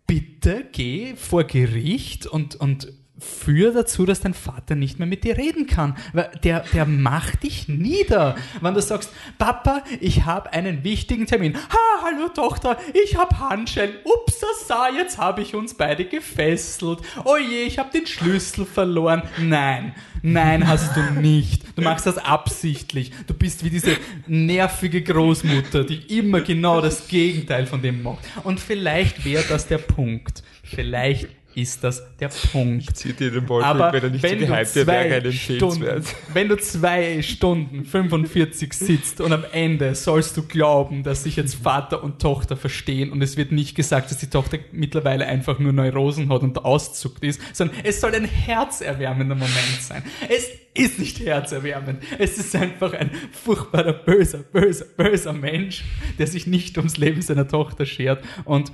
bitte 0.09 0.67
geh 0.73 1.15
vor 1.15 1.45
Gericht 1.45 2.27
und, 2.27 2.57
und 2.57 2.93
führ 3.19 3.73
dazu, 3.73 4.07
dass 4.07 4.21
dein 4.21 4.35
Vater 4.35 4.75
nicht 4.75 4.99
mehr 4.99 5.09
mit 5.09 5.25
dir 5.25 5.37
reden 5.37 5.67
kann. 5.67 5.97
Weil 6.13 6.31
der, 6.45 6.65
der 6.73 6.87
macht 6.87 7.43
dich 7.43 7.69
nieder. 7.69 8.37
Wenn 8.61 8.75
du 8.75 8.83
sagst, 8.83 9.11
Papa, 9.39 9.83
ich 10.01 10.25
habe 10.25 10.53
einen 10.53 10.85
wichtigen 10.85 11.27
Termin. 11.27 11.57
Ha, 11.57 12.05
hallo 12.05 12.29
Tochter, 12.29 12.79
ich 12.95 13.17
habe 13.17 13.39
Handschellen. 13.39 13.97
Ups, 14.05 14.39
sa, 14.67 14.89
jetzt 14.91 15.19
habe 15.19 15.43
ich 15.43 15.55
uns 15.55 15.75
beide 15.75 16.05
gefesselt. 16.05 17.01
Oh 17.25 17.37
je, 17.37 17.63
ich 17.63 17.79
habe 17.79 17.91
den 17.91 18.07
Schlüssel 18.07 18.65
verloren. 18.65 19.23
Nein, 19.39 19.95
nein, 20.23 20.67
hast 20.67 20.97
du 20.97 21.21
nicht. 21.21 21.65
Du 21.77 21.83
machst 21.83 22.07
das 22.07 22.19
absichtlich. 22.19 23.13
Du 23.27 23.35
bist 23.35 23.65
wie 23.65 23.71
diese 23.71 23.97
nervige 24.27 25.03
Großmutter, 25.03 25.85
die 25.85 26.19
immer 26.19 26.41
genau 26.41 26.81
das 26.81 27.09
Gegenteil 27.09 27.67
von 27.67 27.83
dem 27.83 28.03
macht. 28.03 28.25
Und 28.45 28.61
vielleicht 28.61 29.25
wäre 29.25 29.45
das 29.49 29.67
der 29.67 29.79
Punkt. 29.79 30.43
Vielleicht 30.63 31.29
ist 31.61 31.83
das 31.83 32.03
der 32.19 32.29
Punkt. 32.29 32.85
Ich 32.85 32.95
ziehe 32.95 33.15
dir 33.15 33.31
den 33.31 33.47
Ball, 33.47 33.65
Aber 33.65 33.93
wenn 33.93 34.03
er 34.05 34.11
nicht 34.11 34.23
wenn 34.23 34.41
so 34.41 34.47
gehypt 34.47 34.87
wäre, 34.87 35.33
Stunden, 35.33 36.05
Wenn 36.33 36.49
du 36.49 36.57
zwei 36.57 37.21
Stunden 37.23 37.85
45 37.85 38.73
sitzt 38.73 39.21
und 39.21 39.33
am 39.33 39.45
Ende 39.53 39.95
sollst 39.95 40.37
du 40.37 40.43
glauben, 40.43 41.03
dass 41.03 41.25
sich 41.25 41.37
jetzt 41.37 41.57
Vater 41.57 42.03
und 42.05 42.21
Tochter 42.21 42.57
verstehen 42.57 43.11
und 43.11 43.23
es 43.23 43.37
wird 43.37 43.53
nicht 43.53 43.75
gesagt, 43.75 44.11
dass 44.11 44.19
die 44.19 44.31
Tochter 44.31 44.59
mittlerweile 44.73 45.27
einfach 45.27 45.59
nur 45.59 45.73
Neurosen 45.73 46.33
hat 46.33 46.43
und 46.43 46.65
auszuckt 46.65 47.25
ist, 47.25 47.41
sondern 47.53 47.77
es 47.83 48.01
soll 48.01 48.15
ein 48.15 48.25
herzerwärmender 48.25 49.35
Moment 49.35 49.81
sein. 49.81 50.03
Es 50.29 50.49
ist 50.75 50.99
nicht 50.99 51.21
herzerwärmend. 51.21 52.03
Es 52.19 52.39
ist 52.39 52.55
einfach 52.55 52.93
ein 52.93 53.11
furchtbarer, 53.33 53.93
böser, 53.93 54.39
böser, 54.39 54.85
böser 54.97 55.33
Mensch, 55.33 55.85
der 56.19 56.29
sich 56.29 56.47
nicht 56.47 56.79
ums 56.79 56.97
Leben 56.99 57.21
seiner 57.21 57.49
Tochter 57.49 57.85
schert 57.85 58.23
und 58.45 58.71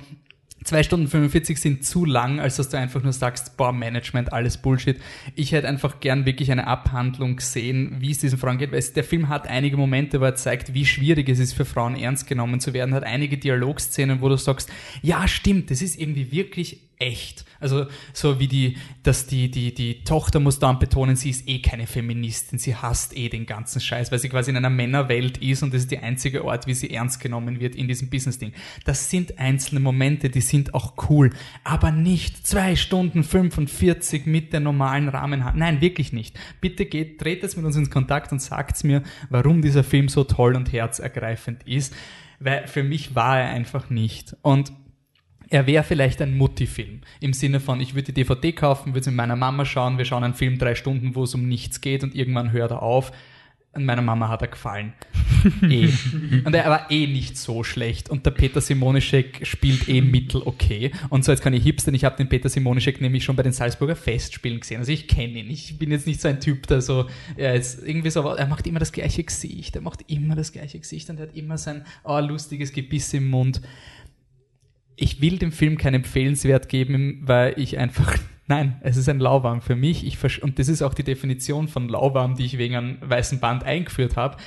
Zwei 0.65 0.81
Stunden 0.81 1.07
45 1.07 1.59
sind 1.59 1.85
zu 1.85 2.05
lang, 2.05 2.39
als 2.39 2.55
dass 2.55 2.69
du 2.69 2.77
einfach 2.79 3.03
nur 3.03 3.13
sagst, 3.13 3.55
boah, 3.55 3.71
Management, 3.71 4.33
alles 4.33 4.57
Bullshit. 4.57 4.99
Ich 5.35 5.51
hätte 5.51 5.67
einfach 5.67 5.99
gern 5.99 6.25
wirklich 6.25 6.51
eine 6.51 6.65
Abhandlung 6.65 7.35
gesehen, 7.35 7.97
wie 7.99 8.09
es 8.09 8.17
diesen 8.17 8.39
Frauen 8.39 8.57
geht, 8.57 8.71
weil 8.71 8.81
der 8.81 9.03
Film 9.03 9.29
hat 9.29 9.47
einige 9.47 9.77
Momente, 9.77 10.19
wo 10.19 10.25
er 10.25 10.33
zeigt, 10.33 10.73
wie 10.73 10.87
schwierig 10.87 11.29
es 11.29 11.37
ist 11.37 11.53
für 11.53 11.65
Frauen 11.65 11.95
ernst 11.95 12.25
genommen 12.25 12.59
zu 12.59 12.73
werden, 12.73 12.95
hat 12.95 13.03
einige 13.03 13.37
Dialogszenen, 13.37 14.21
wo 14.21 14.27
du 14.27 14.37
sagst, 14.37 14.71
ja, 15.03 15.27
stimmt, 15.27 15.69
das 15.69 15.83
ist 15.83 15.99
irgendwie 15.99 16.31
wirklich 16.31 16.79
echt. 16.99 17.45
Also 17.59 17.87
so 18.13 18.39
wie 18.39 18.47
die, 18.47 18.77
dass 19.03 19.27
die, 19.27 19.49
die, 19.49 19.73
die 19.73 20.03
Tochter 20.03 20.39
muss 20.39 20.59
dann 20.59 20.79
betonen, 20.79 21.15
sie 21.15 21.29
ist 21.29 21.47
eh 21.47 21.59
keine 21.59 21.87
Feministin, 21.87 22.59
sie 22.59 22.75
hasst 22.75 23.15
eh 23.17 23.29
den 23.29 23.45
ganzen 23.45 23.81
Scheiß, 23.81 24.11
weil 24.11 24.19
sie 24.19 24.29
quasi 24.29 24.51
in 24.51 24.57
einer 24.57 24.69
Männerwelt 24.69 25.37
ist 25.39 25.63
und 25.63 25.73
das 25.73 25.81
ist 25.81 25.91
der 25.91 26.03
einzige 26.03 26.45
Ort, 26.45 26.67
wie 26.67 26.73
sie 26.73 26.91
ernst 26.91 27.19
genommen 27.19 27.59
wird 27.59 27.75
in 27.75 27.87
diesem 27.87 28.09
Business-Ding. 28.09 28.53
Das 28.85 29.09
sind 29.09 29.39
einzelne 29.39 29.79
Momente, 29.79 30.29
die 30.29 30.41
sind 30.41 30.73
auch 30.73 30.93
cool, 31.09 31.31
aber 31.63 31.91
nicht 31.91 32.45
zwei 32.45 32.75
Stunden 32.75 33.23
45 33.23 34.25
mit 34.25 34.53
der 34.53 34.59
normalen 34.59 35.09
Rahmen. 35.09 35.43
Nein, 35.55 35.81
wirklich 35.81 36.13
nicht. 36.13 36.37
Bitte 36.61 36.85
geht, 36.85 37.21
dreht 37.21 37.43
es 37.43 37.55
mit 37.55 37.65
uns 37.65 37.75
ins 37.75 37.89
Kontakt 37.89 38.31
und 38.31 38.41
sagt 38.41 38.83
mir, 38.83 39.03
warum 39.29 39.61
dieser 39.61 39.83
Film 39.83 40.09
so 40.09 40.23
toll 40.23 40.55
und 40.55 40.71
herzergreifend 40.71 41.63
ist, 41.63 41.93
weil 42.39 42.67
für 42.67 42.83
mich 42.83 43.15
war 43.15 43.39
er 43.39 43.49
einfach 43.49 43.89
nicht. 43.89 44.35
Und 44.41 44.71
er 45.49 45.67
wäre 45.67 45.83
vielleicht 45.83 46.21
ein 46.21 46.37
Mutti-Film. 46.37 47.01
Im 47.19 47.33
Sinne 47.33 47.59
von, 47.59 47.79
ich 47.79 47.95
würde 47.95 48.11
die 48.11 48.23
DVD 48.23 48.51
kaufen, 48.51 48.89
würde 48.89 49.01
es 49.01 49.05
mit 49.07 49.15
meiner 49.15 49.35
Mama 49.35 49.65
schauen, 49.65 49.97
wir 49.97 50.05
schauen 50.05 50.23
einen 50.23 50.33
Film 50.33 50.57
drei 50.57 50.75
Stunden, 50.75 51.15
wo 51.15 51.23
es 51.23 51.35
um 51.35 51.47
nichts 51.47 51.81
geht 51.81 52.03
und 52.03 52.15
irgendwann 52.15 52.51
hört 52.51 52.71
er 52.71 52.81
auf. 52.81 53.11
Und 53.75 53.83
meiner 53.83 54.01
Mama 54.01 54.29
hat 54.29 54.41
er 54.41 54.47
gefallen. 54.47 54.93
eh. 55.63 55.89
Und 56.45 56.53
er 56.53 56.69
war 56.69 56.89
eh 56.89 57.07
nicht 57.07 57.37
so 57.37 57.61
schlecht. 57.65 58.09
Und 58.09 58.25
der 58.25 58.31
Peter 58.31 58.61
Simonischek 58.61 59.45
spielt 59.45 59.89
eh 59.89 59.99
mittel 59.99 60.41
okay. 60.45 60.91
Und 61.09 61.25
so, 61.25 61.33
jetzt 61.33 61.41
kann 61.41 61.51
ich 61.51 61.63
hipstern. 61.63 61.93
Ich 61.93 62.05
habe 62.05 62.15
den 62.15 62.29
Peter 62.29 62.47
Simonischek 62.47 63.01
nämlich 63.01 63.25
schon 63.25 63.35
bei 63.35 63.43
den 63.43 63.51
Salzburger 63.51 63.97
Festspielen 63.97 64.61
gesehen. 64.61 64.77
Also 64.77 64.93
ich 64.93 65.09
kenne 65.09 65.39
ihn. 65.39 65.51
Ich 65.51 65.77
bin 65.77 65.91
jetzt 65.91 66.07
nicht 66.07 66.21
so 66.21 66.29
ein 66.29 66.39
Typ, 66.39 66.67
der 66.67 66.79
so, 66.79 67.09
er 67.35 67.55
ist 67.55 67.85
irgendwie 67.85 68.11
so, 68.11 68.25
er 68.25 68.47
macht 68.47 68.65
immer 68.65 68.79
das 68.79 68.93
gleiche 68.93 69.25
Gesicht. 69.25 69.75
Er 69.75 69.81
macht 69.81 70.09
immer 70.09 70.35
das 70.35 70.53
gleiche 70.53 70.79
Gesicht 70.79 71.09
und 71.09 71.19
er 71.19 71.27
hat 71.27 71.35
immer 71.35 71.57
sein 71.57 71.85
oh, 72.05 72.17
lustiges 72.19 72.71
Gebiss 72.71 73.13
im 73.13 73.29
Mund 73.29 73.59
ich 74.95 75.21
will 75.21 75.37
dem 75.37 75.51
Film 75.51 75.77
keinen 75.77 75.95
Empfehlenswert 75.95 76.69
geben, 76.69 77.21
weil 77.23 77.53
ich 77.57 77.77
einfach, 77.77 78.17
nein, 78.47 78.79
es 78.81 78.97
ist 78.97 79.09
ein 79.09 79.19
Lauwarm 79.19 79.61
für 79.61 79.75
mich. 79.75 80.05
Ich, 80.05 80.43
und 80.43 80.59
das 80.59 80.67
ist 80.67 80.81
auch 80.81 80.93
die 80.93 81.03
Definition 81.03 81.67
von 81.67 81.89
Lauwarm, 81.89 82.35
die 82.35 82.45
ich 82.45 82.57
wegen 82.57 82.75
einem 82.75 82.97
weißen 83.01 83.39
Band 83.39 83.63
eingeführt 83.63 84.15
habe. 84.15 84.37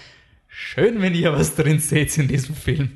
Schön, 0.46 1.02
wenn 1.02 1.14
ihr 1.14 1.32
was 1.32 1.54
drin 1.54 1.78
seht 1.78 2.16
in 2.16 2.28
diesem 2.28 2.54
Film. 2.54 2.90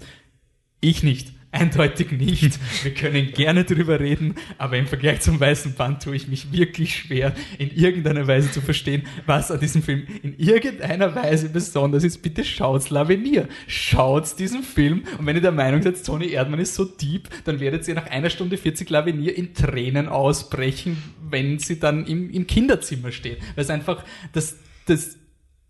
Ich 0.81 1.03
nicht. 1.03 1.33
Eindeutig 1.55 2.13
nicht. 2.13 2.59
Wir 2.83 2.95
können 2.95 3.31
gerne 3.33 3.65
drüber 3.65 4.01
reden, 4.01 4.37
aber 4.57 4.79
im 4.79 4.87
Vergleich 4.87 5.21
zum 5.21 5.39
Weißen 5.39 5.75
Band 5.75 6.03
tue 6.03 6.17
ich 6.17 6.27
mich 6.27 6.51
wirklich 6.51 6.97
schwer, 6.97 7.35
in 7.59 7.71
irgendeiner 7.71 8.27
Weise 8.27 8.51
zu 8.51 8.63
verstehen, 8.63 9.03
was 9.27 9.51
an 9.51 9.61
diesem 9.61 9.83
Film 9.83 10.07
in 10.23 10.35
irgendeiner 10.39 11.15
Weise 11.15 11.51
besonders 11.51 12.05
ist. 12.05 12.23
Bitte 12.23 12.43
schaut's 12.43 12.89
Lavenier. 12.89 13.49
Schaut's 13.67 14.35
diesen 14.35 14.63
Film 14.63 15.05
und 15.19 15.27
wenn 15.27 15.37
ihr 15.37 15.43
der 15.43 15.53
Meinung 15.53 15.83
seid, 15.83 16.03
Tony 16.03 16.31
Erdmann 16.31 16.61
ist 16.61 16.75
so 16.75 16.87
deep, 16.87 17.29
dann 17.45 17.61
werdet 17.61 17.87
ihr 17.87 17.95
nach 17.95 18.07
einer 18.07 18.31
Stunde 18.31 18.57
40 18.57 18.89
Lavenier 18.89 19.37
in 19.37 19.53
Tränen 19.53 20.09
ausbrechen, 20.09 20.97
wenn 21.29 21.59
sie 21.59 21.79
dann 21.79 22.07
im, 22.07 22.31
im 22.31 22.47
Kinderzimmer 22.47 23.13
steht. 23.13 23.41
Weil 23.57 23.65
es 23.65 23.71
einfach 23.71 24.05
das, 24.33 24.57
das, 24.87 25.19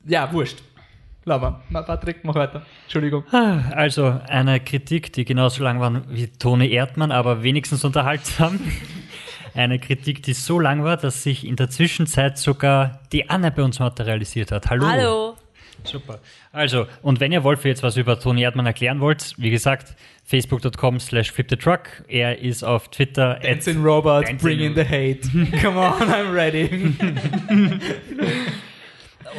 ja, 0.07 0.33
wurscht. 0.33 0.63
Lava. 1.25 1.63
Patrick, 1.73 2.25
mach 2.25 2.35
weiter. 2.35 2.63
Entschuldigung. 2.85 3.25
Ah, 3.31 3.61
also 3.75 4.21
eine 4.29 4.59
Kritik, 4.61 5.13
die 5.13 5.25
genauso 5.25 5.63
lang 5.63 5.81
war 5.81 6.03
wie 6.09 6.27
Toni 6.27 6.73
Erdmann, 6.73 7.13
aber 7.13 7.43
wenigstens 7.43 7.85
unterhaltsam. 7.85 8.59
Eine 9.55 9.79
Kritik, 9.79 10.23
die 10.23 10.33
so 10.33 10.59
lang 10.59 10.83
war, 10.83 10.97
dass 10.97 11.23
sich 11.23 11.47
in 11.47 11.57
der 11.57 11.69
Zwischenzeit 11.69 12.39
sogar 12.39 13.01
die 13.13 13.29
Anne 13.29 13.51
bei 13.51 13.63
uns 13.63 13.81
materialisiert 13.81 14.51
hat. 14.51 14.71
Hallo. 14.71 14.87
Hallo. 14.87 15.37
Super. 15.85 16.21
Also, 16.53 16.87
und 17.03 17.21
wenn 17.21 17.33
ihr 17.33 17.45
Wolf 17.45 17.65
jetzt 17.65 17.83
was 17.83 17.97
über 17.97 18.19
Toni 18.19 18.43
Erdmann 18.43 18.67
erklären 18.67 19.01
wollt, 19.01 19.35
wie 19.37 19.51
gesagt, 19.51 19.95
facebook.com 20.25 21.01
slash 21.01 21.33
flipthetruck. 21.33 22.05
Er 22.09 22.39
ist 22.39 22.63
auf 22.63 22.89
Twitter. 22.89 23.41
Dancing 23.43 23.83
Robot, 23.83 24.25
Dancing 24.25 24.39
bring 24.39 24.61
in 24.61 24.75
the 24.75 24.85
hate. 24.85 25.23
Come 25.61 25.79
on, 25.79 26.09
I'm 26.09 26.33
ready. 26.33 26.95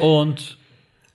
und 0.00 0.58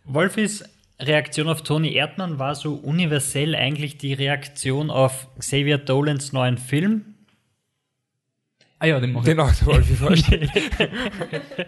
Wolfis 0.09 0.63
Reaktion 0.99 1.47
auf 1.47 1.61
Toni 1.61 1.93
Erdmann 1.93 2.39
war 2.39 2.55
so 2.55 2.73
universell 2.73 3.55
eigentlich 3.55 3.97
die 3.97 4.13
Reaktion 4.13 4.89
auf 4.89 5.27
Xavier 5.37 5.77
Dolans 5.77 6.33
neuen 6.33 6.57
Film. 6.57 7.05
Ah 8.79 8.85
ja, 8.85 8.99
den, 8.99 9.21
den 9.21 9.39
auch 9.41 9.51
Wolfi 9.65 9.93
vorstellen. 9.93 10.49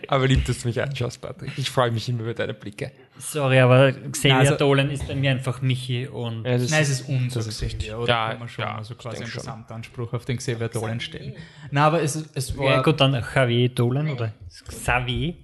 aber 0.08 0.28
lieb, 0.28 0.46
dass 0.46 0.62
du 0.62 0.70
mich 0.70 0.82
anschaust, 0.82 1.22
Patrick. 1.22 1.52
Ich 1.58 1.70
freue 1.70 1.92
mich 1.92 2.08
immer 2.10 2.22
über 2.22 2.34
deine 2.34 2.54
Blicke. 2.54 2.92
Sorry, 3.18 3.60
aber 3.60 3.92
Xavier 3.92 4.38
also, 4.38 4.56
Dolan 4.56 4.90
ist 4.90 5.08
bei 5.08 5.16
mir 5.16 5.32
einfach 5.32 5.62
Michi 5.62 6.08
und. 6.08 6.46
Ja, 6.46 6.58
Nein, 6.58 6.62
es 6.62 6.90
ist 6.90 7.10
unser 7.10 7.42
Xavier, 7.42 8.00
oder? 8.00 8.08
Ja, 8.08 8.30
kann 8.30 8.40
man 8.40 8.50
schon 8.50 8.64
ja, 8.64 8.76
also 8.78 8.96
quasi 8.96 9.24
einen 9.24 9.32
Gesamtanspruch 9.32 10.14
auf 10.14 10.26
den 10.26 10.38
Xavier 10.38 10.70
Dolan 10.70 11.00
stellen. 11.02 11.36
Nein, 11.70 11.84
aber 11.84 12.02
es, 12.02 12.16
es 12.34 12.58
war. 12.58 12.66
Ja, 12.66 12.82
gut, 12.82 13.00
dann 13.00 13.14
Javier 13.14 13.70
Dolan 13.70 14.10
oder 14.10 14.34
Xavier. 14.50 15.36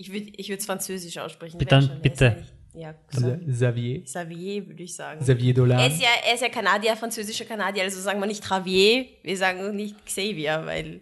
Ich 0.00 0.10
würde 0.10 0.32
ich 0.34 0.64
Französisch 0.64 1.18
aussprechen. 1.18 1.58
Bitte, 1.58 1.98
bitte. 2.02 2.42
Ja, 2.72 2.94
Also 3.12 3.36
Xavier, 3.36 3.52
Xavier. 3.52 4.02
Xavier 4.04 4.66
würde 4.68 4.82
ich 4.82 4.94
sagen. 4.94 5.20
Xavier 5.20 5.50
Er 5.50 5.54
Dolan. 5.54 5.90
ist, 5.90 6.00
ja, 6.00 6.08
er 6.26 6.34
ist 6.34 6.40
ja 6.40 6.48
Kanadier, 6.48 6.96
französischer 6.96 7.44
Kanadier, 7.44 7.82
also 7.82 8.00
sagen 8.00 8.18
wir 8.20 8.26
nicht 8.26 8.48
Javier, 8.48 9.06
wir 9.22 9.36
sagen 9.36 9.76
nicht 9.76 10.06
Xavier, 10.06 10.62
weil 10.64 11.00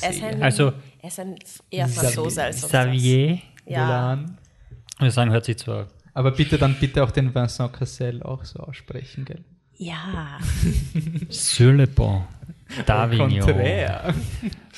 er 0.00 0.10
ist 0.10 0.22
ein, 0.22 0.42
Also- 0.42 0.72
er 1.02 1.08
ist 1.08 1.20
ein 1.20 1.34
eher 1.70 1.88
Franzose 1.88 2.42
als 2.44 2.60
sonst 2.62 2.70
Xavier. 2.72 3.38
Ja. 3.66 3.86
Dolan. 3.86 4.38
Wir 4.98 5.10
sagen, 5.10 5.30
hört 5.32 5.44
sich 5.44 5.58
zwar. 5.58 5.88
Aber 6.14 6.30
bitte 6.30 6.56
dann 6.56 6.76
bitte 6.80 7.02
auch 7.04 7.10
den 7.10 7.34
Vincent 7.34 7.72
Cassel 7.74 8.22
auch 8.22 8.44
so 8.44 8.60
aussprechen, 8.60 9.24
gell? 9.26 9.44
ja. 9.76 10.38
Sur 11.28 11.72
le 11.72 11.86
pont. 11.86 12.24
Davignon. 12.86 13.30
Contraire. 13.40 14.14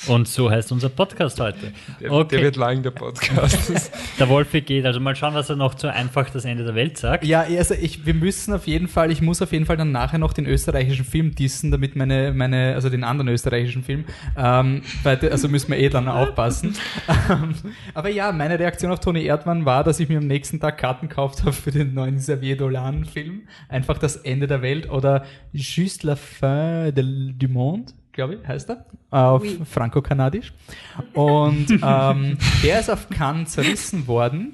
Und 0.07 0.27
so 0.27 0.51
heißt 0.51 0.71
unser 0.73 0.89
Podcast 0.89 1.39
heute. 1.39 1.71
Der, 2.01 2.11
Okay. 2.11 2.35
der 2.35 2.43
wird 2.45 2.55
lang, 2.57 2.83
der 2.83 2.91
Podcast. 2.91 3.91
Der 4.19 4.29
Wolfi 4.29 4.61
geht, 4.61 4.85
also 4.85 4.99
mal 4.99 5.15
schauen, 5.15 5.33
was 5.33 5.49
er 5.49 5.55
noch 5.55 5.75
zu 5.75 5.91
einfach 5.91 6.29
das 6.29 6.45
Ende 6.45 6.63
der 6.63 6.75
Welt 6.75 6.97
sagt. 6.97 7.25
Ja, 7.25 7.41
also 7.41 7.73
ich, 7.73 8.05
wir 8.05 8.13
müssen 8.13 8.53
auf 8.53 8.67
jeden 8.67 8.87
Fall, 8.87 9.11
ich 9.11 9.21
muss 9.21 9.41
auf 9.41 9.51
jeden 9.51 9.65
Fall 9.65 9.77
dann 9.77 9.91
nachher 9.91 10.17
noch 10.17 10.31
den 10.33 10.45
österreichischen 10.45 11.05
Film 11.05 11.33
dissen, 11.35 11.71
damit 11.71 11.95
meine, 11.95 12.33
meine 12.33 12.75
also 12.75 12.89
den 12.89 13.03
anderen 13.03 13.29
österreichischen 13.29 13.83
Film, 13.83 14.05
ähm, 14.37 14.81
also 15.03 15.47
müssen 15.49 15.71
wir 15.71 15.79
eh 15.79 15.89
dann 15.89 16.07
aufpassen. 16.07 16.75
ähm, 17.29 17.55
aber 17.93 18.09
ja, 18.09 18.31
meine 18.31 18.57
Reaktion 18.59 18.91
auf 18.91 18.99
Toni 18.99 19.23
Erdmann 19.25 19.65
war, 19.65 19.83
dass 19.83 19.99
ich 19.99 20.07
mir 20.09 20.17
am 20.19 20.27
nächsten 20.27 20.59
Tag 20.59 20.77
Karten 20.77 21.07
gekauft 21.09 21.41
habe 21.41 21.53
für 21.53 21.71
den 21.71 21.93
neuen 21.93 22.17
Xavier 22.17 22.57
Dolan 22.57 23.05
Film. 23.05 23.43
Einfach 23.69 23.97
das 23.97 24.15
Ende 24.17 24.47
der 24.47 24.61
Welt 24.61 24.89
oder 24.89 25.25
Juste 25.53 26.07
la 26.07 26.15
fin 26.15 26.93
de, 26.93 27.33
du 27.37 27.47
monde, 27.47 27.84
glaube 28.15 28.35
ich, 28.35 28.47
heißt 28.47 28.69
er, 28.69 28.85
auf 29.11 29.43
Oui. 29.43 29.59
franco-kanadisch. 29.63 30.53
Und 31.13 31.67
ähm, 31.83 32.37
der 32.63 32.79
ist 32.79 32.89
auf 32.89 33.09
Cannes 33.09 33.51
zerrissen 33.51 34.07
worden 34.07 34.53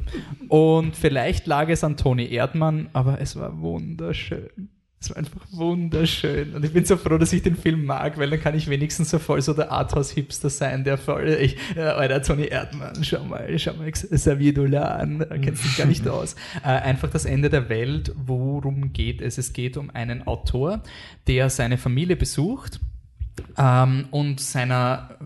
und 0.50 0.98
vielleicht 0.98 1.48
lag 1.48 1.70
es 1.70 1.84
an 1.84 1.96
Toni 1.96 2.30
Erdmann, 2.34 2.90
aber 2.92 3.22
es 3.22 3.36
war 3.38 3.62
wunderschön. 3.62 4.70
Es 5.04 5.10
war 5.10 5.18
einfach 5.18 5.42
wunderschön. 5.52 6.54
Und 6.54 6.64
ich 6.64 6.74
bin 6.74 6.86
so 6.86 6.96
froh, 6.96 7.18
dass 7.18 7.34
ich 7.34 7.42
den 7.42 7.56
Film 7.56 7.86
mag, 7.86 8.20
weil 8.20 8.30
dann 8.30 8.40
kann 8.40 8.54
ich 8.54 8.70
wenigstens 8.70 9.10
so 9.10 9.18
voll 9.18 9.42
so 9.42 9.54
der 9.54 9.72
Arthouse-Hipster 9.72 10.52
sein, 10.52 10.84
der 10.84 11.00
voll, 11.00 11.28
ich, 11.28 11.58
äh, 11.76 11.82
Alter, 11.82 12.22
Toni 12.22 12.46
Erdmann, 12.46 13.04
schau 13.04 13.24
mal, 13.24 13.58
schau 13.58 13.74
mal, 13.74 13.92
Xavier 13.92 14.54
Dolan, 14.54 15.22
äh, 15.22 15.40
kennst 15.40 15.64
dich 15.66 15.78
gar 15.78 15.88
nicht 15.88 16.08
aus. 16.08 16.36
Äh, 16.64 16.68
einfach 16.68 17.10
das 17.10 17.26
Ende 17.26 17.50
der 17.50 17.68
Welt, 17.68 18.14
worum 18.16 18.94
geht 18.94 19.22
es? 19.22 19.40
Es 19.40 19.54
geht 19.54 19.76
um 19.76 19.90
einen 19.90 20.28
Autor, 20.28 20.84
der 21.26 21.50
seine 21.50 21.80
Familie 21.80 22.16
besucht 22.16 22.80
ähm, 23.58 24.08
und 24.12 24.40
seiner 24.40 25.18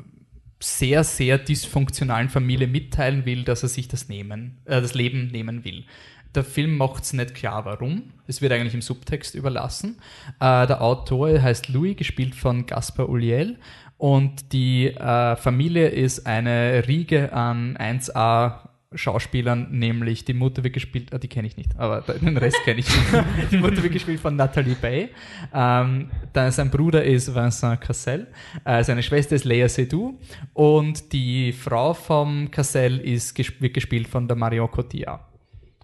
sehr, 0.60 1.04
sehr 1.04 1.38
dysfunktionalen 1.38 2.30
Familie 2.30 2.68
mitteilen 2.68 3.26
will, 3.26 3.44
dass 3.44 3.64
er 3.64 3.70
sich 3.70 3.88
das 3.88 4.10
nehmen, 4.10 4.58
äh, 4.66 4.82
das 4.82 4.94
Leben 4.94 5.28
nehmen 5.28 5.64
will. 5.64 5.86
Der 6.34 6.44
Film 6.44 6.76
macht 6.78 7.04
es 7.04 7.14
nicht 7.14 7.34
klar, 7.34 7.66
warum. 7.66 8.12
Es 8.28 8.42
wird 8.42 8.52
eigentlich 8.52 8.74
im 8.74 8.82
Subtext 8.82 9.36
überlassen. 9.36 10.00
Äh, 10.40 10.68
der 10.68 10.82
Autor 10.82 11.42
heißt 11.42 11.70
Louis, 11.70 11.96
gespielt 11.96 12.36
von 12.36 12.66
Gaspar 12.66 13.08
Ulliel. 13.08 13.58
Und 13.98 14.52
die 14.52 14.88
äh, 14.88 15.36
Familie 15.38 15.88
ist 15.88 16.26
eine 16.26 16.86
Riege 16.88 17.32
an 17.32 17.78
1A 17.78 18.70
Schauspielern, 18.94 19.68
nämlich 19.72 20.26
die 20.26 20.34
Mutter 20.34 20.64
wird 20.64 20.74
gespielt, 20.74 21.14
ah, 21.14 21.18
die 21.18 21.28
kenne 21.28 21.48
ich 21.48 21.58
nicht, 21.58 21.78
aber 21.78 22.02
den 22.02 22.38
Rest 22.38 22.58
kenne 22.64 22.80
ich. 22.80 22.88
die 23.52 23.58
Mutter 23.58 23.82
wird 23.82 23.94
gespielt 23.94 24.20
von 24.20 24.36
Nathalie 24.36 24.76
Bay. 24.76 25.10
Ähm, 25.54 26.10
dann 26.34 26.52
sein 26.52 26.70
Bruder 26.70 27.04
ist 27.04 27.34
Vincent 27.34 27.82
Cassel, 27.82 28.28
äh, 28.64 28.84
seine 28.84 29.04
Schwester 29.04 29.36
ist 29.36 29.46
Lea 29.46 29.68
Seydoux 29.68 30.18
und 30.54 31.12
die 31.12 31.52
Frau 31.52 31.94
vom 31.94 32.50
Cassel 32.52 33.00
ist, 33.00 33.38
wird 33.62 33.74
gespielt 33.74 34.08
von 34.08 34.28
der 34.28 34.38
Marion 34.38 34.70
Cotillard. 34.72 35.22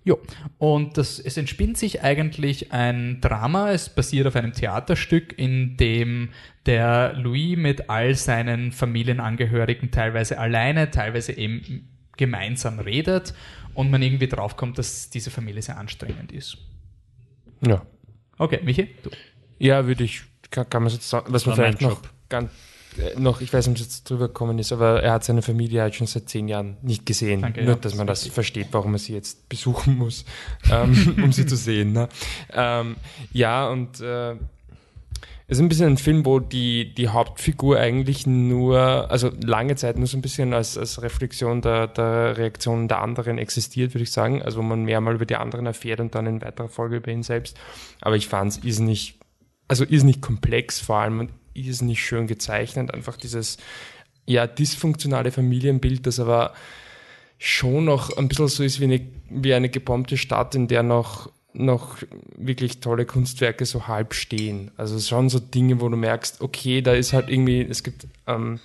Jo, 0.04 0.20
und 0.58 0.98
das, 0.98 1.20
es 1.20 1.38
entspinnt 1.38 1.78
sich 1.78 2.02
eigentlich 2.02 2.74
ein 2.74 3.22
Drama. 3.22 3.72
Es 3.72 3.88
basiert 3.88 4.26
auf 4.26 4.36
einem 4.36 4.52
Theaterstück, 4.52 5.38
in 5.38 5.78
dem 5.78 6.30
der 6.66 7.14
Louis 7.14 7.56
mit 7.56 7.88
all 7.90 8.16
seinen 8.16 8.72
Familienangehörigen 8.72 9.92
teilweise 9.92 10.40
alleine, 10.40 10.90
teilweise 10.90 11.34
eben 11.34 11.91
gemeinsam 12.22 12.78
redet 12.80 13.34
und 13.74 13.90
man 13.90 14.04
irgendwie 14.04 14.28
draufkommt, 14.28 14.78
dass 14.78 15.10
diese 15.10 15.32
Familie 15.32 15.62
sehr 15.64 15.78
anstrengend 15.78 16.32
ist. 16.32 16.58
ja. 17.66 17.82
Okay, 18.38 18.60
Michi, 18.64 18.90
du. 19.04 19.10
Ja, 19.60 19.86
würde 19.86 20.04
ich, 20.04 20.24
kann, 20.50 20.70
kann 20.70 20.84
man 20.84 20.92
so 20.92 20.98
sagen, 21.00 21.32
was 21.34 21.46
man 21.46 21.56
vielleicht 21.56 21.82
noch, 21.82 22.02
ganz, 22.30 22.52
äh, 22.98 23.20
noch, 23.20 23.42
ich 23.42 23.52
weiß 23.52 23.68
nicht, 23.68 23.80
ob 23.80 23.88
es 23.88 23.94
jetzt 23.96 24.10
drüber 24.10 24.28
gekommen 24.28 24.60
ist, 24.60 24.72
aber 24.72 25.02
er 25.02 25.14
hat 25.14 25.24
seine 25.24 25.42
Familie 25.42 25.82
halt 25.82 25.96
schon 25.96 26.08
seit 26.08 26.30
zehn 26.30 26.48
Jahren 26.48 26.78
nicht 26.82 27.06
gesehen. 27.06 27.42
Danke, 27.42 27.62
Nur, 27.62 27.70
ja, 27.70 27.76
dass 27.76 27.92
das 27.92 27.96
man 27.96 28.08
das 28.08 28.28
versteht, 28.28 28.68
warum 28.72 28.94
er 28.94 29.00
sie 29.00 29.14
jetzt 29.14 29.50
besuchen 29.50 29.98
muss, 29.98 30.26
ähm, 30.72 31.16
um 31.24 31.32
sie 31.32 31.46
zu 31.46 31.56
sehen. 31.56 31.92
Ne? 31.92 32.08
Ähm, 32.54 32.98
ja, 33.32 33.68
und 33.68 34.00
äh, 34.00 34.36
es 35.52 35.58
ist 35.58 35.64
ein 35.64 35.68
bisschen 35.68 35.88
ein 35.88 35.98
Film, 35.98 36.26
wo 36.26 36.40
die, 36.40 36.94
die 36.96 37.10
Hauptfigur 37.10 37.78
eigentlich 37.78 38.26
nur, 38.26 39.12
also 39.12 39.30
lange 39.44 39.76
Zeit 39.76 39.98
nur 39.98 40.08
so 40.08 40.18
ein 40.18 40.22
bisschen 40.22 40.54
als, 40.54 40.78
als 40.78 41.02
Reflexion 41.02 41.62
der, 41.62 41.88
der 41.88 42.38
Reaktionen 42.38 42.88
der 42.88 43.02
anderen 43.02 43.38
existiert, 43.38 43.94
würde 43.94 44.04
ich 44.04 44.14
sagen. 44.14 44.42
Also 44.42 44.60
wo 44.60 44.62
man 44.62 44.86
mehr 44.86 45.02
mal 45.02 45.14
über 45.14 45.26
die 45.26 45.36
anderen 45.36 45.66
erfährt 45.66 46.00
und 46.00 46.16
dann 46.16 46.26
in 46.26 46.42
weiterer 46.42 46.70
Folge 46.70 46.96
über 46.96 47.12
ihn 47.12 47.22
selbst. 47.22 47.60
Aber 48.00 48.16
ich 48.16 48.30
fand 48.30 48.54
es 48.54 48.58
ist 48.60 48.80
nicht, 48.80 49.20
also 49.68 49.84
ist 49.84 50.04
nicht 50.04 50.22
komplex 50.22 50.80
vor 50.80 51.00
allem 51.00 51.20
und 51.20 51.32
ist 51.54 51.82
nicht 51.82 52.02
schön 52.02 52.28
gezeichnet. 52.28 52.94
Einfach 52.94 53.18
dieses, 53.18 53.58
ja, 54.26 54.48
dysfunktionale 54.48 55.34
Familienbild, 55.34 56.08
das 56.08 56.22
aber 56.22 56.54
schon 57.40 57.84
noch 57.84 58.16
ein 58.16 58.30
bisschen 58.30 58.48
so 58.48 58.64
ist 58.64 58.80
wie 58.80 58.86
eine, 58.86 59.06
wie 59.30 59.54
eine 59.54 59.68
gebombte 59.68 60.16
Stadt, 60.16 60.56
in 60.56 60.70
der 60.70 60.84
noch, 60.84 61.30
noch 61.54 61.98
wirklich 62.38 62.80
tolle 62.80 63.06
Kunstwerke 63.06 63.66
so 63.66 63.88
halb 63.88 64.14
stehen. 64.14 64.72
Also 64.78 65.00
schon 65.00 65.30
so 65.30 65.40
Dinge, 65.40 65.82
wo 65.82 65.90
du 65.90 65.98
merkst, 65.98 66.42
okay, 66.42 66.82
da 66.82 66.94
ist 66.94 67.14
halt 67.14 67.30
irgendwie, 67.30 67.62
es 67.62 67.84
gibt, 67.84 68.08
ähm, 68.28 68.60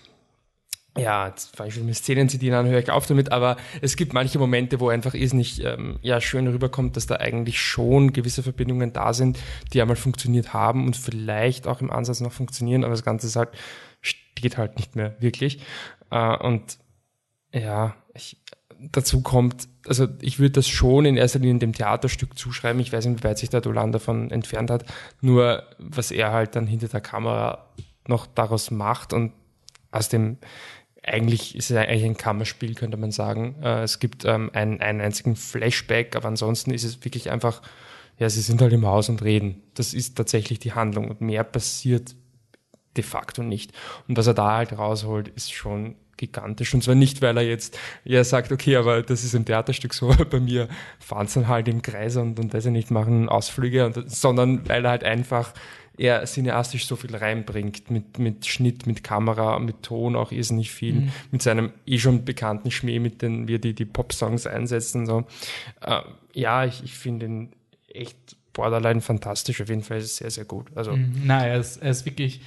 ja, 0.96 1.28
jetzt 1.28 1.54
fange 1.56 1.68
ich 1.68 1.80
mit 1.80 1.94
Szenen 1.94 2.28
zitieren 2.28 2.58
an, 2.58 2.66
höre 2.66 2.78
ich 2.78 2.90
auf 2.90 3.06
damit, 3.06 3.30
aber 3.30 3.56
es 3.82 3.96
gibt 3.96 4.14
manche 4.14 4.38
Momente, 4.38 4.80
wo 4.80 4.88
einfach 4.88 5.14
nicht 5.14 5.62
ähm, 5.62 5.98
ja, 6.00 6.20
schön 6.20 6.46
rüberkommt, 6.46 6.96
dass 6.96 7.06
da 7.06 7.16
eigentlich 7.16 7.60
schon 7.60 8.12
gewisse 8.12 8.42
Verbindungen 8.42 8.92
da 8.92 9.12
sind, 9.12 9.38
die 9.72 9.82
einmal 9.82 9.96
funktioniert 9.96 10.54
haben 10.54 10.86
und 10.86 10.96
vielleicht 10.96 11.66
auch 11.66 11.80
im 11.80 11.90
Ansatz 11.90 12.20
noch 12.20 12.32
funktionieren, 12.32 12.84
aber 12.84 12.92
das 12.92 13.04
Ganze 13.04 13.26
ist 13.26 13.36
halt, 13.36 13.50
steht 14.00 14.56
halt 14.56 14.76
nicht 14.76 14.96
mehr 14.96 15.16
wirklich. 15.20 15.60
Äh, 16.10 16.36
und 16.38 16.78
ja, 17.52 17.94
ich, 18.14 18.38
dazu 18.78 19.22
kommt, 19.22 19.68
also 19.88 20.08
ich 20.20 20.38
würde 20.38 20.52
das 20.52 20.68
schon 20.68 21.04
in 21.04 21.16
erster 21.16 21.38
Linie 21.38 21.60
dem 21.60 21.72
Theaterstück 21.72 22.38
zuschreiben. 22.38 22.80
Ich 22.80 22.92
weiß 22.92 23.06
nicht, 23.06 23.22
wie 23.22 23.28
weit 23.28 23.38
sich 23.38 23.50
der 23.50 23.60
Dolan 23.60 23.92
davon 23.92 24.30
entfernt 24.30 24.70
hat. 24.70 24.84
Nur 25.20 25.62
was 25.78 26.10
er 26.10 26.32
halt 26.32 26.56
dann 26.56 26.66
hinter 26.66 26.88
der 26.88 27.00
Kamera 27.00 27.70
noch 28.08 28.26
daraus 28.26 28.70
macht 28.70 29.12
und 29.12 29.32
aus 29.90 30.08
dem 30.08 30.38
eigentlich 31.02 31.54
ist 31.54 31.70
es 31.70 31.76
eigentlich 31.76 32.04
ein 32.04 32.16
Kammerspiel, 32.16 32.74
könnte 32.74 32.96
man 32.96 33.12
sagen. 33.12 33.56
Äh, 33.62 33.82
es 33.82 34.00
gibt 34.00 34.24
ähm, 34.24 34.50
einen, 34.52 34.80
einen 34.80 35.00
einzigen 35.00 35.36
Flashback, 35.36 36.16
aber 36.16 36.26
ansonsten 36.26 36.72
ist 36.72 36.82
es 36.82 37.04
wirklich 37.04 37.30
einfach, 37.30 37.62
ja, 38.18 38.28
sie 38.28 38.40
sind 38.40 38.60
halt 38.60 38.72
im 38.72 38.86
Haus 38.86 39.08
und 39.08 39.22
reden. 39.22 39.62
Das 39.74 39.94
ist 39.94 40.16
tatsächlich 40.16 40.58
die 40.58 40.72
Handlung 40.72 41.08
und 41.08 41.20
mehr 41.20 41.44
passiert 41.44 42.16
de 42.96 43.04
facto 43.04 43.42
nicht. 43.42 43.72
Und 44.08 44.16
was 44.16 44.26
er 44.26 44.34
da 44.34 44.56
halt 44.56 44.76
rausholt, 44.76 45.28
ist 45.28 45.52
schon 45.52 45.94
gigantisch. 46.16 46.74
Und 46.74 46.82
zwar 46.82 46.94
nicht, 46.94 47.22
weil 47.22 47.36
er 47.36 47.44
jetzt 47.44 47.78
ja 48.04 48.22
sagt, 48.24 48.52
okay, 48.52 48.76
aber 48.76 49.02
das 49.02 49.24
ist 49.24 49.34
im 49.34 49.44
Theaterstück 49.44 49.94
so, 49.94 50.08
bei 50.30 50.40
mir 50.40 50.68
fahren 50.98 51.26
sie 51.26 51.40
dann 51.40 51.48
halt 51.48 51.68
im 51.68 51.82
Kreis 51.82 52.16
und, 52.16 52.38
und 52.38 52.52
weiß 52.52 52.66
ich 52.66 52.72
nicht, 52.72 52.90
machen 52.90 53.28
Ausflüge, 53.28 53.86
und, 53.86 54.10
sondern 54.10 54.68
weil 54.68 54.84
er 54.84 54.90
halt 54.90 55.04
einfach 55.04 55.52
er 55.98 56.24
cineastisch 56.24 56.86
so 56.86 56.96
viel 56.96 57.14
reinbringt, 57.16 57.90
mit, 57.90 58.18
mit 58.18 58.46
Schnitt, 58.46 58.86
mit 58.86 59.02
Kamera, 59.02 59.58
mit 59.58 59.82
Ton 59.82 60.14
auch 60.14 60.30
irrsinnig 60.30 60.70
viel, 60.70 61.08
mit 61.30 61.42
seinem 61.42 61.72
eh 61.86 61.98
schon 61.98 62.24
bekannten 62.24 62.70
Schmäh, 62.70 62.98
mit 62.98 63.22
den, 63.22 63.48
wie 63.48 63.54
er 63.54 63.58
die, 63.58 63.74
die 63.74 63.84
Pop-Songs 63.84 64.46
einsetzt 64.46 64.94
und 64.94 65.06
so. 65.06 65.24
Äh, 65.80 66.02
ja, 66.34 66.64
ich, 66.64 66.84
ich 66.84 66.94
finde 66.94 67.26
ihn 67.26 67.52
echt 67.88 68.36
borderline 68.52 69.00
fantastisch, 69.00 69.60
auf 69.60 69.68
jeden 69.68 69.82
Fall 69.82 69.98
ist 69.98 70.04
es 70.04 70.16
sehr, 70.16 70.30
sehr 70.30 70.44
gut. 70.44 70.68
Also, 70.74 70.92
Nein, 70.92 71.48
er 71.48 71.58
ist, 71.58 71.78
er 71.78 71.90
ist 71.90 72.04
wirklich 72.04 72.40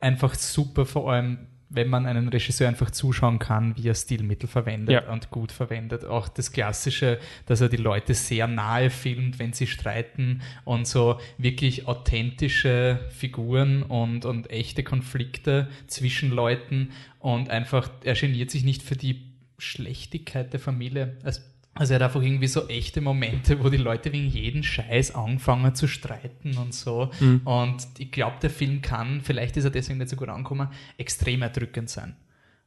einfach 0.00 0.34
super, 0.34 0.86
vor 0.86 1.12
allem 1.12 1.38
wenn 1.68 1.88
man 1.88 2.06
einen 2.06 2.28
Regisseur 2.28 2.68
einfach 2.68 2.90
zuschauen 2.90 3.38
kann, 3.38 3.76
wie 3.76 3.88
er 3.88 3.94
Stilmittel 3.94 4.48
verwendet 4.48 4.92
Ja. 4.92 5.12
und 5.12 5.30
gut 5.30 5.50
verwendet. 5.52 6.04
Auch 6.04 6.28
das 6.28 6.52
Klassische, 6.52 7.18
dass 7.46 7.60
er 7.60 7.68
die 7.68 7.76
Leute 7.76 8.14
sehr 8.14 8.46
nahe 8.46 8.88
filmt, 8.90 9.38
wenn 9.38 9.52
sie 9.52 9.66
streiten 9.66 10.42
und 10.64 10.86
so 10.86 11.18
wirklich 11.38 11.88
authentische 11.88 13.00
Figuren 13.10 13.82
und, 13.82 14.24
und 14.24 14.50
echte 14.50 14.82
Konflikte 14.84 15.68
zwischen 15.86 16.30
Leuten 16.30 16.90
und 17.18 17.50
einfach, 17.50 17.90
er 18.04 18.14
geniert 18.14 18.50
sich 18.50 18.62
nicht 18.64 18.82
für 18.82 18.96
die 18.96 19.22
Schlechtigkeit 19.58 20.52
der 20.52 20.60
Familie. 20.60 21.16
Also 21.22 21.40
also 21.76 21.92
er 21.92 21.96
hat 21.96 22.02
einfach 22.06 22.22
irgendwie 22.22 22.46
so 22.48 22.66
echte 22.68 23.00
Momente, 23.00 23.62
wo 23.62 23.68
die 23.68 23.76
Leute 23.76 24.12
wegen 24.12 24.28
jeden 24.28 24.62
Scheiß 24.62 25.14
anfangen 25.14 25.74
zu 25.74 25.86
streiten 25.86 26.56
und 26.56 26.74
so. 26.74 27.10
Und 27.44 27.86
ich 27.98 28.10
glaube, 28.10 28.36
der 28.42 28.50
Film 28.50 28.82
kann, 28.82 29.20
vielleicht 29.22 29.56
ist 29.56 29.64
er 29.64 29.70
deswegen 29.70 29.98
nicht 29.98 30.10
so 30.10 30.16
gut 30.16 30.28
angekommen, 30.28 30.68
extrem 30.98 31.42
erdrückend 31.42 31.90
sein. 31.90 32.16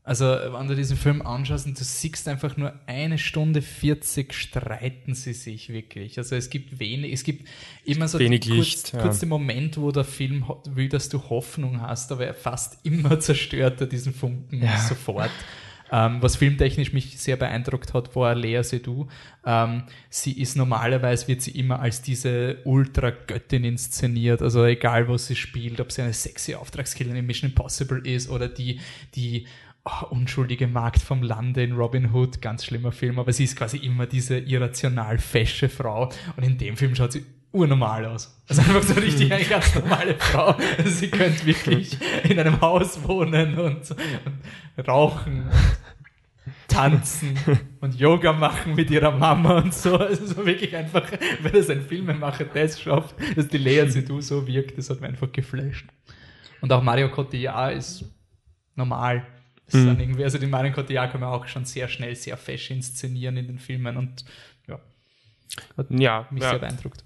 Also, 0.09 0.25
wenn 0.25 0.67
du 0.67 0.75
diesen 0.75 0.97
Film 0.97 1.21
anschaust 1.21 1.67
und 1.67 1.79
du 1.79 1.83
siehst 1.83 2.27
einfach 2.27 2.57
nur 2.57 2.73
eine 2.87 3.19
Stunde 3.19 3.61
40 3.61 4.33
streiten 4.33 5.13
sie 5.13 5.33
sich 5.33 5.69
wirklich. 5.69 6.17
Also, 6.17 6.35
es 6.35 6.49
gibt 6.49 6.79
wenig, 6.79 7.13
es 7.13 7.23
gibt 7.23 7.47
immer 7.85 8.07
so 8.07 8.17
Wenig 8.17 8.41
kurz, 8.41 8.55
Licht, 8.55 8.93
ja. 8.93 9.01
kurz 9.03 9.19
den 9.19 9.29
Moment, 9.29 9.77
wo 9.77 9.91
der 9.91 10.05
Film 10.05 10.45
will, 10.65 10.89
dass 10.89 11.09
du 11.09 11.21
Hoffnung 11.29 11.81
hast, 11.81 12.11
aber 12.11 12.25
er 12.25 12.33
fast 12.33 12.79
immer 12.83 13.19
zerstört 13.19 13.81
er 13.81 13.87
diesen 13.87 14.13
Funken 14.13 14.63
Ja. 14.63 14.79
sofort. 14.79 15.29
Ähm, 15.91 16.21
was 16.21 16.35
filmtechnisch 16.35 16.93
mich 16.93 17.19
sehr 17.19 17.35
beeindruckt 17.35 17.93
hat, 17.93 18.15
war 18.15 18.35
Lea 18.35 18.61
Seydoux. 18.63 19.07
Ähm, 19.45 19.83
sie 20.09 20.39
ist 20.39 20.55
normalerweise, 20.55 21.27
wird 21.27 21.41
sie 21.41 21.51
immer 21.51 21.79
als 21.79 22.01
diese 22.01 22.57
Ultra-Göttin 22.63 23.63
inszeniert. 23.63 24.41
Also 24.41 24.65
egal, 24.65 25.07
was 25.07 25.27
sie 25.27 25.35
spielt, 25.35 25.79
ob 25.81 25.91
sie 25.91 26.01
eine 26.01 26.13
sexy 26.13 26.55
Auftragskillerin 26.55 27.17
in 27.19 27.25
Mission 27.25 27.49
Impossible 27.49 27.99
ist 28.05 28.29
oder 28.29 28.47
die, 28.47 28.79
die 29.15 29.47
oh, 29.85 30.07
unschuldige 30.09 30.67
Magd 30.67 31.01
vom 31.01 31.23
Lande 31.23 31.63
in 31.63 31.73
Robin 31.73 32.13
Hood, 32.13 32.41
ganz 32.41 32.65
schlimmer 32.65 32.91
Film, 32.91 33.19
aber 33.19 33.33
sie 33.33 33.45
ist 33.45 33.55
quasi 33.55 33.77
immer 33.77 34.05
diese 34.05 34.37
irrational 34.37 35.17
fesche 35.17 35.69
Frau 35.69 36.11
und 36.35 36.43
in 36.43 36.57
dem 36.57 36.77
Film 36.77 36.95
schaut 36.95 37.13
sie 37.13 37.25
urnormal 37.51 38.05
aus. 38.05 38.35
Also 38.47 38.61
einfach 38.61 38.83
so 38.83 38.93
richtig 38.93 39.31
eine 39.31 39.43
ganz 39.43 39.73
normale 39.75 40.15
Frau. 40.15 40.55
Also 40.77 40.89
sie 40.89 41.09
könnte 41.09 41.45
wirklich 41.45 41.97
in 42.23 42.39
einem 42.39 42.61
Haus 42.61 42.99
wohnen 43.07 43.57
und, 43.57 43.89
und 43.89 44.87
rauchen 44.87 45.49
tanzen 46.69 47.37
und 47.81 47.95
Yoga 47.99 48.31
machen 48.31 48.75
mit 48.75 48.89
ihrer 48.89 49.11
Mama 49.11 49.57
und 49.59 49.73
so. 49.73 49.97
Also 49.97 50.25
so 50.25 50.45
wirklich 50.45 50.75
einfach, 50.75 51.05
wenn 51.41 51.51
das 51.51 51.69
ein 51.69 51.81
Filmemacher 51.81 52.45
das 52.45 52.79
schafft, 52.79 53.15
dass 53.35 53.47
die 53.49 53.57
Lea 53.57 53.89
Seydoux 53.89 54.21
so 54.21 54.47
wirkt, 54.47 54.77
das 54.77 54.89
hat 54.89 55.01
mich 55.01 55.09
einfach 55.09 55.31
geflasht. 55.31 55.85
Und 56.61 56.71
auch 56.71 56.81
Mario 56.83 57.09
Cotillard 57.09 57.75
ist 57.75 58.05
normal. 58.75 59.25
Ist 59.67 59.75
Mhm. 59.75 59.85
dann 59.87 59.99
irgendwie, 59.99 60.23
also 60.23 60.37
den 60.37 60.49
Mario 60.49 60.71
Cotillard 60.73 61.11
kann 61.11 61.21
man 61.21 61.29
auch 61.29 61.45
schon 61.47 61.65
sehr 61.65 61.87
schnell, 61.89 62.15
sehr 62.15 62.37
fesch 62.37 62.71
inszenieren 62.71 63.37
in 63.37 63.47
den 63.47 63.59
Filmen 63.59 63.97
und 63.97 64.25
ja, 64.67 64.79
hat 65.77 65.87
Ja, 65.91 66.27
mich 66.31 66.41
ja. 66.43 66.49
sehr 66.51 66.59
beeindruckt. 66.59 67.03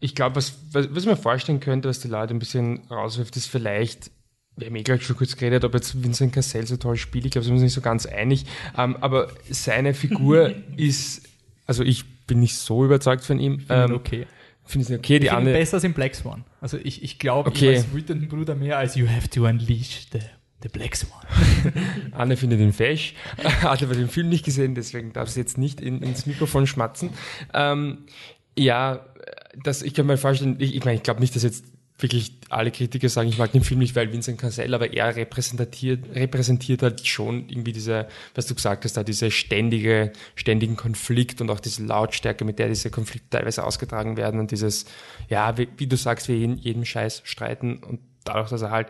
Ich 0.00 0.14
glaube, 0.14 0.36
was, 0.36 0.58
was, 0.72 0.88
was 0.94 1.02
ich 1.04 1.08
mir 1.08 1.16
vorstellen 1.16 1.60
könnte, 1.60 1.88
was 1.88 2.00
die 2.00 2.08
Leute 2.08 2.34
ein 2.34 2.38
bisschen 2.38 2.86
rauswirft, 2.90 3.36
ist 3.36 3.46
vielleicht, 3.46 4.10
wir 4.56 4.68
haben 4.68 4.76
eh 4.76 4.82
gerade 4.82 5.02
schon 5.02 5.16
kurz 5.16 5.36
geredet, 5.36 5.64
ob 5.64 5.74
jetzt 5.74 6.02
Vincent 6.02 6.32
Cassel 6.32 6.66
so 6.66 6.76
toll 6.76 6.96
spielt. 6.96 7.24
Ich 7.26 7.32
glaube, 7.32 7.44
sind 7.44 7.52
wir 7.52 7.56
uns 7.56 7.62
nicht 7.64 7.72
so 7.72 7.80
ganz 7.80 8.06
einig. 8.06 8.46
Ähm, 8.78 8.96
aber 9.00 9.28
seine 9.50 9.94
Figur 9.94 10.52
ist, 10.76 11.22
also 11.66 11.82
ich 11.82 12.04
bin 12.26 12.40
nicht 12.40 12.56
so 12.56 12.84
überzeugt 12.84 13.24
von 13.24 13.38
ihm. 13.40 13.64
Ähm, 13.68 13.92
okay. 13.92 14.26
Finde 14.64 14.92
ich 14.92 14.98
okay. 14.98 15.18
Die 15.18 15.26
Ich 15.26 15.32
andere, 15.32 15.58
besser 15.58 15.74
als 15.74 15.84
in 15.84 15.92
Black 15.92 16.14
Swan. 16.14 16.44
Also 16.60 16.78
ich, 16.82 17.02
ich 17.02 17.18
glaube 17.18 17.50
Okay. 17.50 17.72
ihm 17.72 17.76
als 17.76 17.92
wütenden 17.92 18.28
Bruder 18.28 18.54
mehr 18.54 18.78
als 18.78 18.94
You 18.96 19.08
have 19.08 19.28
to 19.28 19.46
unleash 19.46 20.06
the, 20.12 20.20
the 20.62 20.68
Black 20.68 20.96
Swan. 20.96 21.20
Anne 22.12 22.36
findet 22.36 22.60
ihn 22.60 22.72
fesch, 22.72 23.14
hat 23.62 23.82
aber 23.82 23.94
den 23.94 24.08
Film 24.08 24.28
nicht 24.30 24.44
gesehen, 24.44 24.74
deswegen 24.74 25.12
darf 25.12 25.28
sie 25.28 25.40
jetzt 25.40 25.58
nicht 25.58 25.80
in, 25.80 26.00
ins 26.02 26.24
Mikrofon 26.26 26.66
schmatzen. 26.66 27.10
Ähm, 27.52 28.04
ja, 28.56 29.04
das, 29.62 29.82
ich 29.82 29.94
kann 29.94 30.06
mir 30.06 30.16
vorstellen, 30.16 30.56
ich, 30.60 30.74
ich 30.74 30.84
meine, 30.84 30.96
ich 30.96 31.02
glaube 31.02 31.20
nicht, 31.20 31.34
dass 31.34 31.42
jetzt 31.42 31.64
wirklich 31.98 32.32
alle 32.48 32.72
Kritiker 32.72 33.08
sagen, 33.08 33.28
ich 33.28 33.38
mag 33.38 33.52
den 33.52 33.62
Film 33.62 33.78
nicht, 33.78 33.94
weil 33.94 34.12
Vincent 34.12 34.38
Cassel, 34.38 34.74
aber 34.74 34.92
er 34.92 35.14
repräsentiert, 35.14 36.04
repräsentiert 36.14 36.82
halt 36.82 37.06
schon 37.06 37.48
irgendwie 37.48 37.72
diese, 37.72 38.08
was 38.34 38.46
du 38.46 38.54
gesagt 38.54 38.84
hast, 38.84 38.96
da 38.96 39.04
diese 39.04 39.30
ständige, 39.30 40.12
ständigen 40.34 40.76
Konflikt 40.76 41.40
und 41.40 41.50
auch 41.50 41.60
diese 41.60 41.84
Lautstärke, 41.84 42.44
mit 42.44 42.58
der 42.58 42.68
diese 42.68 42.90
Konflikte 42.90 43.30
teilweise 43.30 43.64
ausgetragen 43.64 44.16
werden 44.16 44.40
und 44.40 44.50
dieses, 44.50 44.86
ja, 45.28 45.56
wie, 45.56 45.68
wie 45.76 45.86
du 45.86 45.96
sagst, 45.96 46.28
wir 46.28 46.36
jeden, 46.36 46.58
jedem 46.58 46.84
Scheiß 46.84 47.22
streiten 47.24 47.78
und 47.78 48.00
dadurch, 48.24 48.50
dass 48.50 48.62
er 48.62 48.70
halt 48.70 48.88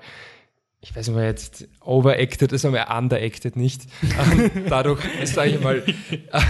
ich 0.81 0.95
weiß 0.95 1.09
nicht, 1.09 1.17
ob 1.17 1.23
er 1.23 1.29
jetzt 1.29 1.67
overacted 1.81 2.53
ist, 2.53 2.67
aber 2.67 2.79
er 2.79 2.99
underacted 2.99 3.57
nicht. 3.57 3.85
Ähm, 4.03 4.51
dadurch, 4.69 5.01
sage 5.25 5.53
ich 5.53 5.61
mal, 5.63 5.83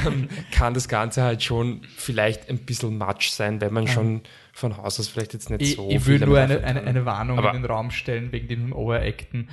ähm, 0.04 0.28
kann 0.50 0.74
das 0.74 0.88
Ganze 0.88 1.22
halt 1.22 1.44
schon 1.44 1.82
vielleicht 1.96 2.50
ein 2.50 2.58
bisschen 2.58 2.98
much 2.98 3.30
sein, 3.30 3.60
wenn 3.60 3.72
man 3.72 3.86
schon 3.86 4.22
von 4.54 4.76
Haus 4.76 5.00
aus 5.00 5.08
vielleicht 5.08 5.32
jetzt 5.34 5.50
nicht 5.50 5.62
Ich, 5.62 5.74
so 5.74 5.88
ich 5.90 6.06
will 6.06 6.20
nur 6.20 6.38
eine, 6.38 6.62
eine, 6.62 6.82
eine 6.82 7.04
Warnung 7.04 7.38
Aber- 7.38 7.50
in 7.50 7.62
den 7.62 7.64
Raum 7.70 7.90
stellen 7.90 8.30
wegen 8.32 8.48
dem 8.48 8.72
Overacten. 8.72 9.50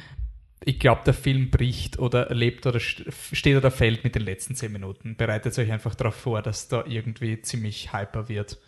Ich 0.63 0.79
glaube, 0.79 1.01
der 1.05 1.15
Film 1.15 1.49
bricht 1.49 1.97
oder 1.97 2.27
lebt 2.33 2.67
oder 2.67 2.77
st- 2.77 3.11
steht 3.35 3.57
oder 3.57 3.71
fällt 3.71 4.03
mit 4.03 4.13
den 4.13 4.21
letzten 4.21 4.53
zehn 4.55 4.71
Minuten. 4.71 5.15
Bereitet 5.15 5.57
euch 5.57 5.71
einfach 5.71 5.95
darauf 5.95 6.13
vor, 6.13 6.43
dass 6.43 6.67
da 6.67 6.83
irgendwie 6.85 7.41
ziemlich 7.41 7.91
hyper 7.93 8.29
wird. 8.29 8.59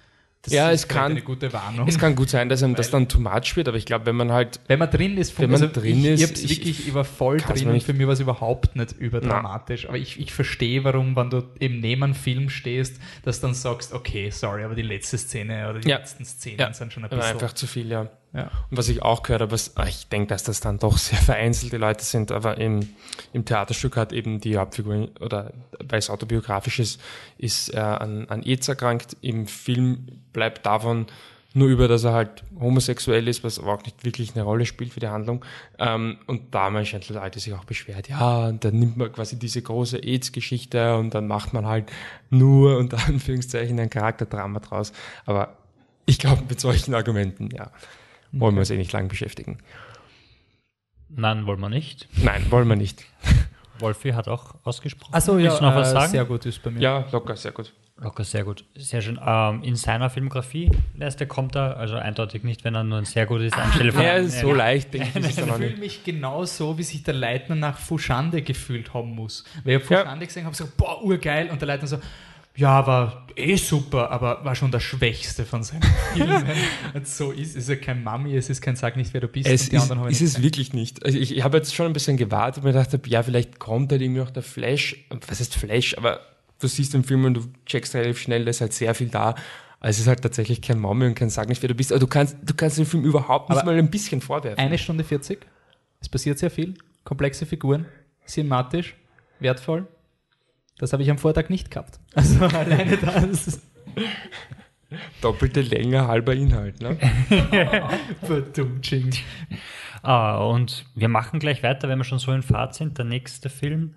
Das 0.44 0.52
Ja, 0.54 0.72
es 0.72 0.89
kann- 0.89 1.12
eine 1.12 1.22
gute 1.22 1.54
Warnung. 1.54 1.88
Es 1.88 1.98
kann 1.98 2.16
gut 2.16 2.30
sein, 2.30 2.50
dass 2.50 2.62
einem 2.64 2.76
das 2.76 2.91
dann 2.91 3.08
too 3.08 3.20
much 3.22 3.56
wird, 3.56 3.70
aber 3.70 3.78
ich 3.78 3.86
glaube, 3.86 4.06
wenn 4.08 4.18
man 4.18 4.32
halt 4.34 4.60
Wenn 4.68 4.78
man 4.78 4.89
drin 4.91 5.18
ist, 5.18 5.39
Wenn 5.39 5.50
man 5.50 5.62
also 5.62 5.74
drin 5.74 6.04
ich, 6.04 6.22
ist, 6.22 6.44
ich 6.44 6.50
wirklich, 6.58 6.88
ich 6.88 6.94
war 6.94 7.06
voll 7.06 7.38
drin 7.38 7.70
und 7.70 7.82
für 7.82 7.94
mich 7.94 8.06
war 8.06 8.14
es 8.14 8.20
überhaupt 8.20 8.76
nicht 8.76 8.91
überdramatisch. 8.91 9.88
Aber 9.88 9.98
ich, 9.98 10.20
ich 10.20 10.34
verstehe, 10.34 10.84
warum, 10.84 11.16
wenn 11.16 11.30
du 11.30 11.44
eben 11.62 11.80
neben 11.80 12.04
einem 12.04 12.14
Film 12.16 12.50
stehst, 12.50 12.98
dass 13.24 13.39
dann 13.39 13.54
sagst, 13.54 13.94
okay, 13.94 14.30
sorry, 14.32 14.64
aber 14.66 14.76
die 14.76 14.82
letzte 14.82 15.18
Szene 15.18 15.70
oder 15.70 15.80
die 15.80 15.88
Ja. 15.89 15.98
letzten 15.98 16.26
Szenen 16.26 16.60
Ja. 16.60 16.74
sind 16.74 16.91
schon 16.91 17.06
ein 17.06 17.10
bisschen. 17.10 17.24
einfach 17.26 17.54
zu 17.54 17.66
viel, 17.66 17.88
ja. 17.89 18.10
Ja. 18.34 18.50
Und 18.72 18.78
was 18.78 18.90
ich 18.90 19.04
auch 19.04 19.22
gehört 19.22 19.42
habe, 19.42 19.52
was, 19.52 19.78
ah, 19.78 19.86
ich 19.88 20.08
denke, 20.08 20.28
dass 20.28 20.44
das 20.44 20.60
dann 20.60 20.80
doch 20.80 20.98
sehr 20.98 21.20
vereinzelte 21.20 21.78
Leute 21.78 22.04
sind, 22.04 22.32
aber 22.32 22.58
im, 22.58 22.90
im 23.32 23.46
Theaterstück 23.46 23.96
hat 23.96 24.12
eben 24.12 24.40
die 24.42 24.58
Hauptfigur, 24.58 25.10
oder 25.20 25.54
weil 25.80 26.00
es 26.00 26.10
autobiografisch 26.10 26.80
ist, 26.80 27.02
ist 27.38 27.70
er 27.70 28.02
an, 28.02 28.28
an 28.30 28.44
AIDS 28.44 28.68
erkrankt. 28.68 29.16
Im 29.22 29.46
Film 29.46 30.08
bleibt 30.34 30.66
davon 30.66 31.06
nur 31.54 31.68
über, 31.68 31.88
dass 31.88 32.04
er 32.04 32.14
halt 32.14 32.44
homosexuell 32.60 33.28
ist, 33.28 33.44
was 33.44 33.60
aber 33.60 33.74
auch 33.74 33.84
nicht 33.84 34.04
wirklich 34.04 34.34
eine 34.34 34.44
Rolle 34.44 34.66
spielt 34.66 34.92
für 34.92 35.00
die 35.00 35.08
Handlung. 35.08 35.46
Ähm, 35.78 36.18
und 36.26 36.56
damals 36.56 36.88
scheint 36.88 37.08
die 37.08 37.14
Leute 37.14 37.40
sich 37.40 37.54
auch 37.54 37.66
beschwert, 37.66 38.10
ja, 38.10 38.48
und 38.48 38.66
dann 38.66 38.80
nimmt 38.80 38.98
man 38.98 39.12
quasi 39.12 39.38
diese 39.38 39.62
große 39.62 40.00
AIDS-Geschichte 40.00 40.96
und 40.98 41.14
dann 41.14 41.28
macht 41.28 41.54
man 41.54 41.68
halt 41.68 41.92
nur 42.32 42.78
unter 42.80 42.98
Anführungszeichen 43.06 43.80
ein 43.80 43.92
Charakterdrama 43.92 44.60
draus. 44.60 44.92
Aber 45.28 45.58
ich 46.08 46.18
glaube, 46.18 46.42
mit 46.50 46.60
solchen 46.60 46.96
Argumenten, 46.96 47.50
ja, 47.56 47.70
wollen 48.34 48.56
wir 48.56 48.60
uns 48.60 48.70
eh 48.70 48.78
nicht 48.78 48.92
lang 48.92 49.08
beschäftigen. 49.08 49.58
Nein, 51.10 51.46
wollen 51.46 51.60
wir 51.60 51.70
nicht. 51.70 52.08
Nein, 52.24 52.46
wollen 52.50 52.68
wir 52.68 52.76
nicht. 52.76 53.04
Wolfi 53.80 54.12
hat 54.12 54.28
auch 54.28 54.56
ausgesprochen. 54.64 55.14
Achso, 55.14 55.38
ja, 55.38 55.46
Willst 55.46 55.60
du 55.62 55.64
noch 55.66 55.76
was 55.76 55.90
äh, 55.90 55.94
sagen? 55.94 56.12
sehr 56.12 56.26
gut 56.26 56.46
ist 56.46 56.62
bei 56.64 56.72
mir. 56.72 56.80
Ja, 56.82 57.06
locker, 57.12 57.36
sehr 57.36 57.52
gut. 57.52 57.74
Locker, 57.98 58.24
sehr 58.24 58.44
gut. 58.44 58.66
Sehr 58.76 59.02
schön. 59.02 59.20
Ähm, 59.24 59.62
in 59.64 59.76
seiner 59.76 60.10
Filmografie, 60.10 60.72
der 60.96 61.06
erste 61.06 61.28
kommt 61.28 61.56
er, 61.56 61.78
also 61.78 61.96
eindeutig 61.96 62.44
nicht, 62.44 62.64
wenn 62.64 62.74
er 62.76 62.84
nur 62.84 62.98
ein 62.98 63.06
sehr 63.06 63.26
gut 63.28 63.42
ist, 63.42 63.56
anstelle 63.58 63.92
von 63.92 64.02
Ja, 64.04 64.14
einem- 64.14 64.30
so 64.30 64.52
leicht, 64.54 64.94
denke 64.94 65.20
ich, 65.20 65.26
Ich 65.38 65.44
fühle 65.44 65.78
mich 65.78 66.04
genau 66.04 66.44
so, 66.46 66.78
wie 66.78 66.84
sich 66.84 67.04
der 67.04 67.14
Leitner 67.14 67.56
nach 67.56 67.78
Fushande 67.78 68.42
gefühlt 68.42 68.94
haben 68.96 69.12
muss. 69.14 69.44
Weil 69.64 69.76
ich 69.78 69.82
hab 69.90 70.00
Fushande 70.04 70.26
gesehen 70.26 70.46
habe, 70.46 70.56
gesagt, 70.58 70.76
boah, 70.76 71.04
urgeil. 71.04 71.50
Und 71.52 71.62
der 71.62 71.68
Leitner 71.68 71.88
so, 71.88 72.00
ja, 72.56 72.86
war 72.86 73.28
eh 73.36 73.56
super, 73.56 74.12
aber 74.12 74.45
war 74.45 74.54
schon 74.56 74.72
der 74.72 74.80
Schwächste 74.80 75.43
von 75.45 75.64
seinen 75.64 75.82
Filmen. 76.14 76.45
so 77.04 77.32
ist 77.32 77.51
es. 77.51 77.56
ist 77.56 77.70
ja 77.70 77.76
kein 77.78 78.04
Mami, 78.04 78.36
es 78.36 78.49
ist 78.49 78.62
kein 78.62 78.76
Sag 78.76 78.95
nicht, 78.95 79.14
wer 79.14 79.22
du 79.22 79.28
bist. 79.28 79.47
Es 79.47 79.64
ist, 79.70 79.74
ist 79.74 79.89
es 79.91 80.20
gesehen. 80.20 80.43
wirklich 80.43 80.74
nicht. 80.74 81.04
Also 81.04 81.18
ich, 81.18 81.36
ich 81.36 81.43
habe 81.43 81.58
jetzt 81.58 81.74
schon 81.74 81.88
ein 81.88 81.93
bisschen 81.93 82.18
gewartet 82.18 82.58
und 82.58 82.66
mir 82.66 82.74
gedacht, 82.74 82.93
hab, 82.93 83.08
ja, 83.08 83.24
vielleicht 83.24 83.60
kommt 83.60 83.91
halt 83.91 84.01
irgendwie 84.01 84.22
noch 84.22 84.30
der 84.32 84.43
Flash. 84.43 85.06
Was 85.28 85.39
heißt 85.39 85.56
Flash? 85.56 85.97
Aber 85.97 86.20
du 86.60 86.68
siehst 86.68 86.93
den 86.93 87.04
Film 87.04 87.26
und 87.26 87.34
du 87.34 87.41
checkst 87.66 87.95
relativ 87.95 88.20
schnell, 88.20 88.45
da 88.45 88.51
ist 88.51 88.62
halt 88.62 88.74
sehr 88.74 88.93
viel 88.93 89.10
da. 89.10 89.36
Also 89.80 89.97
es 89.97 89.99
ist 90.01 90.08
halt 90.08 90.22
tatsächlich 90.22 90.62
kein 90.62 90.80
Mommy 90.80 91.08
und 91.08 91.16
kein 91.16 91.30
Sag 91.30 91.49
nicht, 91.49 91.62
wer 91.62 91.68
du 91.68 91.76
bist. 91.76 91.91
Aber 91.91 91.99
du 91.99 92.08
kannst, 92.08 92.38
du 92.41 92.54
kannst 92.54 92.78
den 92.78 92.86
Film 92.86 93.04
überhaupt 93.04 93.49
nicht 93.49 93.60
Aber 93.60 93.72
mal 93.72 93.78
ein 93.80 93.89
bisschen 93.91 94.22
vorwerfen. 94.22 94.60
Eine 94.64 94.78
Stunde 94.78 95.04
40. 95.04 95.45
Es 95.99 96.08
passiert 96.08 96.39
sehr 96.39 96.51
viel. 96.51 96.76
Komplexe 97.04 97.45
Figuren. 97.45 97.86
Cinematisch. 98.26 98.95
Wertvoll. 99.39 99.88
Das 100.78 100.93
habe 100.93 101.03
ich 101.03 101.09
am 101.11 101.17
Vortag 101.17 101.49
nicht 101.49 101.71
gehabt. 101.71 101.99
Also 102.15 102.45
alleine 102.45 102.97
das. 102.97 103.61
Doppelte 105.21 105.61
Länge, 105.61 106.07
halber 106.07 106.34
Inhalt. 106.34 106.82
Ne? 106.82 106.97
Verdummt. 108.21 108.91
Ah, 110.03 110.38
und 110.38 110.86
wir 110.93 111.07
machen 111.07 111.39
gleich 111.39 111.63
weiter, 111.63 111.89
wenn 111.89 111.97
wir 111.97 112.03
schon 112.03 112.19
so 112.19 112.32
in 112.32 112.43
Fahrt 112.43 112.76
sind. 112.76 112.97
Der 112.97 113.05
nächste 113.05 113.49
Film 113.49 113.95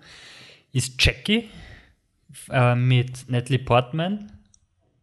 ist 0.71 1.03
Jackie 1.03 1.49
äh, 2.49 2.75
mit 2.75 3.29
Natalie 3.29 3.59
Portman. 3.59 4.31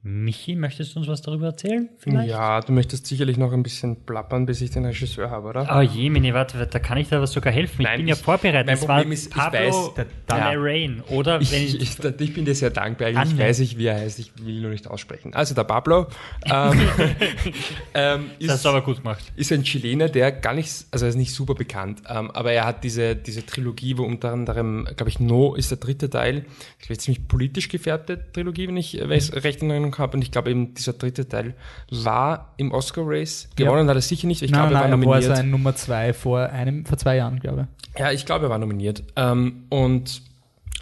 Michi, 0.06 0.54
möchtest 0.54 0.94
du 0.94 0.98
uns 0.98 1.08
was 1.08 1.22
darüber 1.22 1.46
erzählen? 1.46 1.88
Vielleicht? 1.96 2.28
Ja, 2.28 2.60
du 2.60 2.72
möchtest 2.72 3.06
sicherlich 3.06 3.38
noch 3.38 3.52
ein 3.54 3.62
bisschen 3.62 3.96
plappern, 4.04 4.44
bis 4.44 4.60
ich 4.60 4.70
den 4.70 4.84
Regisseur 4.84 5.30
habe, 5.30 5.48
oder? 5.48 5.66
Oh 5.74 5.80
je, 5.80 6.10
Mini, 6.10 6.34
warte, 6.34 6.66
da 6.66 6.78
kann 6.78 6.98
ich 6.98 7.08
da 7.08 7.22
was 7.22 7.32
sogar 7.32 7.54
helfen. 7.54 7.80
Ich 7.80 7.86
Nein, 7.86 8.00
bin 8.00 8.08
ja 8.08 8.14
ich- 8.14 8.20
vorbereitet. 8.20 8.66
mein 8.66 8.78
Problem 8.78 9.12
ist, 9.12 9.28
ich 9.28 9.32
Pablo 9.32 9.58
weiß- 9.60 9.94
Der- 9.96 10.06
Dalarein. 10.26 11.02
Oder 11.08 11.40
Ich, 11.40 11.54
ich, 11.54 11.80
ich, 11.80 11.98
ich, 11.98 12.20
ich 12.20 12.34
bin 12.34 12.44
dir 12.44 12.54
sehr 12.54 12.68
dankbar. 12.68 13.08
Eigentlich 13.08 13.32
Anne. 13.32 13.38
weiß 13.38 13.60
ich, 13.60 13.78
wie 13.78 13.86
er 13.86 13.94
heißt. 13.98 14.18
Ich 14.18 14.32
will 14.44 14.60
nur 14.60 14.70
nicht 14.72 14.86
aussprechen. 14.88 15.32
Also 15.32 15.54
der 15.54 15.64
Pablo 15.64 16.06
ähm, 16.44 16.78
ähm, 17.94 18.30
das 18.40 18.48
hast 18.50 18.56
ist, 18.56 18.64
du 18.66 18.68
aber 18.68 18.82
gut 18.82 18.98
gemacht. 18.98 19.32
ist 19.36 19.52
ein 19.52 19.62
Chilener, 19.62 20.10
der 20.10 20.32
gar 20.32 20.52
nicht, 20.52 20.70
also 20.90 21.06
er 21.06 21.08
ist 21.08 21.16
nicht 21.16 21.32
super 21.32 21.54
bekannt, 21.54 22.02
ähm, 22.08 22.30
aber 22.30 22.52
er 22.52 22.66
hat 22.66 22.84
diese, 22.84 23.16
diese 23.16 23.46
Trilogie, 23.46 23.96
wo 23.96 24.02
unter 24.04 24.32
anderem, 24.32 24.86
glaube 24.96 25.08
ich, 25.08 25.18
No 25.18 25.54
ist 25.54 25.70
der 25.70 25.78
dritte 25.78 26.10
Teil. 26.10 26.42
Das 26.42 26.82
ist 26.82 26.90
eine 26.90 26.98
ziemlich 26.98 27.26
politisch 27.28 27.68
gefärbte 27.70 28.20
Trilogie, 28.32 28.68
wenn 28.68 28.76
ich, 28.76 28.98
ich 28.98 29.10
es 29.10 29.32
recht 29.44 29.62
in 29.62 29.70
Erinnerung 29.70 29.93
habe, 29.98 30.16
und 30.16 30.22
ich 30.22 30.30
glaube 30.30 30.50
eben 30.50 30.74
dieser 30.74 30.94
dritte 30.94 31.28
Teil 31.28 31.54
war 31.90 32.54
im 32.56 32.72
Oscar-Race. 32.72 33.48
Gewonnen 33.56 33.86
ja. 33.86 33.90
hat 33.90 33.96
er 33.96 34.02
sicher 34.02 34.26
nicht, 34.26 34.42
ich 34.42 34.52
glaube, 34.52 34.74
er 34.74 34.80
war 34.80 34.88
nominiert. 34.88 35.24
Er 35.24 35.28
war 35.30 35.36
sein 35.36 35.50
Nummer 35.50 35.74
zwei 35.76 36.12
vor 36.12 36.40
einem, 36.40 36.84
vor 36.84 36.98
zwei 36.98 37.16
Jahren, 37.16 37.40
glaube 37.40 37.68
ich. 37.94 38.00
Ja, 38.00 38.10
ich 38.10 38.26
glaube, 38.26 38.46
er 38.46 38.50
war 38.50 38.58
nominiert. 38.58 39.02
Ähm, 39.16 39.64
und 39.70 40.22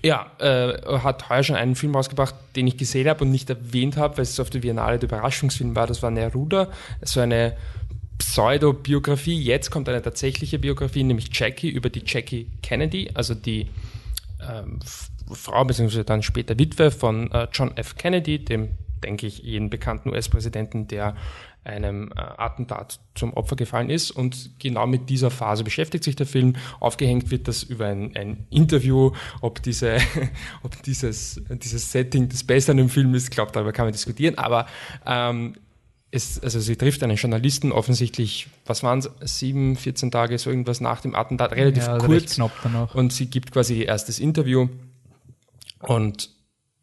ja, 0.02 0.32
äh, 0.38 0.98
hat 0.98 1.30
heuer 1.30 1.44
schon 1.44 1.56
einen 1.56 1.76
Film 1.76 1.94
rausgebracht, 1.94 2.34
den 2.56 2.66
ich 2.66 2.76
gesehen 2.76 3.08
habe 3.08 3.24
und 3.24 3.30
nicht 3.30 3.48
erwähnt 3.48 3.96
habe, 3.96 4.16
weil 4.16 4.22
es 4.22 4.40
auf 4.40 4.50
der 4.50 4.60
Biennale 4.60 4.98
der 4.98 5.08
Überraschungsfilm 5.08 5.76
war. 5.76 5.86
Das 5.86 6.02
war 6.02 6.10
Neruda, 6.10 6.68
so 7.02 7.20
eine 7.20 7.56
Pseudo-Biografie. 8.18 9.40
Jetzt 9.40 9.70
kommt 9.70 9.88
eine 9.88 10.02
tatsächliche 10.02 10.58
Biografie, 10.58 11.04
nämlich 11.04 11.28
Jackie 11.32 11.68
über 11.68 11.88
die 11.88 12.02
Jackie 12.04 12.50
Kennedy, 12.62 13.10
also 13.14 13.34
die 13.34 13.68
ähm, 14.40 14.80
Frau 15.32 15.64
bzw. 15.64 16.02
dann 16.04 16.22
später 16.22 16.58
Witwe 16.58 16.90
von 16.90 17.30
äh, 17.30 17.46
John 17.52 17.76
F. 17.76 17.96
Kennedy, 17.96 18.44
dem, 18.44 18.70
denke 19.02 19.26
ich, 19.26 19.38
jeden 19.38 19.70
bekannten 19.70 20.10
US-Präsidenten, 20.10 20.88
der 20.88 21.16
einem 21.64 22.10
äh, 22.12 22.20
Attentat 22.20 22.98
zum 23.14 23.34
Opfer 23.34 23.56
gefallen 23.56 23.90
ist. 23.90 24.10
Und 24.10 24.58
genau 24.58 24.86
mit 24.86 25.08
dieser 25.08 25.30
Phase 25.30 25.64
beschäftigt 25.64 26.04
sich 26.04 26.16
der 26.16 26.26
Film. 26.26 26.56
Aufgehängt 26.80 27.30
wird 27.30 27.46
das 27.48 27.62
über 27.62 27.86
ein, 27.86 28.16
ein 28.16 28.46
Interview, 28.50 29.12
ob, 29.40 29.62
diese, 29.62 29.98
ob 30.62 30.82
dieses, 30.82 31.40
dieses 31.50 31.92
Setting 31.92 32.28
das 32.28 32.44
Beste 32.44 32.72
an 32.72 32.78
dem 32.78 32.88
Film 32.88 33.14
ist, 33.14 33.24
ich 33.24 33.30
glaube, 33.30 33.52
darüber 33.52 33.72
kann 33.72 33.86
man 33.86 33.92
diskutieren. 33.92 34.38
Aber 34.38 34.66
ähm, 35.06 35.54
es, 36.10 36.40
also 36.40 36.60
sie 36.60 36.76
trifft 36.76 37.02
einen 37.02 37.16
Journalisten 37.16 37.72
offensichtlich, 37.72 38.48
was 38.66 38.82
waren 38.82 38.98
es, 38.98 39.38
sieben, 39.38 39.76
14 39.76 40.10
Tage, 40.10 40.38
so 40.38 40.50
irgendwas 40.50 40.80
nach 40.80 41.00
dem 41.00 41.14
Attentat, 41.14 41.52
relativ 41.52 41.84
ja, 41.84 41.94
also 41.94 42.06
kurz. 42.06 42.36
Und 42.92 43.12
sie 43.12 43.26
gibt 43.26 43.52
quasi 43.52 43.80
ihr 43.80 43.86
erstes 43.88 44.18
Interview 44.18 44.68
und 45.80 46.30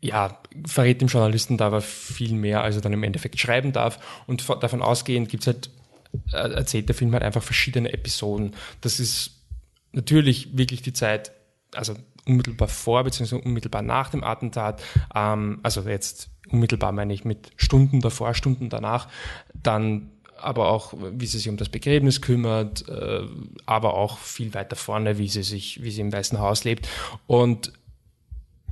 ja, 0.01 0.38
verrät 0.65 1.01
dem 1.01 1.07
Journalisten 1.07 1.57
da 1.57 1.67
aber 1.67 1.81
viel 1.81 2.33
mehr, 2.33 2.63
als 2.63 2.75
er 2.75 2.81
dann 2.81 2.93
im 2.93 3.03
Endeffekt 3.03 3.39
schreiben 3.39 3.71
darf. 3.71 3.99
Und 4.27 4.47
davon 4.61 4.81
ausgehend 4.81 5.29
gibt's 5.29 5.47
halt, 5.47 5.69
äh, 6.31 6.37
erzählt 6.37 6.89
der 6.89 6.95
Film 6.95 7.13
halt 7.13 7.23
einfach 7.23 7.43
verschiedene 7.43 7.93
Episoden. 7.93 8.55
Das 8.81 8.99
ist 8.99 9.31
natürlich 9.91 10.57
wirklich 10.57 10.81
die 10.81 10.93
Zeit, 10.93 11.31
also 11.73 11.95
unmittelbar 12.25 12.67
vor 12.67 13.03
bzw. 13.03 13.35
unmittelbar 13.35 13.81
nach 13.81 14.09
dem 14.09 14.23
Attentat, 14.23 14.83
ähm, 15.15 15.59
also 15.63 15.81
jetzt 15.81 16.29
unmittelbar 16.49 16.91
meine 16.91 17.13
ich 17.13 17.25
mit 17.25 17.51
Stunden 17.57 18.01
davor, 18.01 18.33
Stunden 18.33 18.69
danach, 18.69 19.07
dann 19.53 20.11
aber 20.41 20.69
auch, 20.69 20.93
wie 21.11 21.25
sie 21.25 21.37
sich 21.37 21.49
um 21.49 21.57
das 21.57 21.69
Begräbnis 21.69 22.21
kümmert, 22.21 22.87
äh, 22.87 23.21
aber 23.65 23.95
auch 23.95 24.17
viel 24.19 24.53
weiter 24.53 24.75
vorne, 24.75 25.17
wie 25.17 25.27
sie 25.27 25.43
sich, 25.43 25.83
wie 25.83 25.91
sie 25.91 26.01
im 26.01 26.13
Weißen 26.13 26.39
Haus 26.39 26.63
lebt. 26.63 26.87
Und 27.27 27.73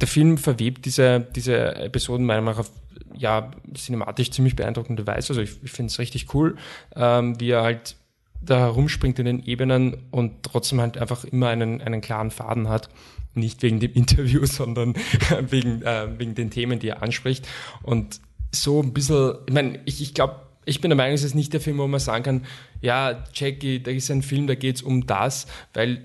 der 0.01 0.07
Film 0.07 0.37
verwebt 0.37 0.85
diese, 0.85 1.27
diese 1.35 1.75
Episoden 1.75 2.25
meiner 2.25 2.41
Meinung 2.41 2.59
nach 2.59 2.67
auf 2.67 2.71
ja, 3.15 3.51
cinematisch 3.73 4.31
ziemlich 4.31 4.55
beeindruckende 4.55 5.05
Weise. 5.07 5.29
Also 5.29 5.41
ich, 5.41 5.63
ich 5.63 5.71
finde 5.71 5.91
es 5.91 5.99
richtig 5.99 6.33
cool, 6.33 6.55
ähm, 6.95 7.39
wie 7.39 7.51
er 7.51 7.63
halt 7.63 7.95
da 8.41 8.59
herumspringt 8.59 9.17
in 9.19 9.25
den 9.25 9.43
Ebenen 9.43 9.97
und 10.11 10.43
trotzdem 10.43 10.79
halt 10.79 10.97
einfach 10.97 11.23
immer 11.23 11.49
einen, 11.49 11.81
einen 11.81 12.01
klaren 12.01 12.31
Faden 12.31 12.69
hat. 12.69 12.89
Nicht 13.33 13.61
wegen 13.63 13.79
dem 13.79 13.93
Interview, 13.95 14.45
sondern 14.45 14.95
wegen, 15.49 15.81
äh, 15.81 16.07
wegen 16.17 16.35
den 16.35 16.51
Themen, 16.51 16.79
die 16.79 16.89
er 16.89 17.03
anspricht. 17.03 17.47
Und 17.83 18.21
so 18.51 18.81
ein 18.81 18.93
bisschen, 18.93 19.35
ich 19.47 19.53
meine, 19.53 19.79
ich, 19.85 20.01
ich 20.01 20.13
glaube, 20.13 20.41
ich 20.65 20.81
bin 20.81 20.89
der 20.89 20.97
Meinung, 20.97 21.15
es 21.15 21.23
ist 21.23 21.35
nicht 21.35 21.53
der 21.53 21.61
Film, 21.61 21.77
wo 21.77 21.87
man 21.87 21.99
sagen 21.99 22.23
kann, 22.23 22.45
ja, 22.81 23.23
Jackie, 23.33 23.81
da 23.81 23.91
ist 23.91 24.11
ein 24.11 24.21
Film, 24.21 24.47
da 24.47 24.55
geht 24.55 24.75
es 24.77 24.81
um 24.81 25.07
das, 25.07 25.47
weil 25.73 26.01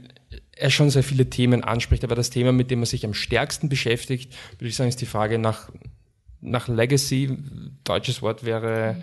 er 0.62 0.70
schon 0.70 0.90
sehr 0.90 1.02
viele 1.02 1.28
Themen 1.28 1.64
anspricht, 1.64 2.04
aber 2.04 2.14
das 2.14 2.30
Thema, 2.30 2.52
mit 2.52 2.70
dem 2.70 2.80
er 2.80 2.86
sich 2.86 3.04
am 3.04 3.14
stärksten 3.14 3.68
beschäftigt, 3.68 4.32
würde 4.58 4.68
ich 4.68 4.76
sagen, 4.76 4.88
ist 4.88 5.00
die 5.00 5.06
Frage 5.06 5.38
nach, 5.38 5.70
nach 6.40 6.68
Legacy. 6.68 7.36
Deutsches 7.84 8.22
Wort 8.22 8.44
wäre 8.44 9.02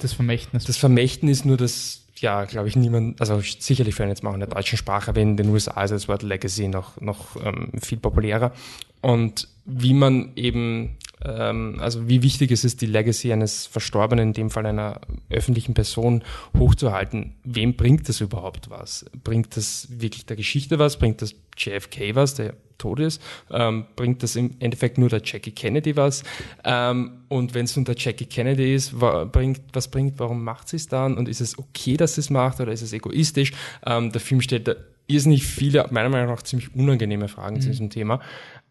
das 0.00 0.12
Vermächtnis. 0.12 0.64
Das 0.64 0.76
Vermächtnis, 0.76 1.44
nur 1.44 1.56
das, 1.56 2.04
ja, 2.16 2.44
glaube 2.44 2.68
ich, 2.68 2.76
niemand, 2.76 3.20
also 3.20 3.40
sicherlich 3.40 3.94
für 3.94 4.04
jetzt 4.04 4.22
mal 4.22 4.34
in 4.34 4.40
der 4.40 4.50
deutschen 4.50 4.76
Sprache, 4.76 5.10
aber 5.10 5.20
in 5.20 5.36
den 5.36 5.48
USA 5.48 5.82
ist 5.82 5.90
das 5.90 6.08
Wort 6.08 6.22
Legacy 6.22 6.68
noch, 6.68 7.00
noch 7.00 7.42
ähm, 7.42 7.72
viel 7.80 7.98
populärer. 7.98 8.52
Und 9.00 9.48
wie 9.64 9.94
man 9.94 10.32
eben 10.36 10.98
ähm, 11.28 11.76
also 11.80 12.08
wie 12.08 12.22
wichtig 12.22 12.50
ist 12.50 12.64
es, 12.64 12.76
die 12.76 12.86
Legacy 12.86 13.32
eines 13.32 13.66
Verstorbenen, 13.66 14.28
in 14.28 14.32
dem 14.32 14.50
Fall 14.50 14.66
einer 14.66 15.00
öffentlichen 15.30 15.74
Person, 15.74 16.22
hochzuhalten. 16.56 17.36
Wem 17.44 17.74
bringt 17.74 18.08
das 18.08 18.20
überhaupt 18.20 18.70
was? 18.70 19.04
Bringt 19.24 19.56
das 19.56 19.88
wirklich 19.90 20.26
der 20.26 20.36
Geschichte 20.36 20.78
was? 20.78 20.98
Bringt 20.98 21.22
das 21.22 21.34
JFK 21.56 22.14
was, 22.14 22.34
der 22.34 22.54
tot 22.78 23.00
ist? 23.00 23.20
Ähm, 23.50 23.86
bringt 23.96 24.22
das 24.22 24.36
im 24.36 24.56
Endeffekt 24.60 24.98
nur 24.98 25.08
der 25.08 25.20
Jackie 25.24 25.50
Kennedy 25.50 25.96
was? 25.96 26.22
Ähm, 26.64 27.24
und 27.28 27.54
wenn 27.54 27.64
es 27.64 27.76
nur 27.76 27.84
der 27.84 27.96
Jackie 27.98 28.26
Kennedy 28.26 28.74
ist, 28.74 29.00
wa 29.00 29.24
bringt, 29.24 29.60
was 29.72 29.88
bringt, 29.88 30.18
warum 30.18 30.42
macht 30.44 30.68
sie 30.68 30.76
es 30.76 30.86
dann? 30.86 31.18
Und 31.18 31.28
ist 31.28 31.40
es 31.40 31.58
okay, 31.58 31.96
dass 31.96 32.14
sie 32.14 32.20
es 32.20 32.30
macht 32.30 32.60
oder 32.60 32.72
ist 32.72 32.82
es 32.82 32.92
egoistisch? 32.92 33.52
Ähm, 33.84 34.12
der 34.12 34.20
Film 34.20 34.40
stellt 34.40 34.68
da 34.68 34.74
irrsinnig 35.08 35.46
viele, 35.46 35.86
meiner 35.90 36.10
Meinung 36.10 36.28
nach 36.28 36.42
ziemlich 36.42 36.74
unangenehme 36.74 37.28
Fragen 37.28 37.56
mhm. 37.56 37.60
zu 37.62 37.70
diesem 37.70 37.90
Thema. 37.90 38.20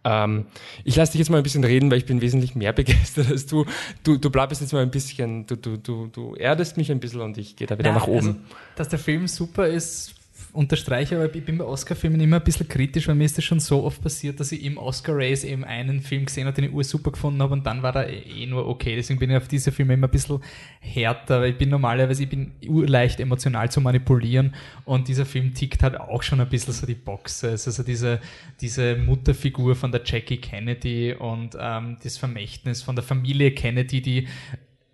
Ähm, 0.08 0.46
ich 0.86 0.96
lasse 0.96 1.12
dich 1.12 1.20
jetzt 1.20 1.30
mal 1.30 1.38
ein 1.38 1.44
bisschen 1.44 1.66
reden, 1.66 1.92
weil 1.92 1.98
ich 1.98 2.06
bin 2.06 2.22
wesentlich 2.22 2.56
mehr 2.56 2.72
begeistert 2.74 3.30
als 3.30 3.46
du. 3.46 3.66
Du, 4.04 4.18
du 4.18 4.30
bleibst 4.30 4.62
jetzt 4.62 4.72
mal 4.72 4.82
ein 4.82 4.92
bisschen, 4.92 5.46
du, 5.46 5.58
du, 5.58 5.76
du, 5.78 6.08
du 6.08 6.36
erdest 6.36 6.78
mich 6.78 6.90
ein 6.92 7.02
bisschen 7.02 7.22
und 7.22 7.38
ich 7.38 7.58
gehe 7.58 7.68
da 7.68 7.78
wieder 7.78 7.90
ja, 7.90 7.96
nach 7.96 8.08
oben. 8.08 8.28
Also, 8.28 8.36
dass 8.78 8.88
der 8.88 9.00
Film 9.00 9.28
super 9.28 9.68
ist, 9.68 10.16
unterstreiche, 10.54 11.16
aber 11.16 11.34
ich 11.34 11.46
bin 11.46 11.58
bei 11.58 11.66
Oscar-Filmen 11.66 12.20
immer 12.20 12.38
ein 12.38 12.44
bisschen 12.44 12.68
kritisch, 12.68 13.08
weil 13.08 13.16
mir 13.16 13.26
ist 13.26 13.38
das 13.38 13.46
schon 13.46 13.60
so 13.60 13.84
oft 13.84 14.02
passiert, 14.02 14.40
dass 14.40 14.52
ich 14.52 14.64
im 14.64 14.78
Oscar-Race 14.78 15.44
eben 15.44 15.64
einen 15.64 16.02
Film 16.02 16.26
gesehen 16.26 16.48
habe, 16.48 16.56
den 16.56 16.66
ich 16.66 16.74
ur 16.74 16.84
super 16.84 17.12
gefunden 17.12 17.42
habe 17.42 17.54
und 17.54 17.66
dann 17.66 17.84
war 17.84 17.96
er 17.96 18.10
eh 18.10 18.46
nur 18.46 18.68
okay. 18.68 18.96
Deswegen 18.96 19.20
bin 19.20 19.30
ich 19.30 19.38
auf 19.38 19.48
diese 19.48 19.72
Filme 19.72 19.94
immer 19.94 20.08
ein 20.08 20.12
bisschen 20.12 20.40
härter, 20.80 21.42
weil 21.42 21.52
ich 21.52 21.58
bin 21.58 21.70
normalerweise, 21.70 22.24
ich 22.24 22.30
bin 22.30 22.54
leicht 22.62 23.20
emotional 23.20 23.70
zu 23.72 23.82
manipulieren 23.82 24.56
und 24.86 25.08
dieser 25.08 25.26
Film 25.26 25.54
tickt 25.54 25.84
halt 25.84 26.00
auch 26.00 26.24
schon 26.24 26.42
ein 26.42 26.50
bisschen 26.50 26.74
so 26.74 26.88
die 26.88 26.96
Boxes, 26.96 27.68
also 27.68 27.84
diese, 27.84 28.20
diese 28.60 28.96
Mutterfigur 28.96 29.76
von 29.76 29.92
der 29.92 30.02
Jackie 30.04 30.38
Kennedy 30.38 31.14
und 31.14 31.58
ähm, 31.60 31.98
das 32.04 32.18
Vermächtnis 32.18 32.82
von 32.82 32.96
der 32.96 33.04
Familie 33.04 33.52
Kennedy, 33.52 34.02
die 34.02 34.28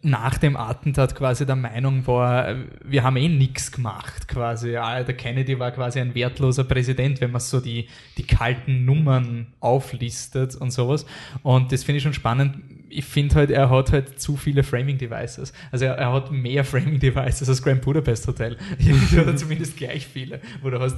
nach 0.04 0.38
dem 0.38 0.58
Attentat 0.58 1.16
quasi 1.16 1.46
der 1.46 1.56
Meinung 1.56 2.06
war, 2.06 2.56
wir 2.84 3.04
haben 3.04 3.16
eh 3.16 3.30
nichts 3.30 3.72
gemacht 3.72 4.28
quasi. 4.28 4.72
Der 4.72 5.14
Kennedy 5.14 5.58
war 5.58 5.72
quasi 5.72 6.00
ein 6.02 6.14
wertloser 6.14 6.66
Präsident, 6.66 7.22
wenn 7.22 7.32
man 7.32 7.40
so 7.40 7.62
die, 7.62 7.88
die 8.18 8.28
kalten 8.28 8.84
Nummern 8.84 9.48
auflistet 9.62 10.56
und 10.56 10.72
sowas. 10.72 11.06
Und 11.42 11.72
das 11.72 11.86
finde 11.86 11.98
ich 11.98 12.04
schon 12.04 12.14
spannend. 12.14 12.58
Ich 12.90 13.06
finde 13.06 13.36
halt, 13.36 13.50
er 13.50 13.70
hat 13.70 13.92
halt 13.94 14.20
zu 14.20 14.36
viele 14.36 14.62
Framing 14.62 14.98
Devices. 14.98 15.54
Also 15.72 15.86
er, 15.86 15.94
er 15.94 16.12
hat 16.12 16.32
mehr 16.32 16.64
Framing 16.66 17.00
Devices 17.00 17.48
als 17.48 17.64
Grand 17.64 17.82
Budapest 17.82 18.28
Hotel. 18.28 18.58
Oder 19.14 19.38
zumindest 19.38 19.78
gleich 19.78 20.06
viele. 20.06 20.42
Wo 20.62 20.70
du 20.70 20.82
hast 20.82 20.98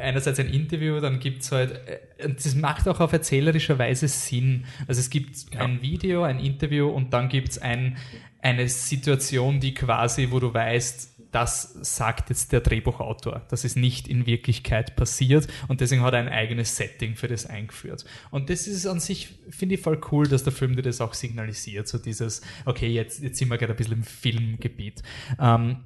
einerseits 0.00 0.38
ein 0.38 0.48
Interview, 0.48 1.00
dann 1.00 1.18
gibt's 1.18 1.50
halt, 1.50 1.72
äh, 2.18 2.28
das 2.28 2.54
macht 2.54 2.86
auch 2.88 3.00
auf 3.00 3.12
erzählerischer 3.12 3.76
Weise 3.78 4.06
Sinn. 4.06 4.64
Also 4.86 5.00
es 5.00 5.10
gibt 5.10 5.52
ja. 5.52 5.62
ein 5.62 5.82
Video, 5.82 6.22
ein 6.22 6.38
Interview 6.38 6.88
und 6.88 7.12
dann 7.12 7.28
gibt's 7.28 7.58
ein, 7.58 7.96
eine 8.46 8.68
Situation, 8.68 9.58
die 9.58 9.74
quasi, 9.74 10.28
wo 10.30 10.38
du 10.38 10.54
weißt, 10.54 11.14
das 11.32 11.76
sagt 11.82 12.30
jetzt 12.30 12.52
der 12.52 12.60
Drehbuchautor. 12.60 13.42
Das 13.48 13.64
ist 13.64 13.76
nicht 13.76 14.06
in 14.06 14.24
Wirklichkeit 14.24 14.94
passiert 14.94 15.48
und 15.66 15.80
deswegen 15.80 16.02
hat 16.02 16.14
er 16.14 16.20
ein 16.20 16.28
eigenes 16.28 16.76
Setting 16.76 17.16
für 17.16 17.26
das 17.26 17.44
eingeführt. 17.46 18.04
Und 18.30 18.48
das 18.48 18.68
ist 18.68 18.86
an 18.86 19.00
sich, 19.00 19.34
finde 19.50 19.74
ich 19.74 19.80
voll 19.80 20.00
cool, 20.12 20.28
dass 20.28 20.44
der 20.44 20.52
Film 20.52 20.76
dir 20.76 20.82
das 20.82 21.00
auch 21.00 21.12
signalisiert. 21.12 21.88
So 21.88 21.98
dieses, 21.98 22.40
okay, 22.64 22.86
jetzt, 22.86 23.20
jetzt 23.20 23.38
sind 23.38 23.50
wir 23.50 23.58
gerade 23.58 23.72
ein 23.72 23.76
bisschen 23.76 23.94
im 23.94 24.04
Filmgebiet. 24.04 25.02
Ähm, 25.40 25.78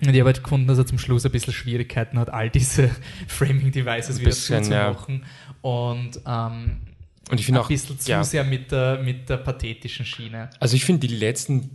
und 0.00 0.08
ich 0.08 0.20
habe 0.20 0.26
halt 0.26 0.42
gefunden, 0.42 0.66
dass 0.66 0.78
er 0.78 0.86
zum 0.86 0.98
Schluss 0.98 1.24
ein 1.24 1.32
bisschen 1.32 1.52
Schwierigkeiten 1.52 2.18
hat, 2.18 2.30
all 2.30 2.50
diese 2.50 2.90
Framing-Devices 3.28 4.20
wieder 4.20 4.32
zuzumachen. 4.32 5.22
Ja. 5.22 5.70
Und 5.70 6.20
ähm, 6.26 6.80
und 7.30 7.38
ich 7.40 7.46
finde 7.46 7.60
auch 7.60 7.66
ein 7.66 7.68
bisschen 7.68 7.98
zu 7.98 8.10
ja. 8.10 8.24
sehr 8.24 8.44
mit 8.44 8.72
der, 8.72 9.02
mit 9.02 9.28
der 9.28 9.36
pathetischen 9.36 10.06
Schiene. 10.06 10.50
Also 10.60 10.76
ich 10.76 10.84
finde 10.84 11.06
die 11.06 11.14
letzten 11.14 11.70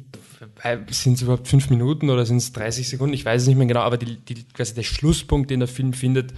sind 0.90 1.14
es 1.14 1.22
überhaupt 1.22 1.48
fünf 1.48 1.70
Minuten 1.70 2.10
oder 2.10 2.26
sind 2.26 2.38
es 2.38 2.54
30 2.54 2.88
Sekunden? 2.90 3.14
Ich 3.14 3.26
weiß 3.26 3.42
es 3.42 3.48
nicht 3.48 3.58
mehr 3.58 3.68
genau, 3.68 3.82
aber 3.82 3.98
die, 3.98 4.18
die, 4.18 4.44
quasi 4.46 4.74
der 4.74 4.84
Schlusspunkt, 4.84 5.50
den 5.50 5.60
der 5.60 5.68
Film 5.68 5.94
findet, 5.94 6.34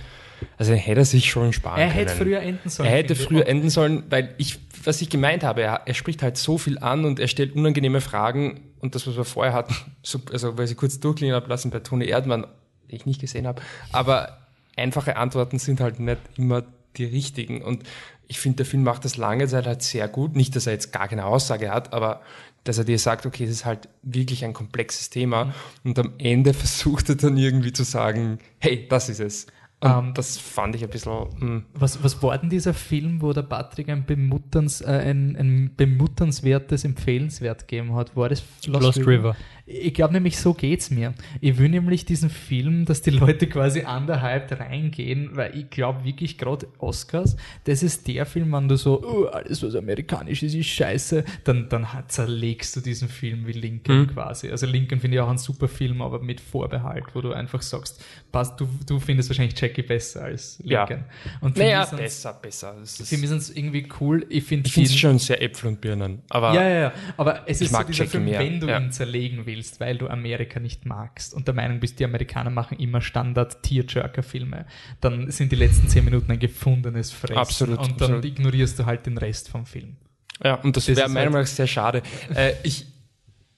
also 0.57 0.73
hätte 0.73 1.01
er 1.01 1.05
sich 1.05 1.29
schon 1.29 1.53
sparen 1.53 1.79
er 1.79 1.87
können. 1.87 1.99
Er 1.99 2.05
hätte 2.05 2.15
früher 2.15 2.39
enden 2.41 2.69
sollen. 2.69 2.89
Er 2.89 2.95
hätte 2.95 3.15
früher 3.15 3.47
enden 3.47 3.69
sollen, 3.69 4.03
weil 4.09 4.35
ich, 4.37 4.59
was 4.83 5.01
ich 5.01 5.09
gemeint 5.09 5.43
habe, 5.43 5.61
er, 5.61 5.81
er, 5.85 5.93
spricht 5.93 6.21
halt 6.21 6.37
so 6.37 6.57
viel 6.57 6.77
an 6.79 7.05
und 7.05 7.19
er 7.19 7.27
stellt 7.27 7.55
unangenehme 7.55 8.01
Fragen 8.01 8.61
und 8.79 8.95
das, 8.95 9.07
was 9.07 9.15
wir 9.15 9.25
vorher 9.25 9.53
hatten, 9.53 9.75
so, 10.03 10.19
also 10.31 10.57
weil 10.57 10.69
ich 10.69 10.77
kurz 10.77 10.99
durchklingen 10.99 11.35
habe 11.35 11.47
lassen 11.47 11.71
bei 11.71 11.79
Toni 11.79 12.05
Erdmann, 12.05 12.41
den 12.89 12.95
ich 12.95 13.05
nicht 13.05 13.21
gesehen 13.21 13.47
habe, 13.47 13.61
aber 13.91 14.39
einfache 14.75 15.15
Antworten 15.15 15.59
sind 15.59 15.79
halt 15.79 15.99
nicht 15.99 16.19
immer 16.37 16.63
die 16.97 17.05
richtigen 17.05 17.61
und 17.61 17.83
ich 18.27 18.39
finde, 18.39 18.57
der 18.57 18.65
Film 18.65 18.83
macht 18.83 19.05
das 19.05 19.17
lange 19.17 19.47
Zeit 19.47 19.67
halt 19.67 19.83
sehr 19.83 20.07
gut. 20.07 20.35
Nicht, 20.35 20.55
dass 20.55 20.65
er 20.67 20.73
jetzt 20.73 20.91
gar 20.91 21.07
keine 21.07 21.25
Aussage 21.25 21.69
hat, 21.71 21.93
aber 21.93 22.21
dass 22.65 22.77
er 22.77 22.83
dir 22.83 22.99
sagt, 22.99 23.25
okay, 23.25 23.45
das 23.45 23.53
ist 23.53 23.65
halt 23.65 23.87
wirklich 24.01 24.43
ein 24.43 24.51
komplexes 24.53 25.09
Thema. 25.09 25.53
Und 25.83 25.97
am 25.97 26.13
Ende 26.17 26.53
versucht 26.65 27.07
er 27.09 27.15
dann 27.15 27.37
irgendwie 27.37 27.71
zu 27.71 27.83
sagen, 27.83 28.39
hey, 28.59 28.87
das 28.89 29.07
ist 29.07 29.21
es. 29.21 29.47
Und 29.81 29.91
Ähm, 29.91 30.13
das 30.15 30.37
fand 30.37 30.75
ich 30.75 30.83
ein 30.83 30.89
bisschen. 30.89 31.11
hm. 31.39 31.65
Was, 31.73 32.03
was 32.03 32.21
war 32.23 32.37
denn 32.37 32.49
dieser 32.49 32.73
Film, 32.73 33.21
wo 33.21 33.33
der 33.33 33.43
Patrick 33.43 33.89
ein, 33.89 34.05
bemutterns, 34.05 34.81
äh, 34.81 34.85
ein, 34.85 35.35
ein 35.35 35.71
bemutternswertes 35.75 36.85
Empfehlenswert 36.85 37.67
gegeben 37.67 37.93
hat? 37.93 38.15
War 38.15 38.29
das 38.29 38.43
Lost 38.65 39.05
River. 39.05 39.35
Ich 39.67 39.95
glaube 39.95 40.13
nämlich, 40.13 40.37
so 40.37 40.53
geht's 40.53 40.91
mir. 40.91 41.15
Ich 41.41 41.57
will 41.57 41.69
nämlich 41.69 42.05
diesen 42.05 42.29
Film, 42.29 42.85
dass 42.85 43.01
die 43.01 43.09
Leute 43.09 43.47
quasi 43.47 43.79
underhyped 43.83 44.59
reingehen, 44.59 45.31
weil 45.33 45.57
ich 45.57 45.71
glaube 45.71 46.03
wirklich 46.05 46.37
gerade 46.37 46.67
Oscars, 46.77 47.35
das 47.63 47.81
ist 47.81 48.07
der 48.07 48.27
Film, 48.27 48.51
wenn 48.53 48.67
du 48.67 48.77
so, 48.77 49.01
oh, 49.03 49.25
alles 49.25 49.63
was 49.63 49.73
amerikanisch 49.73 50.43
ist, 50.43 50.53
ist 50.53 50.67
scheiße, 50.67 51.23
dann, 51.45 51.67
dann 51.69 51.87
zerlegst 52.07 52.75
du 52.75 52.81
diesen 52.81 53.09
Film 53.09 53.47
wie 53.47 53.53
Lincoln 53.53 54.01
Mhm. 54.01 54.07
quasi. 54.07 54.49
Also 54.51 54.67
Lincoln 54.67 54.99
finde 54.99 55.17
ich 55.17 55.21
auch 55.21 55.29
ein 55.29 55.39
super 55.39 55.67
Film, 55.67 56.01
aber 56.03 56.19
mit 56.19 56.41
Vorbehalt, 56.41 57.05
wo 57.13 57.21
du 57.21 57.33
einfach 57.33 57.63
sagst, 57.63 58.03
passt, 58.31 58.59
du, 58.59 58.67
du 58.85 58.99
findest 58.99 59.29
wahrscheinlich 59.29 59.59
Jackie 59.59 59.81
besser 59.81 60.25
als 60.25 60.59
Ja. 60.63 60.81
Lincoln. 60.85 61.05
Und 61.41 61.53
für 61.57 61.63
Naja, 61.63 61.85
besser, 61.85 62.33
besser. 62.39 62.75
Ist, 62.83 63.07
für 63.07 63.17
mich 63.17 63.29
sind 63.29 63.39
es 63.39 63.49
irgendwie 63.55 63.87
cool. 63.99 64.25
Ich 64.29 64.43
finde 64.43 64.69
es 64.69 64.95
schon 64.95 65.17
sehr 65.17 65.41
Äpfel 65.41 65.69
und 65.69 65.81
Birnen. 65.81 66.21
Aber 66.29 66.53
ja, 66.53 66.61
ja, 66.69 66.79
ja. 66.81 66.93
Aber 67.17 67.43
es 67.47 67.61
ist 67.61 67.71
so 67.71 67.81
dieser 67.81 68.03
Jackie 68.03 68.11
Film, 68.11 68.25
mehr, 68.25 68.39
wenn 68.39 68.59
du 68.59 68.67
ja. 68.67 68.79
ihn 68.79 68.91
zerlegen 68.91 69.39
willst, 69.45 69.54
weil 69.79 69.97
du 69.97 70.07
Amerika 70.07 70.59
nicht 70.59 70.85
magst 70.85 71.33
und 71.33 71.47
der 71.47 71.53
Meinung 71.55 71.79
bist, 71.79 71.99
die 71.99 72.05
Amerikaner 72.05 72.49
machen 72.49 72.77
immer 72.79 73.01
Standard-Tearjerker-Filme, 73.01 74.65
dann 75.01 75.31
sind 75.31 75.51
die 75.51 75.55
letzten 75.55 75.87
zehn 75.87 76.05
Minuten 76.05 76.31
ein 76.31 76.39
gefundenes 76.39 77.11
Fressen. 77.11 77.37
Absolut, 77.37 77.79
Und 77.79 77.87
dann 78.01 78.13
absolut. 78.15 78.25
ignorierst 78.25 78.79
du 78.79 78.85
halt 78.85 79.05
den 79.05 79.17
Rest 79.17 79.49
vom 79.49 79.65
Film. 79.65 79.95
Ja, 80.43 80.55
und 80.55 80.75
das, 80.75 80.85
Das 80.85 80.95
wäre 80.97 81.07
ist 81.07 81.13
meiner 81.13 81.25
halt- 81.25 81.31
Meinung 81.31 81.43
nach 81.43 81.47
sehr 81.47 81.67
schade. 81.67 82.01
äh, 82.35 82.53
ich, 82.63 82.85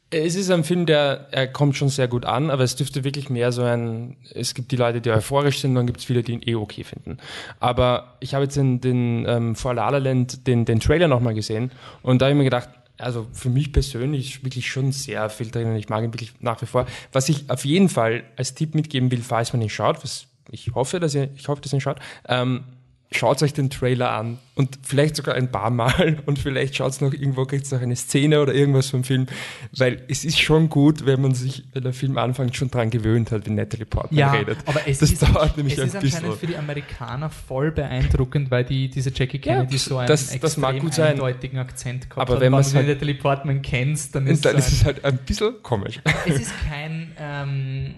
es 0.09 0.35
ist 0.35 0.49
ein 0.51 0.63
Film, 0.63 0.85
der 0.85 1.27
er 1.31 1.47
kommt 1.47 1.75
schon 1.75 1.89
sehr 1.89 2.07
gut 2.07 2.23
an, 2.23 2.49
aber 2.49 2.63
es 2.63 2.75
dürfte 2.77 3.03
wirklich 3.03 3.29
mehr 3.29 3.51
so 3.51 3.63
ein. 3.63 4.15
Es 4.33 4.53
gibt 4.53 4.71
die 4.71 4.77
Leute, 4.77 5.01
die 5.01 5.09
euphorisch 5.11 5.59
sind, 5.59 5.75
dann 5.75 5.85
gibt 5.85 5.99
es 5.99 6.05
viele, 6.05 6.23
die 6.23 6.31
ihn 6.31 6.41
eh 6.45 6.55
okay 6.55 6.85
finden. 6.85 7.17
Aber 7.59 8.15
ich 8.21 8.33
habe 8.33 8.45
jetzt 8.45 8.55
den, 8.55 8.79
den 8.79 9.25
ähm, 9.27 9.55
vor 9.55 9.73
La 9.73 9.89
La 9.89 9.97
Land 9.97 10.47
den, 10.47 10.63
den 10.63 10.79
Trailer 10.79 11.09
nochmal 11.09 11.33
gesehen 11.33 11.71
und 12.03 12.21
da 12.21 12.27
habe 12.27 12.31
ich 12.33 12.37
mir 12.37 12.45
gedacht, 12.45 12.69
also 12.97 13.27
für 13.31 13.49
mich 13.49 13.71
persönlich 13.71 14.35
ist 14.35 14.43
wirklich 14.43 14.67
schon 14.67 14.91
sehr 14.91 15.29
viel 15.29 15.51
drin. 15.51 15.75
Ich 15.75 15.89
mag 15.89 16.03
ihn 16.03 16.13
wirklich 16.13 16.33
nach 16.39 16.61
wie 16.61 16.65
vor. 16.65 16.85
Was 17.11 17.29
ich 17.29 17.49
auf 17.49 17.65
jeden 17.65 17.89
Fall 17.89 18.23
als 18.35 18.53
Tipp 18.53 18.75
mitgeben 18.75 19.11
will, 19.11 19.21
falls 19.21 19.53
man 19.53 19.61
ihn 19.61 19.69
schaut, 19.69 20.03
was 20.03 20.27
ich 20.49 20.73
hoffe, 20.73 20.99
dass 20.99 21.13
ihr, 21.13 21.29
ich 21.35 21.47
hoffe, 21.47 21.61
dass 21.61 21.73
ihr 21.73 21.77
ihn 21.77 21.81
schaut, 21.81 21.99
ähm, 22.27 22.63
schaut 23.09 23.41
euch 23.41 23.53
den 23.53 23.69
Trailer 23.69 24.11
an 24.11 24.37
und 24.55 24.79
vielleicht 24.83 25.15
sogar 25.15 25.35
ein 25.35 25.49
paar 25.49 25.69
Mal 25.69 26.17
und 26.25 26.39
vielleicht 26.39 26.75
schaut 26.75 26.99
noch 26.99 27.13
irgendwo, 27.13 27.45
kriegt 27.45 27.71
noch 27.71 27.81
eine 27.81 27.95
Szene 27.95 28.41
oder 28.41 28.53
irgendwas 28.53 28.89
vom 28.89 29.03
Film, 29.05 29.27
weil 29.77 30.01
es 30.09 30.25
ist 30.25 30.39
schon 30.41 30.67
gut, 30.69 31.05
wenn 31.05 31.21
man 31.21 31.33
sich, 31.33 31.63
wenn 31.73 31.83
der 31.83 31.93
Film 31.93 32.17
anfängt, 32.17 32.55
schon 32.57 32.69
dran 32.69 32.89
gewöhnt 32.89 33.31
hat, 33.31 33.45
wie 33.45 33.51
Natalie 33.51 33.85
Portman 33.85 34.29
redet. 34.35 34.57
aber 34.65 34.81
es 34.87 34.97
das 34.99 35.11
ist, 35.11 35.21
dauert 35.23 35.55
nämlich 35.55 35.75
es 35.77 35.79
ein 35.81 35.87
ist 35.87 35.95
anscheinend 35.95 36.21
bisschen. 36.25 36.39
für 36.39 36.47
die 36.47 36.57
Amerikaner 36.57 37.29
voll 37.29 37.71
beeindruckend, 37.71 38.51
weil 38.51 38.65
die, 38.65 38.89
diese 38.89 39.11
Jackie 39.13 39.37
Ja, 39.37 39.55
Kennedy 39.59 39.77
so 39.77 39.97
einen 39.97 40.07
das- 40.07 40.31
extrem 40.33 40.63
das 40.85 40.99
eindeutigen 40.99 41.59
Akzent 41.59 42.09
gehabt 42.09 42.27
Aber 42.27 42.35
hat. 42.35 42.41
wenn 42.41 42.51
man's 42.51 42.71
du 42.71 42.77
halt- 42.77 42.87
Natalie 42.89 43.15
Portman 43.15 43.61
kennst, 43.61 44.15
dann 44.15 44.27
ist 44.27 44.43
dann 44.45 44.53
so 44.53 44.57
ist 44.59 44.71
es 44.73 44.85
halt 44.85 45.05
ein 45.05 45.17
bisschen 45.19 45.53
komisch. 45.63 46.01
es 46.25 46.39
ist 46.41 46.51
kein, 46.69 47.11
ähm, 47.19 47.93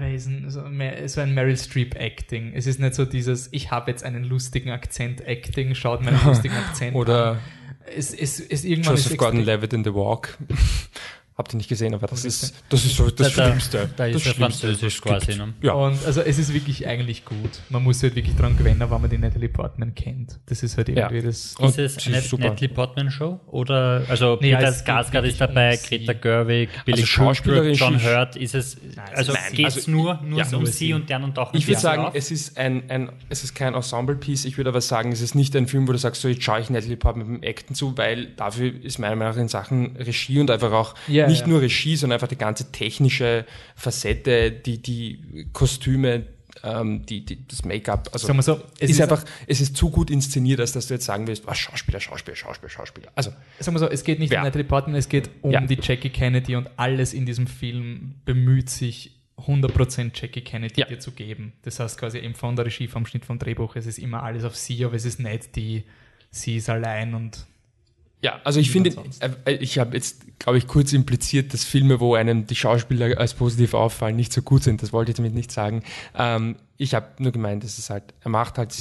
wer 0.00 0.14
ist 0.14 0.26
denn, 0.26 0.50
so, 0.50 0.62
mehr- 0.62 1.08
so 1.08 1.20
ein 1.20 1.34
Meryl 1.34 1.56
Streep 1.56 1.94
Acting. 1.94 2.52
Es 2.54 2.66
ist 2.66 2.80
nicht 2.80 2.94
so 2.94 3.04
dieses, 3.04 3.48
ich 3.52 3.70
habe 3.70 3.90
jetzt 3.90 4.04
einen 4.04 4.24
lustigen 4.24 4.70
Akzent 4.70 5.20
Acting, 5.26 5.74
schaut 5.74 6.02
meinen 6.04 6.18
lustigen 6.26 6.54
Akzent 6.54 6.94
Oder 6.96 7.32
an. 7.32 7.38
Es, 7.96 8.12
es, 8.12 8.40
es 8.40 8.64
irgendwann 8.64 8.94
Joseph 8.96 9.16
Gordon-Levitt 9.16 9.72
in 9.72 9.84
The 9.84 9.94
Walk. 9.94 10.36
Habt 11.38 11.52
ihr 11.52 11.58
nicht 11.58 11.68
gesehen, 11.68 11.92
aber 11.92 12.06
das 12.06 12.24
ist, 12.24 12.54
das 12.70 12.82
ist 12.86 12.96
so 12.96 13.10
das 13.10 13.34
Da- 13.34 13.42
da- 13.42 13.46
Schlimmste. 13.48 13.90
da 13.94 14.06
ist 14.06 14.14
das 14.14 14.22
Schlimmste, 14.22 14.66
französisch 14.68 14.94
es 14.96 15.02
quasi, 15.02 15.36
ne? 15.36 15.52
Ja. 15.60 15.72
Und 15.74 15.98
also 16.06 16.22
es 16.22 16.38
ist 16.38 16.54
wirklich 16.54 16.86
eigentlich 16.86 17.26
gut. 17.26 17.50
Man 17.68 17.82
muss 17.84 18.02
halt 18.02 18.16
wirklich 18.16 18.34
dran 18.36 18.56
gewinnen, 18.56 18.80
wenn 18.80 18.88
man 18.88 19.10
die 19.10 19.18
Natalie 19.18 19.50
Portman 19.50 19.94
kennt. 19.94 20.38
Das 20.46 20.62
ist 20.62 20.78
halt 20.78 20.88
irgendwie 20.88 21.16
Ja. 21.16 21.22
das. 21.22 21.54
Und 21.58 21.68
Ist 21.68 21.78
es 21.98 22.06
eine 22.06 22.16
ist. 22.18 22.32
Natalie 22.38 22.70
Portman 22.70 23.10
Show? 23.10 23.38
Oder, 23.48 24.04
also 24.08 24.38
Nee, 24.40 24.54
Peter 24.54 24.68
es 24.68 24.82
geht 24.82 24.94
Skarsgård 24.94 25.24
ist 25.24 25.38
dabei, 25.38 25.74
um. 25.74 25.78
Greta 25.86 26.12
Gerwig, 26.14 26.70
Billy 26.86 26.94
Also 27.00 27.06
schauspielerisch 27.06 27.78
Cooper, 27.80 27.90
John 27.92 28.00
ist- 28.00 28.06
Hurt, 28.06 28.36
ist 28.36 28.54
es, 28.54 28.76
also 29.14 29.32
nein, 29.34 29.42
geht's 29.52 29.76
also- 29.76 29.90
nur, 29.90 30.18
nur 30.24 30.38
ja, 30.38 30.44
um 30.46 30.50
nur 30.62 30.66
sie 30.66 30.94
und 30.94 31.06
die 31.10 31.12
anderen 31.12 31.34
tauchen 31.34 31.54
Ich 31.58 31.66
würde 31.68 31.80
sagen, 31.80 32.04
auf? 32.06 32.14
es 32.14 32.30
ist 32.30 32.56
ein, 32.56 32.88
ein, 32.88 33.10
es 33.28 33.44
ist 33.44 33.54
kein 33.54 33.74
Ensemble-Piece. 33.74 34.46
Ich 34.46 34.56
würde 34.56 34.70
aber 34.70 34.80
sagen, 34.80 35.12
es 35.12 35.20
ist 35.20 35.34
nicht 35.34 35.54
ein 35.54 35.66
Film, 35.66 35.86
wo 35.86 35.92
du 35.92 35.98
sagst, 35.98 36.22
so 36.22 36.28
jetzt 36.28 36.42
schaue 36.42 36.60
ich 36.60 36.70
Natalie 36.70 36.96
Portman 36.96 37.30
mit 37.30 37.42
dem 37.42 37.46
Acten 37.50 37.74
zu, 37.74 37.96
weil 37.98 38.28
dafür 38.36 38.72
ist 38.82 38.98
meiner 38.98 39.16
Meinung 39.16 39.34
nach 39.34 39.40
in 39.42 39.48
Sachen 39.48 39.96
Regie 39.96 40.40
und 40.40 40.50
einfach 40.50 40.72
auch 40.72 40.94
Ja, 41.26 41.30
nicht 41.30 41.42
ja. 41.42 41.48
nur 41.48 41.60
Regie, 41.60 41.96
sondern 41.96 42.16
einfach 42.16 42.28
die 42.28 42.36
ganze 42.38 42.72
technische 42.72 43.44
Facette, 43.74 44.50
die, 44.50 44.78
die 44.80 45.48
Kostüme, 45.52 46.24
ähm, 46.62 47.04
die, 47.06 47.24
die, 47.24 47.46
das 47.46 47.64
Make-up. 47.64 48.08
Also 48.12 48.26
Sagen 48.26 48.38
wir 48.38 48.42
so, 48.42 48.60
es 48.78 48.88
ist, 48.88 48.90
ist- 48.92 49.00
einfach, 49.02 49.24
es 49.46 49.60
ist 49.60 49.76
zu 49.76 49.90
gut 49.90 50.10
inszeniert, 50.10 50.58
als 50.60 50.72
dass 50.72 50.86
du 50.86 50.94
jetzt 50.94 51.04
sagen 51.04 51.26
willst, 51.26 51.46
was 51.46 51.58
Schauspieler, 51.58 52.00
Schauspieler, 52.00 52.36
Schauspieler, 52.36 52.70
Schauspieler. 52.70 53.08
Also 53.14 53.30
Sagen 53.60 53.74
wir 53.76 53.80
so, 53.80 53.88
es 53.90 54.02
geht 54.04 54.18
nicht 54.18 54.32
Ja. 54.32 54.40
um 54.40 54.44
Natalie 54.46 54.64
Portman, 54.66 54.96
es 54.96 55.08
geht 55.08 55.28
um 55.42 55.50
Ja. 55.52 55.60
die 55.60 55.78
Jackie 55.80 56.10
Kennedy 56.10 56.56
und 56.56 56.68
alles 56.76 57.12
in 57.12 57.26
diesem 57.26 57.46
Film 57.46 58.14
bemüht 58.24 58.70
sich 58.70 59.12
100% 59.38 60.12
Jackie 60.14 60.40
Kennedy 60.40 60.80
Ja. 60.80 60.86
dir 60.86 60.98
zu 60.98 61.12
geben. 61.12 61.52
Das 61.62 61.78
heißt 61.78 61.98
quasi 61.98 62.18
eben 62.18 62.34
von 62.34 62.56
der 62.56 62.64
Regie, 62.64 62.88
vom 62.88 63.04
Schnitt, 63.04 63.26
vom 63.26 63.38
Drehbuch, 63.38 63.76
es 63.76 63.84
ist 63.86 63.98
immer 63.98 64.22
alles 64.22 64.44
auf 64.44 64.56
sie, 64.56 64.82
aber 64.84 64.94
es 64.94 65.04
ist 65.04 65.20
nicht 65.20 65.54
die, 65.56 65.84
sie 66.30 66.56
ist 66.56 66.70
allein 66.70 67.14
und 67.14 67.46
Ja, 68.26 68.40
also 68.42 68.58
ich 68.58 68.72
finde, 68.72 68.90
sonst. 68.90 69.22
äh, 69.22 69.52
ich 69.52 69.78
habe 69.78 69.94
jetzt, 69.94 70.40
glaube 70.40 70.58
ich, 70.58 70.66
kurz 70.66 70.92
impliziert, 70.92 71.54
dass 71.54 71.62
Filme, 71.62 72.00
wo 72.00 72.16
einem 72.16 72.44
die 72.44 72.56
Schauspieler 72.56 73.16
als 73.20 73.34
positiv 73.34 73.72
auffallen, 73.72 74.16
nicht 74.16 74.32
so 74.32 74.42
gut 74.42 74.64
sind. 74.64 74.82
Das 74.82 74.92
wollte 74.92 75.12
ich 75.12 75.16
damit 75.16 75.32
nicht 75.32 75.52
sagen. 75.52 75.84
Ähm, 76.18 76.56
ich 76.76 76.92
habe 76.96 77.06
nur 77.20 77.30
gemeint, 77.30 77.62
dass 77.62 77.78
es 77.78 77.88
halt, 77.88 78.02
er 78.22 78.30
macht 78.32 78.58
halt, 78.58 78.74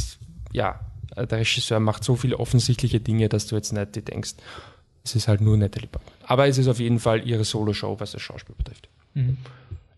ja, 0.52 0.80
äh, 1.16 1.28
der 1.28 1.38
Regisseur 1.38 1.80
macht 1.80 2.04
so 2.04 2.16
viele 2.16 2.40
offensichtliche 2.40 3.00
Dinge, 3.00 3.30
dass 3.30 3.46
du 3.46 3.56
jetzt 3.56 3.72
nicht 3.72 3.96
dir 3.96 4.02
denkst, 4.02 4.34
es 5.04 5.16
ist 5.16 5.28
halt 5.28 5.42
nur 5.42 5.56
Natalie 5.58 5.90
Portman. 5.90 6.16
Aber 6.24 6.48
es 6.48 6.58
ist 6.58 6.68
auf 6.68 6.80
jeden 6.80 6.98
Fall 6.98 7.28
ihre 7.28 7.44
Solo-Show, 7.44 8.00
was 8.00 8.14
das 8.14 8.24
Schauspiel 8.24 8.56
betrifft. 8.56 8.90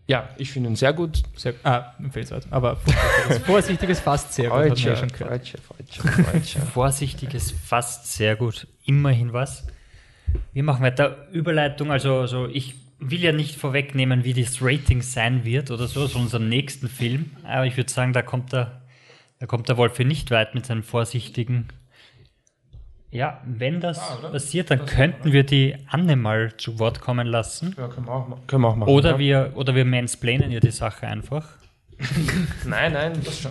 Ja, 0.08 0.30
ich 0.38 0.50
finde 0.50 0.70
ihn 0.70 0.76
sehr 0.76 0.94
gut. 0.94 1.22
sehr, 1.36 1.52
ah, 1.64 1.92
empfehlenswert. 1.98 2.46
Aber 2.50 2.76
vorsichtiges, 2.76 3.38
vorsichtiges 3.46 4.00
fast 4.00 4.32
sehr 4.32 4.48
gut, 4.48 4.58
Freudscher, 4.58 4.96
schon 4.96 5.08
gehört. 5.08 5.28
Freudscher, 5.28 5.58
Freudscher, 5.58 6.08
Freudscher. 6.24 6.60
Vorsichtiges, 6.72 7.50
fast 7.52 8.10
sehr 8.14 8.34
gut. 8.34 8.66
Immerhin 8.86 9.34
was. 9.34 9.66
Wir 10.54 10.62
machen 10.62 10.82
weiter. 10.82 11.28
Überleitung, 11.30 11.90
also, 11.90 12.20
also 12.20 12.46
ich 12.46 12.74
will 12.98 13.20
ja 13.20 13.32
nicht 13.32 13.56
vorwegnehmen, 13.56 14.24
wie 14.24 14.32
das 14.32 14.62
Rating 14.62 15.02
sein 15.02 15.44
wird 15.44 15.70
oder 15.70 15.86
so, 15.86 16.06
so 16.06 16.18
unserem 16.18 16.48
nächsten 16.48 16.88
Film. 16.88 17.32
Aber 17.44 17.66
ich 17.66 17.76
würde 17.76 17.92
sagen, 17.92 18.14
da 18.14 18.22
kommt 18.22 18.54
der, 18.54 18.80
da 19.40 19.46
kommt 19.46 19.68
der 19.68 19.76
Wolf 19.76 19.98
nicht 19.98 20.30
weit 20.30 20.54
mit 20.54 20.64
seinem 20.64 20.84
vorsichtigen. 20.84 21.68
Ja, 23.10 23.40
wenn 23.46 23.80
das 23.80 24.00
passiert, 24.20 24.70
dann 24.70 24.84
könnten 24.84 25.32
wir 25.32 25.42
die 25.44 25.76
Anne 25.88 26.14
mal 26.16 26.54
zu 26.58 26.78
Wort 26.78 27.00
kommen 27.00 27.26
lassen. 27.26 27.74
Ja, 27.78 27.88
können 27.88 28.06
wir 28.06 28.12
auch, 28.12 28.46
können 28.46 28.62
wir 28.62 28.68
auch 28.68 28.76
machen. 28.76 28.90
Oder 28.90 29.12
ja. 29.12 29.18
wir, 29.18 29.52
oder 29.54 29.74
wir 29.74 29.86
mansplainen 29.86 30.50
ihr 30.50 30.60
die 30.60 30.70
Sache 30.70 31.06
einfach. 31.06 31.48
Nein, 32.64 32.92
nein, 32.92 33.12
das 33.24 33.40
schon. 33.40 33.50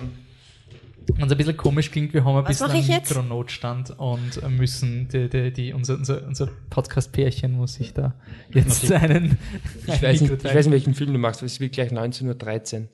Und 1.09 1.23
es 1.23 1.31
ein 1.31 1.37
bisschen 1.37 1.57
komisch 1.57 1.91
klingt, 1.91 2.13
wir 2.13 2.23
haben 2.23 2.37
ein 2.37 2.43
Was 2.43 2.59
bisschen 2.59 2.71
einen? 2.71 2.87
Mikronotstand 2.87 3.91
und 3.97 4.49
müssen, 4.49 5.07
die, 5.07 5.29
die, 5.29 5.51
die, 5.51 5.73
unser, 5.73 5.95
unser, 5.95 6.25
unser 6.27 6.49
Podcast-Pärchen 6.69 7.53
muss 7.53 7.75
sich 7.75 7.93
da 7.93 8.13
jetzt 8.53 8.91
einen. 8.91 9.37
Ich 9.85 10.01
weiß, 10.01 10.21
nicht, 10.21 10.33
ich 10.33 10.43
weiß 10.43 10.65
nicht, 10.65 10.71
welchen 10.71 10.93
Film 10.93 11.13
du 11.13 11.19
machst, 11.19 11.41
aber 11.41 11.47
es 11.47 11.59
wird 11.59 11.73
gleich 11.73 11.91
19.13 11.91 12.81
Uhr. 12.81 12.87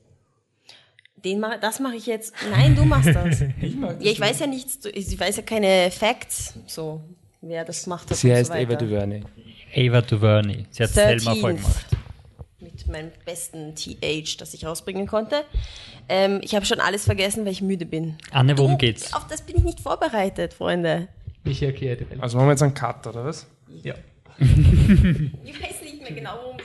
Den 1.24 1.40
mach, 1.40 1.60
das 1.60 1.80
mache 1.80 1.96
ich 1.96 2.06
jetzt. 2.06 2.34
Nein, 2.52 2.76
du 2.76 2.84
machst 2.86 3.14
das. 3.16 3.42
Ich 3.62 3.76
mag 3.76 3.96
ja, 4.04 4.12
ich 4.12 4.20
weiß 4.20 4.40
ja 4.40 4.48
nichts, 4.48 4.80
ich 4.94 5.18
weiß 5.20 5.38
ja 5.38 5.44
keine 5.44 5.90
Facts, 5.92 6.54
so, 6.68 7.02
wer 7.42 7.64
das 7.64 7.84
gemacht 7.86 8.10
hat. 8.10 8.18
Sie 8.18 8.34
heißt 8.34 8.52
so 8.52 8.58
Eva. 8.58 8.76
DuVernay. 8.76 9.24
Ava 9.76 10.02
DuVernay. 10.02 10.66
Sie 10.70 10.84
hat 10.84 10.90
Selma 10.92 11.32
13th. 11.32 11.40
vorgemacht. 11.42 11.86
Mit 12.60 12.88
meinem 12.88 13.12
besten 13.26 13.76
TH, 13.76 14.38
das 14.38 14.54
ich 14.54 14.66
rausbringen 14.66 15.08
konnte. 15.08 15.44
Ähm, 16.10 16.40
ich 16.44 16.56
habe 16.56 16.66
schon 16.66 16.80
alles 16.80 17.06
vergessen, 17.06 17.46
weil 17.46 17.52
ich 17.54 17.62
müde 17.62 17.86
bin. 17.86 18.18
Anne, 18.32 18.58
worum 18.58 18.72
Du, 18.72 18.78
geht's? 18.78 19.14
Auf 19.14 19.28
das 19.28 19.42
bin 19.42 19.56
ich 19.58 19.64
nicht 19.64 19.80
vorbereitet, 19.80 20.54
Freunde. 20.54 21.08
Ich 21.46 21.62
erkläre 21.64 21.98
die 21.98 22.10
Welt. 22.10 22.22
Also 22.22 22.38
machen 22.38 22.48
wir 22.48 22.52
jetzt 22.54 22.64
einen 22.64 22.74
Cut, 22.74 23.06
oder 23.08 23.26
was? 23.26 23.48
Ja. 23.84 23.96
Ich 24.40 25.62
weiß 25.62 25.82
nicht 25.84 26.02
mehr 26.02 26.12
genau, 26.12 26.32
worum 26.44 26.58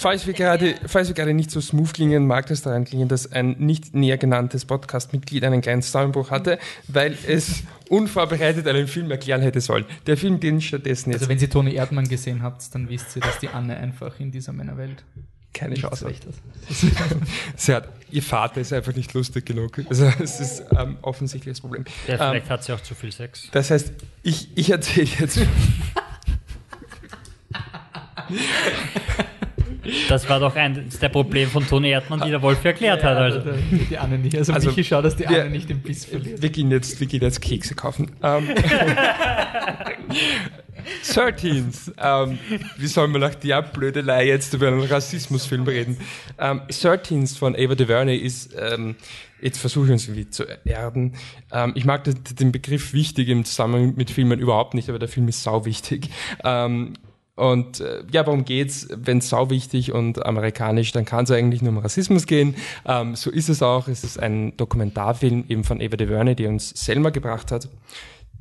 Falls 0.00 0.26
wir 0.26 0.32
gerade, 0.32 0.76
falls 0.86 1.08
wir 1.08 1.14
gerade 1.14 1.34
nicht 1.34 1.50
so 1.50 1.60
smooth 1.60 1.92
klingen, 1.92 2.26
mag 2.26 2.50
es 2.50 2.62
daran 2.62 2.86
klingen, 2.86 3.06
dass 3.08 3.30
ein 3.32 3.56
nicht 3.58 3.94
näher 3.94 4.16
genanntes 4.16 4.64
Podcast-Mitglied 4.64 5.44
einen 5.44 5.60
kleinen 5.60 5.82
Zusammenbruch 5.82 6.30
hatte, 6.30 6.58
weil 6.88 7.18
es 7.28 7.64
unvorbereitet 7.90 8.66
einen 8.66 8.86
Film 8.86 9.10
erklären 9.10 9.42
hätte 9.42 9.60
sollen. 9.60 9.84
Der 10.06 10.16
Film, 10.16 10.40
den 10.40 10.62
stattdessen 10.62 11.10
jetzt 11.10 11.20
Also 11.20 11.28
wenn 11.28 11.38
Sie 11.38 11.48
Toni 11.48 11.74
Erdmann 11.74 12.08
gesehen 12.08 12.42
habt, 12.42 12.74
dann 12.74 12.88
wisst 12.88 13.14
ihr, 13.14 13.20
dass 13.20 13.40
die 13.40 13.50
Anne 13.50 13.76
einfach 13.76 14.18
in 14.18 14.32
dieser 14.32 14.54
Männerwelt 14.54 15.04
keine 15.52 15.74
Chance 15.74 16.06
hat. 16.06 16.14
Sie 17.56 17.74
hat, 17.74 17.86
ihr 18.10 18.22
Vater 18.22 18.62
ist 18.62 18.72
einfach 18.72 18.94
nicht 18.94 19.12
lustig 19.12 19.44
genug. 19.44 19.82
Also 19.90 20.10
es 20.18 20.40
ist 20.40 20.64
ähm, 20.78 20.96
offensichtlich 21.02 21.52
das 21.52 21.60
Problem. 21.60 21.84
Ja, 22.06 22.14
Ähm, 22.14 22.20
vielleicht 22.30 22.48
hat 22.48 22.64
sie 22.64 22.72
auch 22.72 22.80
zu 22.80 22.94
viel 22.94 23.12
Sex. 23.12 23.50
Das 23.52 23.70
heißt, 23.70 23.92
ich, 24.22 24.48
ich 24.56 24.70
erzähle 24.70 25.10
jetzt. 25.18 25.40
Das 30.08 30.28
war 30.28 30.40
doch 30.40 30.54
eines 30.56 30.98
der 30.98 31.08
Probleme 31.08 31.50
von 31.50 31.66
Toni 31.66 31.90
Erdmann, 31.90 32.20
die 32.24 32.30
der 32.30 32.42
Wolf 32.42 32.64
erklärt 32.64 33.02
hat. 33.04 33.16
Also. 33.16 33.40
Die 33.90 33.98
Anne 33.98 34.18
nicht. 34.18 34.36
Also, 34.36 34.52
Also, 34.52 34.68
Michi 34.70 34.84
schaut, 34.84 35.04
dass 35.04 35.16
die 35.16 35.28
wir- 35.28 35.42
Anne 35.42 35.50
nicht 35.50 35.68
den 35.68 35.80
Biss 35.80 36.04
verliert. 36.04 36.40
Wir 36.42 36.50
gehen 36.50 36.70
jetzt, 36.70 36.98
wir 37.00 37.06
gehen 37.06 37.22
jetzt 37.22 37.40
Kekse 37.40 37.74
kaufen. 37.74 38.10
Ähm, 38.22 38.48
13. 41.12 41.70
Ähm, 41.98 42.38
wie 42.78 42.86
sollen 42.86 43.12
wir 43.12 43.18
nach 43.18 43.34
der 43.34 43.62
Blödelei 43.62 44.26
jetzt 44.26 44.54
über 44.54 44.68
einen 44.68 44.82
Rassismusfilm 44.82 45.64
reden? 45.64 45.98
Ähm, 46.38 46.62
13 46.68 47.26
von 47.26 47.54
Ava 47.54 47.74
DuVernay 47.74 48.16
ist, 48.16 48.54
ähm, 48.58 48.96
jetzt 49.40 49.58
versuche 49.58 49.86
ich 49.86 49.92
uns 49.92 50.08
irgendwie 50.08 50.30
zu 50.30 50.44
erden. 50.64 51.14
Ähm, 51.52 51.72
ich 51.74 51.84
mag 51.84 52.04
den, 52.04 52.16
den 52.38 52.52
Begriff 52.52 52.92
wichtig 52.92 53.28
im 53.28 53.44
Zusammenhang 53.44 53.94
mit 53.96 54.10
Filmen 54.10 54.38
überhaupt 54.40 54.74
nicht, 54.74 54.88
aber 54.88 54.98
der 54.98 55.08
Film 55.08 55.28
ist 55.28 55.42
sau 55.42 55.64
wichtig. 55.64 56.08
Ähm, 56.44 56.94
und 57.40 57.80
äh, 57.80 58.02
ja, 58.12 58.26
worum 58.26 58.44
geht's? 58.44 58.86
Wenn 58.94 59.18
es 59.18 59.30
sau 59.30 59.48
wichtig 59.50 59.92
und 59.92 60.24
amerikanisch, 60.24 60.92
dann 60.92 61.04
kann 61.04 61.24
es 61.24 61.30
eigentlich 61.30 61.62
nur 61.62 61.72
um 61.72 61.78
Rassismus 61.78 62.26
gehen. 62.26 62.54
Ähm, 62.84 63.16
so 63.16 63.30
ist 63.30 63.48
es 63.48 63.62
auch. 63.62 63.88
Es 63.88 64.04
ist 64.04 64.18
ein 64.20 64.56
Dokumentarfilm 64.58 65.44
eben 65.48 65.64
von 65.64 65.80
Ava 65.80 65.96
DuVernay, 65.96 66.34
die 66.34 66.46
uns 66.46 66.68
Selma 66.70 67.10
gebracht 67.10 67.50
hat, 67.50 67.68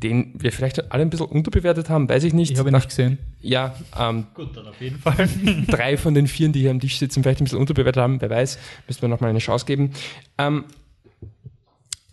den 0.04 0.34
wir 0.36 0.52
vielleicht 0.52 0.92
alle 0.92 1.02
ein 1.04 1.10
bisschen 1.10 1.28
unterbewertet 1.28 1.90
haben, 1.90 2.08
weiß 2.10 2.24
ich 2.26 2.34
nicht. 2.34 2.52
Ich 2.52 2.60
habe 2.60 2.70
ihn 2.70 2.74
Nach- 2.74 2.80
nicht 2.80 2.90
gesehen. 2.90 3.18
Ja, 3.42 3.76
ähm, 3.98 4.28
Gut, 4.34 4.56
dann 4.56 4.68
auf 4.68 4.80
jeden 4.82 5.00
Fall. 5.00 5.30
drei 5.68 5.96
von 5.98 6.14
den 6.14 6.28
vier, 6.28 6.50
die 6.50 6.60
hier 6.62 6.72
am 6.72 6.80
Tisch 6.80 7.00
sitzen, 7.00 7.24
vielleicht 7.24 7.42
ein 7.42 7.46
bisschen 7.46 7.60
unterbewertet 7.60 8.02
haben, 8.02 8.20
wer 8.22 8.30
weiß, 8.30 8.60
müssen 8.88 9.02
wir 9.02 9.10
nochmal 9.10 9.30
eine 9.30 9.40
Chance 9.40 9.66
geben. 9.66 9.92
Ähm, 10.38 10.66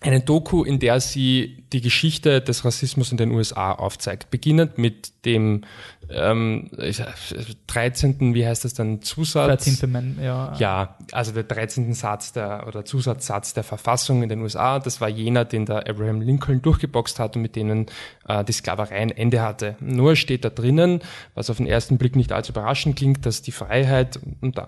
eine 0.00 0.20
Doku, 0.20 0.62
in 0.62 0.78
der 0.78 1.00
sie 1.00 1.64
die 1.72 1.80
Geschichte 1.80 2.40
des 2.40 2.64
Rassismus 2.64 3.10
in 3.10 3.16
den 3.18 3.30
USA 3.32 3.72
aufzeigt. 3.72 4.30
Beginnend 4.30 4.78
mit 4.78 5.24
dem 5.24 5.62
ähm, 6.10 6.70
ich- 6.78 7.02
13., 7.66 8.34
wie 8.34 8.46
heißt 8.46 8.64
das 8.64 8.74
dann, 8.74 9.02
Zusatz? 9.02 9.64
13. 9.64 9.90
Man, 9.90 10.18
ja. 10.22 10.54
Ja, 10.58 10.95
also 11.12 11.32
der 11.32 11.44
13. 11.44 11.92
Satz 11.94 12.32
der, 12.32 12.66
oder 12.66 12.84
Zusatzsatz 12.84 13.54
der 13.54 13.64
Verfassung 13.64 14.22
in 14.22 14.28
den 14.28 14.40
USA, 14.40 14.78
das 14.78 15.00
war 15.00 15.08
jener, 15.08 15.44
den 15.44 15.66
der 15.66 15.88
Abraham 15.88 16.20
Lincoln 16.20 16.62
durchgeboxt 16.62 17.18
hat 17.18 17.36
und 17.36 17.42
mit 17.42 17.56
denen 17.56 17.86
äh, 18.28 18.44
die 18.44 18.52
Sklaverei 18.52 18.96
ein 18.96 19.10
Ende 19.10 19.42
hatte. 19.42 19.76
Nur 19.80 20.16
steht 20.16 20.44
da 20.44 20.50
drinnen, 20.50 21.00
was 21.34 21.50
auf 21.50 21.58
den 21.58 21.66
ersten 21.66 21.98
Blick 21.98 22.16
nicht 22.16 22.32
allzu 22.32 22.52
überraschend 22.52 22.96
klingt, 22.96 23.26
dass 23.26 23.42
die 23.42 23.52
Freiheit, 23.52 24.18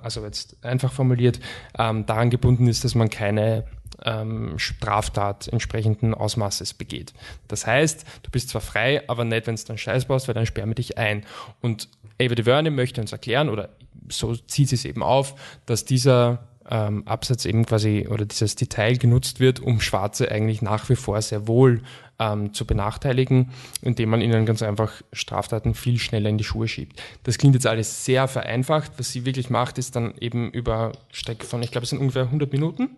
also 0.02 0.24
jetzt 0.24 0.64
einfach 0.64 0.92
formuliert, 0.92 1.40
ähm, 1.78 2.06
daran 2.06 2.30
gebunden 2.30 2.66
ist, 2.68 2.84
dass 2.84 2.94
man 2.94 3.10
keine 3.10 3.64
ähm, 4.04 4.58
Straftat 4.58 5.48
entsprechenden 5.48 6.14
Ausmaßes 6.14 6.74
begeht. 6.74 7.12
Das 7.48 7.66
heißt, 7.66 8.04
du 8.22 8.30
bist 8.30 8.50
zwar 8.50 8.60
frei, 8.60 9.02
aber 9.08 9.24
nicht, 9.24 9.46
wenn 9.46 9.56
du 9.56 9.62
dann 9.66 9.78
Scheiß 9.78 10.06
baust, 10.06 10.28
weil 10.28 10.34
dann 10.34 10.46
sperren 10.46 10.70
wir 10.70 10.74
dich 10.74 10.98
ein. 10.98 11.24
Und 11.60 11.88
Ava 12.20 12.34
DuVernay 12.34 12.70
möchte 12.70 13.00
uns 13.00 13.12
erklären, 13.12 13.48
oder 13.48 13.70
so 14.10 14.34
zieht 14.34 14.68
sie 14.68 14.74
es 14.74 14.84
eben 14.84 15.02
auf, 15.02 15.34
dass 15.66 15.84
dieser 15.84 16.48
ähm, 16.70 17.06
Absatz 17.06 17.44
eben 17.44 17.64
quasi 17.64 18.06
oder 18.08 18.26
dieses 18.26 18.54
Detail 18.56 18.96
genutzt 18.96 19.40
wird, 19.40 19.60
um 19.60 19.80
Schwarze 19.80 20.30
eigentlich 20.30 20.62
nach 20.62 20.88
wie 20.88 20.96
vor 20.96 21.20
sehr 21.22 21.48
wohl 21.48 21.82
ähm, 22.18 22.52
zu 22.52 22.66
benachteiligen, 22.66 23.50
indem 23.80 24.10
man 24.10 24.20
ihnen 24.20 24.44
ganz 24.44 24.62
einfach 24.62 24.92
Straftaten 25.12 25.74
viel 25.74 25.98
schneller 25.98 26.28
in 26.28 26.38
die 26.38 26.44
Schuhe 26.44 26.68
schiebt. 26.68 27.00
Das 27.22 27.38
klingt 27.38 27.54
jetzt 27.54 27.66
alles 27.66 28.04
sehr 28.04 28.28
vereinfacht. 28.28 28.92
Was 28.98 29.12
sie 29.12 29.24
wirklich 29.24 29.50
macht, 29.50 29.78
ist 29.78 29.96
dann 29.96 30.14
eben 30.20 30.50
über 30.50 30.92
Strecke 31.10 31.46
von, 31.46 31.62
ich 31.62 31.70
glaube, 31.70 31.84
es 31.84 31.90
sind 31.90 32.00
ungefähr 32.00 32.24
100 32.24 32.52
Minuten, 32.52 32.90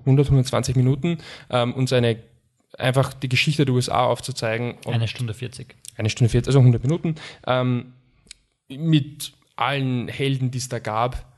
100, 0.00 0.26
120 0.26 0.76
Minuten, 0.76 1.18
ähm, 1.50 1.74
uns 1.74 1.92
eine 1.92 2.18
einfach 2.78 3.12
die 3.12 3.28
Geschichte 3.28 3.66
der 3.66 3.74
USA 3.74 4.06
aufzuzeigen. 4.06 4.76
Eine 4.86 5.06
Stunde 5.08 5.34
40. 5.34 5.74
eine 5.96 6.08
Stunde 6.08 6.30
40, 6.30 6.48
also 6.48 6.60
100 6.60 6.82
Minuten, 6.82 7.16
ähm, 7.46 7.92
mit 8.68 9.34
allen 9.56 10.08
Helden, 10.08 10.50
die 10.50 10.58
es 10.58 10.68
da 10.68 10.78
gab. 10.78 11.32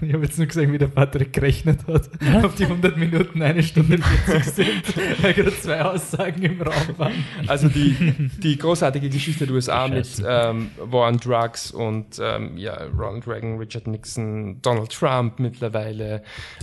Ich 0.00 0.14
habe 0.14 0.24
jetzt 0.24 0.38
nur 0.38 0.46
gesehen, 0.46 0.72
wie 0.72 0.78
der 0.78 0.88
Patrick 0.88 1.32
gerechnet 1.34 1.86
hat. 1.86 2.08
Auf 2.42 2.54
die 2.54 2.64
100 2.64 2.96
Minuten 2.96 3.42
eine 3.42 3.62
Stunde 3.62 3.98
40 3.98 4.54
sind, 4.54 5.22
weil 5.22 5.34
gerade 5.34 5.54
zwei 5.60 5.82
Aussagen 5.82 6.42
im 6.42 6.62
Raum 6.62 6.98
waren. 6.98 7.24
Also 7.46 7.68
die, 7.68 8.30
die 8.38 8.56
großartige 8.56 9.10
Geschichte 9.10 9.46
der 9.46 9.54
USA 9.54 9.86
mit 9.88 10.22
ähm, 10.26 10.70
War 10.78 11.08
on 11.08 11.18
Drugs 11.18 11.70
und 11.70 12.18
ähm, 12.18 12.56
ja, 12.56 12.84
Ronald 12.96 13.26
Reagan, 13.26 13.58
Richard 13.58 13.86
Nixon, 13.86 14.62
Donald 14.62 14.90
Trump 14.90 15.38
mittlerweile 15.38 16.22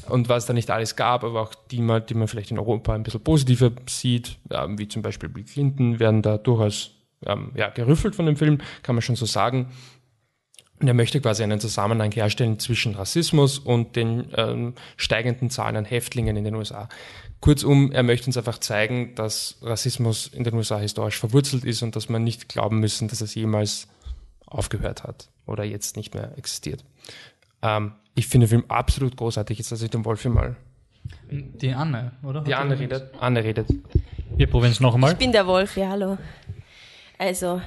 und 0.10 0.28
was 0.28 0.48
da 0.48 0.54
nicht 0.54 0.72
alles 0.72 0.96
gab, 0.96 1.24
aber 1.24 1.42
auch 1.42 1.54
die, 1.70 1.82
mal, 1.82 2.02
die 2.02 2.16
man 2.16 2.28
vielleicht 2.28 2.50
in 2.50 2.58
Europa 2.58 2.96
ein 2.96 3.04
bisschen 3.04 3.24
positiver 3.24 3.72
sieht, 3.88 4.38
ähm, 4.50 4.80
wie 4.80 4.88
zum 4.88 5.04
Beispiel 5.04 5.30
Bill 5.30 5.44
Clinton, 5.44 6.00
werden 6.00 6.24
da 6.24 6.38
durchaus 6.38 6.96
ähm, 7.28 7.52
ja, 7.54 7.70
gerüffelt 7.70 8.16
von 8.16 8.26
dem 8.26 8.36
Film, 8.36 8.58
kann 8.82 8.96
man 8.96 9.04
schon 9.04 9.16
so 9.16 9.28
sagen. 9.28 9.68
Und 10.82 10.88
er 10.88 10.96
möchte 10.96 11.22
quasi 11.22 11.44
einen 11.44 11.60
Zusammenhang 11.60 12.12
herstellen 12.12 12.58
zwischen 12.58 12.96
Rassismus 12.96 13.60
und 13.60 13.96
den 13.96 14.28
ähm, 14.36 14.74
steigenden 14.98 15.52
Zahlen 15.52 15.76
an 15.76 15.86
Häftlingen 15.86 16.36
in 16.36 16.44
den 16.44 16.56
USA. 16.56 16.90
Kurzum, 17.40 17.92
er 17.92 18.02
möchte 18.02 18.28
uns 18.28 18.38
einfach 18.38 18.58
zeigen, 18.58 19.14
dass 19.14 19.58
Rassismus 19.62 20.28
in 20.28 20.44
den 20.44 20.56
USA 20.56 20.80
historisch 20.80 21.20
verwurzelt 21.20 21.66
ist 21.66 21.84
und 21.84 21.96
dass 21.96 22.10
man 22.10 22.24
nicht 22.24 22.50
glauben 22.50 22.80
müssen, 22.80 23.08
dass 23.08 23.22
es 23.22 23.36
jemals 23.36 23.88
aufgehört 24.48 25.04
hat 25.04 25.30
oder 25.46 25.64
jetzt 25.64 25.98
nicht 25.98 26.16
mehr 26.16 26.38
existiert. 26.38 26.84
Ähm, 27.62 27.94
ich 28.16 28.28
finde 28.28 28.48
den 28.48 28.50
Film 28.50 28.66
absolut 28.68 29.16
großartig. 29.18 29.60
Jetzt 29.60 29.70
lasse 29.70 29.86
ich 29.86 29.92
den 29.92 30.04
Wolfi 30.04 30.30
mal. 30.30 30.56
Die 31.30 31.74
Anne, 31.74 32.14
oder? 32.24 32.42
Die 32.42 32.56
Anne 32.56 32.78
redet. 32.78 33.12
Anne 33.20 33.44
redet. 33.44 33.68
Wir 34.36 34.48
probieren 34.48 34.72
es 34.72 34.80
noch 34.80 34.96
einmal. 34.96 35.12
Ich 35.12 35.18
bin 35.18 35.32
der 35.32 35.46
Wolf, 35.46 35.78
ja, 35.78 35.90
hallo. 35.90 36.18
Also, 37.18 37.62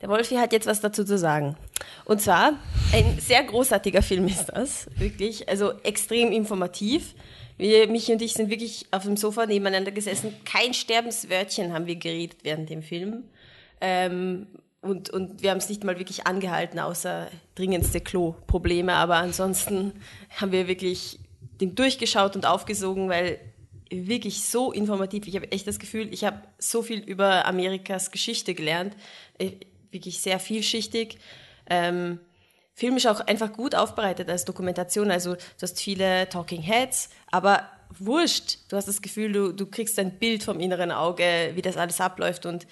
der 0.00 0.08
Wolfi 0.08 0.36
hat 0.36 0.52
jetzt 0.52 0.66
was 0.66 0.80
dazu 0.80 1.04
zu 1.04 1.18
sagen. 1.18 1.56
Und 2.04 2.20
zwar, 2.20 2.54
ein 2.92 3.18
sehr 3.20 3.42
großartiger 3.44 4.02
Film 4.02 4.26
ist 4.26 4.46
das, 4.46 4.88
wirklich. 4.96 5.48
Also 5.48 5.72
extrem 5.82 6.32
informativ. 6.32 7.14
Wir, 7.56 7.88
Michi 7.88 8.12
und 8.12 8.22
ich 8.22 8.34
sind 8.34 8.50
wirklich 8.50 8.86
auf 8.92 9.02
dem 9.02 9.16
Sofa 9.16 9.46
nebeneinander 9.46 9.90
gesessen. 9.90 10.34
Kein 10.44 10.74
Sterbenswörtchen 10.74 11.72
haben 11.72 11.86
wir 11.86 11.96
geredet 11.96 12.38
während 12.44 12.70
dem 12.70 12.82
Film. 12.82 13.24
Ähm, 13.80 14.46
und, 14.80 15.10
und 15.10 15.42
wir 15.42 15.50
haben 15.50 15.58
es 15.58 15.68
nicht 15.68 15.82
mal 15.82 15.98
wirklich 15.98 16.26
angehalten, 16.26 16.78
außer 16.78 17.28
dringendste 17.56 18.00
Klo-Probleme. 18.00 18.94
Aber 18.94 19.16
ansonsten 19.16 19.92
haben 20.36 20.52
wir 20.52 20.68
wirklich 20.68 21.18
den 21.60 21.74
durchgeschaut 21.74 22.36
und 22.36 22.46
aufgesogen, 22.46 23.08
weil 23.08 23.40
wirklich 23.90 24.44
so 24.44 24.72
informativ. 24.72 25.26
Ich 25.26 25.34
habe 25.34 25.50
echt 25.50 25.66
das 25.66 25.78
Gefühl, 25.78 26.12
ich 26.12 26.24
habe 26.24 26.42
so 26.58 26.82
viel 26.82 27.00
über 27.00 27.46
Amerikas 27.46 28.10
Geschichte 28.10 28.54
gelernt. 28.54 28.94
Wirklich 29.90 30.20
sehr 30.20 30.38
vielschichtig. 30.38 31.18
Ähm, 31.68 32.20
Film 32.74 32.96
ist 32.96 33.06
auch 33.06 33.20
einfach 33.20 33.52
gut 33.52 33.74
aufbereitet 33.74 34.30
als 34.30 34.44
Dokumentation. 34.44 35.10
Also 35.10 35.34
du 35.34 35.62
hast 35.62 35.80
viele 35.80 36.28
Talking 36.28 36.62
Heads, 36.62 37.10
aber 37.30 37.68
wurscht. 37.98 38.58
Du 38.68 38.76
hast 38.76 38.86
das 38.86 39.02
Gefühl, 39.02 39.32
du, 39.32 39.52
du 39.52 39.66
kriegst 39.66 39.98
ein 39.98 40.18
Bild 40.18 40.44
vom 40.44 40.60
inneren 40.60 40.92
Auge, 40.92 41.52
wie 41.54 41.62
das 41.62 41.76
alles 41.76 42.00
abläuft 42.00 42.46
und 42.46 42.66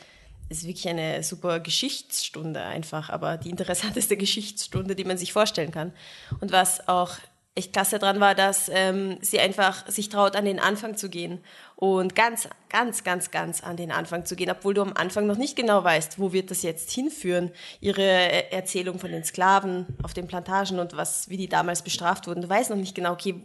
es 0.48 0.58
ist 0.58 0.66
wirklich 0.66 0.88
eine 0.88 1.22
super 1.22 1.58
Geschichtsstunde 1.58 2.62
einfach, 2.62 3.10
aber 3.10 3.36
die 3.36 3.50
interessanteste 3.50 4.16
Geschichtsstunde, 4.16 4.94
die 4.94 5.04
man 5.04 5.18
sich 5.18 5.32
vorstellen 5.32 5.72
kann. 5.72 5.92
Und 6.40 6.52
was 6.52 6.86
auch 6.86 7.16
echt 7.56 7.72
klasse 7.72 7.98
dran 7.98 8.20
war, 8.20 8.34
dass 8.34 8.70
ähm, 8.72 9.18
sie 9.22 9.40
einfach 9.40 9.88
sich 9.90 10.08
traut, 10.08 10.36
an 10.36 10.44
den 10.44 10.60
Anfang 10.60 10.96
zu 10.96 11.08
gehen 11.08 11.40
und 11.76 12.14
ganz, 12.14 12.48
ganz, 12.70 13.04
ganz, 13.04 13.30
ganz 13.30 13.62
an 13.62 13.76
den 13.76 13.92
Anfang 13.92 14.24
zu 14.24 14.34
gehen, 14.34 14.50
obwohl 14.50 14.72
du 14.72 14.80
am 14.80 14.94
Anfang 14.94 15.26
noch 15.26 15.36
nicht 15.36 15.56
genau 15.56 15.84
weißt, 15.84 16.18
wo 16.18 16.32
wird 16.32 16.50
das 16.50 16.62
jetzt 16.62 16.90
hinführen. 16.90 17.52
Ihre 17.80 18.02
äh, 18.02 18.50
Erzählung 18.50 18.98
von 18.98 19.12
den 19.12 19.24
Sklaven 19.24 19.86
auf 20.02 20.14
den 20.14 20.26
Plantagen 20.26 20.78
und 20.78 20.96
was, 20.96 21.28
wie 21.28 21.36
die 21.36 21.48
damals 21.48 21.82
bestraft 21.82 22.26
wurden. 22.26 22.40
Du 22.40 22.48
weißt 22.48 22.70
noch 22.70 22.78
nicht 22.78 22.94
genau, 22.94 23.12
okay, 23.12 23.42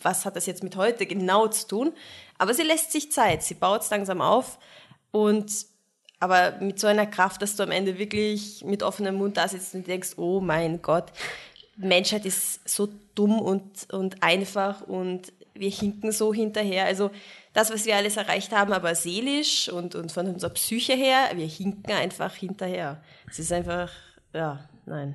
was 0.00 0.24
hat 0.24 0.34
das 0.34 0.46
jetzt 0.46 0.64
mit 0.64 0.76
heute 0.76 1.04
genau 1.06 1.46
zu 1.48 1.68
tun? 1.68 1.92
Aber 2.38 2.54
sie 2.54 2.62
lässt 2.62 2.90
sich 2.90 3.12
Zeit, 3.12 3.42
sie 3.42 3.54
baut 3.54 3.82
es 3.82 3.90
langsam 3.90 4.22
auf 4.22 4.58
und 5.10 5.52
aber 6.20 6.52
mit 6.60 6.80
so 6.80 6.86
einer 6.86 7.06
Kraft, 7.06 7.42
dass 7.42 7.54
du 7.56 7.64
am 7.64 7.70
Ende 7.70 7.98
wirklich 7.98 8.64
mit 8.64 8.82
offenem 8.82 9.16
Mund 9.16 9.36
da 9.36 9.46
sitzt 9.46 9.74
und 9.74 9.86
denkst, 9.86 10.12
oh 10.16 10.40
mein 10.40 10.80
Gott, 10.80 11.12
Menschheit 11.76 12.24
ist 12.24 12.66
so 12.66 12.88
dumm 13.14 13.40
und, 13.40 13.92
und 13.92 14.22
einfach 14.22 14.80
und 14.82 15.32
wir 15.52 15.70
hinken 15.70 16.12
so 16.12 16.32
hinterher. 16.32 16.86
Also 16.86 17.10
das, 17.54 17.72
was 17.72 17.86
wir 17.86 17.96
alles 17.96 18.16
erreicht 18.16 18.52
haben, 18.52 18.72
aber 18.72 18.94
seelisch 18.94 19.68
und, 19.70 19.94
und 19.94 20.12
von 20.12 20.26
unserer 20.26 20.50
Psyche 20.50 20.92
her, 20.92 21.30
wir 21.34 21.46
hinken 21.46 21.92
einfach 21.92 22.34
hinterher. 22.34 23.02
Es 23.30 23.38
ist 23.38 23.52
einfach, 23.52 23.90
ja, 24.34 24.68
nein, 24.84 25.14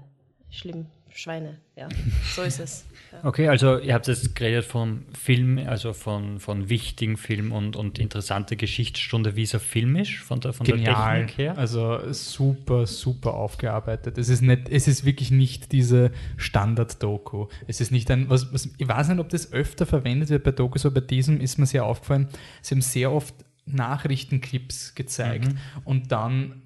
schlimm. 0.49 0.87
Schweine, 1.13 1.59
ja, 1.75 1.89
so 2.35 2.43
ist 2.43 2.59
es. 2.59 2.85
Okay, 3.23 3.47
also 3.47 3.77
ihr 3.79 3.93
habt 3.93 4.07
jetzt 4.07 4.35
geredet 4.35 4.65
vom 4.65 5.05
Film, 5.13 5.57
also 5.57 5.93
von, 5.93 6.39
von 6.39 6.69
wichtigen 6.69 7.17
Film 7.17 7.51
und, 7.51 7.75
und 7.75 7.99
interessante 7.99 8.55
Geschichtsstunde, 8.55 9.35
wie 9.35 9.43
es 9.43 9.53
ein 9.53 9.59
Film 9.59 9.95
ist, 9.95 10.13
von 10.15 10.39
der, 10.39 10.53
von 10.53 10.65
der. 10.65 10.77
Technik 10.77 11.37
her. 11.37 11.57
Also 11.57 12.11
super, 12.11 12.85
super 12.85 13.33
aufgearbeitet. 13.33 14.17
Es 14.17 14.29
ist 14.29 14.41
nicht, 14.41 14.69
es 14.69 14.87
ist 14.87 15.05
wirklich 15.05 15.31
nicht 15.31 15.71
diese 15.71 16.11
Standard-Doku. 16.37 17.47
Es 17.67 17.81
ist 17.81 17.91
nicht 17.91 18.09
ein, 18.11 18.29
was, 18.29 18.53
was, 18.53 18.69
ich 18.77 18.87
weiß 18.87 19.09
nicht, 19.09 19.19
ob 19.19 19.29
das 19.29 19.51
öfter 19.51 19.85
verwendet 19.85 20.29
wird 20.29 20.43
bei 20.43 20.51
Dokus, 20.51 20.85
aber 20.85 21.01
bei 21.01 21.07
diesem 21.07 21.41
ist 21.41 21.57
mir 21.57 21.65
sehr 21.65 21.85
aufgefallen. 21.85 22.29
Sie 22.61 22.75
haben 22.75 22.81
sehr 22.81 23.11
oft 23.11 23.33
Nachrichtenclips 23.65 24.95
gezeigt 24.95 25.49
und 25.83 26.11
dann 26.11 26.61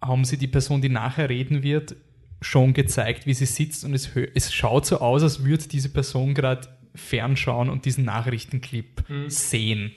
haben 0.00 0.24
sie 0.24 0.38
die 0.38 0.48
Person, 0.48 0.80
die 0.80 0.88
nachher 0.88 1.28
reden 1.28 1.62
wird, 1.62 1.94
schon 2.40 2.72
gezeigt, 2.72 3.26
wie 3.26 3.34
sie 3.34 3.46
sitzt 3.46 3.84
und 3.84 3.94
es, 3.94 4.10
es 4.34 4.52
schaut 4.52 4.86
so 4.86 4.98
aus, 4.98 5.22
als 5.22 5.44
würde 5.44 5.68
diese 5.68 5.90
Person 5.90 6.34
gerade 6.34 6.68
fernschauen 6.94 7.68
und 7.68 7.84
diesen 7.84 8.04
Nachrichtenclip 8.04 9.08
mhm. 9.08 9.30
sehen. 9.30 9.92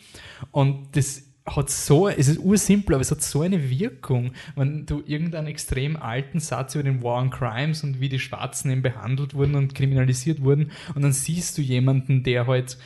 Und 0.51 0.95
das 0.95 1.23
hat 1.45 1.69
so, 1.69 2.07
es 2.07 2.27
ist 2.27 2.39
ursimpel, 2.39 2.95
aber 2.95 3.01
es 3.01 3.11
hat 3.11 3.21
so 3.21 3.41
eine 3.41 3.69
Wirkung, 3.69 4.31
wenn 4.55 4.85
du 4.85 5.03
irgendeinen 5.05 5.47
extrem 5.47 5.97
alten 5.97 6.39
Satz 6.39 6.75
über 6.75 6.83
den 6.83 7.03
War 7.03 7.21
on 7.21 7.31
Crimes 7.31 7.83
und 7.83 7.99
wie 7.99 8.09
die 8.09 8.19
Schwarzen 8.19 8.71
eben 8.71 8.81
behandelt 8.81 9.33
wurden 9.33 9.55
und 9.55 9.75
kriminalisiert 9.75 10.41
wurden 10.41 10.71
und 10.95 11.01
dann 11.01 11.11
siehst 11.11 11.57
du 11.57 11.61
jemanden, 11.61 12.23
der 12.23 12.47
halt 12.47 12.77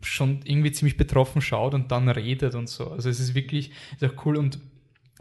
schon 0.00 0.40
irgendwie 0.44 0.72
ziemlich 0.72 0.96
betroffen 0.96 1.42
schaut 1.42 1.74
und 1.74 1.90
dann 1.90 2.08
redet 2.08 2.54
und 2.54 2.68
so. 2.68 2.90
Also 2.90 3.10
es 3.10 3.20
ist 3.20 3.34
wirklich, 3.34 3.72
ist 4.00 4.04
auch 4.04 4.24
cool 4.24 4.36
und 4.36 4.60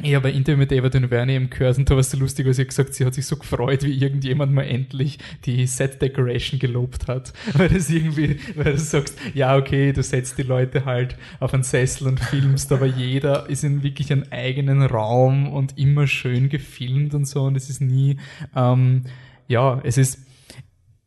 habe 0.04 0.28
ein 0.28 0.36
Interview 0.36 0.58
mit 0.58 0.74
Eva 0.74 0.89
Duvernay 0.89 1.38
im 1.38 1.50
und 1.50 1.89
da 1.89 1.93
war 1.93 2.00
es 2.00 2.12
so 2.12 2.18
lustig, 2.18 2.46
weil 2.46 2.54
sie 2.54 2.64
hat 2.64 2.68
gesagt, 2.68 2.93
sie 2.93 3.06
hat 3.06 3.14
sich 3.14 3.26
so 3.26 3.38
gefreut, 3.38 3.84
wie 3.84 3.93
irgendjemand 3.93 4.52
mal 4.52 4.64
endlich 4.64 5.20
die 5.46 5.66
Set 5.68 6.02
Decoration 6.02 6.60
gelobt 6.60 7.08
hat. 7.08 7.32
Weil 7.54 7.70
das 7.70 7.89
irgendwie, 7.89 8.38
weil 8.56 8.74
du 8.74 8.80
sagst, 8.80 9.18
ja, 9.34 9.56
okay, 9.56 9.93
du 9.93 10.04
setzt 10.04 10.38
die 10.38 10.43
Leute 10.43 10.84
halt 10.84 11.16
auf 11.39 11.54
einen 11.54 11.64
Sessel 11.64 12.08
und 12.08 12.20
filmst, 12.20 12.72
aber 12.74 12.86
jeder 12.86 13.50
ist 13.50 13.64
in 13.64 13.84
wirklich 13.84 14.12
einem 14.12 14.26
eigenen 14.32 14.82
Raum 14.82 15.48
und 15.48 15.78
immer 15.78 16.08
schön 16.08 16.50
gefilmt 16.50 17.14
und 17.14 17.26
so 17.26 17.43
und 17.43 17.56
es 17.56 17.70
ist 17.70 17.82
nie, 17.82 18.18
ähm, 18.56 19.04
ja, 19.48 19.80
es 19.84 19.98
ist, 19.98 20.20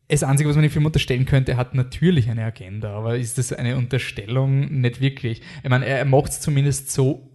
das 0.07 0.23
Einzige, 0.23 0.49
was 0.49 0.55
man 0.55 0.63
dem 0.63 0.71
Film 0.71 0.87
unterstellen 0.87 1.25
könnte, 1.25 1.55
hat 1.55 1.75
natürlich 1.75 2.29
eine 2.31 2.43
Agenda, 2.43 2.97
aber 2.97 3.17
ist 3.17 3.37
das 3.37 3.53
eine 3.53 3.77
Unterstellung? 3.77 4.81
Nicht 4.81 5.01
wirklich. 5.01 5.43
Ich 5.61 5.69
meine, 5.69 5.85
er 5.85 6.03
macht 6.05 6.31
es 6.31 6.39
zumindest 6.39 6.91
so 6.91 7.28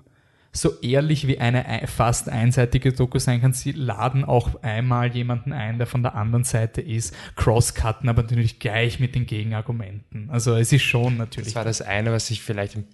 so 0.54 0.80
ehrlich 0.80 1.26
wie 1.26 1.38
eine 1.38 1.64
fast 1.86 2.28
einseitige 2.28 2.92
Doku 2.92 3.18
sein 3.18 3.40
kann. 3.40 3.52
Sie 3.52 3.72
laden 3.72 4.24
auch 4.24 4.62
einmal 4.62 5.14
jemanden 5.14 5.52
ein, 5.52 5.78
der 5.78 5.86
von 5.86 6.02
der 6.02 6.14
anderen 6.14 6.44
Seite 6.44 6.80
ist, 6.80 7.14
crosscutten, 7.34 8.08
aber 8.08 8.22
natürlich 8.22 8.60
gleich 8.60 9.00
mit 9.00 9.14
den 9.16 9.26
Gegenargumenten. 9.26 10.30
Also 10.30 10.54
es 10.54 10.72
ist 10.72 10.82
schon 10.82 11.16
natürlich. 11.16 11.48
Das 11.48 11.56
war 11.56 11.64
das 11.64 11.82
eine, 11.82 12.12
was 12.12 12.30
ich 12.30 12.40
vielleicht 12.40 12.76
ein 12.76 12.86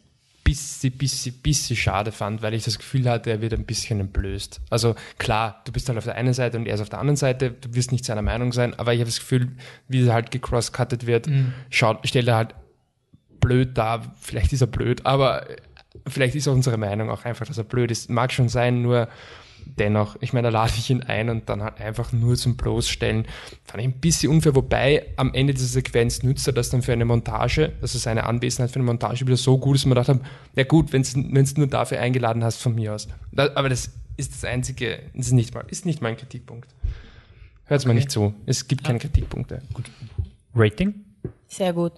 bisschen, 0.42 0.92
bisschen, 0.92 1.34
bisschen 1.34 1.76
schade 1.76 2.12
fand, 2.12 2.40
weil 2.40 2.54
ich 2.54 2.64
das 2.64 2.78
Gefühl 2.78 3.08
hatte, 3.08 3.30
er 3.30 3.42
wird 3.42 3.52
ein 3.52 3.66
bisschen 3.66 4.00
entblößt. 4.00 4.62
Also 4.70 4.94
klar, 5.18 5.61
du 5.66 5.72
bist 5.72 5.88
halt 5.88 5.98
auf 5.98 6.04
der 6.04 6.14
einen 6.14 6.32
Seite 6.32 6.56
und 6.56 6.66
er 6.66 6.74
ist 6.74 6.80
auf 6.80 6.88
der 6.88 6.98
anderen 6.98 7.16
Seite, 7.16 7.50
du 7.50 7.74
wirst 7.74 7.92
nicht 7.92 8.06
seiner 8.06 8.22
Meinung 8.22 8.52
sein, 8.52 8.76
aber 8.78 8.94
ich 8.94 9.00
habe 9.00 9.11
das 9.11 9.20
Gefühl, 9.20 9.48
wie 9.86 10.06
er 10.06 10.14
halt 10.14 10.30
gecrosscuttet 10.30 11.06
wird, 11.06 11.28
mhm. 11.28 11.52
schaut, 11.68 12.08
stellt 12.08 12.26
er 12.26 12.36
halt 12.36 12.54
blöd 13.38 13.76
da, 13.76 14.02
vielleicht 14.20 14.52
ist 14.52 14.61
er 14.61 14.66
blöd, 14.66 15.06
aber 15.06 15.46
vielleicht 16.07 16.34
ist 16.34 16.47
unsere 16.49 16.76
Meinung 16.76 17.11
auch 17.11 17.24
einfach, 17.24 17.47
dass 17.47 17.59
er 17.59 17.64
blöd 17.64 17.91
ist. 17.91 18.11
Mag 18.11 18.32
schon 18.32 18.49
sein, 18.49 18.82
nur 18.82 19.09
dennoch, 19.66 20.16
ich 20.20 20.32
meine, 20.32 20.51
da 20.51 20.51
lade 20.51 20.72
ich 20.76 20.91
ihn 20.91 21.03
ein 21.03 21.28
und 21.28 21.49
dann 21.49 21.62
halt 21.62 21.80
einfach 21.80 22.12
nur 22.12 22.36
zum 22.36 22.57
Bloßstellen. 22.57 23.26
Fand 23.64 23.82
ich 23.82 23.88
ein 23.88 24.01
bisschen 24.01 24.32
unfair, 24.32 24.55
wobei 24.55 25.07
am 25.16 25.34
Ende 25.34 25.55
dieser 25.55 25.66
Sequenz 25.66 26.22
nützt 26.22 26.47
er 26.47 26.53
das 26.53 26.70
dann 26.70 26.82
für 26.82 26.93
eine 26.93 27.05
Montage, 27.05 27.72
also 27.80 27.99
seine 27.99 28.24
Anwesenheit 28.24 28.70
für 28.70 28.76
eine 28.76 28.86
Montage 28.86 29.26
wieder 29.26 29.36
so 29.36 29.59
gut 29.59 29.76
ist, 29.76 29.84
dass 29.84 29.88
man 29.88 29.97
dachte, 29.97 30.20
ja 30.57 30.64
gut, 30.64 30.93
wenn 30.93 31.03
du 31.03 31.53
nur 31.57 31.66
dafür 31.66 32.01
eingeladen 32.01 32.43
hast, 32.43 32.62
von 32.62 32.74
mir 32.74 32.95
aus. 32.95 33.09
Aber 33.36 33.68
das 33.68 33.91
ist 34.16 34.32
das 34.32 34.45
einzige, 34.45 35.01
das 35.14 35.26
ist 35.26 35.32
nicht 35.32 35.55
mal, 35.55 35.64
ist 35.68 35.86
nicht 35.86 36.01
mein 36.03 36.16
Kritikpunkt. 36.16 36.68
Hört 37.66 37.78
es 37.80 37.84
okay. 37.84 37.88
mal 37.88 37.95
nicht 37.95 38.11
zu. 38.11 38.34
Es 38.47 38.66
gibt 38.66 38.82
keine 38.84 38.99
Kritikpunkte. 38.99 39.62
Gut. 39.72 39.91
Rating? 40.55 40.95
Sehr 41.47 41.72
gut 41.72 41.93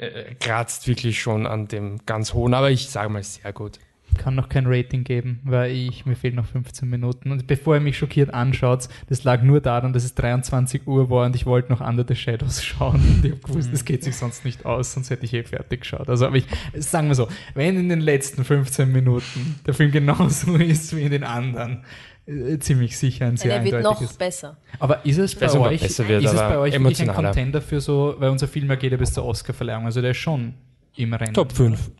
äh, 0.00 0.34
kratzt 0.40 0.88
wirklich 0.88 1.20
schon 1.20 1.46
an 1.46 1.68
dem 1.68 1.98
ganz 2.06 2.32
hohen, 2.32 2.54
aber 2.54 2.70
ich 2.70 2.88
sage 2.88 3.10
mal 3.10 3.22
sehr 3.22 3.52
gut. 3.52 3.78
Kann 4.18 4.34
noch 4.34 4.48
kein 4.48 4.64
Rating 4.66 5.04
geben, 5.04 5.40
weil 5.44 5.70
ich, 5.70 6.04
mir 6.04 6.16
fehlen 6.16 6.36
noch 6.36 6.46
15 6.46 6.88
Minuten. 6.88 7.30
Und 7.30 7.46
bevor 7.46 7.74
ihr 7.74 7.80
mich 7.80 7.98
schockiert 7.98 8.34
anschaut, 8.34 8.88
das 9.08 9.22
lag 9.22 9.42
nur 9.42 9.60
daran, 9.60 9.92
dass 9.92 10.02
es 10.02 10.14
23 10.14 10.86
Uhr 10.86 11.10
war 11.10 11.26
und 11.26 11.36
ich 11.36 11.46
wollte 11.46 11.70
noch 11.70 11.80
Under 11.80 12.04
the 12.08 12.16
Shadows 12.16 12.64
schauen. 12.64 12.94
Und 12.94 13.24
ich 13.24 13.30
habe 13.32 13.42
gewusst, 13.42 13.68
das 13.72 13.84
geht 13.84 14.02
sich 14.02 14.16
sonst 14.16 14.44
nicht 14.44 14.64
aus, 14.64 14.94
sonst 14.94 15.10
hätte 15.10 15.26
ich 15.26 15.34
eh 15.34 15.44
fertig 15.44 15.82
geschaut. 15.82 16.08
Also, 16.08 16.26
aber 16.26 16.36
ich, 16.36 16.46
sagen 16.76 17.08
wir 17.08 17.14
so, 17.14 17.28
wenn 17.54 17.76
in 17.76 17.88
den 17.88 18.00
letzten 18.00 18.42
15 18.42 18.90
Minuten 18.90 19.60
der 19.66 19.74
Film 19.74 19.92
genauso 19.92 20.54
ist 20.56 20.96
wie 20.96 21.02
in 21.02 21.10
den 21.10 21.24
anderen, 21.24 21.84
äh, 22.30 22.58
ziemlich 22.58 22.96
sicher 22.96 23.26
ein 23.26 23.36
sehr 23.36 23.56
eindeutiges. 23.56 23.84
Er 23.84 23.90
wird 23.90 24.00
noch 24.00 24.12
besser. 24.16 24.56
Aber 24.78 25.04
ist 25.04 25.18
es 25.18 25.34
bei 25.34 25.46
also 25.46 25.60
euch, 25.60 25.80
besser 25.80 26.08
wird, 26.08 26.22
ist 26.22 26.32
es 26.32 26.36
bei 26.36 26.58
euch 26.58 26.72
wirklich 26.72 27.02
ein 27.02 27.14
Contender 27.14 27.60
für 27.60 27.80
so, 27.80 28.14
weil 28.18 28.30
unser 28.30 28.48
Film 28.48 28.68
ja 28.68 28.76
geht 28.76 28.92
ja 28.92 28.98
bis 28.98 29.12
zur 29.12 29.24
Oscar-Verleihung, 29.24 29.84
also 29.84 30.00
der 30.00 30.12
ist 30.12 30.18
schon 30.18 30.54
im 30.96 31.12
Rennen. 31.12 31.34
Top 31.34 31.52
5. 31.52 31.90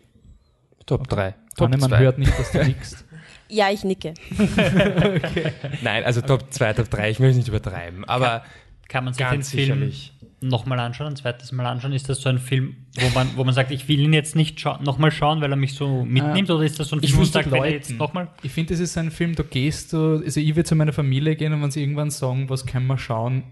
Top 0.86 1.08
3. 1.08 1.34
Top 1.56 1.76
man 1.76 1.98
hört 1.98 2.18
nicht, 2.18 2.38
dass 2.38 2.52
du 2.52 2.64
nickst. 2.64 3.04
Ja, 3.52 3.68
ich 3.68 3.82
nicke. 3.82 4.14
okay. 4.38 5.52
Nein, 5.82 6.04
also 6.04 6.20
Top 6.20 6.52
2, 6.52 6.72
Top 6.74 6.88
3, 6.88 7.10
ich 7.10 7.18
möchte 7.18 7.38
nicht 7.38 7.48
übertreiben, 7.48 8.04
aber 8.04 8.44
kann, 8.88 9.04
kann 9.04 9.04
man 9.06 9.14
sich 9.14 9.26
den 9.26 9.42
Film 9.42 9.42
sicherlich 9.42 10.12
nochmal 10.40 10.80
anschauen, 10.80 11.08
ein 11.08 11.16
zweites 11.16 11.52
Mal 11.52 11.66
anschauen? 11.66 11.92
Ist 11.92 12.08
das 12.08 12.20
so 12.20 12.28
ein 12.28 12.38
Film, 12.38 12.76
wo 12.98 13.08
man, 13.14 13.28
wo 13.36 13.44
man 13.44 13.54
sagt, 13.54 13.70
ich 13.70 13.88
will 13.88 14.00
ihn 14.00 14.12
jetzt 14.12 14.36
nicht 14.36 14.58
scha 14.60 14.80
nochmal 14.82 15.10
schauen, 15.10 15.40
weil 15.40 15.50
er 15.50 15.56
mich 15.56 15.74
so 15.74 16.04
mitnimmt? 16.04 16.48
Äh, 16.48 16.52
oder 16.52 16.64
ist 16.64 16.80
das 16.80 16.88
so 16.88 16.96
ein 16.96 17.00
Film, 17.00 17.14
wo 17.14 17.18
man 17.20 17.26
sagt, 17.26 17.50
wenn 17.50 17.64
jetzt 17.64 17.90
nochmal? 17.90 18.28
Ich 18.42 18.52
finde, 18.52 18.74
das 18.74 18.80
ist 18.80 18.96
ein 18.96 19.10
Film, 19.10 19.34
da 19.34 19.42
gehst 19.42 19.92
du, 19.92 20.22
also 20.24 20.40
ich 20.40 20.56
würde 20.56 20.64
zu 20.64 20.74
meiner 20.74 20.92
Familie 20.92 21.36
gehen 21.36 21.52
und 21.52 21.62
wenn 21.62 21.70
sie 21.70 21.82
irgendwann 21.82 22.10
sagen, 22.10 22.48
was 22.48 22.66
können 22.66 22.86
wir 22.86 22.98
schauen, 22.98 23.44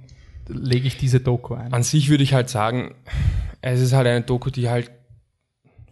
lege 0.49 0.87
ich 0.87 0.97
diese 0.97 1.21
Doku 1.21 1.55
ein. 1.55 1.73
An 1.73 1.83
sich 1.83 2.09
würde 2.09 2.25
ich 2.25 2.33
halt 2.33 2.49
sagen, 2.49 2.95
es 3.61 3.81
ist 3.81 3.93
halt 3.93 4.07
eine 4.07 4.23
Doku, 4.23 4.51
die 4.51 4.69
halt, 4.69 4.91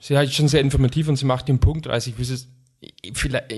sie 0.00 0.14
ist 0.14 0.18
halt 0.18 0.32
schon 0.32 0.48
sehr 0.48 0.60
informativ 0.60 1.08
und 1.08 1.16
sie 1.16 1.26
macht 1.26 1.48
den 1.48 1.58
Punkt, 1.58 1.86
also 1.86 2.10
ich 2.10 2.18
wüsste 2.18 2.48
vielleicht, 3.14 3.52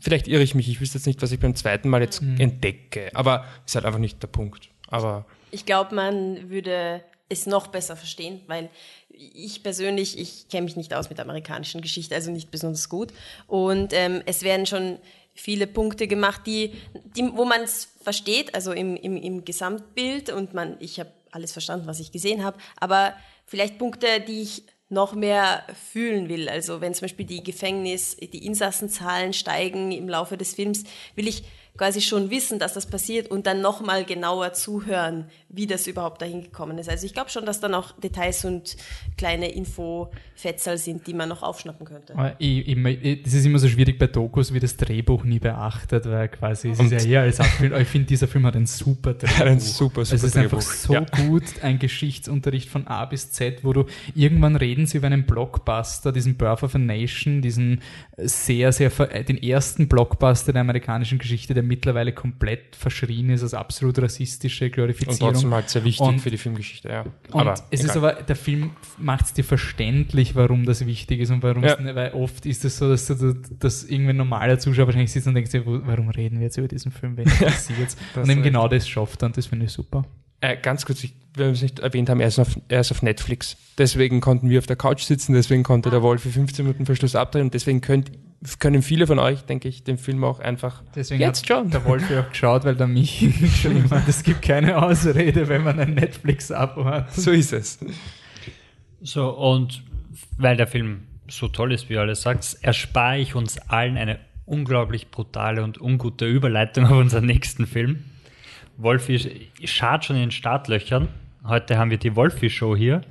vielleicht 0.00 0.28
irre 0.28 0.42
ich 0.42 0.54
mich, 0.54 0.68
ich 0.68 0.80
wüsste 0.80 0.98
jetzt 0.98 1.06
nicht, 1.06 1.22
was 1.22 1.32
ich 1.32 1.40
beim 1.40 1.54
zweiten 1.54 1.88
Mal 1.88 2.00
jetzt 2.00 2.22
mhm. 2.22 2.38
entdecke, 2.38 3.10
aber 3.14 3.44
ist 3.66 3.74
halt 3.74 3.84
einfach 3.84 3.98
nicht 3.98 4.22
der 4.22 4.28
Punkt. 4.28 4.70
Aber 4.88 5.26
ich 5.52 5.64
glaube, 5.64 5.94
man 5.94 6.50
würde 6.50 7.04
es 7.28 7.46
noch 7.46 7.68
besser 7.68 7.96
verstehen, 7.96 8.40
weil 8.46 8.68
ich 9.10 9.62
persönlich, 9.62 10.18
ich 10.18 10.48
kenne 10.48 10.64
mich 10.64 10.76
nicht 10.76 10.92
aus 10.94 11.08
mit 11.08 11.18
der 11.18 11.26
amerikanischen 11.26 11.80
Geschichte, 11.80 12.14
also 12.14 12.30
nicht 12.30 12.50
besonders 12.50 12.88
gut. 12.88 13.12
Und 13.46 13.92
ähm, 13.92 14.22
es 14.26 14.42
werden 14.42 14.66
schon 14.66 14.98
viele 15.34 15.66
Punkte 15.66 16.08
gemacht, 16.08 16.42
die, 16.46 16.72
die 17.16 17.30
wo 17.34 17.44
man 17.44 17.62
es 17.62 17.88
versteht, 18.02 18.54
also 18.54 18.72
im, 18.72 18.96
im, 18.96 19.16
im 19.16 19.44
Gesamtbild 19.44 20.30
und 20.30 20.54
man, 20.54 20.76
ich 20.80 20.98
habe 20.98 21.10
alles 21.30 21.52
verstanden, 21.52 21.86
was 21.86 22.00
ich 22.00 22.12
gesehen 22.12 22.44
habe, 22.44 22.58
aber 22.78 23.14
vielleicht 23.46 23.78
Punkte, 23.78 24.20
die 24.20 24.42
ich 24.42 24.64
noch 24.90 25.14
mehr 25.14 25.64
fühlen 25.90 26.28
will. 26.28 26.50
Also 26.50 26.82
wenn 26.82 26.92
zum 26.92 27.06
Beispiel 27.06 27.24
die 27.24 27.42
Gefängnis, 27.42 28.16
die 28.16 28.44
Insassenzahlen 28.44 29.32
steigen 29.32 29.90
im 29.90 30.06
Laufe 30.06 30.36
des 30.36 30.54
Films, 30.54 30.84
will 31.14 31.26
ich 31.26 31.44
quasi 31.76 32.00
schon 32.00 32.30
wissen, 32.30 32.58
dass 32.58 32.74
das 32.74 32.86
passiert 32.86 33.30
und 33.30 33.46
dann 33.46 33.60
nochmal 33.60 34.04
genauer 34.04 34.52
zuhören, 34.52 35.30
wie 35.48 35.66
das 35.66 35.86
überhaupt 35.86 36.20
dahin 36.20 36.42
gekommen 36.42 36.78
ist. 36.78 36.88
Also 36.88 37.06
ich 37.06 37.14
glaube 37.14 37.30
schon, 37.30 37.46
dass 37.46 37.60
dann 37.60 37.74
auch 37.74 37.92
Details 37.92 38.44
und 38.44 38.76
kleine 39.22 39.48
Infofetzel 39.48 40.76
sind, 40.76 41.06
die 41.06 41.14
man 41.14 41.30
noch 41.30 41.42
aufschnappen 41.42 41.86
könnte. 41.86 42.14
Ich, 42.38 42.68
ich, 42.68 43.22
das 43.22 43.32
ist 43.32 43.46
immer 43.46 43.58
so 43.58 43.68
schwierig 43.68 43.98
bei 43.98 44.06
Dokus, 44.06 44.52
wie 44.52 44.60
das 44.60 44.76
Drehbuch 44.76 45.24
nie 45.24 45.38
beachtet, 45.38 46.04
weil 46.06 46.28
quasi 46.28 46.70
es 46.70 46.78
ist 46.78 46.92
ja 46.92 46.98
eher 46.98 47.20
als 47.22 47.40
Abfilm, 47.40 47.74
ich 47.74 47.88
finde, 47.88 48.08
dieser 48.08 48.28
Film 48.28 48.44
hat 48.44 48.54
ein 48.54 48.66
super 48.66 49.14
Drehbuch. 49.14 49.40
Ein 49.40 49.60
super, 49.60 50.04
super 50.04 50.16
es 50.16 50.22
ist 50.24 50.34
Drehbuch. 50.34 50.58
einfach 50.58 50.60
so 50.60 50.92
ja. 50.92 51.06
gut, 51.26 51.44
ein 51.62 51.78
Geschichtsunterricht 51.78 52.68
von 52.68 52.86
A 52.86 53.06
bis 53.06 53.32
Z, 53.32 53.64
wo 53.64 53.72
du 53.72 53.86
irgendwann 54.14 54.56
reden 54.56 54.84
sie 54.84 54.98
über 54.98 55.06
einen 55.06 55.24
Blockbuster, 55.24 56.12
diesen 56.12 56.36
Birth 56.36 56.62
of 56.62 56.74
a 56.74 56.78
Nation, 56.78 57.40
diesen 57.40 57.80
sehr, 58.18 58.72
sehr, 58.72 58.90
den 58.90 59.42
ersten 59.42 59.88
Blockbuster 59.88 60.52
der 60.52 60.60
amerikanischen 60.60 61.18
Geschichte, 61.18 61.54
der 61.54 61.62
der 61.62 61.68
mittlerweile 61.68 62.12
komplett 62.12 62.76
verschrien 62.76 63.30
ist 63.30 63.42
als 63.42 63.54
absolut 63.54 63.98
rassistische 64.00 64.68
Glorifizierung. 64.70 65.28
Und 65.28 65.34
trotzdem 65.34 65.54
halt 65.54 65.70
sehr 65.70 65.84
wichtig 65.84 66.06
und, 66.06 66.18
für 66.18 66.30
die 66.30 66.38
Filmgeschichte, 66.38 66.88
ja. 66.88 67.04
Aber 67.30 67.54
es 67.70 67.80
egal. 67.80 67.86
ist 67.86 67.96
aber, 67.96 68.12
der 68.14 68.36
Film 68.36 68.70
macht 68.98 69.11
es 69.20 69.32
dir 69.32 69.44
verständlich, 69.44 70.34
warum 70.34 70.64
das 70.64 70.86
wichtig 70.86 71.20
ist 71.20 71.30
und 71.30 71.42
warum 71.42 71.62
ja. 71.62 71.74
es, 71.74 71.94
weil 71.94 72.12
oft 72.12 72.46
ist 72.46 72.64
es 72.64 72.78
so, 72.78 72.88
dass 72.88 73.06
du, 73.06 73.34
dass 73.58 73.84
irgendwie 73.84 74.10
ein 74.10 74.16
normaler 74.16 74.58
Zuschauer 74.58 74.86
wahrscheinlich 74.86 75.12
sitzt 75.12 75.26
und 75.26 75.34
denkt, 75.34 75.52
warum 75.54 76.08
reden 76.08 76.38
wir 76.38 76.46
jetzt 76.46 76.56
über 76.56 76.68
diesen 76.68 76.92
Film, 76.92 77.16
wenn 77.16 77.24
passiert 77.26 77.96
Und 78.16 78.30
eben 78.30 78.42
genau 78.42 78.68
das 78.68 78.88
schafft 78.88 79.22
und 79.22 79.36
das 79.36 79.46
finde 79.46 79.66
ich 79.66 79.72
super. 79.72 80.04
Äh, 80.42 80.56
ganz 80.56 80.84
kurz, 80.84 81.04
ich, 81.04 81.14
wir 81.34 81.46
es 81.46 81.62
nicht 81.62 81.78
erwähnt 81.78 82.10
haben, 82.10 82.20
er 82.20 82.26
ist, 82.26 82.40
auf, 82.40 82.58
er 82.68 82.80
ist 82.80 82.90
auf 82.90 83.00
Netflix. 83.02 83.56
Deswegen 83.78 84.20
konnten 84.20 84.50
wir 84.50 84.58
auf 84.58 84.66
der 84.66 84.74
Couch 84.74 85.04
sitzen, 85.04 85.34
deswegen 85.34 85.62
konnte 85.62 85.88
der 85.88 86.02
Wolf 86.02 86.22
für 86.22 86.30
15 86.30 86.64
Minuten 86.64 86.84
Verschluss 86.84 87.14
abdrehen 87.14 87.44
und 87.44 87.54
deswegen 87.54 87.80
könnt, 87.80 88.10
können 88.58 88.82
viele 88.82 89.06
von 89.06 89.20
euch, 89.20 89.42
denke 89.42 89.68
ich, 89.68 89.84
den 89.84 89.98
Film 89.98 90.24
auch 90.24 90.40
einfach 90.40 90.82
deswegen 90.96 91.20
jetzt 91.20 91.46
schauen. 91.46 91.70
Der 91.70 91.84
Wolf 91.84 92.10
ja 92.10 92.22
auch 92.22 92.28
geschaut, 92.28 92.64
weil 92.64 92.74
der 92.74 92.88
mich 92.88 93.24
schon 93.62 93.76
immer, 93.76 94.02
es 94.08 94.24
gibt 94.24 94.42
keine 94.42 94.82
Ausrede, 94.82 95.48
wenn 95.48 95.62
man 95.62 95.78
ein 95.78 95.94
Netflix-Abo 95.94 96.84
hat. 96.86 97.14
So 97.14 97.30
ist 97.30 97.52
es. 97.52 97.78
So, 99.02 99.30
und 99.30 99.82
weil 100.38 100.56
der 100.56 100.66
Film 100.66 101.02
so 101.28 101.48
toll 101.48 101.72
ist, 101.72 101.88
wie 101.88 101.94
ihr 101.94 102.00
alle 102.00 102.14
sagt, 102.14 102.58
erspare 102.62 103.18
ich 103.18 103.34
uns 103.34 103.58
allen 103.58 103.96
eine 103.96 104.18
unglaublich 104.44 105.10
brutale 105.10 105.62
und 105.62 105.80
ungute 105.80 106.26
Überleitung 106.26 106.86
auf 106.86 106.92
unseren 106.92 107.26
nächsten 107.26 107.66
Film. 107.66 108.04
Wolfi 108.76 109.48
schart 109.64 110.04
schon 110.04 110.16
in 110.16 110.22
den 110.22 110.30
Startlöchern. 110.30 111.08
Heute 111.44 111.76
haben 111.76 111.90
wir 111.90 111.98
die 111.98 112.14
Wolfi-Show 112.14 112.76
hier. 112.76 113.02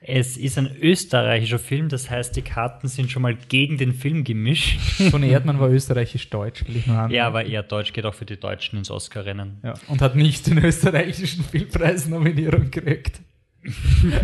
Es 0.00 0.36
ist 0.36 0.58
ein 0.58 0.70
österreichischer 0.80 1.58
Film, 1.58 1.88
das 1.88 2.10
heißt, 2.10 2.36
die 2.36 2.42
Karten 2.42 2.86
sind 2.86 3.10
schon 3.10 3.22
mal 3.22 3.34
gegen 3.34 3.76
den 3.76 3.92
Film 3.92 4.24
gemischt. 4.24 4.78
Toni 5.10 5.30
Erdmann 5.30 5.58
war 5.58 5.68
österreichisch-deutsch, 5.68 6.66
will 6.66 6.76
ich 6.76 6.86
nur 6.86 6.98
an. 6.98 7.10
Ja, 7.10 7.26
aber 7.26 7.44
eher 7.44 7.62
Deutsch 7.62 7.92
geht 7.92 8.04
auch 8.04 8.14
für 8.14 8.26
die 8.26 8.38
Deutschen 8.38 8.78
ins 8.78 8.90
Oscar-Rennen. 8.90 9.58
Ja, 9.64 9.74
und 9.88 10.02
hat 10.02 10.14
nicht 10.14 10.46
den 10.46 10.58
österreichischen 10.58 11.42
Filmpreis-Nominierung 11.44 12.70
gekriegt. 12.70 13.20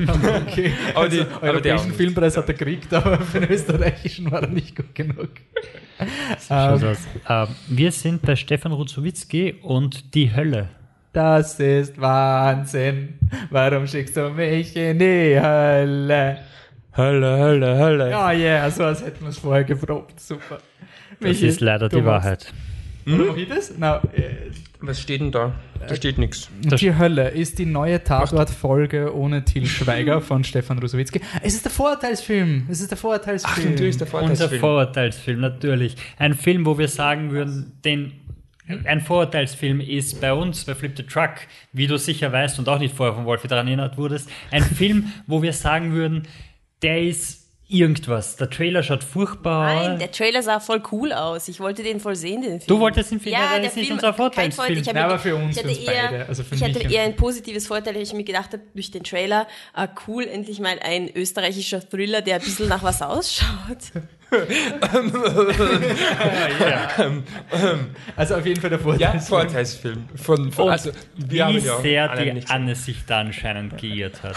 Aber 0.07 0.43
okay. 0.47 0.73
Aber 0.95 1.01
also, 1.05 1.23
auch 1.23 1.43
europäischen. 1.43 1.93
Filmpreis 1.93 2.37
hat 2.37 2.49
er 2.49 2.55
gekriegt, 2.55 2.93
aber 2.95 3.19
für 3.21 3.41
den 3.41 3.51
österreichischen 3.51 4.31
war 4.31 4.43
er 4.43 4.49
nicht 4.49 4.77
gut 4.77 4.95
genug. 4.95 5.31
Ähm. 6.51 6.97
Ähm, 7.29 7.49
wir 7.69 7.93
sind 7.93 8.23
bei 8.23 8.35
Stefan 8.37 8.73
Ruzowitzki 8.73 9.55
und 9.63 10.15
Die 10.15 10.35
Hölle. 10.35 10.69
das 11.13 11.61
ist 11.61 12.01
Wahnsinn. 12.01 13.15
Warum 13.51 13.87
schickst 13.87 14.17
du 14.17 14.31
mich 14.31 14.75
in 14.77 14.99
die 14.99 15.39
Hölle? 15.41 16.39
Hölle, 16.97 17.39
Hölle, 17.39 17.79
Hölle. 17.79 18.11
Ja, 18.11 18.33
ja, 18.33 18.71
so 18.71 18.85
als 18.85 19.03
hätten 19.03 19.23
wir 19.23 19.29
es 19.31 19.39
vorher 19.39 19.65
geprobt. 19.65 20.21
Super. 20.21 20.59
Das 21.21 21.21
Michi, 21.21 21.47
ist 21.47 21.61
leider 21.61 21.89
die 21.89 22.03
machst- 22.03 22.53
Wahrheit. 23.05 23.21
Oder 23.21 23.31
mach 23.33 23.37
ich 23.37 23.49
das? 23.49 23.73
Na, 23.79 23.97
äh, 24.13 24.51
Was 24.81 25.01
steht 25.01 25.21
denn 25.21 25.33
da? 25.33 25.53
Da 25.89 25.95
steht 25.97 26.19
nichts. 26.19 26.49
Die 26.61 26.97
Hölle 26.97 27.29
ist 27.29 27.59
die 27.59 27.67
neue 27.67 28.03
Tatort-Folge 28.03 29.15
ohne 29.15 29.45
Til 29.45 29.67
Schweiger 29.67 30.21
von 30.21 30.45
Stefan 30.45 30.79
Rusowitzki. 30.79 31.21
Es 31.43 31.55
ist 31.55 31.65
der 31.65 31.73
Vorurteilsfilm. 31.73 32.67
Es 32.71 32.81
ist 32.81 32.91
der 32.91 32.99
Vorurteilsfilm. 32.99 33.67
Ach, 33.67 33.71
natürlich 33.71 33.97
der 33.97 34.07
Unser 34.07 34.19
Vorteilsfilm. 34.29 34.61
Vorurteilsfilm, 34.61 35.41
natürlich. 35.41 35.97
Ein 36.19 36.35
Film, 36.35 36.67
wo 36.67 36.79
wir 36.79 36.89
sagen 36.89 37.33
würden, 37.33 37.73
den, 37.85 38.13
ein 38.85 39.01
Vorurteilsfilm 39.01 39.81
ist 39.81 40.21
bei 40.21 40.33
uns, 40.33 40.65
bei 40.65 40.75
Flip 40.75 40.93
the 40.97 41.03
Truck, 41.03 41.35
wie 41.73 41.87
du 41.87 41.99
sicher 41.99 42.31
weißt 42.31 42.59
und 42.59 42.69
auch 42.69 42.79
nicht 42.79 42.95
vorher 42.95 43.15
von 43.15 43.25
Wolfi 43.25 43.49
daran 43.49 43.67
erinnert 43.67 43.99
wurdest, 43.99 44.31
ein 44.51 44.63
Film, 44.77 45.13
wo 45.27 45.43
wir 45.43 45.53
sagen 45.53 45.93
würden, 45.93 46.23
der 46.83 47.03
ist 47.03 47.42
irgendwas. 47.73 48.37
Der 48.37 48.51
Trailer 48.51 48.83
schaut 48.83 49.03
furchtbar 49.05 49.75
Nein, 49.75 49.99
der 49.99 50.11
Trailer 50.11 50.43
sah 50.43 50.61
voll 50.61 50.83
cool 50.93 51.13
aus. 51.13 51.49
Ich 51.49 51.59
wollte 51.61 51.83
den 51.83 52.01
voll 52.01 52.17
sehen, 52.17 52.43
den 52.43 52.61
Film. 52.61 52.67
Du 52.67 52.79
wolltest 52.81 53.11
den 53.11 53.21
Film, 53.21 53.33
ja, 53.35 53.41
ja, 53.53 53.59
der 53.59 53.65
ist 53.69 53.77
nicht 53.77 53.87
Film, 53.87 53.99
unser 53.99 54.09
kein 54.13 54.53
Vorteilsfilm. 54.53 54.55
Vorteil. 54.57 54.79
Ich 54.79 54.93
mir- 54.93 55.05
aber 55.05 55.19
für 55.19 55.37
uns, 55.37 55.57
ich 55.57 55.63
für 55.63 55.69
hatte 55.69 55.79
uns 55.79 55.89
eher, 55.89 56.09
beide. 56.11 56.27
Also 56.29 56.43
für 56.45 56.55
ich 56.55 56.61
mich 56.61 56.75
hatte 56.77 56.89
eher 56.95 57.03
ein 57.05 57.17
positives 57.17 57.67
Vorteil, 57.67 57.95
weil 57.95 58.03
ich 58.03 58.13
mir 58.13 58.25
gedacht 58.25 58.53
habe, 58.53 58.63
durch 58.75 58.91
den 58.91 59.05
Trailer, 59.05 59.47
ah, 59.75 59.89
cool, 60.07 60.25
endlich 60.25 60.61
mal 60.61 60.79
ein 60.83 61.11
österreichischer 61.15 61.81
Thriller, 61.89 62.21
der 62.23 62.37
ein 62.37 62.41
bisschen 62.43 62.69
nach 62.69 62.83
was 62.83 63.01
ausschaut. 63.03 63.79
Also 68.17 68.35
auf 68.37 68.47
jeden 68.47 68.61
Fall 68.61 68.71
der 68.71 68.79
Ja, 68.99 69.19
Vorurteilsfilm. 69.19 69.25
Vorteilsfilm. 69.25 70.05
Von, 70.15 70.53
von, 70.53 70.69
also, 70.71 70.91
wir 71.17 71.31
wie 71.31 71.43
haben 71.43 71.55
ja 71.55 71.81
sehr 71.81 72.17
die 72.17 72.47
Anne 72.49 72.75
sich 72.75 73.05
da 73.07 73.21
anscheinend 73.21 73.79
geirrt 73.79 74.23
hat. 74.23 74.37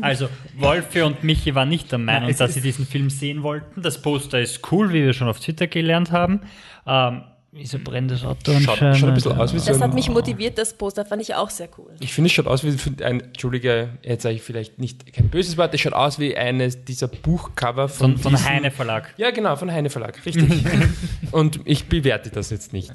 Also, 0.00 0.28
Wolfi 0.56 1.02
und 1.02 1.22
Michi 1.24 1.54
waren 1.54 1.68
nicht 1.68 1.92
der 1.92 1.98
Meinung, 1.98 2.30
es 2.30 2.38
dass 2.38 2.54
sie 2.54 2.60
diesen 2.60 2.86
Film 2.86 3.10
sehen 3.10 3.42
wollten. 3.42 3.82
Das 3.82 4.00
Poster 4.00 4.40
ist 4.40 4.72
cool, 4.72 4.92
wie 4.92 5.04
wir 5.04 5.12
schon 5.12 5.28
auf 5.28 5.40
Twitter 5.40 5.66
gelernt 5.66 6.10
haben. 6.10 6.40
Ähm, 6.86 7.22
wieso 7.54 7.78
brennt 7.78 8.10
das 8.10 8.24
Auto 8.24 8.52
Schaut, 8.60 8.78
schaut 8.78 9.04
ein 9.04 9.14
bisschen 9.14 9.32
aus 9.32 9.54
wie 9.54 9.58
so 9.58 9.66
Das 9.66 9.80
hat 9.80 9.90
ein, 9.90 9.94
mich 9.94 10.08
motiviert, 10.08 10.58
das 10.58 10.74
Poster 10.74 11.04
fand 11.04 11.22
ich 11.22 11.34
auch 11.34 11.50
sehr 11.50 11.68
cool. 11.78 11.92
Ich 12.00 12.12
finde, 12.12 12.26
es 12.26 12.32
schaut 12.32 12.46
aus 12.46 12.64
wie 12.64 13.02
ein, 13.02 13.20
Entschuldige, 13.20 13.90
jetzt 14.02 14.22
sage 14.22 14.34
ich 14.36 14.42
vielleicht 14.42 14.78
nicht 14.78 15.12
kein 15.12 15.28
böses 15.28 15.56
Wort, 15.56 15.72
es 15.74 15.80
schaut 15.80 15.92
aus 15.92 16.18
wie 16.18 16.36
eines 16.36 16.84
dieser 16.84 17.08
Buchcover 17.08 17.88
von, 17.88 18.18
Von, 18.18 18.32
von 18.32 18.44
Heine 18.44 18.70
Verlag. 18.70 19.14
Ja, 19.16 19.30
genau, 19.30 19.56
von 19.56 19.70
Heine 19.70 19.90
Verlag, 19.90 20.24
richtig. 20.26 20.64
Und 21.30 21.60
ich 21.64 21.86
bewerte 21.86 22.30
das 22.30 22.50
jetzt 22.50 22.72
nicht. 22.72 22.92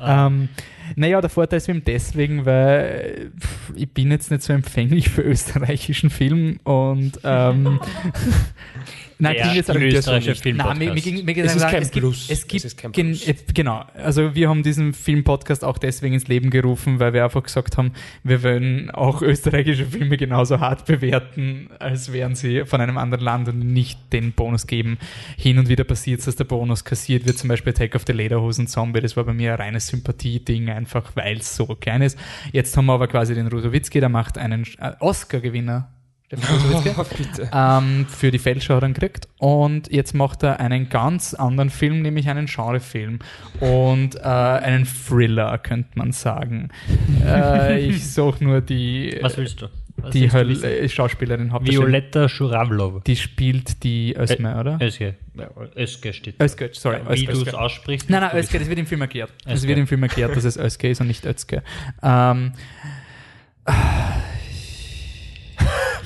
Ähm, 0.00 0.48
naja, 0.96 1.20
der 1.20 1.30
Vorteilsfilm 1.30 1.84
deswegen, 1.84 2.46
weil 2.46 3.32
ich 3.74 3.90
bin 3.90 4.10
jetzt 4.10 4.30
nicht 4.30 4.42
so 4.42 4.52
empfänglich 4.52 5.08
für 5.08 5.22
österreichischen 5.22 6.10
Film 6.10 6.58
und 6.64 7.20
ähm, 7.24 7.80
Nein, 9.20 9.36
klingt 9.36 9.54
jetzt 9.56 9.70
aber- 9.70 9.80
österreichische. 9.80 10.34
Filmpodcast. 10.42 10.78
Nein, 10.78 10.88
mir, 10.88 10.94
mir, 10.94 11.00
ging- 11.00 11.24
mir 11.24 11.34
ging 11.34 11.44
Es 11.44 11.54
ist 11.54 11.60
sagen, 11.60 11.72
kein 11.72 11.82
es 11.82 11.90
gibt, 11.90 12.02
Plus. 12.04 12.30
Es 12.30 12.46
gibt 12.48 12.64
Es 12.64 12.76
kein 12.76 12.92
gen- 12.92 13.06
Plus. 13.08 13.28
äh, 13.28 13.34
genau. 13.54 13.84
Also 13.94 14.34
wir 14.34 14.48
haben 14.48 14.62
diesen 14.62 14.92
Filmpodcast 14.94 15.64
auch 15.64 15.78
deswegen 15.78 16.14
ins 16.14 16.28
Leben 16.28 16.50
gerufen, 16.50 16.98
weil 17.00 17.12
wir 17.12 17.24
einfach 17.24 17.42
gesagt 17.42 17.76
haben, 17.76 17.92
wir 18.24 18.42
wollen 18.42 18.90
auch 18.90 19.22
österreichische 19.22 19.86
Filme 19.86 20.16
genauso 20.16 20.60
hart 20.60 20.86
bewerten, 20.86 21.68
als 21.78 22.12
wären 22.12 22.34
sie 22.34 22.64
von 22.64 22.80
einem 22.80 22.98
anderen 22.98 23.24
Land 23.24 23.48
und 23.48 23.58
nicht 23.58 24.12
den 24.12 24.32
Bonus 24.32 24.66
geben. 24.66 24.98
Hin 25.36 25.58
und 25.58 25.68
wieder 25.68 25.84
passiert 25.84 26.20
es, 26.20 26.26
dass 26.26 26.36
der 26.36 26.44
Bonus 26.44 26.84
kassiert 26.84 27.26
wird, 27.26 27.38
zum 27.38 27.48
Beispiel 27.48 27.72
Attack 27.72 27.94
of 27.94 28.02
the 28.06 28.12
Lederhosen 28.12 28.66
Zombie. 28.66 29.00
Das 29.00 29.16
war 29.16 29.24
bei 29.24 29.32
mir 29.34 29.52
ein 29.52 29.58
reines 29.60 29.86
Sympathie-Ding, 29.88 30.70
einfach 30.70 31.12
weil 31.14 31.38
es 31.38 31.54
so 31.56 31.66
klein 31.66 32.02
ist. 32.02 32.18
Jetzt 32.52 32.76
haben 32.76 32.86
wir 32.86 32.94
aber 32.94 33.08
quasi 33.08 33.34
den 33.34 33.46
Rusowitzki, 33.48 34.00
der 34.00 34.08
macht 34.08 34.38
einen 34.38 34.64
äh, 34.78 34.92
Oscar-Gewinner. 35.00 35.88
Stefan 36.30 36.94
Oh, 36.96 37.04
bitte. 37.16 37.50
ähm, 37.52 38.06
für 38.08 38.30
die 38.30 38.38
Feldschau 38.38 38.78
dann 38.78 38.94
gekriegt. 38.94 39.28
Und 39.38 39.90
jetzt 39.90 40.14
macht 40.14 40.44
er 40.44 40.60
einen 40.60 40.88
ganz 40.88 41.34
anderen 41.34 41.70
Film, 41.70 42.02
nämlich 42.02 42.28
einen 42.28 42.46
Genrefilm. 42.46 43.18
Und 43.58 44.14
äh, 44.16 44.20
einen 44.20 44.86
Thriller, 44.86 45.58
könnte 45.58 45.90
man 45.94 46.12
sagen. 46.12 46.68
äh, 47.24 47.80
ich 47.80 48.12
suche 48.12 48.44
nur 48.44 48.60
die, 48.60 49.18
Was 49.20 49.36
willst 49.36 49.62
du? 49.62 49.66
Was 49.96 50.12
die 50.12 50.32
willst 50.32 50.62
du 50.62 50.68
äh, 50.68 50.88
Schauspielerin, 50.88 51.52
Hauptdarstellerin. 51.52 51.92
Violetta 51.92 52.28
Schuravlov. 52.28 53.02
Die 53.04 53.16
spielt 53.16 53.82
die 53.82 54.14
Ösme, 54.16 54.58
oder? 54.58 54.78
Özge. 54.80 55.16
Ja, 55.34 55.50
Özge 55.76 56.12
steht. 56.12 56.40
Özge, 56.40 56.70
sorry. 56.72 57.00
Wie 57.10 57.26
Özge, 57.28 57.32
du 57.32 57.42
es 57.42 57.54
aussprichst. 57.54 58.08
Nein, 58.08 58.22
nein, 58.22 58.36
Özge, 58.36 58.58
das 58.60 58.68
wird 58.68 58.78
im 58.78 58.86
Film 58.86 59.02
erklärt. 59.02 59.30
Es 59.44 59.66
wird 59.66 59.78
im 59.78 59.86
Film 59.86 60.02
erklärt, 60.04 60.34
dass 60.36 60.44
es 60.44 60.56
Özge 60.56 60.90
ist 60.90 61.00
und 61.00 61.08
nicht 61.08 61.26
Özge. 61.26 61.62
Ähm, 62.02 62.52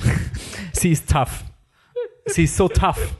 sie 0.73 0.91
ist 0.91 1.09
tough. 1.09 1.43
Sie 2.25 2.45
ist 2.45 2.55
so 2.55 2.67
tough. 2.67 3.15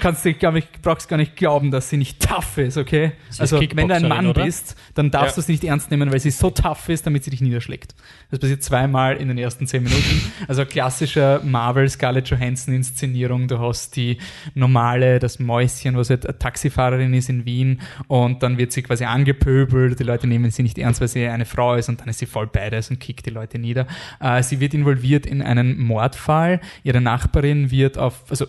Kannst 0.00 0.24
du, 0.24 0.32
glaub 0.34 0.54
ich, 0.56 0.66
brauchst 0.82 1.08
gar 1.08 1.16
nicht 1.16 1.36
glauben, 1.36 1.70
dass 1.70 1.90
sie 1.90 1.96
nicht 1.96 2.20
tough 2.20 2.58
ist, 2.58 2.76
okay? 2.76 3.12
ist 3.28 3.40
also, 3.40 3.60
wenn 3.60 3.88
du 3.88 3.94
ein 3.94 4.08
Mann 4.08 4.26
oder? 4.26 4.44
bist, 4.44 4.76
dann 4.94 5.10
darfst 5.10 5.32
Ja. 5.32 5.34
du 5.36 5.40
es 5.42 5.48
nicht 5.48 5.64
ernst 5.64 5.90
nehmen, 5.90 6.10
weil 6.12 6.20
sie 6.20 6.30
so 6.30 6.50
tough 6.50 6.88
ist, 6.88 7.06
damit 7.06 7.24
sie 7.24 7.30
dich 7.30 7.40
niederschlägt. 7.40 7.94
Das 8.30 8.40
passiert 8.40 8.62
zweimal 8.62 9.16
in 9.16 9.28
den 9.28 9.38
ersten 9.38 9.66
zehn 9.66 9.82
Minuten. 9.82 10.32
Also, 10.48 10.64
klassischer 10.64 11.40
Marvel 11.44 11.88
Scarlett 11.88 12.28
Johansson 12.28 12.74
Inszenierung. 12.74 13.48
Du 13.48 13.58
hast 13.58 13.96
die 13.96 14.18
normale, 14.54 15.18
das 15.18 15.38
Mäuschen, 15.38 15.96
was 15.96 16.10
halt 16.10 16.26
eine 16.26 16.38
Taxifahrerin 16.38 17.12
ist 17.14 17.28
in 17.28 17.44
Wien 17.44 17.80
und 18.08 18.42
dann 18.42 18.58
wird 18.58 18.72
sie 18.72 18.82
quasi 18.82 19.04
angepöbelt. 19.04 19.98
Die 19.98 20.04
Leute 20.04 20.26
nehmen 20.26 20.50
sie 20.50 20.62
nicht 20.62 20.78
ernst, 20.78 21.00
weil 21.00 21.08
sie 21.08 21.26
eine 21.26 21.44
Frau 21.44 21.74
ist 21.74 21.88
und 21.88 22.00
dann 22.00 22.08
ist 22.08 22.18
sie 22.18 22.26
voll 22.26 22.46
beides 22.46 22.90
und 22.90 22.98
kickt 23.00 23.26
die 23.26 23.30
Leute 23.30 23.58
nieder. 23.58 23.86
Äh, 24.20 24.42
sie 24.42 24.60
wird 24.60 24.74
involviert 24.74 25.26
in 25.26 25.42
einen 25.42 25.78
Mordfall. 25.78 26.60
Ihre 26.84 27.00
Nachbarin 27.00 27.70
wird 27.70 27.98
auf, 27.98 28.24
also, 28.30 28.46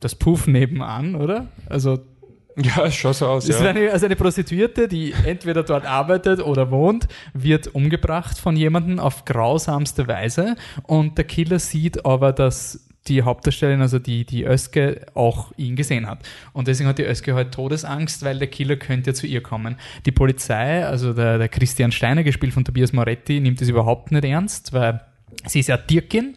das 0.00 0.14
Puff 0.14 0.46
nebenan, 0.46 1.14
oder? 1.14 1.48
Also 1.68 1.98
Ja, 2.56 2.86
es 2.86 2.96
schaut 2.96 3.14
so 3.14 3.26
aus, 3.26 3.46
ja. 3.46 3.58
eine, 3.60 3.92
also 3.92 4.06
eine 4.06 4.16
Prostituierte, 4.16 4.88
die 4.88 5.14
entweder 5.24 5.62
dort 5.62 5.86
arbeitet 5.86 6.40
oder 6.40 6.70
wohnt, 6.70 7.06
wird 7.32 7.68
umgebracht 7.74 8.36
von 8.36 8.56
jemandem 8.56 8.98
auf 8.98 9.24
grausamste 9.24 10.08
Weise 10.08 10.56
und 10.82 11.18
der 11.18 11.24
Killer 11.24 11.60
sieht 11.60 12.04
aber, 12.04 12.32
dass 12.32 12.88
die 13.06 13.22
Hauptdarstellerin, 13.22 13.80
also 13.80 13.98
die, 13.98 14.24
die 14.24 14.44
Özge, 14.44 15.06
auch 15.14 15.52
ihn 15.56 15.76
gesehen 15.76 16.06
hat. 16.06 16.18
Und 16.52 16.68
deswegen 16.68 16.88
hat 16.88 16.98
die 16.98 17.04
Özge 17.04 17.34
halt 17.34 17.52
Todesangst, 17.52 18.22
weil 18.22 18.38
der 18.38 18.48
Killer 18.48 18.76
könnte 18.76 19.10
ja 19.10 19.14
zu 19.14 19.26
ihr 19.26 19.42
kommen. 19.42 19.76
Die 20.04 20.12
Polizei, 20.12 20.84
also 20.84 21.12
der, 21.12 21.38
der 21.38 21.48
Christian 21.48 21.92
Steiner, 21.92 22.22
gespielt 22.22 22.52
von 22.52 22.64
Tobias 22.64 22.92
Moretti, 22.92 23.40
nimmt 23.40 23.62
es 23.62 23.68
überhaupt 23.68 24.12
nicht 24.12 24.24
ernst, 24.24 24.72
weil 24.72 25.00
sie 25.46 25.60
ist 25.60 25.68
ja 25.68 25.76
Dirkin, 25.76 26.36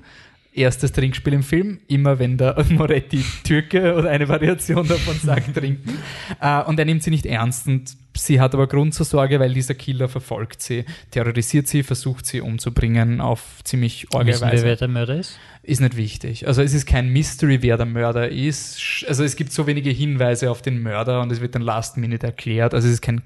erstes 0.54 0.92
Trinkspiel 0.92 1.34
im 1.34 1.44
Film, 1.44 1.80
immer 1.88 2.20
wenn 2.20 2.38
der 2.38 2.64
Moretti 2.70 3.24
Türke 3.44 3.96
oder 3.96 4.10
eine 4.10 4.28
Variation 4.28 4.88
davon 4.88 5.16
sagt, 5.16 5.54
trinken. 5.56 5.98
Äh, 6.42 6.64
und 6.64 6.78
er 6.78 6.86
nimmt 6.86 7.04
sie 7.04 7.10
nicht 7.10 7.26
ernst 7.26 7.68
und 7.68 7.96
sie 8.18 8.42
hat 8.42 8.54
aber 8.54 8.68
Grund 8.68 8.94
zur 8.94 9.06
Sorge, 9.06 9.40
weil 9.40 9.54
dieser 9.54 9.74
Killer 9.74 10.10
verfolgt 10.10 10.62
sie, 10.62 10.86
terrorisiert 11.12 11.68
sie, 11.68 11.84
versucht 11.84 12.26
sie 12.26 12.42
umzubringen 12.42 13.22
auf 13.22 13.64
ziemlich 13.64 14.08
orge 14.14 14.32
Wissen 14.32 14.42
wir, 14.42 14.52
Weise. 14.54 14.66
wer 14.66 14.76
der 14.76 14.88
Mörder 14.88 15.16
ist? 15.18 15.40
Ist 15.64 15.80
nicht 15.80 15.96
wichtig. 15.96 16.48
Also 16.48 16.62
es 16.62 16.74
ist 16.74 16.86
kein 16.86 17.10
Mystery, 17.10 17.62
wer 17.62 17.78
der 17.78 17.86
Mörder 17.86 18.30
ist. 18.30 19.06
Also 19.08 19.24
es 19.24 19.36
gibt 19.36 19.52
so 19.52 19.68
wenige 19.68 19.92
Hinweise 19.92 20.52
auf 20.52 20.62
den 20.62 20.82
Mörder 20.82 21.22
und 21.22 21.32
es 21.32 21.40
wird 21.40 21.56
dann 21.56 21.62
last 21.62 21.98
minute 21.98 22.26
erklärt. 22.26 22.74
Also 22.74 22.88
es 22.88 22.96
ist 22.96 23.02
kein 23.02 23.22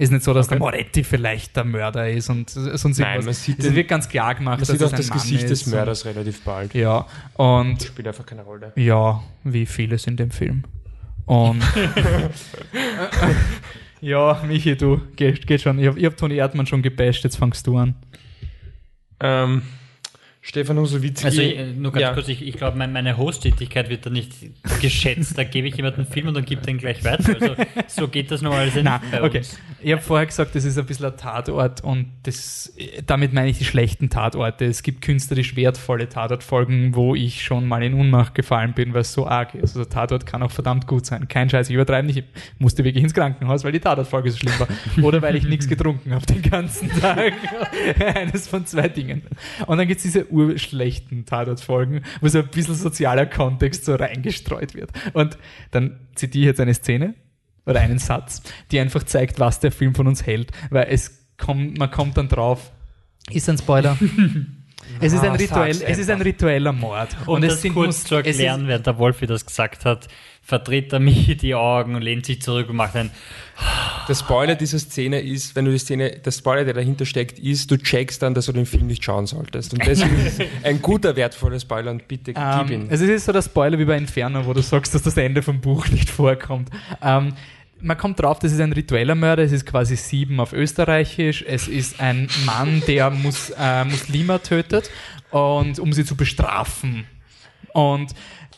ist 0.00 0.10
nicht 0.10 0.24
so, 0.24 0.32
dass 0.32 0.48
der 0.48 0.58
Moretti 0.58 1.04
vielleicht 1.04 1.54
der 1.56 1.64
Mörder 1.64 2.08
ist 2.08 2.30
und 2.30 2.48
sonst 2.48 2.98
Nein, 2.98 3.22
man 3.22 3.34
sieht 3.34 3.58
es 3.58 3.74
wird 3.74 3.86
ganz 3.86 4.08
klar 4.08 4.34
gemacht, 4.34 4.58
Man 4.58 4.60
dass 4.60 4.68
sieht 4.68 4.82
auch 4.82 4.90
das 4.90 5.10
Gesicht 5.10 5.50
des 5.50 5.66
Mörders 5.66 6.06
relativ 6.06 6.42
bald. 6.42 6.72
ja, 6.72 7.06
und 7.34 7.82
Spielt 7.82 8.08
einfach 8.08 8.24
keine 8.24 8.42
Rolle. 8.42 8.72
ja, 8.76 9.22
wie 9.44 9.66
vieles 9.66 10.06
in 10.06 10.16
dem 10.16 10.30
Film. 10.30 10.64
Und 11.26 11.62
ja, 14.00 14.42
Michi, 14.46 14.74
du, 14.74 15.02
geht, 15.16 15.46
geht 15.46 15.60
schon. 15.60 15.78
Ich 15.78 15.86
habe 15.86 16.00
hab 16.02 16.16
Toni 16.16 16.36
Erdmann 16.36 16.66
schon 16.66 16.80
gebasht, 16.80 17.22
jetzt 17.24 17.36
fangst 17.36 17.66
du 17.66 17.76
an. 17.76 17.94
Ähm, 19.20 19.62
Stefan 20.42 20.78
Husowitzki. 20.78 21.26
Also 21.26 21.42
äh, 21.42 21.72
nur 21.74 21.92
ganz 21.92 22.02
ja. 22.02 22.14
kurz, 22.14 22.28
ich, 22.28 22.46
ich 22.46 22.56
glaube, 22.56 22.78
mein, 22.78 22.92
meine 22.92 23.18
Host-Tätigkeit 23.18 23.90
wird 23.90 24.06
da 24.06 24.10
nicht 24.10 24.32
geschätzt. 24.80 25.36
Da 25.36 25.44
gebe 25.44 25.68
ich 25.68 25.76
jemanden 25.76 26.00
einen 26.00 26.10
Film 26.10 26.28
und 26.28 26.34
dann 26.34 26.46
gibt 26.46 26.66
den 26.66 26.78
gleich 26.78 27.04
weiter. 27.04 27.36
Also 27.40 27.54
so 27.86 28.08
geht 28.08 28.30
das 28.30 28.40
normalerweise 28.40 28.82
Na, 28.82 28.98
nicht 28.98 29.10
bei 29.10 29.22
okay. 29.22 29.38
uns. 29.38 29.58
Ich 29.82 29.92
habe 29.92 30.00
vorher 30.00 30.26
gesagt, 30.26 30.54
das 30.54 30.64
ist 30.64 30.78
ein 30.78 30.86
bisschen 30.86 31.06
ein 31.06 31.16
Tatort 31.18 31.82
und 31.82 32.06
das, 32.22 32.72
damit 33.06 33.34
meine 33.34 33.50
ich 33.50 33.58
die 33.58 33.64
schlechten 33.64 34.08
Tatorte. 34.08 34.64
Es 34.64 34.82
gibt 34.82 35.02
künstlerisch 35.02 35.56
wertvolle 35.56 36.08
Tatortfolgen, 36.08 36.94
wo 36.94 37.14
ich 37.14 37.44
schon 37.44 37.68
mal 37.68 37.82
in 37.82 37.92
Unmacht 37.92 38.34
gefallen 38.34 38.72
bin, 38.72 38.94
weil 38.94 39.02
es 39.02 39.12
so 39.12 39.26
arg 39.26 39.54
ist. 39.54 39.62
Also 39.62 39.80
der 39.80 39.90
Tatort 39.90 40.24
kann 40.24 40.42
auch 40.42 40.50
verdammt 40.50 40.86
gut 40.86 41.04
sein. 41.04 41.28
Kein 41.28 41.50
Scheiß, 41.50 41.68
ich 41.68 41.74
übertreibe 41.74 42.06
nicht. 42.06 42.18
Ich 42.18 42.24
musste 42.58 42.82
wirklich 42.82 43.04
ins 43.04 43.12
Krankenhaus, 43.12 43.62
weil 43.62 43.72
die 43.72 43.80
Tatortfolge 43.80 44.30
so 44.30 44.38
schlimm 44.38 44.54
war. 44.58 44.68
Oder 45.04 45.20
weil 45.20 45.36
ich 45.36 45.44
nichts 45.44 45.68
getrunken 45.68 46.14
habe 46.14 46.24
den 46.24 46.40
ganzen 46.40 46.88
Tag. 46.98 47.34
Eines 48.16 48.48
von 48.48 48.64
zwei 48.64 48.88
Dingen. 48.88 49.22
Und 49.66 49.76
dann 49.76 49.86
gibt's 49.86 50.02
diese 50.02 50.29
urschlechten 50.30 51.26
Tatortfolgen, 51.26 52.04
wo 52.20 52.28
so 52.28 52.38
ein 52.38 52.48
bisschen 52.48 52.74
sozialer 52.74 53.26
Kontext 53.26 53.84
so 53.84 53.94
reingestreut 53.94 54.74
wird. 54.74 54.90
Und 55.12 55.38
dann 55.70 56.00
zitiere 56.14 56.42
ich 56.42 56.46
jetzt 56.48 56.60
eine 56.60 56.74
Szene 56.74 57.14
oder 57.66 57.80
einen 57.80 57.98
Satz, 57.98 58.42
die 58.70 58.80
einfach 58.80 59.02
zeigt, 59.04 59.38
was 59.38 59.60
der 59.60 59.72
Film 59.72 59.94
von 59.94 60.06
uns 60.06 60.26
hält, 60.26 60.50
weil 60.70 60.86
es 60.90 61.26
kommt, 61.36 61.78
man 61.78 61.90
kommt 61.90 62.16
dann 62.16 62.28
drauf, 62.28 62.72
ist 63.30 63.48
ein 63.48 63.58
Spoiler. 63.58 63.96
es 65.00 65.12
ist 65.12 65.22
ein 65.22 65.30
Ah, 65.30 65.34
rituell, 65.34 65.70
es 65.70 65.98
ist 65.98 66.08
ein 66.08 66.14
einfach. 66.14 66.26
ritueller 66.26 66.72
Mord. 66.72 67.16
Und, 67.26 67.42
es 67.44 67.54
das 67.54 67.62
sind 67.62 67.74
kurz 67.74 68.04
zu 68.04 68.16
es 68.16 68.26
erklären, 68.26 68.66
während 68.66 68.86
der 68.86 68.98
Wolfi 68.98 69.26
das 69.26 69.46
gesagt 69.46 69.84
hat, 69.84 70.08
verdreht 70.50 70.92
er 70.92 71.00
mich 71.10 71.36
die 71.38 71.54
Augen 71.54 71.94
und 71.94 72.02
lehnt 72.02 72.26
sich 72.26 72.42
zurück 72.42 72.68
und 72.68 72.76
macht 72.76 72.96
ein 72.96 73.10
Der 74.08 74.14
Spoiler 74.14 74.56
dieser 74.56 74.78
Szene 74.78 75.20
ist, 75.20 75.54
wenn 75.54 75.64
du 75.64 75.70
die 75.70 75.78
Szene, 75.78 76.10
der 76.10 76.30
Spoiler, 76.32 76.64
der 76.64 76.74
dahinter 76.74 77.06
steckt, 77.06 77.38
ist, 77.38 77.70
du 77.70 77.76
checkst 77.78 78.20
dann, 78.22 78.34
dass 78.34 78.46
du 78.46 78.52
den 78.52 78.66
Film 78.66 78.88
nicht 78.88 79.04
schauen 79.04 79.26
solltest. 79.26 79.72
Und 79.72 79.86
deswegen 79.86 80.18
ist 80.18 80.40
es 80.40 80.46
ein 80.64 80.82
guter, 80.82 81.14
wertvoller 81.16 81.60
Spoiler 81.60 81.92
und 81.92 82.06
bitte 82.08 82.32
gib 82.34 82.42
Ähm, 82.42 82.72
ihn. 82.72 82.90
also 82.90 83.04
es 83.04 83.10
ist 83.10 83.24
so 83.26 83.32
der 83.32 83.42
Spoiler 83.42 83.78
wie 83.78 83.84
bei 83.84 83.96
Inferno, 83.96 84.44
wo 84.44 84.52
du 84.52 84.60
sagst, 84.60 84.94
dass 84.94 85.02
das 85.02 85.16
Ende 85.16 85.40
vom 85.42 85.60
Buch 85.60 85.88
nicht 85.92 86.10
vorkommt. 86.10 86.68
Ähm, 87.00 87.34
man 87.80 87.96
kommt 87.96 88.20
drauf, 88.20 88.38
das 88.40 88.52
ist 88.52 88.60
ein 88.60 88.72
ritueller 88.72 89.14
Mörder, 89.14 89.42
es 89.44 89.52
ist 89.52 89.64
quasi 89.64 89.96
sieben 89.96 90.38
auf 90.40 90.52
Österreichisch, 90.52 91.42
es 91.46 91.66
ist 91.68 91.98
ein 92.00 92.28
Mann, 92.44 92.82
der 92.86 93.08
Mus 93.10 93.52
äh, 93.58 93.84
Muslime 93.84 94.42
tötet 94.42 94.90
und 95.30 95.78
um 95.78 95.92
sie 95.92 96.04
zu 96.04 96.14
bestrafen. 96.16 97.06
Und 97.72 98.10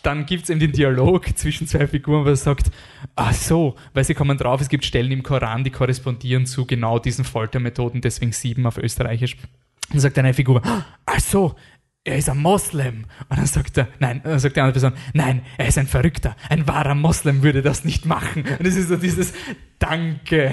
dann 0.03 0.27
gibt 0.27 0.45
es 0.45 0.51
eben 0.51 0.61
den 0.61 0.73
Dialog 0.73 1.27
zwischen 1.37 1.67
zwei 1.67 1.87
Figuren, 1.87 2.25
wo 2.25 2.29
er 2.29 2.37
sagt, 2.37 2.71
ach 3.17 3.33
so, 3.33 3.77
weil 3.95 4.05
sie 4.05 4.15
kommen 4.15 4.37
drauf, 4.37 4.61
es 4.61 4.69
gibt 4.69 4.85
Stellen 4.85 5.13
im 5.13 5.23
Koran, 5.23 5.65
die 5.65 5.71
korrespondieren 5.71 6.47
zu 6.47 6.67
genau 6.67 6.99
diesen 6.99 7.25
Foltermethoden, 7.25 8.01
deswegen 8.01 8.33
sieben 8.33 8.67
auf 8.67 8.79
Österreichisch. 8.79 9.35
Und 9.35 9.95
dann 9.95 10.01
sagt 10.01 10.19
eine 10.19 10.35
Figur, 10.35 10.63
ach 11.07 11.21
so, 11.21 11.55
er 12.05 12.17
ist 12.17 12.29
ein 12.29 12.39
Moslem. 12.39 13.05
Und 13.29 13.39
dann 13.39 13.47
sagt 13.47 13.79
er, 13.79 13.89
nein, 14.01 14.21
dann 14.25 14.39
sagt 14.39 14.57
die 14.57 14.61
andere 14.61 14.81
Person, 14.81 14.99
nein, 15.15 15.43
er 15.57 15.69
ist 15.69 15.79
ein 15.79 15.87
Verrückter. 15.87 16.37
Ein 16.49 16.67
wahrer 16.67 16.95
Moslem 16.95 17.43
würde 17.43 17.63
das 17.63 17.85
nicht 17.85 18.07
machen. 18.07 18.45
Und 18.59 18.67
es 18.67 18.77
ist 18.77 18.89
so 18.89 18.97
dieses 18.97 19.33
Danke, 19.79 20.53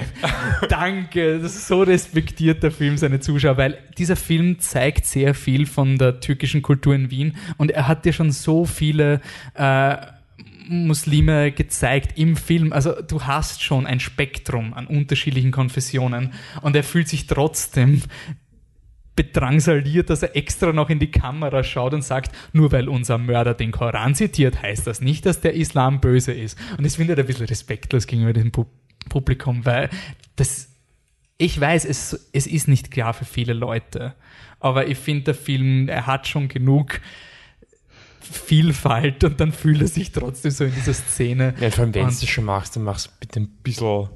danke. 0.68 1.38
Das 1.38 1.54
ist 1.54 1.68
so 1.68 1.82
respektiert 1.82 2.64
der 2.64 2.72
Film 2.72 2.96
seine 2.96 3.20
Zuschauer, 3.20 3.56
weil 3.56 3.78
dieser 3.96 4.16
Film 4.16 4.58
zeigt 4.58 5.06
sehr 5.06 5.34
viel 5.34 5.66
von 5.66 5.98
der 5.98 6.18
türkischen 6.18 6.62
Kultur 6.62 6.96
in 6.96 7.12
Wien 7.12 7.36
und 7.56 7.70
er 7.70 7.86
hat 7.86 8.04
dir 8.04 8.12
schon 8.12 8.32
so 8.32 8.64
viele 8.64 9.20
äh, 9.54 9.96
Muslime 10.68 11.52
gezeigt 11.52 12.18
im 12.18 12.36
Film. 12.36 12.72
Also 12.72 13.00
du 13.02 13.22
hast 13.22 13.62
schon 13.62 13.86
ein 13.86 14.00
Spektrum 14.00 14.74
an 14.74 14.88
unterschiedlichen 14.88 15.52
Konfessionen 15.52 16.32
und 16.62 16.74
er 16.74 16.82
fühlt 16.82 17.08
sich 17.08 17.28
trotzdem 17.28 18.02
bedrangsaliert, 19.16 20.10
dass 20.10 20.22
er 20.22 20.36
extra 20.36 20.72
noch 20.72 20.90
in 20.90 20.98
die 20.98 21.10
Kamera 21.10 21.62
schaut 21.62 21.92
und 21.94 22.02
sagt, 22.02 22.34
nur 22.52 22.72
weil 22.72 22.88
unser 22.88 23.18
Mörder 23.18 23.54
den 23.54 23.72
Koran 23.72 24.14
zitiert, 24.14 24.62
heißt 24.62 24.86
das 24.86 25.00
nicht, 25.00 25.26
dass 25.26 25.40
der 25.40 25.54
Islam 25.54 26.00
böse 26.00 26.32
ist. 26.32 26.58
Und 26.76 26.84
das 26.84 26.96
finde 26.96 27.14
ich 27.14 27.18
ein 27.18 27.26
bisschen 27.26 27.46
respektlos 27.46 28.06
gegenüber 28.06 28.32
dem 28.32 28.52
Pu 28.52 28.66
Publikum, 29.08 29.64
weil 29.64 29.88
das, 30.36 30.68
ich 31.38 31.58
weiß, 31.58 31.86
es, 31.86 32.28
es 32.34 32.46
ist 32.46 32.68
nicht 32.68 32.90
klar 32.90 33.14
für 33.14 33.24
viele 33.24 33.54
Leute, 33.54 34.14
aber 34.60 34.88
ich 34.88 34.98
finde, 34.98 35.24
der 35.24 35.34
Film, 35.34 35.88
er 35.88 36.06
hat 36.06 36.28
schon 36.28 36.48
genug 36.48 37.00
Vielfalt 38.20 39.24
und 39.24 39.40
dann 39.40 39.52
fühlt 39.52 39.80
er 39.80 39.88
sich 39.88 40.12
trotzdem 40.12 40.50
so 40.50 40.64
in 40.64 40.74
dieser 40.74 40.92
Szene. 40.92 41.54
Ja, 41.60 41.70
vor 41.70 41.84
allem, 41.84 41.94
wenn 41.94 42.04
du 42.04 42.10
es 42.10 42.28
schon 42.28 42.44
machst, 42.44 42.76
dann 42.76 42.84
machst 42.84 43.06
du 43.06 43.10
bitte 43.18 43.40
ein 43.40 43.48
bisschen 43.62 44.08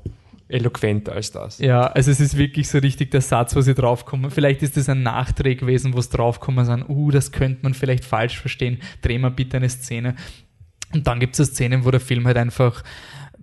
eloquenter 0.55 1.13
als 1.13 1.33
das. 1.33 1.59
Ja, 1.59 1.87
also 1.89 2.11
es 2.11 2.21
ist 2.21 2.39
wirklich 2.39 2.69
so 2.69 2.79
richtig 2.79 3.11
der 3.11 3.21
Satz, 3.21 3.55
wo 3.57 3.61
sie 3.61 3.75
draufkommen. 3.75 4.31
Vielleicht 4.31 4.63
ist 4.63 4.77
es 4.77 4.89
ein 4.89 5.03
Nachdreh 5.03 5.57
gewesen, 5.57 5.93
wo 5.95 5.99
es 5.99 6.09
draufkommen 6.09 6.65
sind, 6.65 6.89
uh, 6.89 7.11
das 7.11 7.33
könnte 7.33 7.61
man 7.63 7.75
vielleicht 7.75 8.05
falsch 8.05 8.39
verstehen, 8.39 8.79
dreh 9.03 9.19
mal 9.19 9.31
bitte 9.31 9.57
eine 9.59 9.69
Szene. 9.69 10.15
Und 10.93 11.07
dann 11.07 11.19
gibt 11.21 11.39
es 11.39 11.49
Szenen, 11.49 11.85
wo 11.85 11.91
der 11.91 12.01
Film 12.01 12.27
halt 12.27 12.37
einfach 12.37 12.83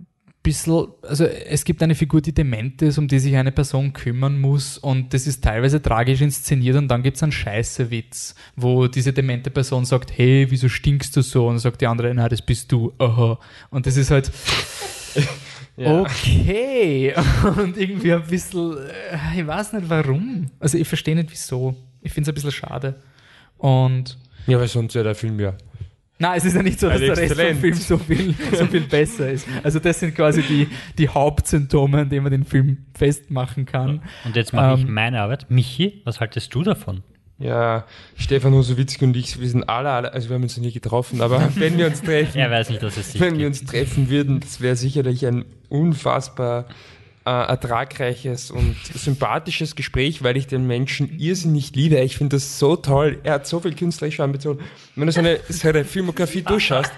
ein 0.00 0.06
bisschen, 0.42 0.86
also 1.02 1.24
es 1.24 1.64
gibt 1.64 1.82
eine 1.82 1.94
Figur, 1.94 2.22
die 2.22 2.32
dement 2.32 2.80
ist, 2.80 2.96
um 2.96 3.06
die 3.08 3.18
sich 3.18 3.36
eine 3.36 3.52
Person 3.52 3.92
kümmern 3.92 4.40
muss 4.40 4.78
und 4.78 5.12
das 5.12 5.26
ist 5.26 5.44
teilweise 5.44 5.82
tragisch 5.82 6.22
inszeniert 6.22 6.76
und 6.76 6.88
dann 6.88 7.02
gibt 7.02 7.16
es 7.18 7.22
einen 7.22 7.30
Scheißewitz, 7.30 8.34
wo 8.56 8.88
diese 8.88 9.12
demente 9.12 9.50
Person 9.50 9.84
sagt, 9.84 10.16
hey, 10.16 10.46
wieso 10.48 10.68
stinkst 10.68 11.14
du 11.14 11.20
so? 11.20 11.46
Und 11.46 11.54
dann 11.54 11.60
sagt 11.60 11.82
die 11.82 11.86
andere, 11.86 12.12
na, 12.14 12.28
das 12.28 12.40
bist 12.40 12.72
du, 12.72 12.92
aha. 12.98 13.38
Und 13.70 13.86
das 13.86 13.98
ist 13.98 14.10
halt, 14.10 14.32
Okay. 15.76 17.14
Und 17.56 17.76
irgendwie 17.76 18.12
ein 18.12 18.22
bisschen, 18.24 18.76
äh, 18.76 19.40
ich 19.40 19.46
weiß 19.46 19.72
nicht 19.74 19.88
warum. 19.88 20.50
Also 20.60 20.78
ich 20.78 20.86
verstehe 20.86 21.14
nicht 21.14 21.30
wieso. 21.30 21.74
Ich 22.00 22.12
finde 22.12 22.28
es 22.30 22.32
ein 22.32 22.34
bisschen 22.34 22.52
schade. 22.52 23.00
Und 23.58 24.18
Ja, 24.46 24.58
weil 24.58 24.68
sonst 24.68 24.94
wäre 24.94 25.04
der 25.04 25.14
Film 25.14 25.38
ja. 25.40 25.54
na, 26.18 26.36
es 26.36 26.44
ist 26.44 26.54
ja 26.54 26.62
nicht 26.62 26.78
so, 26.78 26.88
dass 26.88 27.00
der 27.00 27.16
Rest 27.16 27.36
vom. 27.36 27.56
Film 27.60 27.74
so 27.74 27.98
viel, 27.98 28.34
so 28.56 28.66
viel 28.66 28.82
besser 28.82 29.30
ist. 29.30 29.46
Also 29.62 29.78
das 29.78 29.98
sind 30.00 30.14
quasi 30.14 30.42
die, 30.42 30.68
die 30.98 31.08
Hauptsymptome, 31.08 32.00
an 32.00 32.08
denen 32.08 32.24
man 32.24 32.32
den 32.32 32.44
Film 32.44 32.84
festmachen 32.94 33.64
kann. 33.64 34.02
Und 34.24 34.36
jetzt 34.36 34.52
mache 34.52 34.80
ich 34.80 34.86
Ähm, 34.86 34.92
meine 34.92 35.20
Arbeit. 35.20 35.46
Michi, 35.48 36.02
was 36.04 36.20
haltest 36.20 36.54
du 36.54 36.62
davon? 36.62 37.02
Ja, 37.42 37.84
Stefan 38.16 38.52
Hosowitzki 38.54 39.04
und 39.04 39.16
ich, 39.16 39.40
wir 39.40 39.48
sind 39.48 39.68
alle, 39.68 39.90
alle, 39.90 40.12
also 40.12 40.28
wir 40.28 40.34
haben 40.34 40.42
uns 40.42 40.56
noch 40.56 40.64
nie 40.64 40.72
getroffen, 40.72 41.20
aber 41.20 41.50
wenn 41.56 41.76
wir 41.76 41.86
uns 41.86 42.00
treffen, 42.02 42.38
Er 42.38 42.50
weiß 42.50 42.70
nicht, 42.70 42.82
dass 42.82 42.96
es 42.96 43.18
wenn 43.18 43.38
wir 43.38 43.48
gibt. 43.48 43.60
uns 43.62 43.70
treffen 43.70 44.10
würden, 44.10 44.40
das 44.40 44.60
wäre 44.60 44.76
sicherlich 44.76 45.26
ein 45.26 45.44
unfassbar 45.68 46.66
äh, 47.24 47.30
ertragreiches 47.30 48.50
und 48.50 48.76
sympathisches 48.94 49.76
Gespräch, 49.76 50.22
weil 50.22 50.36
ich 50.36 50.46
den 50.46 50.66
Menschen 50.66 51.18
irrsinnig 51.18 51.74
liebe. 51.74 51.98
Ich 52.00 52.16
finde 52.16 52.36
das 52.36 52.58
so 52.58 52.76
toll. 52.76 53.18
Er 53.22 53.34
hat 53.34 53.46
so 53.46 53.60
viel 53.60 53.74
künstlerische 53.74 54.24
Ambition. 54.24 54.60
Wenn 54.96 55.06
du 55.06 55.12
seine, 55.12 55.38
seine 55.48 55.84
Filmografie 55.84 56.42
durchschaust, 56.46 56.92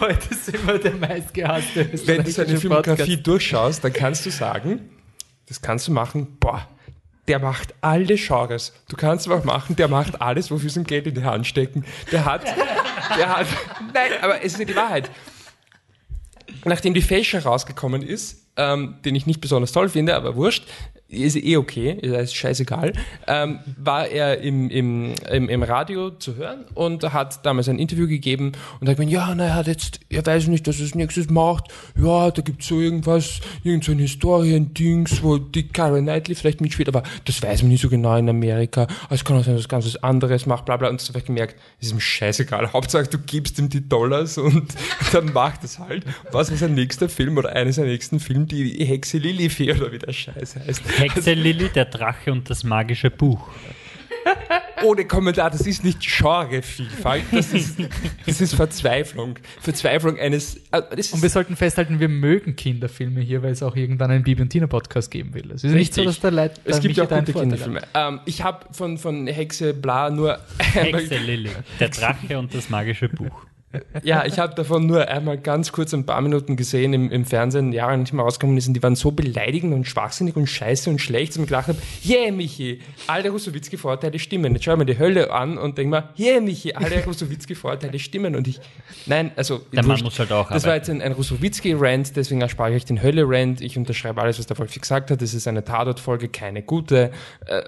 Heute 0.00 0.34
sind 0.34 0.66
wir 0.66 0.78
der 0.78 0.94
meistgehasste 0.94 1.88
wenn 2.06 2.24
du 2.24 2.30
seine 2.30 2.56
Filmografie 2.56 3.16
durchschaust, 3.16 3.84
dann 3.84 3.92
kannst 3.92 4.26
du 4.26 4.30
sagen, 4.30 4.80
das 5.46 5.60
kannst 5.62 5.86
du 5.86 5.92
machen, 5.92 6.36
boah, 6.40 6.66
der 7.28 7.38
macht 7.38 7.74
alle 7.80 8.16
Genres. 8.16 8.72
Du 8.88 8.96
kannst 8.96 9.26
aber 9.26 9.38
auch 9.38 9.44
machen, 9.44 9.76
der 9.76 9.88
macht 9.88 10.20
alles, 10.20 10.50
wofür 10.50 10.70
sie 10.70 10.80
ihm 10.80 10.84
Geld 10.84 11.06
in 11.06 11.14
die 11.14 11.24
Hand 11.24 11.46
stecken. 11.46 11.84
Der 12.10 12.24
hat, 12.24 12.44
der 13.16 13.28
hat, 13.28 13.46
nein, 13.94 14.10
aber 14.20 14.38
es 14.42 14.54
ist 14.54 14.58
ja 14.58 14.64
die 14.64 14.76
Wahrheit. 14.76 15.10
Nachdem 16.64 16.94
die 16.94 17.02
Fälscher 17.02 17.42
rausgekommen 17.42 18.02
ist, 18.02 18.46
ähm, 18.56 18.96
den 19.04 19.14
ich 19.14 19.26
nicht 19.26 19.40
besonders 19.40 19.72
toll 19.72 19.88
finde, 19.88 20.14
aber 20.14 20.36
wurscht, 20.36 20.68
ist 21.12 21.36
eh 21.36 21.56
okay, 21.56 21.90
ist 21.92 22.34
scheißegal, 22.34 22.92
ähm, 23.26 23.60
war 23.76 24.08
er 24.08 24.38
im, 24.38 24.70
im, 24.70 25.14
im, 25.30 25.48
im 25.48 25.62
Radio 25.62 26.10
zu 26.10 26.36
hören 26.36 26.64
und 26.74 27.12
hat 27.12 27.44
damals 27.44 27.68
ein 27.68 27.78
Interview 27.78 28.08
gegeben 28.08 28.52
und 28.80 28.88
hat 28.88 28.96
gemeint, 28.96 29.12
ja, 29.12 29.34
na, 29.34 29.44
er 29.44 29.54
hat 29.54 29.66
jetzt, 29.66 30.00
er 30.08 30.24
weiß 30.24 30.48
nicht, 30.48 30.66
dass 30.66 30.78
er 30.78 30.86
es 30.86 30.94
nächstes 30.94 31.30
macht, 31.30 31.68
ja, 31.96 32.30
da 32.30 32.42
gibt's 32.42 32.66
so 32.66 32.80
irgendwas, 32.80 33.40
irgend 33.62 33.84
so 33.84 33.92
ein 33.92 33.98
Historiendings, 33.98 35.22
wo 35.22 35.38
die 35.38 35.68
Karen 35.68 36.04
Knightley 36.04 36.34
vielleicht 36.34 36.60
mitspielt, 36.60 36.88
aber 36.88 37.02
das 37.24 37.42
weiß 37.42 37.62
man 37.62 37.70
nicht 37.70 37.82
so 37.82 37.88
genau 37.88 38.16
in 38.16 38.28
Amerika, 38.28 38.82
Also 39.04 39.16
es 39.16 39.24
kann 39.24 39.36
auch 39.36 39.44
sein, 39.44 39.56
dass 39.56 39.68
ganz 39.68 39.86
was 39.86 40.02
anderes 40.02 40.46
macht, 40.46 40.64
bla 40.64 40.76
bla, 40.76 40.88
und 40.88 41.00
so 41.00 41.10
habe 41.10 41.18
ich 41.18 41.26
gemerkt, 41.26 41.56
es 41.80 41.88
ist 41.88 41.92
ihm 41.92 42.00
scheißegal, 42.00 42.72
Hauptsache 42.72 43.06
du 43.06 43.18
gibst 43.18 43.58
ihm 43.58 43.68
die 43.68 43.86
Dollars 43.88 44.38
und 44.38 44.74
dann 45.12 45.32
macht 45.32 45.64
es 45.64 45.78
halt. 45.78 46.04
Was 46.30 46.50
ist 46.50 46.60
sein 46.60 46.74
nächster 46.74 47.08
Film 47.08 47.36
oder 47.36 47.50
eines 47.50 47.76
der 47.76 47.84
nächsten 47.84 48.20
Filme, 48.20 48.46
die 48.46 48.84
Hexe 48.84 49.18
Lilifee 49.18 49.72
oder 49.72 49.92
wie 49.92 49.98
der 49.98 50.12
Scheiß 50.12 50.56
heißt. 50.56 50.82
Hexe 51.02 51.34
Lilly, 51.34 51.68
der 51.68 51.86
Drache 51.86 52.32
und 52.32 52.48
das 52.48 52.64
magische 52.64 53.10
Buch. 53.10 53.48
Ohne 54.84 55.04
Kommentar, 55.04 55.50
das 55.50 55.62
ist 55.62 55.84
nicht 55.84 56.00
Genrevielfalt, 56.00 57.24
das 57.32 57.52
ist, 57.52 57.78
das 58.26 58.40
ist 58.40 58.54
Verzweiflung. 58.54 59.38
Verzweiflung 59.60 60.18
eines, 60.18 60.56
äh, 60.72 60.82
Und 61.12 61.22
wir 61.22 61.28
sollten 61.28 61.56
festhalten, 61.56 62.00
wir 62.00 62.08
mögen 62.08 62.56
Kinderfilme 62.56 63.20
hier, 63.20 63.42
weil 63.42 63.52
es 63.52 63.62
auch 63.62 63.76
irgendwann 63.76 64.10
einen 64.10 64.24
Bibi 64.24 64.42
und 64.42 64.48
Tina 64.50 64.66
Podcast 64.66 65.10
geben 65.10 65.34
will. 65.34 65.50
Es 65.52 65.64
ist 65.64 65.72
nicht 65.72 65.94
so, 65.94 66.02
Richtig. 66.02 66.16
dass 66.16 66.20
der 66.20 66.30
Leid, 66.32 66.60
es 66.64 66.80
gibt 66.80 66.96
ja 66.96 67.04
auch 67.04 67.08
gute. 67.08 67.32
Kinderfilme. 67.32 67.82
Ähm, 67.94 68.20
ich 68.24 68.42
habe 68.42 68.66
von, 68.72 68.98
von 68.98 69.26
Hexe 69.26 69.74
Bla 69.74 70.10
nur 70.10 70.38
Hexe 70.58 71.18
Lilly, 71.18 71.50
der 71.78 71.88
Drache 71.88 72.38
und 72.38 72.54
das 72.54 72.68
magische 72.68 73.08
Buch. 73.08 73.46
Ja, 74.02 74.24
ich 74.26 74.38
habe 74.38 74.54
davon 74.54 74.86
nur 74.86 75.08
einmal 75.08 75.38
ganz 75.38 75.72
kurz 75.72 75.94
ein 75.94 76.04
paar 76.04 76.20
Minuten 76.20 76.56
gesehen 76.56 76.92
im, 76.92 77.10
im 77.10 77.24
Fernsehen, 77.24 77.72
Jahre 77.72 77.96
nicht 77.96 78.12
mehr 78.12 78.24
rausgekommen 78.24 78.56
ist 78.58 78.68
und 78.68 78.74
die 78.74 78.82
waren 78.82 78.96
so 78.96 79.12
beleidigend 79.12 79.72
und 79.72 79.86
schwachsinnig 79.86 80.36
und 80.36 80.46
scheiße 80.46 80.90
und 80.90 81.00
schlecht, 81.00 81.30
dass 81.30 81.36
ich 81.36 81.40
mir 81.40 81.46
gedacht 81.46 81.68
habe, 81.68 81.78
yeah, 82.04 82.30
Michi, 82.30 82.80
alle 83.06 83.30
Rusowitzki-Vorteile 83.30 84.18
stimmen. 84.18 84.52
Jetzt 84.54 84.64
schau 84.64 84.76
mir 84.76 84.84
die 84.84 84.98
Hölle 84.98 85.30
an 85.32 85.56
und 85.58 85.78
denk 85.78 85.90
mal, 85.90 86.10
yeah, 86.18 86.40
Michi, 86.40 86.74
alle 86.74 87.02
Rusowitzki-Vorteile 87.04 87.98
stimmen. 87.98 88.36
Und 88.36 88.46
ich, 88.48 88.60
nein, 89.06 89.32
also, 89.36 89.58
Der 89.72 89.82
Mann 89.82 89.92
wurscht. 89.92 90.04
muss 90.04 90.18
halt 90.18 90.32
auch 90.32 90.50
Das 90.50 90.64
war 90.64 90.72
arbeiten. 90.72 90.92
jetzt 90.96 91.02
ein, 91.02 91.02
ein 91.02 91.12
Rusowitzki-Rant, 91.12 92.14
deswegen 92.16 92.40
erspare 92.42 92.70
ich 92.70 92.76
euch 92.76 92.84
den 92.84 93.02
Hölle-Rant. 93.02 93.60
Ich 93.60 93.78
unterschreibe 93.78 94.20
alles, 94.20 94.38
was 94.38 94.46
der 94.46 94.58
Wolfi 94.58 94.80
gesagt 94.80 95.10
hat. 95.10 95.22
Es 95.22 95.34
ist 95.34 95.48
eine 95.48 95.64
Tatort-Folge, 95.64 96.28
keine 96.28 96.62
gute. 96.62 97.10
Äh, 97.46 97.62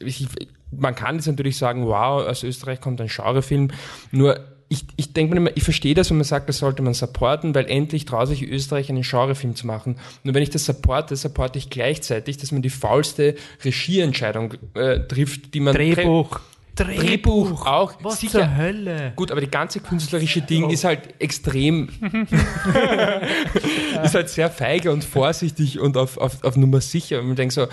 ich, 0.00 0.26
man 0.70 0.94
kann 0.94 1.16
jetzt 1.16 1.26
natürlich 1.26 1.56
sagen, 1.56 1.86
wow, 1.86 2.26
aus 2.26 2.42
Österreich 2.42 2.80
kommt 2.80 3.00
ein 3.00 3.08
Genrefilm. 3.08 3.70
Nur, 4.12 4.38
ich, 4.72 4.84
ich 4.94 5.12
denke 5.12 5.34
mir 5.34 5.40
immer, 5.40 5.56
ich 5.56 5.64
verstehe 5.64 5.94
das, 5.94 6.10
wenn 6.10 6.16
man 6.16 6.24
sagt, 6.24 6.48
das 6.48 6.58
sollte 6.58 6.80
man 6.80 6.94
supporten, 6.94 7.56
weil 7.56 7.68
endlich 7.68 8.04
traut 8.04 8.28
sich 8.28 8.48
Österreich 8.48 8.88
einen 8.88 9.02
Genrefilm 9.02 9.56
zu 9.56 9.66
machen. 9.66 9.96
Nur 10.22 10.32
wenn 10.34 10.44
ich 10.44 10.50
das 10.50 10.64
supporte, 10.64 11.16
supporte 11.16 11.58
ich 11.58 11.70
gleichzeitig, 11.70 12.36
dass 12.36 12.52
man 12.52 12.62
die 12.62 12.70
faulste 12.70 13.34
Regieentscheidung 13.64 14.54
äh, 14.74 15.00
trifft, 15.00 15.54
die 15.54 15.60
man 15.60 15.74
Drehbuch. 15.74 16.38
Drehbuch 16.74 17.66
auch. 17.66 17.94
Was 18.02 18.20
sicher, 18.20 18.40
zur 18.40 18.56
Hölle? 18.56 19.12
Gut, 19.16 19.30
aber 19.30 19.40
die 19.40 19.50
ganze 19.50 19.80
künstlerische 19.80 20.42
Ding 20.42 20.70
ist 20.70 20.84
halt 20.84 21.14
extrem, 21.18 21.88
ist 24.02 24.14
halt 24.14 24.28
sehr 24.28 24.50
feige 24.50 24.92
und 24.92 25.04
vorsichtig 25.04 25.80
und 25.80 25.96
auf, 25.96 26.18
auf, 26.18 26.44
auf 26.44 26.56
Nummer 26.56 26.80
sicher. 26.80 27.20
Und 27.20 27.28
man 27.28 27.36
denkt 27.36 27.54
so, 27.54 27.66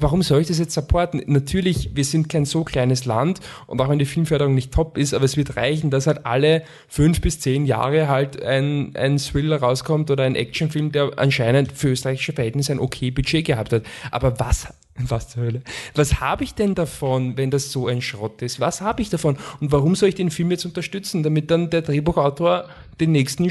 warum 0.00 0.22
soll 0.22 0.42
ich 0.42 0.48
das 0.48 0.58
jetzt 0.58 0.74
supporten? 0.74 1.22
Natürlich, 1.26 1.90
wir 1.94 2.04
sind 2.04 2.28
kein 2.28 2.44
so 2.44 2.64
kleines 2.64 3.04
Land 3.04 3.40
und 3.66 3.80
auch 3.80 3.88
wenn 3.88 3.98
die 3.98 4.04
Filmförderung 4.04 4.54
nicht 4.54 4.72
top 4.72 4.98
ist, 4.98 5.14
aber 5.14 5.24
es 5.24 5.36
wird 5.36 5.56
reichen, 5.56 5.90
dass 5.90 6.06
halt 6.06 6.26
alle 6.26 6.62
fünf 6.88 7.20
bis 7.20 7.40
zehn 7.40 7.66
Jahre 7.66 8.08
halt 8.08 8.42
ein, 8.42 8.92
ein 8.94 9.18
Thriller 9.18 9.58
rauskommt 9.58 10.10
oder 10.10 10.24
ein 10.24 10.36
Actionfilm, 10.36 10.92
der 10.92 11.12
anscheinend 11.16 11.72
für 11.72 11.88
österreichische 11.88 12.32
Verhältnisse 12.32 12.72
ein 12.72 12.78
okay 12.78 13.10
Budget 13.10 13.44
gehabt 13.44 13.72
hat. 13.72 13.82
Aber 14.10 14.38
was 14.38 14.68
was 15.08 15.28
zur 15.28 15.42
Hölle? 15.42 15.62
Was 15.94 16.20
habe 16.20 16.44
ich 16.44 16.54
denn 16.54 16.74
davon, 16.74 17.36
wenn 17.36 17.50
das 17.50 17.72
so 17.72 17.88
ein 17.88 18.00
Schrott 18.00 18.42
ist? 18.42 18.60
Was 18.60 18.80
habe 18.80 19.02
ich 19.02 19.10
davon? 19.10 19.36
Und 19.60 19.72
warum 19.72 19.94
soll 19.96 20.08
ich 20.08 20.14
den 20.14 20.30
Film 20.30 20.50
jetzt 20.50 20.64
unterstützen, 20.64 21.22
damit 21.22 21.50
dann 21.50 21.70
der 21.70 21.82
Drehbuchautor 21.82 22.68
den 23.00 23.12
nächsten 23.12 23.50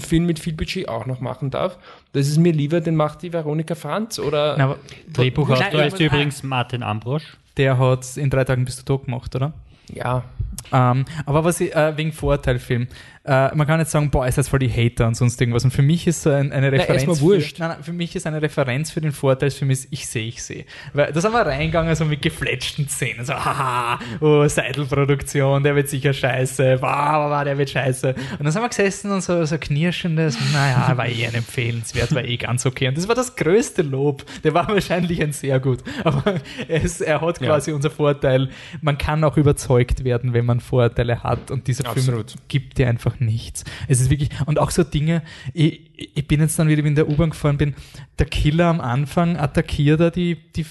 Film 0.00 0.24
mit 0.26 0.38
viel 0.38 0.54
Budget 0.54 0.88
auch 0.88 1.06
noch 1.06 1.20
machen 1.20 1.50
darf? 1.50 1.78
Das 2.12 2.28
ist 2.28 2.38
mir 2.38 2.52
lieber, 2.52 2.80
den 2.80 2.96
macht 2.96 3.22
die 3.22 3.32
Veronika 3.32 3.74
Franz 3.74 4.18
oder 4.18 4.56
Na, 4.56 4.76
Drehbuchautor 5.12 5.80
Nein, 5.80 5.88
ist 5.88 6.00
übrigens 6.00 6.42
Martin 6.42 6.82
Ambrosch. 6.82 7.36
Der 7.56 7.78
hat 7.78 8.16
in 8.16 8.30
drei 8.30 8.44
Tagen 8.44 8.64
bist 8.64 8.80
du 8.80 8.84
tot 8.84 9.04
gemacht, 9.04 9.34
oder? 9.34 9.52
ja. 9.92 10.24
Ähm, 10.72 11.04
aber 11.26 11.44
was 11.44 11.60
ich, 11.60 11.74
äh, 11.74 11.96
wegen 11.96 12.12
Vorteilfilm, 12.12 12.88
äh, 13.28 13.54
man 13.54 13.66
kann 13.66 13.78
jetzt 13.78 13.90
sagen, 13.90 14.10
boah, 14.10 14.26
ist 14.26 14.38
das 14.38 14.48
voll 14.48 14.60
die 14.60 14.70
Hater 14.70 15.06
und 15.06 15.14
sonst 15.14 15.38
irgendwas. 15.38 15.62
Und 15.62 15.70
für 15.70 15.82
mich 15.82 16.06
ist 16.06 16.22
so 16.22 16.30
ein, 16.30 16.50
eine 16.50 16.72
Referenz. 16.72 17.04
erstmal 17.04 17.20
wurscht. 17.20 17.56
Für, 17.56 17.62
nein, 17.62 17.72
nein, 17.72 17.84
für 17.84 17.92
mich 17.92 18.16
ist 18.16 18.26
eine 18.26 18.40
Referenz 18.40 18.90
für 18.90 19.02
den 19.02 19.12
Vorteilsfilm 19.12 19.70
ist, 19.70 19.88
ich 19.90 20.06
sehe, 20.06 20.26
ich 20.26 20.42
sehe. 20.42 20.64
Weil 20.94 21.12
da 21.12 21.20
sind 21.20 21.32
wir 21.32 21.44
reingegangen, 21.44 21.94
so 21.94 22.06
mit 22.06 22.22
gefletschten 22.22 22.88
Szenen, 22.88 23.26
so, 23.26 23.34
haha, 23.34 23.98
oh, 24.20 24.48
Seidel-Produktion, 24.48 25.62
der 25.62 25.76
wird 25.76 25.90
sicher 25.90 26.14
scheiße, 26.14 26.78
wow, 26.80 27.30
wow, 27.30 27.44
der 27.44 27.58
wird 27.58 27.68
scheiße. 27.68 28.14
Und 28.14 28.44
dann 28.44 28.50
sind 28.50 28.62
wir 28.62 28.68
gesessen 28.70 29.10
und 29.10 29.22
so, 29.22 29.44
so 29.44 29.58
knirschendes, 29.58 30.38
naja, 30.54 30.92
war 30.96 31.06
eh 31.06 31.26
ein 31.26 31.34
empfehlenswert, 31.34 32.14
war 32.14 32.24
eh 32.24 32.38
ganz 32.38 32.64
okay. 32.64 32.88
Und 32.88 32.96
das 32.96 33.08
war 33.08 33.14
das 33.14 33.36
größte 33.36 33.82
Lob. 33.82 34.24
Der 34.42 34.54
war 34.54 34.68
wahrscheinlich 34.68 35.20
ein 35.22 35.32
sehr 35.32 35.60
gut. 35.60 35.80
Aber 36.02 36.36
es, 36.66 37.02
er 37.02 37.20
hat 37.20 37.40
quasi 37.40 37.72
unser 37.72 37.90
Vorteil. 37.90 38.48
Man 38.80 38.96
kann 38.96 39.22
auch 39.22 39.36
überzeugt 39.36 40.04
werden, 40.04 40.32
wenn 40.32 40.46
man 40.48 40.60
Vorteile 40.60 41.22
hat. 41.22 41.52
Und 41.52 41.68
dieser 41.68 41.86
Absolut. 41.86 42.32
Film 42.32 42.42
gibt 42.48 42.78
dir 42.78 42.88
einfach 42.88 43.20
nichts. 43.20 43.64
Es 43.86 44.00
ist 44.00 44.10
wirklich, 44.10 44.30
und 44.46 44.58
auch 44.58 44.70
so 44.70 44.82
Dinge, 44.82 45.22
ich, 45.54 45.92
ich 45.96 46.26
bin 46.26 46.40
jetzt 46.40 46.58
dann 46.58 46.68
wieder 46.68 46.82
wie 46.82 46.88
in 46.88 46.94
der 46.96 47.08
U-Bahn 47.08 47.30
gefahren 47.30 47.58
bin, 47.58 47.74
der 48.18 48.26
Killer 48.26 48.66
am 48.66 48.80
Anfang 48.80 49.36
attackiert 49.36 50.00
er 50.00 50.10
die, 50.10 50.36
die 50.52 50.66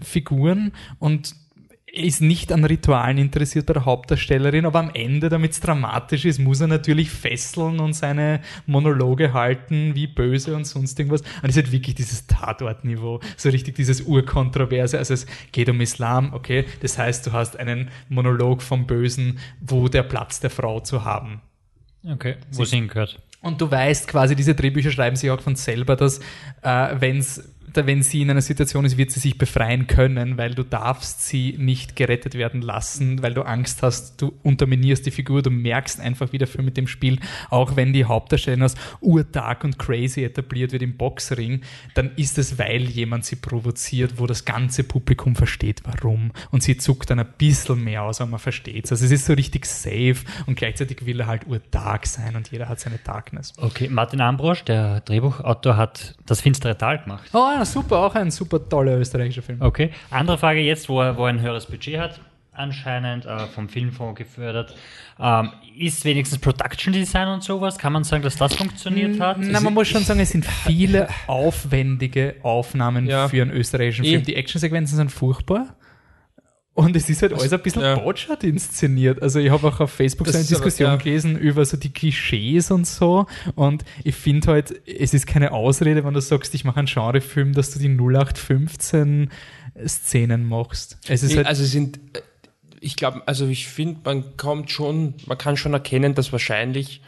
Figuren 0.00 0.72
und 0.98 1.34
ist 1.94 2.20
nicht 2.20 2.52
an 2.52 2.64
Ritualen 2.64 3.18
interessiert 3.18 3.66
bei 3.66 3.72
der 3.72 3.84
Hauptdarstellerin, 3.84 4.66
aber 4.66 4.80
am 4.80 4.90
Ende, 4.94 5.28
damit 5.28 5.52
es 5.52 5.60
dramatisch 5.60 6.24
ist, 6.24 6.38
muss 6.38 6.60
er 6.60 6.66
natürlich 6.66 7.10
fesseln 7.10 7.78
und 7.78 7.92
seine 7.92 8.40
Monologe 8.66 9.32
halten, 9.32 9.94
wie 9.94 10.06
böse 10.06 10.56
und 10.56 10.66
sonst 10.66 10.98
irgendwas. 10.98 11.22
Und 11.42 11.50
es 11.50 11.56
halt 11.56 11.70
wirklich 11.70 11.94
dieses 11.94 12.26
Tatortniveau, 12.26 13.20
so 13.36 13.48
richtig 13.48 13.76
dieses 13.76 14.00
Urkontroverse. 14.02 14.98
Also 14.98 15.14
es 15.14 15.26
geht 15.52 15.68
um 15.68 15.80
Islam, 15.80 16.32
okay, 16.34 16.64
das 16.80 16.98
heißt, 16.98 17.26
du 17.26 17.32
hast 17.32 17.58
einen 17.58 17.90
Monolog 18.08 18.62
vom 18.62 18.86
Bösen, 18.86 19.38
wo 19.60 19.88
der 19.88 20.02
Platz 20.02 20.40
der 20.40 20.50
Frau 20.50 20.80
zu 20.80 21.04
haben. 21.04 21.40
Okay. 22.04 22.36
Wo 22.52 22.64
sie 22.64 22.76
hingehört. 22.76 23.20
Und 23.44 23.60
du 23.60 23.70
weißt 23.70 24.08
quasi, 24.08 24.34
diese 24.34 24.54
Drehbücher 24.54 24.90
schreiben 24.90 25.16
sich 25.16 25.30
auch 25.30 25.40
von 25.40 25.54
selber, 25.54 25.96
dass 25.96 26.18
äh, 26.62 26.96
wenn's, 26.98 27.42
da, 27.53 27.53
wenn 27.76 28.02
sie 28.02 28.22
in 28.22 28.30
einer 28.30 28.40
Situation 28.40 28.84
ist, 28.84 28.96
wird 28.96 29.10
sie 29.10 29.20
sich 29.20 29.38
befreien 29.38 29.86
können, 29.86 30.38
weil 30.38 30.54
du 30.54 30.62
darfst 30.62 31.26
sie 31.26 31.56
nicht 31.58 31.96
gerettet 31.96 32.34
werden 32.34 32.62
lassen, 32.62 33.22
weil 33.22 33.34
du 33.34 33.42
Angst 33.42 33.82
hast, 33.82 34.20
du 34.20 34.32
unterminierst 34.42 35.06
die 35.06 35.10
Figur, 35.10 35.42
du 35.42 35.50
merkst 35.50 36.00
einfach, 36.00 36.32
wie 36.32 36.38
der 36.38 36.48
Film 36.48 36.64
mit 36.64 36.76
dem 36.76 36.86
Spiel, 36.86 37.18
auch 37.50 37.76
wenn 37.76 37.92
die 37.92 38.04
Hauptdarstellerin 38.04 38.62
als 38.62 38.74
urdark 39.00 39.64
und 39.64 39.78
crazy 39.78 40.24
etabliert 40.24 40.72
wird 40.72 40.82
im 40.82 40.96
Boxring, 40.96 41.62
dann 41.94 42.12
ist 42.16 42.38
es, 42.38 42.58
weil 42.58 42.82
jemand 42.82 43.24
sie 43.24 43.36
provoziert, 43.36 44.18
wo 44.18 44.26
das 44.26 44.44
ganze 44.44 44.84
Publikum 44.84 45.36
versteht, 45.36 45.82
warum. 45.84 46.32
Und 46.50 46.62
sie 46.62 46.76
zuckt 46.76 47.10
dann 47.10 47.18
ein 47.18 47.28
bisschen 47.38 47.82
mehr 47.82 48.02
aus, 48.02 48.20
aber 48.20 48.30
man 48.30 48.40
versteht 48.40 48.86
es. 48.86 48.92
Also 48.92 49.04
es 49.04 49.10
ist 49.10 49.26
so 49.26 49.32
richtig 49.32 49.66
safe 49.66 50.16
und 50.46 50.56
gleichzeitig 50.56 51.06
will 51.06 51.20
er 51.20 51.26
halt 51.26 51.46
urdark 51.46 52.06
sein 52.06 52.36
und 52.36 52.50
jeder 52.50 52.68
hat 52.68 52.80
seine 52.80 52.98
Darkness. 52.98 53.52
Okay, 53.56 53.88
Martin 53.88 54.20
Ambrosch, 54.20 54.64
der 54.64 55.00
Drehbuchautor, 55.00 55.76
hat 55.76 56.14
das 56.26 56.40
finstere 56.40 56.76
Tal 56.76 56.98
gemacht. 56.98 57.30
Oh, 57.32 57.63
ja, 57.64 57.70
super, 57.72 57.98
auch 57.98 58.14
ein 58.14 58.30
super 58.30 58.68
toller 58.68 58.98
österreichischer 58.98 59.42
Film. 59.42 59.60
Okay. 59.60 59.90
Andere 60.10 60.38
Frage 60.38 60.60
jetzt, 60.60 60.88
wo 60.88 61.00
er, 61.00 61.16
wo 61.16 61.22
er 61.24 61.30
ein 61.30 61.40
höheres 61.40 61.66
Budget 61.66 61.98
hat, 61.98 62.20
anscheinend 62.52 63.26
äh, 63.26 63.46
vom 63.46 63.68
Filmfonds 63.68 64.16
gefördert. 64.18 64.74
Ähm, 65.18 65.50
ist 65.78 66.04
wenigstens 66.04 66.38
Production 66.38 66.92
Design 66.92 67.28
und 67.28 67.42
sowas? 67.42 67.78
Kann 67.78 67.92
man 67.92 68.04
sagen, 68.04 68.22
dass 68.22 68.36
das 68.36 68.54
funktioniert 68.54 69.20
hat? 69.20 69.38
Na, 69.40 69.60
man 69.60 69.74
muss 69.74 69.88
schon 69.88 70.02
sagen, 70.02 70.20
es 70.20 70.30
sind 70.30 70.44
viele 70.44 71.08
aufwendige 71.26 72.36
Aufnahmen 72.42 73.06
Ja. 73.06 73.28
für 73.28 73.42
einen 73.42 73.50
österreichischen. 73.52 74.04
Film. 74.04 74.22
Die 74.24 74.36
Actionsequenzen 74.36 74.96
sind 74.96 75.10
furchtbar. 75.12 75.74
Und 76.74 76.96
es 76.96 77.08
ist 77.08 77.22
halt 77.22 77.32
alles 77.32 77.52
ein 77.52 77.62
bisschen 77.62 77.82
ja. 77.82 77.94
botschert 77.94 78.42
inszeniert. 78.42 79.22
Also 79.22 79.38
ich 79.38 79.48
habe 79.50 79.68
auch 79.68 79.78
auf 79.78 79.92
Facebook 79.92 80.26
so 80.26 80.32
eine 80.32 80.42
ist 80.42 80.52
aber- 80.52 80.64
Diskussion 80.64 80.90
ja. 80.90 80.96
gelesen 80.96 81.38
über 81.38 81.64
so 81.64 81.76
die 81.76 81.92
Klischees 81.92 82.72
und 82.72 82.84
so. 82.86 83.26
Und 83.54 83.84
ich 84.02 84.16
finde 84.16 84.48
halt, 84.48 84.74
es 84.86 85.14
ist 85.14 85.26
keine 85.28 85.52
Ausrede, 85.52 86.04
wenn 86.04 86.14
du 86.14 86.20
sagst, 86.20 86.52
ich 86.52 86.64
mache 86.64 86.78
einen 86.78 86.88
Genrefilm, 86.88 87.52
dass 87.52 87.70
du 87.70 87.78
die 87.78 87.88
0815 87.88 89.30
Szenen 89.86 90.48
machst. 90.48 90.98
Es 91.08 91.22
ist 91.22 91.30
Nee, 91.30 91.36
halt, 91.38 91.46
also 91.46 91.62
es 91.62 91.70
sind, 91.70 91.98
äh, 92.12 92.20
ich 92.80 92.96
glaube, 92.96 93.22
also 93.26 93.46
ich 93.46 93.66
finde, 93.68 94.00
man 94.04 94.36
kommt 94.36 94.70
schon, 94.70 95.14
man 95.26 95.38
kann 95.38 95.56
schon 95.56 95.72
erkennen, 95.74 96.14
dass 96.14 96.32
wahrscheinlich 96.32 97.02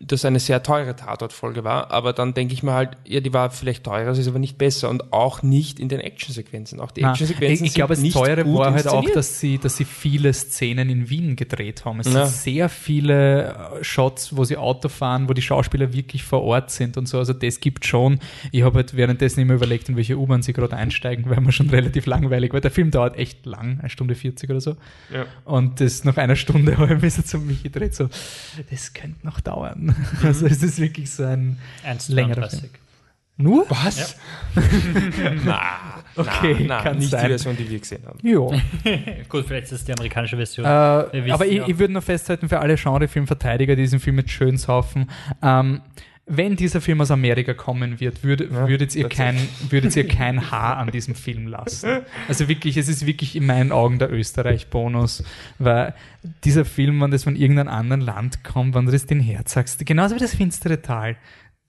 das 0.00 0.24
eine 0.24 0.40
sehr 0.40 0.62
teure 0.62 0.96
Tatortfolge 0.96 1.64
war, 1.64 1.90
aber 1.90 2.12
dann 2.12 2.34
denke 2.34 2.54
ich 2.54 2.62
mir 2.62 2.72
halt, 2.72 2.96
ja, 3.06 3.20
die 3.20 3.32
war 3.32 3.50
vielleicht 3.50 3.84
teurer, 3.84 4.14
sie 4.14 4.22
ist 4.22 4.28
aber 4.28 4.38
nicht 4.38 4.58
besser 4.58 4.88
und 4.90 5.12
auch 5.12 5.42
nicht 5.42 5.78
in 5.78 5.88
den 5.88 6.00
Actionsequenzen. 6.00 6.80
Auch 6.80 6.90
die 6.90 7.02
Actionsequenzen 7.02 7.64
ich, 7.64 7.70
ich 7.70 7.74
glaube, 7.74 7.94
das 7.94 8.08
Teure 8.12 8.44
war 8.52 8.72
halt 8.74 8.88
auch, 8.88 9.08
dass 9.10 9.38
sie, 9.38 9.58
dass 9.58 9.76
sie 9.76 9.84
viele 9.84 10.32
Szenen 10.32 10.90
in 10.90 11.08
Wien 11.08 11.36
gedreht 11.36 11.84
haben. 11.84 12.00
Es 12.00 12.12
Ja. 12.12 12.26
sind 12.26 12.42
sehr 12.42 12.68
viele 12.68 13.54
äh, 13.80 13.84
Shots, 13.84 14.36
wo 14.36 14.44
sie 14.44 14.56
Auto 14.56 14.88
fahren, 14.88 15.28
wo 15.28 15.34
die 15.34 15.42
Schauspieler 15.42 15.92
wirklich 15.92 16.24
vor 16.24 16.42
Ort 16.42 16.70
sind 16.70 16.96
und 16.96 17.06
so. 17.06 17.18
Also 17.18 17.32
das 17.32 17.60
gibt 17.60 17.84
schon. 17.84 18.18
Ich 18.50 18.62
habe 18.62 18.76
halt 18.76 18.96
währenddessen 18.96 19.40
immer 19.40 19.54
überlegt, 19.54 19.88
in 19.88 19.96
welche 19.96 20.18
U-Bahn 20.18 20.42
sie 20.42 20.52
gerade 20.52 20.76
einsteigen, 20.76 21.26
weil 21.30 21.40
man 21.40 21.52
schon 21.52 21.70
relativ 21.70 22.06
langweilig, 22.06 22.52
weil 22.52 22.60
der 22.60 22.70
Film 22.70 22.90
dauert 22.90 23.16
echt 23.16 23.46
lang, 23.46 23.78
eine 23.80 23.88
Stunde 23.90 24.14
40 24.14 24.50
oder 24.50 24.60
so. 24.60 24.76
Ja. 25.12 25.26
Und 25.44 25.80
das 25.80 26.04
nach 26.04 26.16
einer 26.16 26.36
Stunde 26.36 26.76
habe 26.78 26.94
ich 26.94 27.02
mir 27.02 27.10
so 27.10 27.22
zu 27.22 27.38
mich 27.38 27.62
gedreht, 27.62 27.94
so, 27.94 28.08
das 28.70 28.92
könnte 28.94 29.24
noch 29.24 29.40
dauern. 29.40 29.81
Also 30.22 30.46
es 30.46 30.62
ist 30.62 30.78
wirklich 30.78 31.10
so 31.10 31.24
ein 31.24 31.58
Ernst 31.82 32.08
längerer 32.08 32.48
Film. 32.48 32.70
Nur? 33.36 33.66
Was? 33.70 34.16
na, 35.44 36.02
Okay, 36.16 36.56
na, 36.60 36.76
na, 36.76 36.82
kann 36.82 36.98
nicht 36.98 37.10
sein. 37.10 37.22
die 37.22 37.28
Version, 37.28 37.56
die 37.56 37.70
wir 37.70 37.78
gesehen 37.78 38.02
haben. 38.06 38.18
Ja. 38.22 38.40
Gut, 39.28 39.46
vielleicht 39.46 39.64
ist 39.64 39.72
das 39.72 39.84
die 39.84 39.92
amerikanische 39.92 40.36
Version. 40.36 40.66
Äh, 40.66 40.68
aber 41.30 41.46
ich, 41.46 41.54
ja. 41.54 41.66
ich 41.66 41.78
würde 41.78 41.92
nur 41.92 42.02
festhalten, 42.02 42.48
für 42.48 42.60
alle 42.60 42.76
Genrefilmverteidiger, 42.76 43.76
die 43.76 43.82
diesen 43.82 44.00
Film 44.00 44.18
jetzt 44.18 44.30
schön 44.30 44.58
saufen, 44.58 45.10
ähm, 45.42 45.80
wenn 46.26 46.54
dieser 46.54 46.80
Film 46.80 47.00
aus 47.00 47.10
Amerika 47.10 47.52
kommen 47.52 47.98
wird, 47.98 48.22
würd, 48.22 48.40
Ja, 48.42 48.68
würdet, 48.68 48.94
ihr 48.94 49.08
kein, 49.08 49.36
würdet 49.70 49.96
ihr 49.96 50.06
kein 50.06 50.50
Haar 50.50 50.76
an 50.76 50.90
diesem 50.90 51.14
Film 51.14 51.48
lassen. 51.48 52.02
Also 52.28 52.48
wirklich, 52.48 52.76
es 52.76 52.88
ist 52.88 53.06
wirklich 53.06 53.34
in 53.34 53.44
meinen 53.46 53.72
Augen 53.72 53.98
der 53.98 54.12
Österreich-Bonus, 54.12 55.24
weil 55.58 55.94
dieser 56.44 56.64
Film, 56.64 57.00
wenn 57.00 57.10
das 57.10 57.24
von 57.24 57.34
irgendeinem 57.34 57.68
anderen 57.68 58.00
Land 58.00 58.44
kommt, 58.44 58.74
wenn 58.74 58.86
du 58.86 58.92
das 58.92 59.06
den 59.06 59.20
Herz 59.20 59.52
sagst, 59.52 59.84
genauso 59.84 60.14
wie 60.14 60.20
das 60.20 60.34
finstere 60.34 60.80
Tal, 60.80 61.16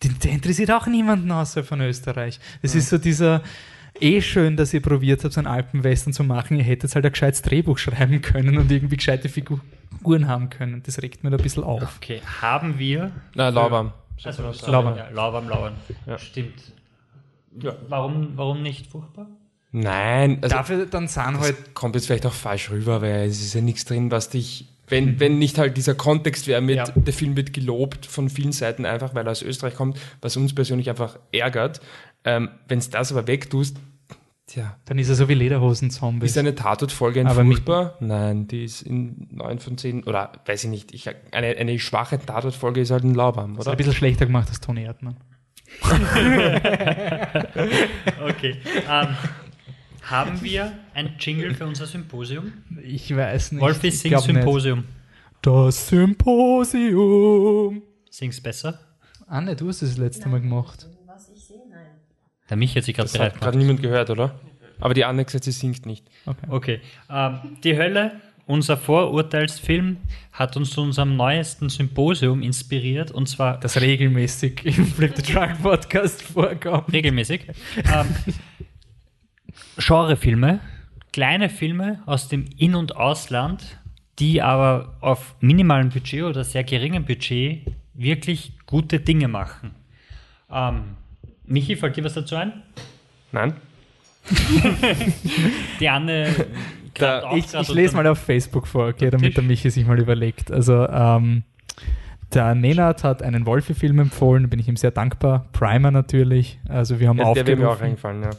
den, 0.03 0.19
der 0.19 0.31
interessiert 0.31 0.69
auch 0.71 0.85
niemanden 0.85 1.31
außer 1.31 1.63
von 1.63 1.81
Österreich. 1.81 2.39
Es 2.61 2.75
ist 2.75 2.89
so 2.89 2.99
dieser, 2.99 3.41
eh 3.99 4.21
schön, 4.21 4.55
dass 4.55 4.73
ihr 4.73 4.81
probiert 4.81 5.23
habt, 5.23 5.34
so 5.34 5.39
einen 5.39 5.47
Alpenwestern 5.47 6.13
zu 6.13 6.23
machen. 6.23 6.57
Ihr 6.57 6.63
hättet 6.63 6.93
halt 6.93 7.05
ein 7.05 7.11
gescheites 7.11 7.41
Drehbuch 7.41 7.80
schreiben 7.80 8.21
können 8.21 8.57
und 8.57 8.71
irgendwie 8.71 8.97
gescheite 8.97 9.30
Figur 9.30 9.61
Uhren 10.03 10.27
haben 10.27 10.49
können. 10.49 10.84
Das 10.84 11.01
regt 11.01 11.23
mir 11.23 11.30
da 11.30 11.38
ein 11.38 11.43
bisschen 11.43 11.63
auf. 11.63 11.97
Okay, 11.97 12.21
haben 12.41 12.80
wir. 12.80 13.11
Na, 13.35 13.49
lauwarm. 13.49 13.93
Also, 14.23 14.72
Lauwarm. 14.72 14.98
Ja, 14.98 15.10
lauwarm, 15.10 15.49
lauwarm. 15.49 15.73
Ja. 16.06 16.18
Stimmt. 16.18 16.53
Ja. 17.60 17.76
Warum, 17.90 18.34
warum 18.35 18.61
nicht 18.61 18.88
furchtbar? 18.88 19.27
Nein, 19.72 20.38
also 20.41 20.56
Dafür 20.56 20.85
dann 20.85 21.07
sind 21.07 21.40
halt 21.40 21.57
das 21.57 21.73
kommt 21.73 21.95
jetzt 21.95 22.06
vielleicht 22.06 22.26
auch 22.26 22.34
falsch 22.34 22.69
rüber, 22.69 23.02
weil 23.02 23.27
es 23.27 23.41
ist 23.41 23.53
ja 23.56 23.61
nichts 23.61 23.85
drin, 23.85 24.11
was 24.11 24.30
dich, 24.30 24.68
wenn, 24.88 25.19
wenn 25.19 25.40
nicht 25.40 25.57
halt 25.57 25.77
dieser 25.77 25.95
Kontext 25.95 26.45
wäre 26.45 26.61
mit, 26.61 26.76
Ja. 26.77 26.85
der 26.85 27.14
Film 27.14 27.35
wird 27.35 27.53
gelobt 27.53 28.06
von 28.06 28.30
vielen 28.30 28.52
Seiten 28.52 28.85
einfach, 28.85 29.15
weil 29.15 29.26
er 29.27 29.31
aus 29.31 29.41
Österreich 29.41 29.73
kommt, 29.73 29.99
was 30.22 30.38
uns 30.38 30.53
persönlich 30.53 30.90
einfach 30.91 31.18
ärgert. 31.31 31.81
Ähm, 32.23 32.49
wenn 32.68 32.77
es 32.80 32.91
das 32.91 33.11
aber 33.11 33.26
wegtust, 33.27 33.77
tja, 34.48 34.78
Dann 34.86 34.98
ist 34.99 35.10
er 35.10 35.15
so 35.15 35.28
wie 35.30 35.34
Lederhosen-Zombies. 35.34 36.32
ist 36.32 36.38
eine 36.38 36.53
Tatortfolge 36.56 37.20
ein 37.22 37.28
Aber 37.28 37.44
furchtbar? 37.45 37.95
Nein, 37.99 38.48
die 38.48 38.64
ist 38.65 38.82
in 38.84 39.28
neun 39.32 39.60
von 39.60 39.78
zehn, 39.78 40.03
oder 40.03 40.32
weiß 40.45 40.64
ich 40.65 40.70
nicht, 40.70 40.94
ich, 40.94 41.07
eine, 41.32 41.48
eine 41.57 41.80
schwache 41.80 42.20
Tatortfolge 42.20 42.82
ist 42.82 42.91
halt 42.91 43.03
ein 43.03 43.14
Laubarm, 43.15 43.52
Das 43.56 43.61
ist 43.61 43.68
oder? 43.68 43.76
ein 43.76 43.78
bisschen 43.78 43.94
schlechter 43.94 44.26
gemacht 44.26 44.49
als 44.49 44.60
Toni 44.61 44.84
Erdmann. 44.84 45.18
Okay. 48.24 48.57
ähm, 48.90 49.15
haben 50.03 50.41
wir 50.41 50.72
ein 50.94 51.15
Jingle 51.20 51.53
für 51.56 51.65
unser 51.65 51.86
Symposium? 51.86 52.52
Ich 52.84 53.15
weiß 53.15 53.53
nicht. 53.53 53.61
Wolfi, 53.61 53.88
Ich 53.88 53.99
sing 53.99 54.10
glaub 54.11 54.28
nicht. 54.28 54.36
Symposium. 54.36 54.84
Das 55.41 55.88
Symposium. 55.88 57.82
Sing's 58.10 58.41
besser? 58.41 58.80
Anne, 59.28 59.56
du 59.56 59.68
hast 59.70 59.82
es 59.82 59.91
das 59.91 59.98
letzte 59.98 60.28
Mal 60.30 60.41
gemacht. 60.41 60.88
Was 61.07 61.30
ich 61.36 61.44
sehe, 61.44 61.57
nein. 61.70 61.88
Der 62.49 62.57
Mich 62.57 62.76
hat 62.76 62.84
sich 62.84 62.95
gerade 62.95 63.11
bereit 63.11 63.34
hat 63.34 63.41
gerade 63.41 63.57
niemand 63.57 63.82
gehört, 63.82 64.10
oder? 64.10 64.40
Aber 64.80 64.94
die 64.94 65.06
Anne 65.06 65.24
gesagt, 65.24 65.45
sie 65.45 65.52
singt 65.52 65.86
nicht. 65.86 66.06
Okay. 66.49 66.82
Ähm, 67.10 67.40
die 67.64 67.78
Hölle, 67.78 68.20
unser 68.45 68.76
Vorurteilsfilm, 68.76 69.98
hat 70.34 70.57
uns 70.57 70.72
zu 70.72 70.82
unserem 70.82 71.15
neuesten 71.15 71.70
Symposium 71.70 72.41
inspiriert 72.41 73.11
und 73.11 73.30
zwar 73.30 73.60
Das 73.60 73.80
regelmäßig 73.80 74.65
im 74.65 74.86
Flip 74.88 75.15
the 75.15 75.22
Truck 75.22 75.61
Podcast 75.61 76.22
vorkommt. 76.22 76.91
regelmäßig. 76.91 77.48
ähm, 77.78 78.07
Genrefilme, 79.78 80.60
kleine 81.14 81.49
Filme 81.49 82.02
aus 82.06 82.28
dem 82.28 82.45
In- 82.57 82.76
und 82.76 82.95
Ausland, 82.95 83.80
die 84.20 84.41
aber 84.41 84.98
auf 84.99 85.36
minimalem 85.40 85.90
Budget 85.90 86.24
oder 86.24 86.44
sehr 86.44 86.64
geringem 86.64 87.06
Budget 87.06 87.65
wirklich 87.94 88.53
gute 88.65 88.99
Dinge 88.99 89.28
machen. 89.28 89.72
Ähm, 90.52 90.98
Michi, 91.53 91.75
fällt 91.75 91.95
dir 91.95 92.03
was 92.03 92.13
dazu 92.15 92.35
ein? 92.35 92.51
Nein? 93.31 93.53
Die 95.80 95.89
Anne. 95.89 96.27
Da- 96.95 97.34
Ich, 97.35 97.51
ich 97.51 97.69
lese 97.73 97.95
mal 97.95 98.05
auf 98.05 98.19
Facebook 98.19 98.67
vor, 98.67 98.89
okay, 98.89 99.09
damit 99.09 99.25
Tisch. 99.30 99.34
der 99.34 99.43
Michi 99.43 99.71
sich 99.71 99.84
mal 99.88 99.99
überlegt. 99.99 100.51
Also, 100.51 100.88
ähm, 100.88 101.41
der 102.31 102.53
Nenad 102.53 103.03
hat 103.03 103.23
einen 103.23 103.47
Wolfi-Film 103.47 103.97
empfohlen, 103.97 104.43
da 104.43 104.47
bin 104.47 104.59
ich 104.59 104.67
ihm 104.67 104.75
sehr 104.77 104.91
dankbar. 104.91 105.47
Primer 105.53 105.89
natürlich. 105.89 106.59
Also, 106.69 106.99
wir 106.99 107.09
haben 107.09 107.17
Ja, 107.17 107.34
der 107.34 107.47
wäre 107.47 107.57
mir 107.57 107.67
auch 107.67 107.71
aufgerufen. 107.71 107.89
eingefallen, 108.11 108.21
ja. 108.21 108.30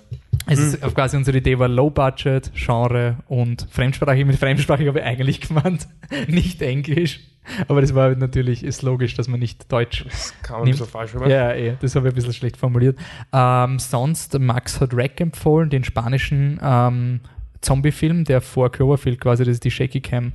Es 0.47 0.59
ist 0.59 0.83
auf 0.83 0.95
quasi 0.95 1.17
unsere 1.17 1.39
Idee 1.39 1.59
war 1.59 1.69
Low 1.69 1.91
Budget, 1.91 2.51
Genre 2.55 3.17
und 3.29 3.67
fremdsprachig. 3.71 4.25
Mit 4.27 4.37
fremdsprachig 4.37 4.87
habe 4.89 4.99
ich 5.01 5.05
eigentlich 5.05 5.41
gemeint, 5.41 5.89
nicht 6.29 6.61
Englisch. 6.63 7.21
Aber 7.69 7.81
das 7.83 7.95
war 7.95 8.15
natürlich, 8.15 8.65
ist 8.65 8.83
logisch, 8.83 9.15
dass 9.15 9.29
man 9.29 9.39
nicht 9.41 9.71
Deutsch. 9.71 10.05
Das 10.05 10.35
kam 10.43 10.61
ein 10.61 10.65
Nimm- 10.65 10.73
bisschen 10.73 10.87
falsch 10.87 11.15
rüber. 11.15 11.29
Ja, 11.29 11.53
eh, 11.53 11.77
das 11.81 11.95
habe 11.95 12.09
ich 12.09 12.13
ein 12.13 12.17
bisschen 12.17 12.33
schlecht 12.33 12.57
formuliert. 12.57 12.99
Ähm, 13.33 13.79
sonst, 13.79 14.39
Max 14.39 14.81
hat 14.81 14.91
Rack 14.95 15.21
empfohlen, 15.21 15.69
den 15.69 15.85
spanischen 15.85 16.59
ähm, 16.63 17.21
Zombie-Film, 17.61 18.25
der 18.25 18.41
vor 18.41 18.71
Cloverfield 18.73 19.21
quasi, 19.21 19.45
das 19.45 19.53
ist 19.55 19.65
die 19.65 19.71
Shaky 19.71 20.01
Cam, 20.01 20.33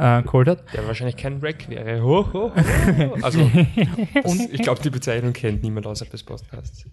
äh, 0.00 0.22
geholt 0.22 0.48
hat. 0.48 0.64
Der 0.72 0.86
wahrscheinlich 0.86 1.16
kein 1.16 1.38
Rack 1.40 1.68
wäre. 1.68 2.02
Ho, 2.02 2.26
ho, 2.32 2.52
ho. 2.54 3.16
Also, 3.22 3.40
und 3.40 4.52
ich 4.52 4.62
glaube, 4.62 4.80
die 4.82 4.90
Bezeichnung 4.90 5.32
kennt 5.32 5.62
niemand 5.62 5.86
außerhalb 5.86 6.10
des 6.10 6.22
Podcasts. 6.22 6.86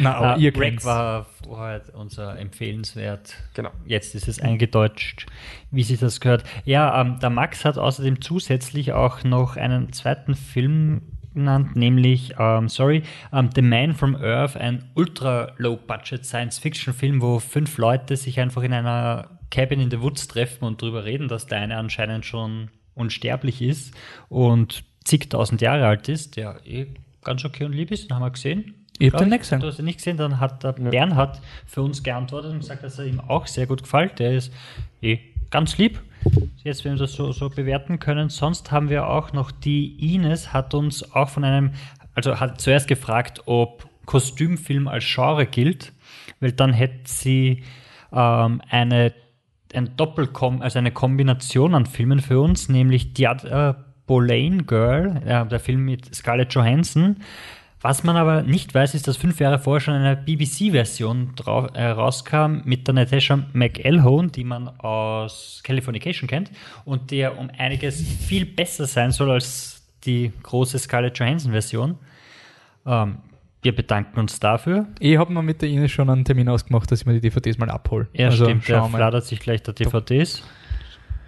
Na, 0.00 0.14
aber 0.14 0.34
Ah, 0.34 0.36
ihr 0.36 0.52
Break 0.52 0.70
kennt's. 0.70 0.84
war 0.84 1.26
vorher 1.44 1.82
unser 1.94 2.38
empfehlenswert. 2.38 3.34
Genau. 3.54 3.70
Jetzt 3.84 4.14
ist 4.14 4.28
es 4.28 4.40
eingedeutscht, 4.40 5.26
wie 5.70 5.82
sich 5.82 6.00
das 6.00 6.20
gehört. 6.20 6.44
Ja, 6.64 7.00
ähm, 7.00 7.18
der 7.20 7.30
Max 7.30 7.64
hat 7.64 7.76
außerdem 7.78 8.20
zusätzlich 8.22 8.92
auch 8.92 9.24
noch 9.24 9.56
einen 9.56 9.92
zweiten 9.92 10.34
Film 10.34 11.02
genannt, 11.34 11.76
nämlich, 11.76 12.34
ähm, 12.38 12.68
sorry, 12.68 13.02
ähm, 13.32 13.50
The 13.54 13.62
Man 13.62 13.94
from 13.94 14.16
Earth, 14.16 14.56
ein 14.56 14.84
ultra-low-budget 14.94 16.24
Science-Fiction-Film, 16.24 17.20
wo 17.22 17.38
fünf 17.38 17.78
Leute 17.78 18.16
sich 18.16 18.40
einfach 18.40 18.62
in 18.62 18.72
einer 18.72 19.37
Cabin 19.50 19.80
in 19.80 19.90
the 19.90 20.00
Woods 20.00 20.28
treffen 20.28 20.64
und 20.64 20.82
darüber 20.82 21.04
reden, 21.04 21.28
dass 21.28 21.46
der 21.46 21.58
eine 21.58 21.76
anscheinend 21.76 22.24
schon 22.24 22.70
unsterblich 22.94 23.62
ist 23.62 23.94
und 24.28 24.84
zigtausend 25.04 25.60
Jahre 25.60 25.86
alt 25.86 26.08
ist, 26.08 26.36
der 26.36 26.60
eh 26.66 26.86
ganz 27.22 27.44
okay 27.44 27.64
und 27.64 27.72
lieb 27.72 27.90
ist, 27.90 28.08
den 28.08 28.14
haben 28.14 28.22
wir 28.22 28.30
gesehen. 28.30 28.74
Ich 28.98 29.12
hab 29.12 29.20
den 29.20 29.28
nicht 29.28 29.40
gesehen. 29.40 29.60
Du 29.60 29.68
hast 29.68 29.78
ihn 29.78 29.84
nicht 29.84 29.98
gesehen, 29.98 30.16
dann 30.16 30.40
hat 30.40 30.64
der 30.64 30.72
Bernhard 30.72 31.40
für 31.66 31.82
uns 31.82 32.02
geantwortet 32.02 32.50
und 32.52 32.58
gesagt, 32.58 32.82
dass 32.82 32.98
er 32.98 33.06
ihm 33.06 33.20
auch 33.20 33.46
sehr 33.46 33.66
gut 33.66 33.82
gefällt. 33.82 34.18
Der 34.18 34.32
ist 34.32 34.52
eh 35.00 35.20
ganz 35.50 35.78
lieb. 35.78 36.00
Jetzt, 36.64 36.84
wenn 36.84 36.94
wir 36.94 36.98
das 36.98 37.12
so, 37.12 37.30
so 37.30 37.48
bewerten 37.48 38.00
können. 38.00 38.28
Sonst 38.28 38.72
haben 38.72 38.90
wir 38.90 39.08
auch 39.08 39.32
noch 39.32 39.52
die 39.52 40.14
Ines, 40.14 40.52
hat 40.52 40.74
uns 40.74 41.12
auch 41.12 41.28
von 41.28 41.44
einem, 41.44 41.72
also 42.14 42.40
hat 42.40 42.60
zuerst 42.60 42.88
gefragt, 42.88 43.42
ob 43.46 43.88
Kostümfilm 44.04 44.88
als 44.88 45.04
Genre 45.06 45.46
gilt, 45.46 45.92
weil 46.40 46.52
dann 46.52 46.72
hätte 46.72 47.00
sie 47.04 47.62
ähm, 48.12 48.62
eine 48.68 49.12
ein 49.74 49.96
Doppelkom, 49.96 50.62
also 50.62 50.78
eine 50.78 50.92
Kombination 50.92 51.74
an 51.74 51.86
Filmen 51.86 52.20
für 52.20 52.40
uns, 52.40 52.68
nämlich 52.68 53.10
The 53.16 53.28
Other 53.28 53.84
Boleyn 54.06 54.66
Girl, 54.66 55.22
äh, 55.24 55.46
der 55.46 55.60
Film 55.60 55.84
mit 55.84 56.14
Scarlett 56.14 56.52
Johansson. 56.54 57.16
Was 57.80 58.02
man 58.02 58.16
aber 58.16 58.42
nicht 58.42 58.74
weiß, 58.74 58.94
ist, 58.94 59.06
dass 59.06 59.16
fünf 59.16 59.38
Jahre 59.38 59.60
vorher 59.60 59.80
schon 59.80 59.94
eine 59.94 60.16
BBC-Version 60.16 61.34
äh, 61.74 61.84
rauskam 61.84 62.62
mit 62.64 62.88
der 62.88 62.94
Natasha 62.94 63.38
McElhone, 63.52 64.28
die 64.28 64.42
man 64.42 64.68
aus 64.80 65.60
Californication 65.62 66.28
kennt 66.28 66.50
und 66.84 67.12
der 67.12 67.38
um 67.38 67.50
einiges 67.56 68.02
viel 68.02 68.46
besser 68.46 68.86
sein 68.86 69.12
soll 69.12 69.30
als 69.30 69.86
die 70.04 70.32
große 70.42 70.78
Scarlett 70.78 71.18
Johansson-Version. 71.18 71.98
Ähm, 72.84 73.18
wir 73.62 73.74
bedanken 73.74 74.20
uns 74.20 74.38
dafür. 74.40 74.86
Ich 75.00 75.16
habe 75.18 75.32
mir 75.32 75.42
mit 75.42 75.62
der 75.62 75.68
Ines 75.68 75.90
schon 75.90 76.08
einen 76.10 76.24
Termin 76.24 76.48
ausgemacht, 76.48 76.90
dass 76.90 77.00
ich 77.00 77.06
mir 77.06 77.14
die 77.14 77.20
DVDs 77.28 77.58
mal 77.58 77.70
abhole. 77.70 78.08
Ja, 78.12 78.30
stimmt, 78.30 78.68
der 78.68 78.84
fladert 78.84 79.24
sich 79.24 79.40
gleich 79.40 79.62
der 79.62 79.74
DVDs. 79.74 80.42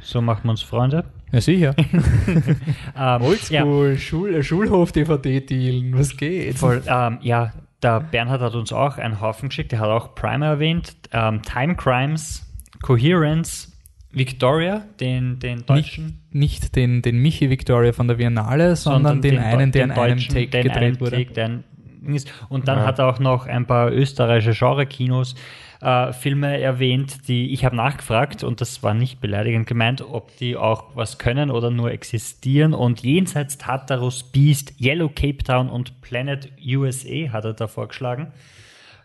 So 0.02 0.22
machen 0.22 0.44
wir 0.44 0.50
uns 0.52 0.62
Freunde. 0.62 1.04
Ja, 1.32 1.40
sicher. 1.40 1.74
Ähm, 2.26 2.54
ja, 2.96 3.20
Oldschool, 3.20 3.96
Schul 3.98 4.42
Schulhof-DVD-Dealen, 4.42 5.96
was 5.98 6.16
geht? 6.16 6.58
voll, 6.58 6.82
ähm, 6.86 7.18
ja, 7.22 7.52
der 7.82 8.00
Bernhard 8.00 8.40
hat 8.40 8.54
uns 8.54 8.72
auch 8.72 8.98
einen 8.98 9.20
Haufen 9.20 9.48
geschickt, 9.48 9.72
der 9.72 9.80
hat 9.80 9.88
auch 9.88 10.14
Primer 10.14 10.46
erwähnt, 10.46 10.96
ähm, 11.12 11.40
Time 11.42 11.76
Crimes, 11.76 12.46
Coherence, 12.82 13.72
Victoria, 14.12 14.84
den, 14.98 15.38
den 15.38 15.64
deutschen, 15.66 16.20
Nicht 16.30 16.74
den, 16.76 17.00
den 17.02 17.18
Michi 17.18 17.48
Victoria 17.48 17.92
von 17.92 18.08
der 18.08 18.16
Biennale, 18.16 18.74
sondern, 18.76 19.22
den, 19.22 19.38
einen, 19.38 19.70
der 19.72 19.84
in 19.84 19.90
einem 19.92 20.18
Take 20.18 20.48
gedreht 20.48 21.00
wurde. 21.00 21.16
Take, 21.16 21.32
der 21.32 21.44
ein- 21.46 21.64
ist. 22.06 22.30
Und 22.48 22.68
dann 22.68 22.78
Ja. 22.78 22.86
hat 22.86 22.98
er 22.98 23.08
auch 23.08 23.18
noch 23.18 23.46
ein 23.46 23.66
paar 23.66 23.90
österreichische 23.92 24.52
Genre-Kinos 24.58 25.34
äh, 25.82 26.12
Filme 26.12 26.60
erwähnt, 26.60 27.26
die 27.28 27.52
ich 27.52 27.64
habe 27.64 27.74
nachgefragt 27.74 28.44
und 28.44 28.60
das 28.60 28.82
war 28.82 28.92
nicht 28.92 29.20
beleidigend 29.20 29.66
gemeint, 29.66 30.02
ob 30.02 30.36
die 30.36 30.56
auch 30.56 30.94
was 30.94 31.16
können 31.18 31.50
oder 31.50 31.70
nur 31.70 31.90
existieren. 31.90 32.74
Und 32.74 33.00
jenseits 33.00 33.56
Tartarus 33.56 34.22
Beast, 34.24 34.74
Yellow 34.78 35.08
Cape 35.08 35.38
Town 35.38 35.70
und 35.70 36.00
Planet 36.02 36.50
USA 36.66 37.32
hat 37.32 37.44
er 37.46 37.54
da 37.54 37.66
vorgeschlagen. 37.66 38.28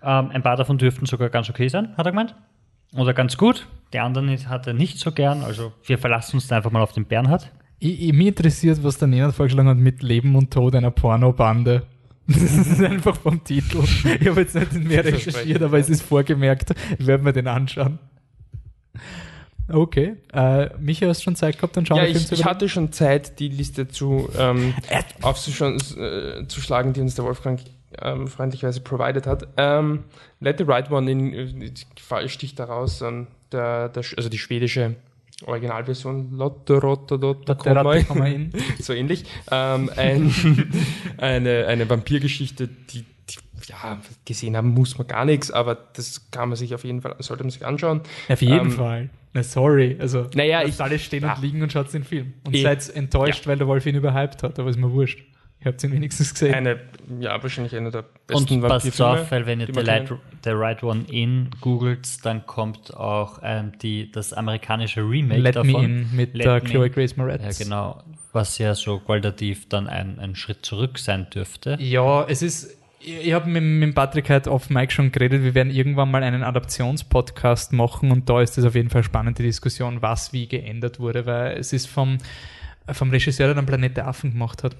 Ähm, 0.04 0.32
ein 0.34 0.44
paar 0.44 0.58
davon 0.58 0.78
dürften 0.78 1.06
sogar 1.06 1.30
ganz 1.30 1.50
okay 1.50 1.68
sein, 1.70 1.96
hat 1.98 2.06
er 2.06 2.12
gemeint. 2.12 2.36
Oder 2.94 3.14
ganz 3.14 3.38
gut. 3.38 3.68
Die 3.94 4.00
anderen 4.00 4.30
hat 4.50 4.68
er 4.68 4.74
nicht 4.74 5.00
so 5.00 5.12
gern. 5.12 5.44
Also 5.44 5.72
wir 5.86 5.98
verlassen 5.98 6.36
uns 6.38 6.48
da 6.48 6.58
einfach 6.58 6.72
mal 6.72 6.82
auf 6.82 6.92
den 6.92 7.06
Bernhard. 7.06 7.52
Ich, 7.80 8.02
ich, 8.08 8.14
mich 8.14 8.28
interessiert, 8.28 8.84
was 8.84 8.98
der 8.98 9.08
Nenad 9.08 9.34
vorgeschlagen 9.34 9.70
hat 9.70 9.78
mit 9.78 10.04
Leben 10.04 10.36
und 10.36 10.52
Tod 10.52 10.76
einer 10.76 10.92
Pornobande. 10.92 11.84
Das 12.28 12.42
ist 12.42 12.82
einfach 12.82 13.18
vom 13.18 13.44
Titel. 13.44 13.84
Ich 13.84 14.28
habe 14.28 14.42
jetzt 14.42 14.56
nicht 14.56 14.74
mehr 14.74 15.06
recherchiert, 15.06 15.62
aber 15.62 15.78
es 15.78 15.90
ist 15.90 16.02
vorgemerkt. 16.02 16.72
Ich 16.98 17.06
werde 17.06 17.24
mir 17.24 17.34
den 17.34 17.48
anschauen. 17.48 18.00
Okay. 19.72 20.16
Äh, 20.32 20.70
Micha, 20.78 21.08
hast 21.08 21.22
du 21.22 21.24
schon 21.26 21.36
Zeit 21.36 21.56
gehabt, 21.56 21.76
dann 21.76 21.86
schauen 21.86 21.98
Ja, 21.98 22.04
wir 22.04 22.14
Film 22.14 22.26
ich, 22.32 22.40
ich 22.40 22.46
hatte 22.46 22.70
schon 22.70 22.92
Zeit, 22.92 23.40
die 23.40 23.50
Liste 23.50 23.88
zu 23.88 24.30
ähm, 24.38 24.74
aufzuschlagen, 25.22 25.80
äh, 25.98 26.48
zu 26.48 26.62
schlagen, 26.62 26.94
die 26.94 27.02
uns 27.02 27.16
der 27.16 27.26
Wolfgang 27.26 27.60
ähm, 28.02 28.28
freundlicherweise 28.28 28.82
provided 28.82 29.26
hat. 29.26 29.48
Ähm, 29.58 30.04
Let 30.40 30.60
the 30.60 30.66
Right 30.66 30.92
One 30.92 31.10
in, 31.10 31.62
äh, 31.62 32.28
sticht 32.28 32.60
daraus, 32.60 33.02
ähm, 33.02 33.28
der, 33.52 33.90
der, 33.90 34.04
also 34.18 34.30
die 34.30 34.38
schwedische 34.38 34.96
Originalversion, 35.46 36.32
Lotte 36.32 36.76
Rotte 36.80 37.20
Dotte 37.20 37.56
Der 37.64 37.76
Ratte 37.76 38.04
kommen 38.06 38.24
wir 38.24 38.30
hin. 38.30 38.52
so 38.80 38.94
ähnlich. 38.94 39.26
Ähm, 39.52 39.90
ein, 39.96 40.34
eine, 41.18 41.68
eine 41.68 41.90
Vampirgeschichte, 41.90 42.68
die, 42.68 43.04
die 43.30 43.36
ja, 43.68 44.00
gesehen 44.26 44.56
haben 44.56 44.70
muss 44.70 44.98
man 44.98 45.08
gar 45.08 45.26
nichts, 45.26 45.52
aber 45.52 45.76
das 45.94 46.30
kann 46.32 46.50
man 46.50 46.56
sich 46.56 46.74
auf 46.74 46.84
jeden 46.84 47.02
Fall, 47.02 47.16
sollte 47.20 47.44
man 47.44 47.50
sich 47.50 47.66
anschauen. 47.66 48.02
Auf 48.30 48.42
jeden 48.42 48.60
Ähm, 48.68 48.72
Fall. 48.72 49.10
Na, 49.34 49.44
sorry. 49.44 49.98
Also, 50.00 50.28
Naja, 50.36 50.64
ich- 50.64 50.80
alle 50.80 50.98
stehen 51.00 51.24
ja. 51.24 51.34
und 51.34 51.42
liegen 51.42 51.62
und 51.62 51.72
schaut 51.72 51.92
den 51.94 52.04
Film. 52.06 52.34
Und 52.46 52.56
Eh. 52.56 52.62
seid 52.62 52.96
enttäuscht, 52.96 53.48
weil 53.48 53.58
der 53.58 53.68
Wolf 53.68 53.86
ihn 53.86 53.96
überhyped 53.96 54.44
hat, 54.44 54.58
aber 54.60 54.70
ist 54.70 54.78
mir 54.80 54.92
wurscht. 54.92 55.20
Ihr 55.66 55.72
habt 55.72 55.84
ihn 55.84 55.94
wenigstens 55.94 56.32
gesehen. 56.32 56.54
Eine, 56.54 56.80
ja, 57.20 57.42
wahrscheinlich 57.42 57.76
einer 57.76 57.90
der 57.90 58.06
besten 58.28 58.54
Und 58.54 58.68
passt 58.68 59.02
auf, 59.02 59.32
weil 59.32 59.48
wenn 59.48 59.60
ihr 59.60 59.66
die 59.66 59.74
The, 59.74 59.80
Light. 59.80 60.14
The 60.44 60.52
Right 60.52 60.84
One 60.84 61.06
In 61.10 61.50
googelt, 61.60 62.24
dann 62.24 62.46
kommt 62.46 62.96
auch 62.96 63.40
ähm, 63.42 63.72
die, 63.82 64.12
das 64.12 64.32
amerikanische 64.32 65.02
Remake 65.02 65.42
Let 65.42 65.56
davon. 65.56 65.72
Me 65.72 65.86
In 65.86 66.16
mit 66.16 66.36
Let 66.36 66.46
der 66.46 66.54
Me 66.62 66.70
Chloe. 66.70 66.90
Grace 66.92 67.18
Moretz. 67.18 67.58
Ja, 67.58 67.66
genau. 67.66 68.04
Was 68.32 68.60
ja 68.60 68.76
so 68.76 69.00
qualitativ 69.00 69.68
dann 69.68 69.88
ein, 69.88 70.20
ein 70.20 70.36
Schritt 70.36 70.64
zurück 70.64 71.00
sein 71.00 71.28
dürfte. 71.34 71.78
Ja, 71.80 72.26
es 72.26 72.44
ist. 72.44 72.78
Ich 73.00 73.26
ich 73.26 73.34
habe 73.34 73.50
mit, 73.50 73.64
mit 73.64 73.96
Patrick 73.96 74.30
heute 74.30 74.52
auf 74.52 74.70
Mike 74.70 74.92
schon 74.92 75.12
geredet, 75.12 75.44
wir 75.44 75.56
werden 75.56 75.72
irgendwann 75.72 76.10
mal 76.12 76.24
einen 76.24 76.44
Adaptionspodcast 76.44 77.74
machen 77.74 78.12
und 78.12 78.30
da 78.30 78.42
ist 78.42 78.58
es 78.58 78.66
auf 78.66 78.74
jeden 78.74 78.90
Fall 78.90 79.04
spannend, 79.04 79.38
die 79.38 79.44
Diskussion, 79.44 80.02
was 80.02 80.34
wie 80.34 80.48
geändert 80.48 81.00
wurde, 81.00 81.26
weil 81.28 81.58
es 81.58 81.72
ist 81.72 81.88
vom, 81.88 82.18
vom 82.92 83.10
Regisseur, 83.12 83.48
der 83.48 83.56
dann 83.56 83.68
Planet 83.68 83.98
der 83.98 84.08
Affen 84.08 84.32
gemacht 84.32 84.64
hat. 84.64 84.76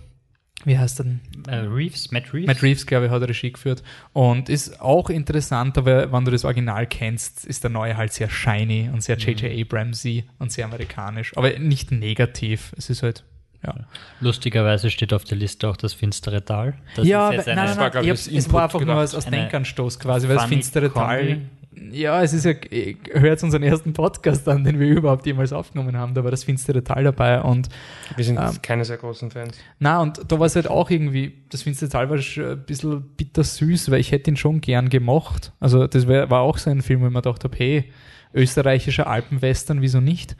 Wie 0.64 0.78
heißt 0.80 1.00
er 1.02 1.04
denn? 1.04 1.20
Äh, 1.48 1.58
Reeves, 1.58 2.12
Matt 2.12 2.34
Reeves. 2.34 2.48
Matt 2.48 2.64
Reeves, 2.64 2.86
glaube 2.88 3.06
ich, 3.06 3.12
hat 3.12 3.22
Regie 3.22 3.52
geführt. 3.52 3.84
Und 4.14 4.50
ist 4.50 4.82
auch 4.82 5.10
interessant, 5.10 5.78
aber 5.78 6.12
wenn 6.12 6.26
du 6.26 6.32
das 6.32 6.44
Original 6.46 6.88
kennst, 6.88 7.46
ist 7.46 7.64
der 7.64 7.70
neue 7.70 7.98
halt 7.98 8.14
sehr 8.14 8.30
shiny 8.30 8.90
und 8.92 9.04
sehr 9.04 9.18
J.J. 9.18 9.62
Abramsy 9.62 10.24
und 10.40 10.52
sehr 10.52 10.66
amerikanisch. 10.66 11.36
Aber 11.38 11.58
nicht 11.60 11.92
negativ. 11.92 12.74
Es 12.78 12.90
ist 12.90 13.04
halt, 13.04 13.24
ja. 13.64 13.76
Lustigerweise 14.22 14.90
steht 14.90 15.14
auf 15.14 15.24
der 15.26 15.38
Liste 15.38 15.68
auch 15.70 15.78
das 15.78 15.94
finstere 15.94 16.44
Tal. 16.44 16.74
Das 16.96 17.06
ja, 17.08 17.30
ist 17.30 17.36
jetzt 17.36 17.48
aber- 17.50 17.52
eine- 17.52 17.56
nein, 17.62 17.70
nein, 17.70 17.78
war, 17.78 17.84
nein, 17.84 17.92
glaub 17.92 18.04
ich 18.16 18.32
ich, 18.32 18.38
es 18.38 18.52
war 18.54 18.64
einfach 18.64 18.80
nur 18.80 18.86
gedacht. 18.88 19.00
als, 19.02 19.16
als 19.16 19.28
Eine 19.28 19.38
Denkanstoß 19.38 20.00
quasi, 20.00 20.28
weil 20.28 20.36
das 20.38 20.46
finstere 20.46 20.92
Tal. 20.92 21.42
Ja, 21.92 22.22
es 22.24 22.34
ist 22.34 22.46
ja, 22.46 22.54
hört 23.12 23.44
unseren 23.44 23.64
ersten 23.64 23.94
Podcast 23.94 24.48
an, 24.48 24.64
den 24.64 24.80
wir 24.80 24.88
überhaupt 24.88 25.26
jemals 25.26 25.52
aufgenommen 25.54 25.98
haben. 25.98 26.14
Da 26.14 26.24
war 26.24 26.32
das 26.32 26.44
finstere 26.44 26.84
Tal 26.84 27.04
dabei 27.04 27.42
und 27.42 27.70
Wir 28.16 28.26
sind 28.26 28.38
Ähm, 28.38 28.62
keine 28.62 28.86
sehr 28.86 28.98
großen 28.98 29.30
Fans. 29.32 29.58
na, 29.80 30.02
und 30.02 30.20
da 30.28 30.40
war 30.40 30.46
es 30.46 30.56
halt 30.56 30.70
auch 30.70 30.90
irgendwie, 30.90 31.34
das 31.50 31.64
finstere 31.64 31.90
Tal 31.90 32.10
war 32.10 32.18
schon 32.18 32.46
ein 32.46 32.66
bisschen 32.66 33.02
bittersüß, 33.18 33.92
weil 33.92 34.00
ich 34.00 34.12
hätte 34.12 34.32
ihn 34.32 34.38
schon 34.38 34.62
gern 34.62 34.90
gemocht. 34.90 35.52
Also 35.60 35.88
das 35.88 36.08
wär, 36.08 36.30
war 36.30 36.42
auch 36.42 36.58
so 36.58 36.70
ein 36.70 36.82
Film, 36.82 37.02
wo 37.02 37.08
ich 37.08 37.12
mir 37.14 37.22
gedacht 37.22 37.44
habe, 37.44 37.56
hey, 37.58 37.92
österreichischer 38.34 39.08
Alpenwestern, 39.08 39.82
wieso 39.82 40.02
nicht? 40.02 40.36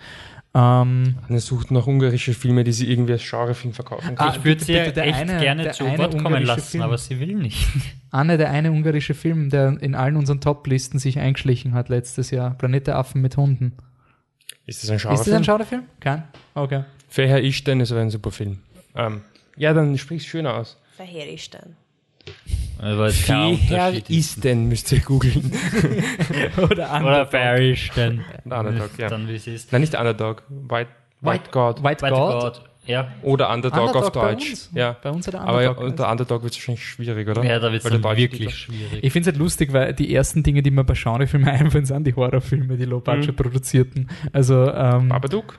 Ähm, 0.58 1.16
Eine 1.28 1.40
sucht 1.42 1.70
nach 1.72 1.86
ungarische 1.86 2.34
Filme, 2.34 2.64
die 2.64 2.72
sie 2.72 2.90
irgendwie 2.90 3.12
als 3.12 3.30
Genrefilm 3.30 3.74
verkaufen 3.74 4.12
Ah, 4.16 4.16
können. 4.16 4.30
ich 4.38 4.46
würde 4.46 4.50
bitte, 4.60 4.66
sie 4.66 4.74
bitte, 4.74 4.94
der 4.94 5.08
echt 5.08 5.16
eine- 5.20 5.38
gerne 5.42 5.72
zu 5.72 5.84
Wort 5.86 5.98
kommen 6.14 6.26
ungarische 6.28 6.48
lassen, 6.48 6.72
Film. 6.72 6.84
aber 6.84 6.98
sie 6.98 7.20
will 7.20 7.36
nicht. 7.36 7.68
Anne, 8.12 8.38
der 8.38 8.52
eine 8.52 8.72
ungarische 8.72 9.14
Film, 9.16 9.50
der 9.50 9.78
in 9.82 9.96
allen 9.96 10.16
unseren 10.16 10.40
Top-Listen 10.40 10.98
sich 10.98 11.20
eingeschlichen 11.20 11.74
hat 11.74 11.90
letztes 11.90 12.32
Jahr, 12.32 12.52
Planet 12.58 12.88
der 12.88 12.98
Affen 12.98 13.22
mit 13.22 13.36
Hunden. 13.36 13.74
ist 14.66 14.82
das 14.82 14.90
ein 14.90 14.96
Ist 14.96 15.04
das 15.04 15.12
Genrefilm? 15.12 15.36
ein 15.38 15.44
Schauderfilm? 15.44 15.84
Kein? 16.00 16.24
Okay. 16.54 16.86
Verher 17.10 17.44
ich 17.44 17.64
denn, 17.66 17.82
es 17.82 17.92
wäre 17.92 18.02
ein 18.02 18.10
super 18.10 18.32
Film. 18.32 18.60
Ähm, 18.96 19.22
ja, 19.58 19.74
dann 19.74 19.98
sprich's 19.98 20.26
schöner 20.26 20.54
aus. 20.56 20.78
Verheer 20.96 21.28
ich 21.34 21.50
Aber 22.80 23.06
Unterschied 23.06 24.10
ist 24.10 24.44
denn, 24.44 24.68
müsst 24.68 24.92
ihr 24.92 25.00
googeln. 25.00 25.52
Oder 26.58 26.64
Oder 26.72 26.94
Underdog. 26.94 27.32
Barish, 27.32 27.92
dann, 27.96 28.24
Underdog, 28.46 28.90
ja. 28.98 29.08
dann 29.10 29.28
wie 29.28 29.36
es 29.36 29.48
ist. 29.48 29.72
Nein, 29.72 29.82
nicht 29.82 29.96
Underdog. 29.96 30.44
White, 30.50 30.90
White 31.22 31.50
God. 31.52 31.84
White, 31.84 32.02
White 32.04 32.16
God. 32.16 32.42
God. 32.42 32.62
Ja. 32.88 33.08
Oder 33.24 33.52
Underdog, 33.52 33.96
auf 33.96 34.12
bei 34.12 34.34
Deutsch. 34.34 34.50
uns. 34.52 34.70
Ja. 34.76 34.96
Bei 35.02 35.10
uns 35.10 35.28
oder 35.28 35.42
Aber 35.42 35.64
ja, 35.64 35.70
Underdog. 35.70 35.90
unter 35.90 36.12
Underdog 36.12 36.44
wird 36.44 36.54
es 36.54 36.60
wahrscheinlich 36.60 36.86
schwierig, 36.86 37.28
oder? 37.28 37.44
ja, 37.44 37.58
da 37.58 37.72
wird 37.72 37.84
es 37.84 37.92
wirklich 37.92 38.56
schwierig. 38.56 39.00
Ich 39.04 39.12
finde 39.12 39.30
es 39.30 39.34
halt 39.34 39.40
lustig, 39.42 39.74
weil 39.74 39.94
die 39.94 40.14
ersten 40.14 40.44
Dinge, 40.44 40.62
die 40.62 40.70
mir 40.70 40.84
bei 40.84 40.94
Genrefilmen 40.94 41.50
einfallen, 41.50 41.86
sind 41.86 42.06
die 42.06 42.14
Horrorfilme, 42.14 42.78
die 42.78 42.86
Low-Budget 42.86 43.32
Mhm. 43.32 43.36
produzierten. 43.36 44.10
Also 44.34 44.72
ähm, 44.72 45.10
Babadook? 45.10 45.58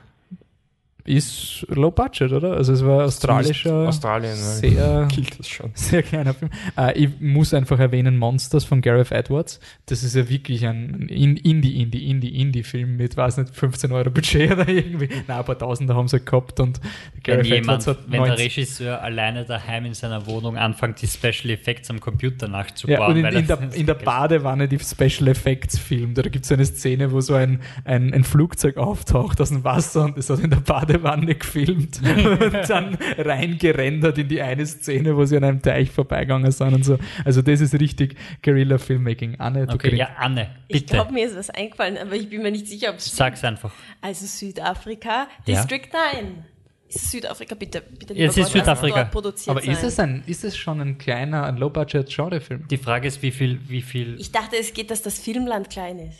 Ist 1.07 1.65
Low-Budget, 1.69 2.31
oder? 2.33 2.51
Also 2.57 2.73
es 2.73 2.85
war 2.85 3.05
australischer, 3.05 3.87
Australien, 3.87 4.35
sehr, 4.35 5.07
Gilt 5.11 5.39
das 5.39 5.47
schon. 5.47 5.71
sehr 5.73 6.03
kleiner 6.03 6.33
Film. 6.33 6.51
Äh, 6.77 6.97
ich 6.99 7.09
muss 7.19 7.53
einfach 7.53 7.79
erwähnen 7.79 8.17
Monsters 8.17 8.65
von 8.65 8.81
Gareth 8.81 9.11
Edwards. 9.11 9.59
Das 9.87 10.03
ist 10.03 10.15
ja 10.15 10.27
wirklich 10.29 10.65
ein 10.67 11.07
In- 11.09 11.37
Indie, 11.37 11.81
Indie, 11.81 12.09
Indie, 12.09 12.39
Indie-Film 12.41 12.97
mit, 12.97 13.15
weiß 13.17 13.37
nicht, 13.37 13.55
15 13.55 13.91
Euro 13.93 14.09
Budget 14.09 14.51
oder 14.53 14.67
irgendwie. 14.67 15.07
Nein, 15.27 15.37
ein 15.39 15.45
paar 15.45 15.57
Tausender 15.57 15.95
haben 15.95 16.07
sie 16.09 16.19
gehabt 16.19 16.59
und 16.59 16.81
Wenn 17.13 17.23
Gareth 17.23 17.45
jemand, 17.45 17.63
Edwards 17.83 17.87
hat 17.87 17.97
wenn 18.07 18.11
der 18.23 18.29
90 18.31 18.45
Regisseur 18.45 19.01
alleine 19.01 19.45
daheim 19.45 19.85
in 19.85 19.93
seiner 19.93 20.25
Wohnung 20.27 20.57
anfängt, 20.57 21.01
die 21.01 21.07
Special 21.07 21.49
Effects 21.51 21.89
am 21.89 21.99
Computer 22.01 22.47
Ja, 22.47 22.51
nachzubauen. 22.51 23.11
und 23.11 23.17
in, 23.17 23.23
weil 23.23 23.35
in, 23.37 23.49
er- 23.49 23.57
der, 23.57 23.73
in 23.73 23.85
der 23.85 23.93
Badewanne 23.95 24.67
die 24.67 24.77
Special 24.79 25.29
Effects 25.29 25.79
Film. 25.79 26.13
Da 26.13 26.21
gibt 26.23 26.43
es 26.43 26.49
so 26.49 26.53
eine 26.55 26.65
Szene, 26.65 27.11
wo 27.13 27.21
so 27.21 27.33
ein, 27.35 27.61
ein, 27.85 28.13
ein 28.13 28.23
Flugzeug 28.25 28.75
auftaucht 28.77 29.39
aus 29.39 29.49
dem 29.49 29.63
Wasser 29.63 30.03
und 30.03 30.17
das 30.17 30.29
hat 30.29 30.39
in 30.39 30.49
der 30.49 30.57
Badewanne 30.57 30.96
gefilmt 30.99 31.99
und 32.03 32.69
dann 32.69 32.97
reingerendert 33.17 34.17
in 34.17 34.27
die 34.27 34.41
eine 34.41 34.65
Szene, 34.65 35.15
wo 35.15 35.25
sie 35.25 35.37
an 35.37 35.43
einem 35.43 35.61
Teich 35.61 35.91
vorbeigegangen 35.91 36.51
sind 36.51 36.73
und 36.73 36.83
so. 36.85 36.97
Also 37.25 37.41
das 37.41 37.61
ist 37.61 37.73
richtig 37.79 38.15
Guerilla 38.43 38.77
Filmmaking. 38.77 39.39
Anne, 39.39 39.67
du 39.67 39.73
Okay, 39.75 39.89
kriegst- 39.89 39.99
ja, 39.99 40.09
Anne, 40.17 40.49
Ich 40.67 40.81
bitte. 40.81 40.93
glaube, 40.95 41.13
mir 41.13 41.27
ist 41.27 41.35
was 41.35 41.49
eingefallen, 41.49 41.97
aber 41.97 42.13
ich 42.15 42.29
bin 42.29 42.41
mir 42.41 42.51
nicht 42.51 42.67
sicher, 42.67 42.89
ob 42.91 42.97
es 42.97 43.15
Sag's 43.15 43.43
einfach. 43.43 43.71
Also 44.01 44.25
Südafrika, 44.25 45.27
Ja. 45.45 45.55
District 45.61 45.87
9. 46.13 46.43
Ist 46.89 47.03
es 47.03 47.11
Südafrika, 47.11 47.53
bitte, 47.55 47.81
bitte 47.81 48.13
lieber 48.13 48.27
es 48.27 48.37
ist 48.37 48.43
Gott, 48.45 48.61
Südafrika. 48.61 49.03
produziert 49.05 49.49
Aber 49.49 49.61
sein. 49.61 49.71
ist 49.73 49.83
es, 49.83 49.99
ein, 49.99 50.23
ist 50.25 50.45
es 50.45 50.55
schon 50.55 50.79
ein 50.79 50.97
kleiner, 50.97 51.43
ein 51.43 51.57
Low-Budget-Genre-Film? 51.57 52.69
Die 52.69 52.77
Frage 52.77 53.09
ist, 53.09 53.21
wie 53.21 53.31
viel, 53.31 53.59
wie 53.67 53.81
viel. 53.81 54.15
Ich 54.19 54.31
dachte, 54.31 54.55
es 54.57 54.73
geht, 54.73 54.89
dass 54.89 55.01
das 55.01 55.19
Filmland 55.19 55.69
klein 55.69 55.99
ist. 55.99 56.17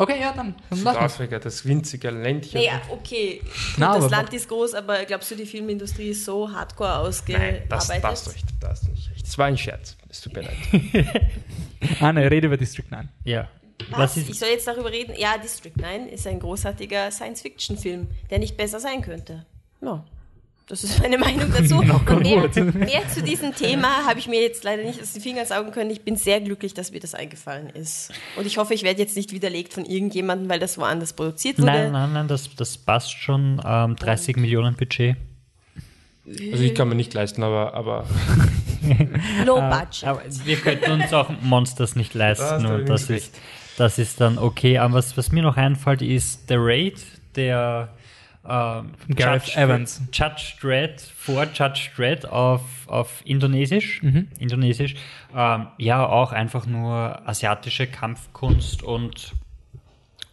Okay, 0.00 0.18
ja, 0.20 0.32
dann, 0.32 0.54
dann. 0.70 0.78
Südafrika, 0.78 1.38
das 1.38 1.64
winzige 1.66 2.10
Ländchen. 2.10 2.60
Naja, 2.60 2.80
okay. 2.88 3.42
Na, 3.76 3.94
das 3.94 4.04
aber- 4.04 4.16
Land 4.16 4.32
ist 4.32 4.48
groß, 4.48 4.74
aber 4.74 5.04
glaubst 5.04 5.30
du, 5.30 5.34
die 5.36 5.44
Filmindustrie 5.46 6.08
ist 6.08 6.24
so 6.24 6.50
hardcore 6.50 6.88
Nein, 6.88 7.00
ausgearbeitet? 7.00 7.62
das, 7.68 7.86
das, 7.88 8.00
das, 8.00 8.34
das 8.60 8.82
nicht 8.88 9.10
recht. 9.10 9.26
Das 9.26 9.36
war 9.36 9.46
ein 9.46 9.58
Scherz. 9.58 9.96
Es 10.08 10.22
tut 10.22 10.32
mir 10.34 10.42
leid. 10.42 10.56
Anne, 12.00 12.30
rede 12.30 12.46
über 12.46 12.56
District 12.56 12.86
9. 12.90 13.08
Ja. 13.24 13.48
Was? 13.90 14.16
Was 14.16 14.28
Ich 14.28 14.38
soll 14.38 14.48
jetzt 14.48 14.66
darüber 14.66 14.90
reden? 14.90 15.14
Ja, 15.16 15.36
District 15.38 15.76
9 15.76 16.08
ist 16.08 16.26
ein 16.26 16.38
großartiger 16.40 17.10
Science-Fiction-Film, 17.10 18.08
der 18.30 18.38
nicht 18.38 18.56
besser 18.56 18.80
sein 18.80 19.02
könnte. 19.02 19.44
Ja. 19.82 20.04
Das 20.70 20.84
ist 20.84 21.00
meine 21.00 21.18
Meinung 21.18 21.52
dazu. 21.56 21.78
Und 21.78 22.22
mehr, 22.22 22.48
mehr 22.72 23.08
zu 23.12 23.22
diesem 23.22 23.52
Thema 23.54 24.06
habe 24.06 24.20
ich 24.20 24.28
mir 24.28 24.40
jetzt 24.40 24.62
leider 24.62 24.84
nicht 24.84 25.02
aus 25.02 25.12
den 25.12 25.20
Fingern 25.20 25.44
saugen 25.44 25.72
können. 25.72 25.90
Ich 25.90 26.02
bin 26.02 26.14
sehr 26.14 26.40
glücklich, 26.40 26.74
dass 26.74 26.92
mir 26.92 27.00
das 27.00 27.14
eingefallen 27.14 27.70
ist. 27.70 28.12
Und 28.36 28.46
ich 28.46 28.56
hoffe, 28.56 28.72
ich 28.72 28.84
werde 28.84 29.00
jetzt 29.00 29.16
nicht 29.16 29.32
widerlegt 29.32 29.72
von 29.72 29.84
irgendjemandem, 29.84 30.48
weil 30.48 30.60
das 30.60 30.78
woanders 30.78 31.12
produziert 31.12 31.58
wurde. 31.58 31.72
Nein, 31.72 31.92
nein, 31.92 32.12
nein, 32.12 32.28
das, 32.28 32.54
das 32.54 32.78
passt 32.78 33.12
schon. 33.12 33.60
Ähm, 33.64 33.96
30 33.96 34.36
Millionen 34.36 34.76
Budget. 34.76 35.16
Also 36.24 36.62
ich 36.62 36.76
kann 36.76 36.88
mir 36.88 36.94
nicht 36.94 37.12
leisten, 37.14 37.42
aber, 37.42 37.74
aber 37.74 38.06
Low 39.44 39.60
budget. 39.60 40.04
Aber 40.04 40.22
wir 40.44 40.56
könnten 40.56 40.92
uns 40.92 41.12
auch 41.12 41.30
Monsters 41.42 41.96
nicht 41.96 42.14
leisten 42.14 42.64
und 42.66 42.88
das 42.88 43.04
übrigens 43.04 43.24
ist, 43.26 43.38
das 43.76 43.98
ist 43.98 44.20
dann 44.20 44.38
okay. 44.38 44.78
Aber 44.78 44.94
was, 44.94 45.16
was 45.16 45.32
mir 45.32 45.42
noch 45.42 45.56
einfällt, 45.56 46.02
ist 46.02 46.46
The 46.46 46.54
Raid, 46.56 46.98
der 47.34 47.88
ähm, 48.50 48.92
Gareth 49.14 49.46
Judge 49.46 49.60
Evans. 49.60 50.02
Dredd- 50.10 50.30
Judge 50.30 50.52
Dredd 50.60 51.00
vor 51.00 51.44
Judge 51.54 51.90
Dredd 51.96 52.26
auf, 52.26 52.62
auf 52.88 53.22
Indonesisch. 53.24 54.02
Indonesisch. 54.38 54.96
Ähm, 55.34 55.68
ja, 55.78 56.04
auch 56.06 56.32
einfach 56.32 56.66
nur 56.66 57.26
asiatische 57.28 57.86
Kampfkunst 57.86 58.82
und, 58.82 59.32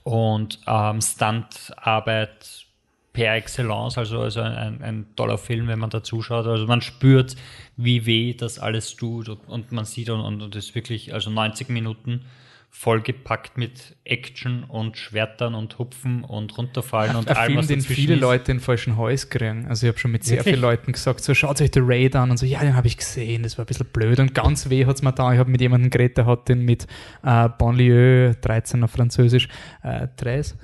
und 0.03 0.59
ähm, 0.65 0.99
Stuntarbeit 1.01 2.65
per 3.13 3.35
excellence, 3.35 3.97
also, 3.97 4.21
also 4.21 4.41
ein, 4.41 4.81
ein 4.83 5.05
toller 5.15 5.37
Film, 5.37 5.67
wenn 5.67 5.79
man 5.79 5.89
da 5.89 6.03
zuschaut. 6.03 6.45
Also 6.45 6.67
man 6.67 6.81
spürt, 6.81 7.35
wie 7.75 8.05
weh 8.05 8.33
das 8.33 8.59
alles 8.59 8.95
tut 8.95 9.29
und, 9.29 9.47
und 9.47 9.71
man 9.71 9.85
sieht 9.85 10.09
und, 10.09 10.21
und, 10.21 10.41
und 10.41 10.55
ist 10.55 10.75
wirklich, 10.75 11.13
also 11.13 11.29
90 11.29 11.69
Minuten 11.69 12.25
vollgepackt 12.77 13.57
mit 13.57 13.95
Action 14.03 14.63
und 14.63 14.97
Schwertern 14.97 15.55
und 15.55 15.79
Hupfen 15.79 16.23
und 16.23 16.55
runterfallen 16.59 17.15
und 17.15 17.27
allem, 17.27 17.45
Film, 17.47 17.57
was 17.57 17.67
den 17.67 17.81
viele 17.81 18.13
ist. 18.13 18.21
Leute 18.21 18.51
in 18.51 18.59
falschen 18.59 18.97
Hals 18.97 19.31
kriegen. 19.31 19.65
Also 19.65 19.87
ich 19.87 19.91
habe 19.91 19.99
schon 19.99 20.11
mit 20.11 20.23
sehr 20.23 20.37
Wirklich? 20.37 20.53
vielen 20.53 20.61
Leuten 20.61 20.91
gesagt, 20.91 21.21
so 21.21 21.33
schaut 21.33 21.59
euch 21.59 21.71
The 21.73 21.79
Raid 21.83 22.15
an 22.15 22.29
und 22.29 22.37
so, 22.37 22.45
ja, 22.45 22.59
den 22.59 22.75
habe 22.75 22.85
ich 22.85 22.95
gesehen, 22.95 23.41
das 23.41 23.57
war 23.57 23.65
ein 23.65 23.67
bisschen 23.67 23.87
blöd 23.87 24.19
und 24.19 24.35
ganz 24.35 24.69
weh 24.69 24.85
hat's 24.85 25.01
mir 25.01 25.11
da. 25.11 25.33
Ich 25.33 25.39
habe 25.39 25.49
mit 25.49 25.59
jemandem 25.59 25.89
geredet, 25.89 26.17
der 26.17 26.27
hat 26.27 26.49
den 26.49 26.65
mit 26.65 26.85
äh, 27.23 27.49
Banlieue 27.49 28.35
13 28.35 28.83
auf 28.83 28.91
Französisch, 28.91 29.47
äh, 29.81 30.07
13, 30.17 30.59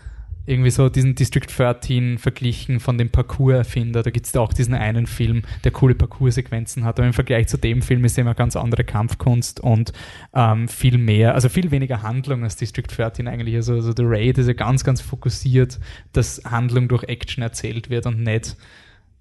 irgendwie 0.46 0.72
so 0.72 0.90
diesen 0.90 1.16
District 1.16 1.46
13 1.48 2.18
verglichen 2.18 2.80
von 2.80 2.98
dem 2.98 3.10
Parcours-Erfinder. 3.10 4.04
Da 4.04 4.12
gibt's 4.12 4.34
da 4.34 4.42
auch 4.42 4.52
diesen 4.52 4.74
einen 4.74 5.08
Film, 5.08 5.44
der 5.64 5.72
coole 5.72 5.96
Parcours-Sequenzen 5.96 6.84
hat. 6.84 7.00
Aber 7.00 7.08
im 7.08 7.14
Vergleich 7.14 7.48
zu 7.48 7.58
dem 7.58 7.82
Film 7.82 8.04
ist 8.04 8.18
immer 8.18 8.34
ganz 8.34 8.56
andere 8.56 8.84
Kampfkunst 8.84 9.62
und 9.62 9.94
ähm, 10.34 10.68
viel 10.68 10.98
mehr, 10.98 11.34
also 11.34 11.48
viel 11.48 11.72
weniger 11.72 12.02
Handlung 12.02 12.44
als 12.44 12.58
District 12.58 12.88
13 12.88 13.28
eigentlich. 13.28 13.56
Also, 13.56 13.76
also 13.76 13.94
The 13.96 14.04
Raid 14.06 14.38
ist 14.38 14.48
ja 14.48 14.54
ganz, 14.54 14.84
ganz 14.84 15.00
fokussiert, 15.00 15.80
dass 16.12 16.42
Handlung 16.44 16.90
durch 16.90 17.04
Action 17.04 17.42
erzählt 17.42 17.90
wird 17.90 18.06
und 18.06 18.22
nicht 18.22 18.58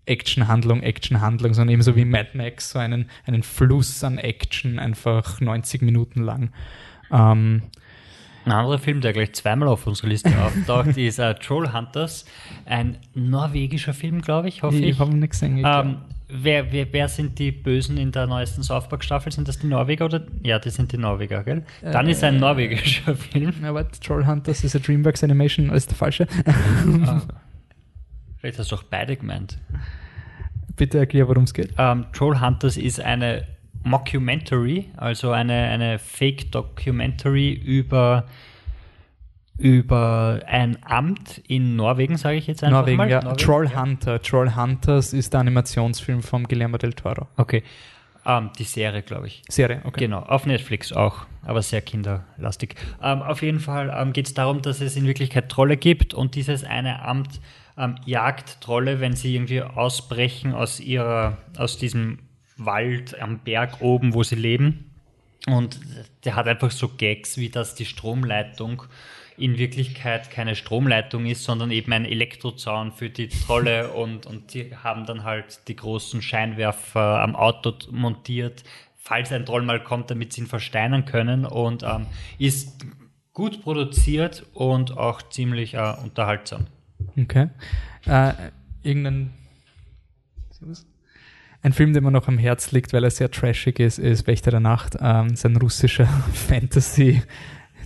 Actionhandlung, 0.07 0.83
Actionhandlung, 0.83 1.55
sondern 1.55 1.75
ebenso 1.75 1.95
wie 1.95 2.05
Mad 2.05 2.31
Max, 2.35 2.71
so 2.71 2.79
einen, 2.79 3.09
einen 3.25 3.45
Fluss 3.45 4.03
an 4.03 4.19
Action, 4.19 4.81
einfach 4.81 5.41
90 5.41 5.83
Minuten 5.83 6.23
lang. 6.23 6.51
Ähm, 7.13 7.63
ein 8.45 8.53
anderer 8.53 8.79
Film, 8.79 9.01
der 9.01 9.13
gleich 9.13 9.33
zweimal 9.35 9.69
auf 9.69 9.87
unserer 9.87 10.09
Liste 10.09 10.31
auftaucht, 10.43 10.97
ist 10.97 11.19
uh, 11.19 11.33
Troll 11.35 11.73
Hunters. 11.73 12.25
Ein 12.67 12.99
norwegischer 13.15 13.95
Film, 13.95 14.21
glaube 14.21 14.49
ich, 14.49 14.63
hoffe 14.63 14.77
ich. 14.77 14.83
Ich 14.83 14.99
habe 14.99 15.13
ihn 15.13 15.21
nicht 15.21 15.31
gesehen. 15.31 15.63
Ähm, 15.65 15.99
wer, 16.29 16.73
wer, 16.73 16.93
wer 16.93 17.09
sind 17.09 17.39
die 17.39 17.53
Bösen 17.53 17.99
in 17.99 18.11
der 18.11 18.27
neuesten 18.27 18.63
South 18.63 18.89
Park-Staffel? 18.89 19.31
Sind 19.31 19.47
das 19.47 19.59
die 19.59 19.67
Norweger 19.67 20.07
oder? 20.07 20.27
Ja, 20.43 20.59
das 20.59 20.75
sind 20.75 20.93
die 20.93 20.99
Norweger, 20.99 21.45
gell? 21.45 21.65
Dann 21.83 22.09
ist 22.09 22.25
ein 22.25 22.41
norwegischer 22.41 23.15
Film. 23.15 23.55
Ja, 23.63 23.75
warte, 23.75 24.01
Troll 24.01 24.27
Hunters 24.27 24.65
ist 24.65 24.75
a 24.75 24.79
Dreamworks 24.79 25.23
Animation, 25.23 25.71
ist 25.71 25.91
der 25.91 25.97
falsche. 25.97 26.27
Ah. 27.07 27.23
Vielleicht 28.39 28.59
hast 28.59 28.73
du 28.73 28.77
auch 28.77 28.83
beide 28.83 29.17
gemeint. 29.17 29.59
Bitte 30.75 30.99
erklär, 30.99 31.29
worum 31.29 31.45
es 31.45 31.55
geht. 31.55 31.75
Ähm, 31.79 32.07
Troll 32.13 32.41
Hunters 32.41 32.77
ist 32.77 33.01
eine 33.01 33.47
Mockumentary, 33.85 34.91
also 34.97 35.31
eine, 35.31 35.55
eine 35.55 35.99
Fake-Documentary 35.99 37.53
über, 37.53 38.27
über 39.59 40.41
ein 40.47 40.79
Amt 40.83 41.43
in 41.49 41.77
Norwegen, 41.77 42.17
sage 42.17 42.37
ich 42.37 42.47
jetzt 42.47 42.63
einfach 42.63 42.81
Norwegen, 42.81 42.97
mal. 42.97 43.11
ja. 43.11 43.23
Norwegen, 43.23 43.39
Troll 43.39 43.69
ja. 43.71 43.83
Hunter. 43.83 44.23
Troll 44.23 44.55
Hunters 44.55 45.13
ist 45.13 45.33
der 45.33 45.41
Animationsfilm 45.41 46.23
von 46.23 46.45
Guillermo 46.45 46.79
del 46.79 46.93
Toro. 46.93 47.27
Okay. 47.37 47.63
Ähm, 48.25 48.51
die 48.57 48.65
Serie, 48.65 49.03
glaube 49.03 49.27
ich. 49.27 49.43
Serie, 49.49 49.81
okay. 49.85 50.01
Genau, 50.01 50.21
auf 50.21 50.47
Netflix 50.47 50.93
auch, 50.93 51.27
aber 51.45 51.61
sehr 51.61 51.81
kinderlastig. 51.81 52.77
Ähm, 53.03 53.21
auf 53.21 53.43
jeden 53.43 53.59
Fall 53.59 53.93
ähm, 53.97 54.13
geht 54.13 54.29
es 54.29 54.35
darum, 54.35 54.63
dass 54.63 54.81
es 54.81 54.97
in 54.97 55.07
Wirklichkeit 55.07 55.49
Trolle 55.49 55.77
gibt 55.77 56.15
und 56.15 56.35
dieses 56.35 56.65
eine 56.65 57.05
Amt 57.05 57.41
jagt 58.05 58.61
Trolle, 58.61 59.01
wenn 59.01 59.17
sie 59.17 59.35
irgendwie 59.35 59.63
ausbrechen 59.63 60.53
aus 60.53 60.79
ihrer, 60.79 61.39
aus 61.57 61.79
diesem 61.79 62.19
Wald 62.57 63.21
am 63.21 63.41
Berg 63.41 63.81
oben, 63.81 64.15
wo 64.15 64.23
sie 64.23 64.37
leben. 64.37 64.91
Und 65.47 65.81
der 66.25 66.37
hat 66.37 66.47
einfach 66.47 66.71
so 66.71 66.89
Gags, 66.89 67.37
wie 67.37 67.49
dass 67.49 67.75
die 67.75 67.85
Stromleitung 67.85 68.85
in 69.37 69.59
Wirklichkeit 69.59 70.31
keine 70.31 70.55
Stromleitung 70.55 71.27
ist, 71.27 71.45
sondern 71.45 71.71
eben 71.71 71.93
ein 71.93 72.05
Elektrozaun 72.05 72.93
für 72.93 73.11
die 73.11 73.29
Trolle 73.29 73.93
und, 73.95 74.27
und 74.27 74.55
die 74.55 74.77
haben 74.77 75.07
dann 75.07 75.25
halt 75.25 75.67
die 75.69 75.77
großen 75.77 76.23
Scheinwerfer 76.23 77.21
am 77.23 77.35
Auto 77.35 77.75
montiert, 77.91 78.63
falls 78.97 79.33
ein 79.33 79.45
Troll 79.45 79.63
mal 79.63 79.83
kommt, 79.83 80.11
damit 80.11 80.33
sie 80.33 80.43
ihn 80.43 80.47
versteinern 80.47 81.07
können 81.07 81.45
und 81.45 81.83
ähm, 81.83 82.07
ist 82.39 82.87
gut 83.33 83.63
produziert 83.63 84.47
und 84.55 84.97
auch 84.97 85.23
ziemlich 85.23 85.75
äh, 85.75 85.95
unterhaltsam. 86.05 86.67
Okay. 87.19 87.49
Äh, 88.07 88.33
irgendein. 88.83 89.33
Ein 91.65 91.73
Film, 91.73 91.93
der 91.93 92.03
mir 92.03 92.11
noch 92.11 92.27
am 92.27 92.39
Herz 92.39 92.73
liegt, 92.73 92.93
weil 92.93 93.05
er 93.05 93.11
sehr 93.11 93.31
trashig 93.31 93.79
ist, 93.79 93.99
ist 93.99 94.27
Wächter 94.27 94.51
der 94.51 94.61
Nacht. 94.61 94.97
Ähm, 95.01 95.37
sein 95.37 95.57
russischer 95.57 96.07
Fantasy. 96.33 97.23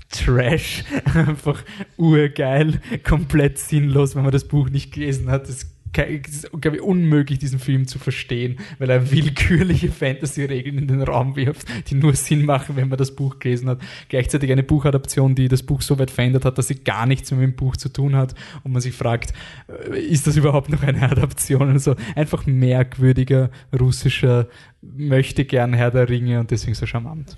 Trash, 0.09 0.85
einfach 1.15 1.63
urgeil, 1.97 2.81
komplett 3.03 3.59
sinnlos, 3.59 4.15
wenn 4.15 4.23
man 4.23 4.31
das 4.31 4.47
Buch 4.47 4.71
nicht 4.71 4.95
gelesen 4.95 5.31
hat. 5.31 5.49
Das 5.49 5.67
glaube 5.97 6.77
ich, 6.77 6.83
unmöglich, 6.83 7.39
diesen 7.39 7.59
Film 7.59 7.87
zu 7.87 7.99
verstehen, 7.99 8.59
weil 8.79 8.91
er 8.91 9.11
willkürliche 9.11 9.91
Fantasy-Regeln 9.91 10.79
in 10.79 10.89
den 10.89 11.03
Raum 11.03 11.37
wirft, 11.37 11.67
die 11.91 11.95
nur 11.95 12.15
Sinn 12.15 12.45
machen, 12.45 12.77
wenn 12.77 12.89
man 12.89 12.99
das 12.99 13.15
Buch 13.15 13.39
gelesen 13.39 13.69
hat. 13.69 13.81
Gleichzeitig 14.09 14.53
eine 14.53 14.63
Buchadaption, 14.63 15.35
die 15.35 15.49
das 15.49 15.63
Buch 15.63 15.83
so 15.83 15.99
weit 15.99 16.11
verändert 16.11 16.45
hat, 16.45 16.59
dass 16.59 16.69
sie 16.69 16.77
gar 16.77 17.07
nichts 17.07 17.31
mehr 17.31 17.41
mit 17.41 17.51
dem 17.51 17.57
Buch 17.57 17.77
zu 17.77 17.89
tun 17.89 18.17
hat 18.17 18.35
und 18.65 18.73
man 18.73 18.83
sich 18.83 18.95
fragt, 18.95 19.33
äh, 19.69 19.99
ist 19.99 20.27
das 20.27 20.37
überhaupt 20.37 20.71
noch 20.71 20.83
eine 20.83 21.03
Adaption? 21.11 21.71
Also 21.71 21.97
einfach 22.15 22.47
merkwürdiger 22.47 23.51
russischer 23.79 24.49
möchte 24.83 25.45
gern 25.45 25.73
Herr 25.73 25.91
der 25.91 26.09
Ringe 26.09 26.41
und 26.41 26.51
deswegen 26.51 26.75
so 26.75 26.87
charmant. 26.87 27.37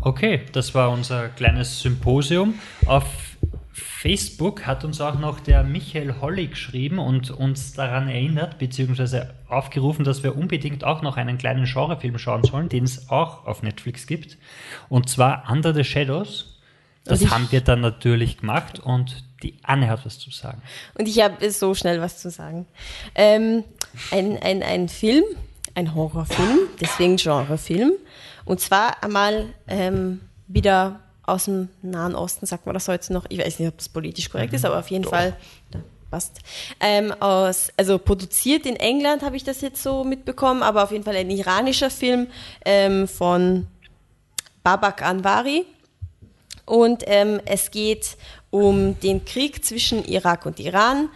Okay, 0.00 0.40
das 0.52 0.74
war 0.74 0.90
unser 0.90 1.28
kleines 1.28 1.80
Symposium. 1.80 2.54
Auf 2.86 3.29
Facebook 3.80 4.66
hat 4.66 4.84
uns 4.84 5.00
auch 5.00 5.18
noch 5.18 5.40
der 5.40 5.62
Michael 5.62 6.20
Holly 6.20 6.48
geschrieben 6.48 6.98
und 6.98 7.30
uns 7.30 7.72
daran 7.72 8.08
erinnert, 8.08 8.58
beziehungsweise 8.58 9.34
aufgerufen, 9.48 10.04
dass 10.04 10.22
wir 10.22 10.36
unbedingt 10.36 10.84
auch 10.84 11.02
noch 11.02 11.16
einen 11.16 11.38
kleinen 11.38 11.64
Genrefilm 11.64 12.18
schauen 12.18 12.44
sollen, 12.44 12.68
den 12.68 12.84
es 12.84 13.10
auch 13.10 13.46
auf 13.46 13.62
Netflix 13.62 14.06
gibt. 14.06 14.38
Und 14.88 15.08
zwar 15.08 15.50
Under 15.50 15.74
the 15.74 15.84
Shadows. 15.84 16.58
Das 17.04 17.30
haben 17.30 17.48
wir 17.50 17.62
dann 17.62 17.80
natürlich 17.80 18.38
gemacht 18.38 18.78
und 18.78 19.24
die 19.42 19.54
Anne 19.62 19.88
hat 19.88 20.04
was 20.04 20.18
zu 20.18 20.30
sagen. 20.30 20.62
Und 20.94 21.08
ich 21.08 21.20
habe 21.20 21.50
so 21.50 21.74
schnell 21.74 22.00
was 22.00 22.18
zu 22.18 22.30
sagen. 22.30 22.66
Ähm, 23.14 23.64
ein, 24.10 24.38
ein, 24.42 24.62
ein 24.62 24.88
Film, 24.88 25.24
ein 25.74 25.94
Horrorfilm, 25.94 26.58
deswegen 26.80 27.16
Genrefilm. 27.16 27.92
Und 28.44 28.60
zwar 28.60 29.02
einmal 29.02 29.46
ähm, 29.66 30.20
wieder 30.46 31.00
aus 31.30 31.44
dem 31.44 31.68
Nahen 31.82 32.14
Osten, 32.14 32.46
sagt 32.46 32.66
man 32.66 32.74
das 32.74 32.88
heute 32.88 33.12
noch. 33.12 33.26
Ich 33.28 33.38
weiß 33.38 33.58
nicht, 33.58 33.68
ob 33.68 33.78
das 33.78 33.88
politisch 33.88 34.28
korrekt 34.30 34.52
ist, 34.52 34.64
aber 34.64 34.78
auf 34.78 34.90
jeden 34.90 35.04
Doch. 35.04 35.10
Fall 35.10 35.36
ja, 35.72 35.80
passt. 36.10 36.38
Ähm, 36.80 37.12
aus, 37.20 37.70
also 37.76 37.98
produziert 37.98 38.66
in 38.66 38.76
England 38.76 39.22
habe 39.22 39.36
ich 39.36 39.44
das 39.44 39.60
jetzt 39.60 39.82
so 39.82 40.04
mitbekommen, 40.04 40.62
aber 40.62 40.82
auf 40.82 40.92
jeden 40.92 41.04
Fall 41.04 41.16
ein 41.16 41.30
iranischer 41.30 41.90
Film 41.90 42.26
ähm, 42.64 43.08
von 43.08 43.66
Babak 44.62 45.02
Anwari. 45.02 45.64
Und 46.66 47.04
ähm, 47.06 47.40
es 47.46 47.70
geht 47.70 48.16
um 48.50 48.98
den 49.00 49.24
Krieg 49.24 49.64
zwischen 49.64 50.04
Irak 50.04 50.46
und 50.46 50.60
Iran 50.60 51.08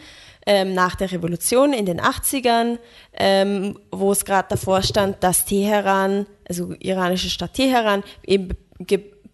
ähm, 0.46 0.74
nach 0.74 0.94
der 0.94 1.10
Revolution 1.12 1.72
in 1.72 1.86
den 1.86 2.00
80ern, 2.00 2.78
ähm, 3.14 3.78
wo 3.90 4.12
es 4.12 4.24
gerade 4.24 4.48
davor 4.48 4.82
stand, 4.82 5.22
dass 5.22 5.44
Teheran, 5.44 6.26
also 6.48 6.74
iranische 6.78 7.30
Stadt 7.30 7.54
Teheran, 7.54 8.02
eben 8.26 8.50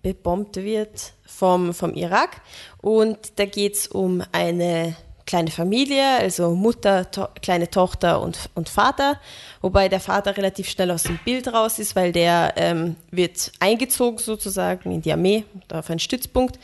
bebombt 0.03 0.57
wird 0.57 1.13
vom, 1.27 1.73
vom 1.75 1.95
Irak. 1.95 2.41
Und 2.81 3.19
da 3.37 3.45
geht 3.45 3.77
es 3.77 3.87
um 3.87 4.23
eine 4.33 4.97
kleine 5.27 5.51
Familie, 5.51 6.19
also 6.19 6.51
Mutter, 6.57 7.09
to 7.11 7.29
kleine 7.41 7.71
Tochter 7.71 8.21
und, 8.21 8.51
und 8.55 8.69
Vater, 8.69 9.21
wobei 9.61 9.89
der 9.89 10.01
Vater 10.01 10.37
relativ 10.37 10.69
schnell 10.69 10.91
aus 10.91 11.05
dem 11.05 11.21
Bild 11.25 11.53
raus 11.53 11.79
ist, 11.79 11.95
weil 11.95 12.11
der 12.11 12.55
ähm, 12.57 12.97
wird 13.13 13.53
eingezogen 13.61 14.19
sozusagen 14.19 14.91
in 14.91 15.03
die 15.03 15.13
Armee, 15.13 15.45
auf 15.73 15.89
einen 15.89 16.01
Stützpunkt. 16.01 16.59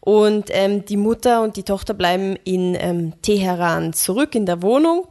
Und 0.00 0.46
ähm, 0.50 0.84
die 0.84 0.96
Mutter 0.96 1.42
und 1.42 1.56
die 1.56 1.64
Tochter 1.64 1.92
bleiben 1.92 2.36
in 2.44 2.76
ähm, 2.78 3.12
Teheran 3.22 3.92
zurück 3.92 4.34
in 4.34 4.46
der 4.46 4.62
Wohnung. 4.62 5.08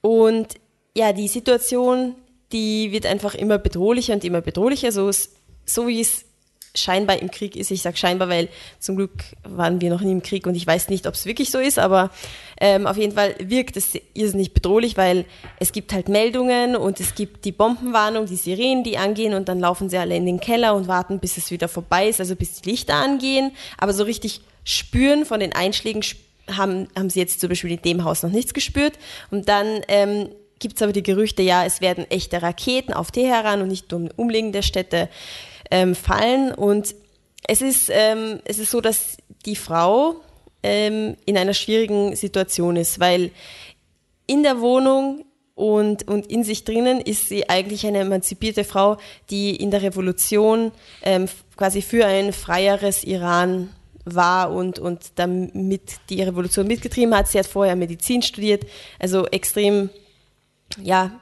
Und 0.00 0.54
ja, 0.96 1.12
die 1.12 1.28
Situation, 1.28 2.14
die 2.52 2.92
wird 2.92 3.06
einfach 3.06 3.34
immer 3.34 3.58
bedrohlicher 3.58 4.14
und 4.14 4.24
immer 4.24 4.40
bedrohlicher, 4.40 4.92
so, 4.92 5.08
es- 5.08 5.32
so 5.66 5.88
wie 5.88 6.00
es 6.00 6.25
scheinbar 6.78 7.20
im 7.20 7.30
Krieg 7.30 7.56
ist. 7.56 7.70
Ich 7.70 7.82
sage 7.82 7.96
scheinbar, 7.96 8.28
weil 8.28 8.48
zum 8.78 8.96
Glück 8.96 9.12
waren 9.44 9.80
wir 9.80 9.90
noch 9.90 10.00
nie 10.00 10.12
im 10.12 10.22
Krieg 10.22 10.46
und 10.46 10.54
ich 10.54 10.66
weiß 10.66 10.88
nicht, 10.88 11.06
ob 11.06 11.14
es 11.14 11.26
wirklich 11.26 11.50
so 11.50 11.58
ist, 11.58 11.78
aber 11.78 12.10
ähm, 12.60 12.86
auf 12.86 12.96
jeden 12.96 13.14
Fall 13.14 13.34
wirkt 13.38 13.76
es 13.76 13.98
irrsinnig 14.14 14.54
bedrohlich, 14.54 14.96
weil 14.96 15.24
es 15.58 15.72
gibt 15.72 15.92
halt 15.92 16.08
Meldungen 16.08 16.76
und 16.76 17.00
es 17.00 17.14
gibt 17.14 17.44
die 17.44 17.52
Bombenwarnung, 17.52 18.26
die 18.26 18.36
Sirenen, 18.36 18.84
die 18.84 18.98
angehen 18.98 19.34
und 19.34 19.48
dann 19.48 19.60
laufen 19.60 19.88
sie 19.88 19.98
alle 19.98 20.16
in 20.16 20.26
den 20.26 20.40
Keller 20.40 20.74
und 20.74 20.88
warten, 20.88 21.18
bis 21.18 21.36
es 21.36 21.50
wieder 21.50 21.68
vorbei 21.68 22.08
ist, 22.08 22.20
also 22.20 22.36
bis 22.36 22.60
die 22.60 22.70
Lichter 22.70 22.94
angehen. 22.94 23.52
Aber 23.78 23.92
so 23.92 24.04
richtig 24.04 24.40
spüren 24.64 25.24
von 25.24 25.40
den 25.40 25.52
Einschlägen 25.52 26.02
haben, 26.50 26.88
haben 26.96 27.10
sie 27.10 27.20
jetzt 27.20 27.40
zum 27.40 27.48
Beispiel 27.48 27.72
in 27.72 27.82
dem 27.82 28.04
Haus 28.04 28.22
noch 28.22 28.30
nichts 28.30 28.54
gespürt. 28.54 28.94
Und 29.30 29.48
dann 29.48 29.82
ähm, 29.88 30.28
gibt 30.58 30.76
es 30.76 30.82
aber 30.82 30.92
die 30.92 31.02
Gerüchte, 31.02 31.42
ja, 31.42 31.64
es 31.64 31.80
werden 31.80 32.10
echte 32.10 32.42
Raketen 32.42 32.92
auf 32.92 33.10
Teheran 33.10 33.62
und 33.62 33.68
nicht 33.68 33.90
nur 33.90 34.00
um 34.00 34.10
umliegende 34.16 34.62
Städte 34.62 35.08
ähm, 35.70 35.94
fallen. 35.94 36.52
Und 36.52 36.94
es 37.46 37.62
ist, 37.62 37.90
ähm, 37.92 38.40
es 38.44 38.58
ist 38.58 38.70
so, 38.70 38.80
dass 38.80 39.16
die 39.44 39.56
Frau 39.56 40.16
ähm, 40.62 41.16
in 41.24 41.36
einer 41.36 41.54
schwierigen 41.54 42.16
Situation 42.16 42.76
ist, 42.76 42.98
weil 43.00 43.30
in 44.26 44.42
der 44.42 44.60
Wohnung 44.60 45.24
und, 45.54 46.06
und 46.06 46.26
in 46.26 46.44
sich 46.44 46.64
drinnen 46.64 47.00
ist 47.00 47.28
sie 47.28 47.48
eigentlich 47.48 47.86
eine 47.86 48.00
emanzipierte 48.00 48.64
Frau, 48.64 48.98
die 49.30 49.56
in 49.56 49.70
der 49.70 49.82
Revolution 49.82 50.72
ähm, 51.02 51.28
quasi 51.56 51.80
für 51.80 52.04
ein 52.04 52.32
freieres 52.32 53.04
Iran 53.04 53.70
war 54.04 54.52
und, 54.52 54.78
und 54.78 55.12
damit 55.16 55.96
die 56.10 56.22
Revolution 56.22 56.66
mitgetrieben 56.66 57.14
hat. 57.14 57.28
Sie 57.28 57.38
hat 57.38 57.46
vorher 57.46 57.74
Medizin 57.74 58.22
studiert, 58.22 58.64
also 58.98 59.26
extrem, 59.26 59.88
ja, 60.82 61.20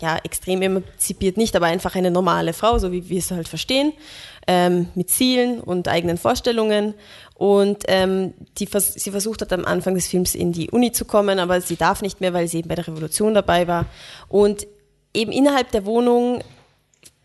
ja, 0.00 0.16
extrem 0.22 0.62
emanzipiert 0.62 1.36
nicht, 1.36 1.56
aber 1.56 1.66
einfach 1.66 1.94
eine 1.94 2.10
normale 2.10 2.52
Frau, 2.52 2.78
so 2.78 2.92
wie 2.92 3.08
wir 3.08 3.18
es 3.18 3.30
halt 3.30 3.48
verstehen, 3.48 3.92
ähm, 4.46 4.88
mit 4.94 5.10
Zielen 5.10 5.60
und 5.60 5.88
eigenen 5.88 6.18
Vorstellungen. 6.18 6.94
Und 7.34 7.84
ähm, 7.88 8.34
die, 8.58 8.68
sie 8.72 9.10
versucht 9.10 9.42
hat 9.42 9.52
am 9.52 9.64
Anfang 9.64 9.94
des 9.94 10.08
Films 10.08 10.34
in 10.34 10.52
die 10.52 10.70
Uni 10.70 10.92
zu 10.92 11.04
kommen, 11.04 11.38
aber 11.38 11.60
sie 11.60 11.76
darf 11.76 12.02
nicht 12.02 12.20
mehr, 12.20 12.32
weil 12.32 12.48
sie 12.48 12.58
eben 12.58 12.68
bei 12.68 12.74
der 12.74 12.88
Revolution 12.88 13.34
dabei 13.34 13.66
war. 13.68 13.86
Und 14.28 14.66
eben 15.14 15.32
innerhalb 15.32 15.70
der 15.72 15.84
Wohnung 15.84 16.42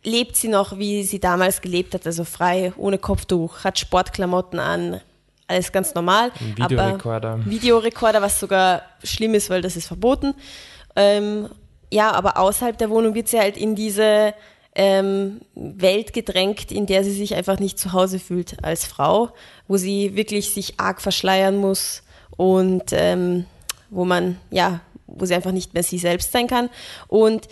lebt 0.03 0.35
sie 0.35 0.49
noch, 0.49 0.77
wie 0.77 1.03
sie 1.03 1.19
damals 1.19 1.61
gelebt 1.61 1.93
hat, 1.93 2.05
also 2.05 2.25
frei, 2.25 2.73
ohne 2.77 2.97
Kopftuch, 2.97 3.63
hat 3.63 3.79
Sportklamotten 3.79 4.59
an, 4.59 4.99
alles 5.47 5.71
ganz 5.71 5.93
normal. 5.93 6.31
Ein 6.39 6.61
aber- 6.61 6.69
Videorekorder. 6.71 7.39
Videorekorder, 7.45 8.21
was 8.21 8.39
sogar 8.39 8.81
schlimm 9.03 9.33
ist, 9.33 9.49
weil 9.49 9.61
das 9.61 9.75
ist 9.75 9.87
verboten. 9.87 10.33
Ähm, 10.95 11.49
ja, 11.93 12.11
aber 12.11 12.37
außerhalb 12.37 12.77
der 12.77 12.89
Wohnung 12.89 13.13
wird 13.13 13.27
sie 13.27 13.39
halt 13.39 13.55
in 13.55 13.75
diese 13.75 14.33
ähm, 14.75 15.41
Welt 15.53 16.11
gedrängt, 16.11 16.71
in 16.71 16.87
der 16.87 17.03
sie 17.03 17.11
sich 17.11 17.35
einfach 17.35 17.59
nicht 17.59 17.77
zu 17.77 17.93
Hause 17.93 18.17
fühlt 18.17 18.63
als 18.63 18.85
Frau, 18.85 19.29
wo 19.67 19.77
sie 19.77 20.15
wirklich 20.15 20.53
sich 20.53 20.79
arg 20.79 21.01
verschleiern 21.01 21.55
muss 21.55 22.01
und 22.35 22.85
ähm, 22.91 23.45
wo 23.91 24.05
man, 24.05 24.39
ja, 24.49 24.81
wo 25.05 25.25
sie 25.25 25.35
einfach 25.35 25.51
nicht 25.51 25.75
mehr 25.75 25.83
sie 25.83 25.99
selbst 25.99 26.31
sein 26.31 26.47
kann. 26.47 26.69
Und 27.07 27.47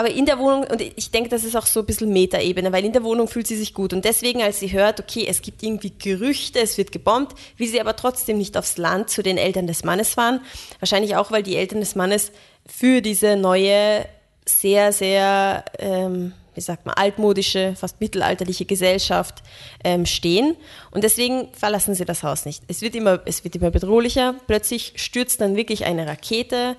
aber 0.00 0.10
in 0.10 0.24
der 0.24 0.38
Wohnung, 0.38 0.64
und 0.64 0.80
ich 0.80 1.10
denke, 1.10 1.28
das 1.28 1.44
ist 1.44 1.54
auch 1.54 1.66
so 1.66 1.80
ein 1.80 1.84
bisschen 1.84 2.10
Metaebene, 2.10 2.72
weil 2.72 2.86
in 2.86 2.94
der 2.94 3.04
Wohnung 3.04 3.28
fühlt 3.28 3.46
sie 3.46 3.56
sich 3.58 3.74
gut. 3.74 3.92
Und 3.92 4.06
deswegen, 4.06 4.40
als 4.40 4.58
sie 4.58 4.72
hört, 4.72 4.98
okay, 4.98 5.26
es 5.28 5.42
gibt 5.42 5.62
irgendwie 5.62 5.92
Gerüchte, 5.98 6.58
es 6.58 6.78
wird 6.78 6.90
gebombt, 6.90 7.36
will 7.58 7.68
sie 7.68 7.82
aber 7.82 7.94
trotzdem 7.94 8.38
nicht 8.38 8.56
aufs 8.56 8.78
Land 8.78 9.10
zu 9.10 9.22
den 9.22 9.36
Eltern 9.36 9.66
des 9.66 9.84
Mannes 9.84 10.14
fahren. 10.14 10.40
Wahrscheinlich 10.78 11.16
auch, 11.16 11.30
weil 11.30 11.42
die 11.42 11.54
Eltern 11.54 11.80
des 11.80 11.96
Mannes 11.96 12.32
für 12.64 13.02
diese 13.02 13.36
neue, 13.36 14.06
sehr, 14.46 14.94
sehr, 14.94 15.66
ähm, 15.78 16.32
wie 16.54 16.62
sagt 16.62 16.86
man, 16.86 16.94
altmodische, 16.94 17.74
fast 17.76 18.00
mittelalterliche 18.00 18.64
Gesellschaft 18.64 19.42
ähm, 19.84 20.06
stehen. 20.06 20.56
Und 20.92 21.04
deswegen 21.04 21.52
verlassen 21.52 21.94
sie 21.94 22.06
das 22.06 22.22
Haus 22.22 22.46
nicht. 22.46 22.62
Es 22.68 22.80
wird, 22.80 22.94
immer, 22.94 23.20
es 23.26 23.44
wird 23.44 23.54
immer 23.54 23.70
bedrohlicher. 23.70 24.34
Plötzlich 24.46 24.94
stürzt 24.96 25.42
dann 25.42 25.56
wirklich 25.56 25.84
eine 25.84 26.06
Rakete 26.06 26.76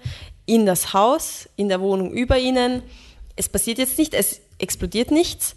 in 0.48 0.66
das 0.66 0.96
Haus, 0.96 1.48
in 1.56 1.70
der 1.70 1.82
Wohnung 1.82 2.12
über 2.12 2.40
ihnen 2.40 2.82
es 3.36 3.50
passiert 3.50 3.78
jetzt 3.78 3.98
nicht, 3.98 4.14
es 4.14 4.42
explodiert 4.60 5.12
nichts, 5.12 5.56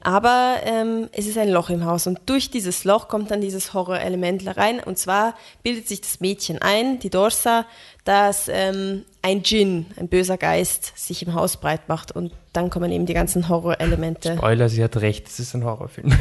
aber 0.00 0.58
ähm, 0.64 1.08
es 1.12 1.26
ist 1.26 1.38
ein 1.38 1.48
Loch 1.48 1.70
im 1.70 1.84
Haus 1.84 2.06
und 2.06 2.20
durch 2.26 2.50
dieses 2.50 2.84
Loch 2.84 3.08
kommt 3.08 3.30
dann 3.30 3.40
dieses 3.40 3.74
Horrorelement 3.74 4.56
rein 4.56 4.80
und 4.80 4.98
zwar 4.98 5.34
bildet 5.62 5.88
sich 5.88 6.00
das 6.00 6.20
Mädchen 6.20 6.60
ein, 6.60 6.98
die 7.00 7.10
Dorsa, 7.10 7.66
dass 8.04 8.48
ähm, 8.48 9.04
ein 9.22 9.42
Djinn, 9.42 9.86
ein 9.96 10.08
böser 10.08 10.36
Geist, 10.36 10.92
sich 10.96 11.26
im 11.26 11.34
Haus 11.34 11.56
breit 11.56 11.88
macht 11.88 12.12
und 12.12 12.32
dann 12.52 12.70
kommen 12.70 12.92
eben 12.92 13.06
die 13.06 13.14
ganzen 13.14 13.48
Horrorelemente. 13.48 14.36
Spoiler, 14.36 14.68
sie 14.68 14.84
hat 14.84 14.96
recht, 14.98 15.26
es 15.26 15.40
ist 15.40 15.54
ein 15.54 15.64
Horrorfilm. 15.64 16.12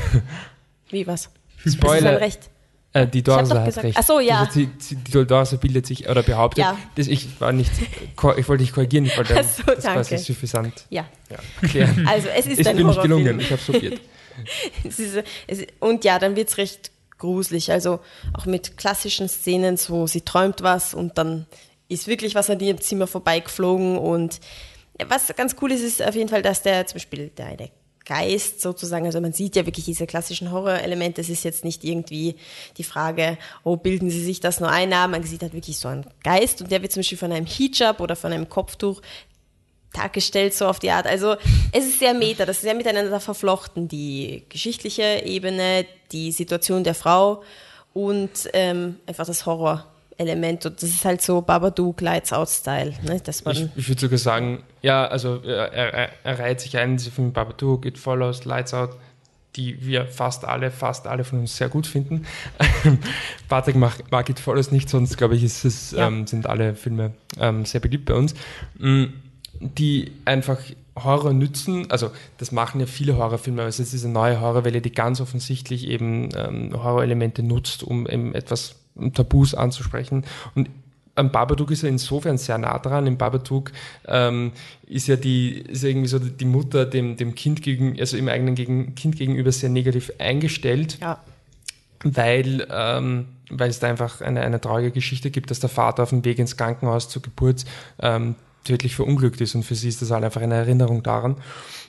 Wie 0.89 1.05
was? 1.05 1.29
Spoiler. 1.65 2.13
Das 2.13 2.13
ist 2.13 2.21
recht. 2.21 2.49
Äh, 2.95 3.07
die 3.07 3.23
Dorsa 3.23 3.55
hat 3.59 3.65
gesagt, 3.65 3.87
recht. 3.87 3.97
Ach 3.99 4.05
so, 4.05 4.21
ja. 4.21 4.47
Die, 4.55 4.67
die, 4.67 4.95
die 4.95 5.25
Dorsa 5.25 5.57
bildet 5.57 5.85
sich 5.85 6.07
oder 6.07 6.23
behauptet. 6.23 6.63
Ja. 6.63 6.77
Das, 6.95 7.07
ich 7.07 7.41
war 7.41 7.51
nicht, 7.51 7.69
ich 8.37 8.47
wollte 8.47 8.63
dich 8.63 8.71
korrigieren, 8.71 9.05
ich 9.05 9.17
wollte 9.17 9.33
so, 9.33 9.63
das 9.63 9.83
danke. 9.83 9.99
quasi 9.99 10.17
suffisant 10.17 10.85
Ja, 10.89 11.05
ja, 11.29 11.37
erklären. 11.61 12.07
also 12.09 12.29
es 12.29 12.45
ist 12.45 12.61
es 12.61 12.67
ein 12.67 12.77
bin 12.77 12.87
nicht 12.87 13.01
gelungen, 13.01 13.39
ich 13.41 13.51
habe 13.51 13.61
probiert. 13.61 13.99
Es 14.83 14.99
ist, 14.99 15.23
es, 15.47 15.59
und 15.79 16.03
ja, 16.03 16.19
dann 16.19 16.35
wird's 16.35 16.57
recht 16.57 16.91
gruselig. 17.17 17.71
Also 17.71 17.99
auch 18.33 18.45
mit 18.45 18.77
klassischen 18.77 19.29
Szenen, 19.29 19.77
so 19.77 20.07
sie 20.07 20.21
träumt 20.21 20.61
was 20.61 20.93
und 20.93 21.17
dann 21.17 21.45
ist 21.87 22.07
wirklich 22.07 22.35
was 22.35 22.49
an 22.49 22.59
ihrem 22.59 22.81
Zimmer 22.81 23.07
vorbeigeflogen. 23.07 23.97
Und 23.97 24.41
was 25.07 25.33
ganz 25.37 25.55
cool 25.61 25.71
ist, 25.71 25.81
ist 25.83 26.01
auf 26.01 26.15
jeden 26.15 26.27
Fall, 26.27 26.41
dass 26.41 26.63
der 26.63 26.85
zum 26.85 26.95
Beispiel 26.95 27.29
der 27.29 27.45
eine 27.45 27.69
Geist 28.05 28.61
sozusagen, 28.61 29.05
also 29.05 29.19
man 29.19 29.33
sieht 29.33 29.55
ja 29.55 29.65
wirklich 29.65 29.85
diese 29.85 30.05
klassischen 30.05 30.51
Horrorelemente. 30.51 31.21
Es 31.21 31.29
ist 31.29 31.43
jetzt 31.43 31.63
nicht 31.65 31.83
irgendwie 31.83 32.35
die 32.77 32.83
Frage, 32.83 33.37
oh, 33.63 33.77
bilden 33.77 34.09
sie 34.09 34.23
sich 34.23 34.39
das 34.39 34.59
nur 34.59 34.69
ein? 34.69 34.89
Man 34.89 35.23
sieht 35.23 35.41
halt 35.41 35.53
wirklich 35.53 35.77
so 35.77 35.87
einen 35.87 36.05
Geist 36.23 36.61
und 36.61 36.71
der 36.71 36.81
wird 36.81 36.91
zum 36.91 37.01
Beispiel 37.01 37.17
von 37.17 37.31
einem 37.31 37.45
Hijab 37.45 37.99
oder 37.99 38.15
von 38.15 38.31
einem 38.31 38.47
Kopftuch 38.47 39.01
dargestellt, 39.95 40.53
so 40.53 40.67
auf 40.67 40.79
die 40.79 40.91
Art. 40.91 41.07
Also 41.07 41.35
es 41.71 41.85
ist 41.85 41.99
sehr 41.99 42.13
meta, 42.13 42.45
das 42.45 42.57
ist 42.57 42.63
sehr 42.63 42.75
miteinander 42.75 43.19
verflochten, 43.19 43.87
die 43.87 44.43
geschichtliche 44.49 45.23
Ebene, 45.25 45.85
die 46.11 46.31
Situation 46.31 46.83
der 46.83 46.95
Frau 46.95 47.43
und 47.93 48.31
ähm, 48.53 48.97
einfach 49.07 49.25
das 49.25 49.45
Horrorelement. 49.45 50.65
Und 50.65 50.81
das 50.81 50.89
ist 50.89 51.05
halt 51.05 51.21
so 51.21 51.41
Babadook 51.41 52.01
Lights 52.01 52.33
Out 52.33 52.49
Style, 52.49 52.93
ne? 53.03 53.19
dass 53.21 53.45
man 53.45 53.55
Ich, 53.55 53.69
ich 53.77 53.89
würde 53.89 54.01
sogar 54.01 54.19
sagen, 54.19 54.63
ja, 54.85 55.05
also 55.07 55.41
er, 55.43 55.73
er, 55.73 56.09
er 56.23 56.39
reiht 56.39 56.59
sich 56.61 56.77
ein, 56.77 56.97
diese 56.97 57.09
Filme 57.11 57.31
Babadook, 57.31 57.85
It 57.85 57.97
Follows, 57.97 58.45
Lights 58.45 58.73
Out, 58.73 58.91
die 59.55 59.85
wir 59.85 60.05
fast 60.05 60.45
alle, 60.45 60.69
fast 60.69 61.07
alle 61.07 61.23
von 61.23 61.39
uns 61.39 61.57
sehr 61.57 61.69
gut 61.69 61.87
finden. 61.87 62.25
Patrick 63.49 63.75
mag, 63.75 63.93
mag 64.11 64.29
It 64.29 64.39
Follows 64.39 64.71
nicht, 64.71 64.89
sonst 64.89 65.17
glaube 65.17 65.35
ich, 65.35 65.43
ist 65.43 65.65
es, 65.65 65.91
Ja. 65.91 66.07
ähm, 66.07 66.27
sind 66.27 66.45
alle 66.47 66.75
Filme 66.75 67.13
ähm, 67.39 67.65
sehr 67.65 67.79
beliebt 67.81 68.05
bei 68.05 68.13
uns. 68.13 68.35
Mm, 68.77 69.05
Die 69.59 70.11
einfach 70.25 70.59
Horror 70.97 71.33
nützen, 71.33 71.89
also 71.89 72.11
das 72.37 72.51
machen 72.51 72.79
ja 72.79 72.85
viele 72.85 73.17
Horrorfilme, 73.17 73.61
aber 73.61 73.69
es 73.69 73.79
ist 73.79 73.91
diese 73.91 74.07
neue 74.09 74.39
Horrorwelle, 74.39 74.81
die 74.81 74.91
ganz 74.91 75.19
offensichtlich 75.19 75.87
eben 75.87 76.29
ähm, 76.37 76.71
Horrorelemente 76.73 77.41
nutzt, 77.43 77.83
um 77.83 78.07
eben 78.07 78.33
etwas 78.35 78.75
Tabus 79.13 79.55
anzusprechen. 79.55 80.25
Und 80.55 80.69
am 81.15 81.31
Babadook 81.31 81.71
ist 81.71 81.83
er 81.83 81.89
insofern 81.89 82.37
sehr 82.37 82.57
nah 82.57 82.77
dran. 82.77 83.07
Im 83.07 83.17
Babadook 83.17 83.71
ähm, 84.07 84.51
ist 84.85 85.07
ja 85.07 85.15
die, 85.15 85.59
ist 85.59 85.83
ja 85.83 85.89
irgendwie 85.89 86.07
so 86.07 86.19
die 86.19 86.45
Mutter 86.45 86.85
dem, 86.85 87.15
dem 87.15 87.35
Kind 87.35 87.61
gegen, 87.61 87.99
also 87.99 88.17
im 88.17 88.27
eigenen 88.27 88.55
gegen, 88.55 88.95
Kind 88.95 89.15
gegenüber 89.15 89.51
sehr 89.51 89.69
negativ 89.69 90.11
eingestellt 90.19 90.97
ja, 91.01 91.19
weil, 92.03 92.67
ähm, 92.69 93.27
weil 93.49 93.69
es 93.69 93.79
da 93.79 93.87
einfach 93.87 94.21
eine, 94.21 94.41
eine 94.41 94.59
traurige 94.59 94.91
Geschichte 94.91 95.31
gibt, 95.31 95.51
dass 95.51 95.59
der 95.59 95.69
Vater 95.69 96.03
auf 96.03 96.09
dem 96.09 96.25
Weg 96.25 96.37
ins 96.37 96.57
Krankenhaus 96.57 97.09
zur 97.09 97.21
Geburt 97.21 97.65
ähm, 97.99 98.35
tödlich 98.63 98.95
verunglückt 98.95 99.39
ist 99.41 99.55
und 99.55 99.63
für 99.63 99.75
sie 99.75 99.87
ist 99.89 100.01
das 100.01 100.11
halt 100.11 100.23
einfach 100.23 100.41
eine 100.41 100.55
Erinnerung 100.55 101.01
daran. 101.03 101.37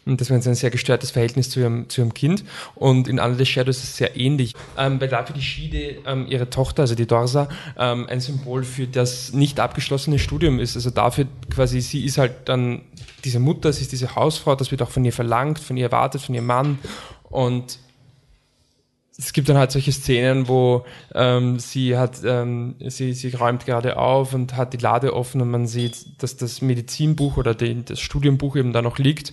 Und 0.06 0.20
ist 0.20 0.30
es 0.30 0.46
ein 0.46 0.54
sehr 0.54 0.70
gestörtes 0.70 1.10
Verhältnis 1.10 1.50
zu 1.50 1.60
ihrem, 1.60 1.88
zu 1.88 2.00
ihrem 2.00 2.14
Kind. 2.14 2.44
Und 2.76 3.08
in 3.08 3.18
Under 3.18 3.36
the 3.36 3.44
Shadows 3.44 3.78
ist 3.78 3.84
es 3.84 3.96
sehr 3.96 4.16
ähnlich, 4.16 4.54
ähm, 4.78 5.00
weil 5.00 5.08
dafür 5.08 5.34
die 5.34 5.42
Shide, 5.42 5.96
ähm, 6.06 6.26
ihre 6.28 6.48
Tochter, 6.48 6.82
also 6.82 6.94
die 6.94 7.06
Dorsa, 7.06 7.48
ähm, 7.76 8.06
ein 8.08 8.20
Symbol 8.20 8.62
für 8.62 8.86
das 8.86 9.32
nicht 9.32 9.58
abgeschlossene 9.58 10.20
Studium 10.20 10.60
ist. 10.60 10.76
Also 10.76 10.90
dafür 10.90 11.26
quasi, 11.52 11.80
sie 11.80 12.04
ist 12.04 12.18
halt 12.18 12.32
dann 12.44 12.82
diese 13.24 13.40
Mutter, 13.40 13.72
sie 13.72 13.82
ist 13.82 13.90
diese 13.90 14.14
Hausfrau, 14.14 14.54
das 14.54 14.70
wird 14.70 14.80
auch 14.82 14.90
von 14.90 15.04
ihr 15.04 15.12
verlangt, 15.12 15.58
von 15.58 15.76
ihr 15.76 15.86
erwartet, 15.86 16.22
von 16.22 16.34
ihrem 16.36 16.46
Mann. 16.46 16.78
Und 17.24 17.80
es 19.18 19.32
gibt 19.32 19.48
dann 19.48 19.56
halt 19.56 19.72
solche 19.72 19.92
Szenen, 19.92 20.46
wo 20.46 20.84
ähm, 21.14 21.58
sie 21.58 21.96
hat, 21.96 22.20
ähm, 22.22 22.74
sie, 22.86 23.14
sie 23.14 23.34
räumt 23.34 23.64
gerade 23.64 23.96
auf 23.96 24.34
und 24.34 24.56
hat 24.56 24.74
die 24.74 24.78
Lade 24.78 25.14
offen 25.14 25.40
und 25.40 25.50
man 25.50 25.66
sieht, 25.66 26.22
dass 26.22 26.36
das 26.36 26.60
Medizinbuch 26.60 27.38
oder 27.38 27.54
die, 27.54 27.82
das 27.82 27.98
Studienbuch 28.00 28.56
eben 28.56 28.74
da 28.74 28.82
noch 28.82 28.98
liegt. 28.98 29.32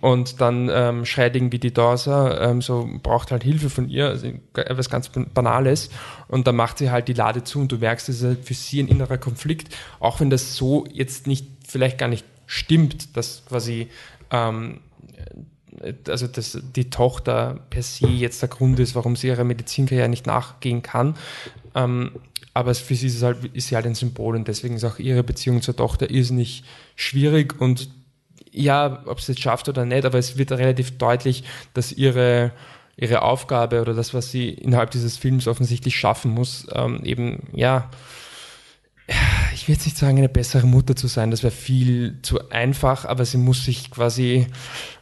Und 0.00 0.40
dann 0.40 0.68
ähm, 0.72 1.04
schreit 1.04 1.36
irgendwie 1.36 1.60
die 1.60 1.72
Dorsa, 1.72 2.50
ähm, 2.50 2.60
so 2.60 2.88
braucht 3.02 3.30
halt 3.30 3.44
Hilfe 3.44 3.70
von 3.70 3.88
ihr, 3.88 4.08
also 4.08 4.32
etwas 4.54 4.90
ganz 4.90 5.08
Banales. 5.08 5.90
Und 6.26 6.48
dann 6.48 6.56
macht 6.56 6.78
sie 6.78 6.90
halt 6.90 7.06
die 7.06 7.12
Lade 7.12 7.44
zu 7.44 7.60
und 7.60 7.70
du 7.70 7.78
merkst, 7.78 8.08
das 8.08 8.16
ist 8.16 8.24
halt 8.24 8.44
für 8.44 8.54
sie 8.54 8.82
ein 8.82 8.88
innerer 8.88 9.18
Konflikt, 9.18 9.76
auch 10.00 10.18
wenn 10.18 10.30
das 10.30 10.56
so 10.56 10.86
jetzt 10.92 11.28
nicht, 11.28 11.46
vielleicht 11.68 11.98
gar 11.98 12.08
nicht 12.08 12.24
stimmt, 12.46 13.16
dass 13.16 13.44
quasi 13.46 13.88
ähm, 14.32 14.80
also 16.08 16.26
dass 16.26 16.58
die 16.74 16.90
Tochter 16.90 17.60
per 17.70 17.82
se 17.82 18.08
jetzt 18.08 18.42
der 18.42 18.48
Grund 18.48 18.78
ist, 18.80 18.94
warum 18.94 19.16
sie 19.16 19.28
ihrer 19.28 19.44
Medizinkarriere 19.44 20.08
nicht 20.08 20.26
nachgehen 20.26 20.82
kann. 20.82 21.16
Ähm, 21.74 22.12
aber 22.52 22.74
für 22.74 22.94
sie 22.94 23.06
ist, 23.06 23.16
es 23.16 23.22
halt, 23.22 23.44
ist 23.54 23.68
sie 23.68 23.76
halt 23.76 23.86
ein 23.86 23.94
Symbol 23.94 24.34
und 24.34 24.48
deswegen 24.48 24.74
ist 24.74 24.84
auch 24.84 24.98
ihre 24.98 25.22
Beziehung 25.22 25.62
zur 25.62 25.76
Tochter 25.76 26.10
irrsinnig 26.10 26.64
schwierig 26.96 27.60
und 27.60 27.90
ja, 28.52 29.02
ob 29.06 29.20
sie 29.20 29.32
es 29.32 29.40
schafft 29.40 29.68
oder 29.68 29.84
nicht, 29.84 30.04
aber 30.04 30.18
es 30.18 30.36
wird 30.36 30.50
relativ 30.52 30.98
deutlich, 30.98 31.44
dass 31.72 31.92
ihre, 31.92 32.52
ihre 32.96 33.22
Aufgabe 33.22 33.80
oder 33.80 33.94
das, 33.94 34.12
was 34.12 34.32
sie 34.32 34.48
innerhalb 34.48 34.90
dieses 34.90 35.16
Films 35.16 35.46
offensichtlich 35.46 35.96
schaffen 35.96 36.32
muss, 36.32 36.66
ähm, 36.74 37.04
eben, 37.04 37.48
ja, 37.52 37.88
ich 39.54 39.66
will 39.66 39.74
jetzt 39.74 39.86
nicht 39.86 39.96
sagen, 39.96 40.18
eine 40.18 40.28
bessere 40.28 40.66
Mutter 40.66 40.96
zu 40.96 41.06
sein, 41.06 41.30
das 41.30 41.42
wäre 41.42 41.52
viel 41.52 42.18
zu 42.22 42.50
einfach, 42.50 43.04
aber 43.04 43.24
sie 43.24 43.38
muss 43.38 43.64
sich 43.64 43.90
quasi 43.90 44.46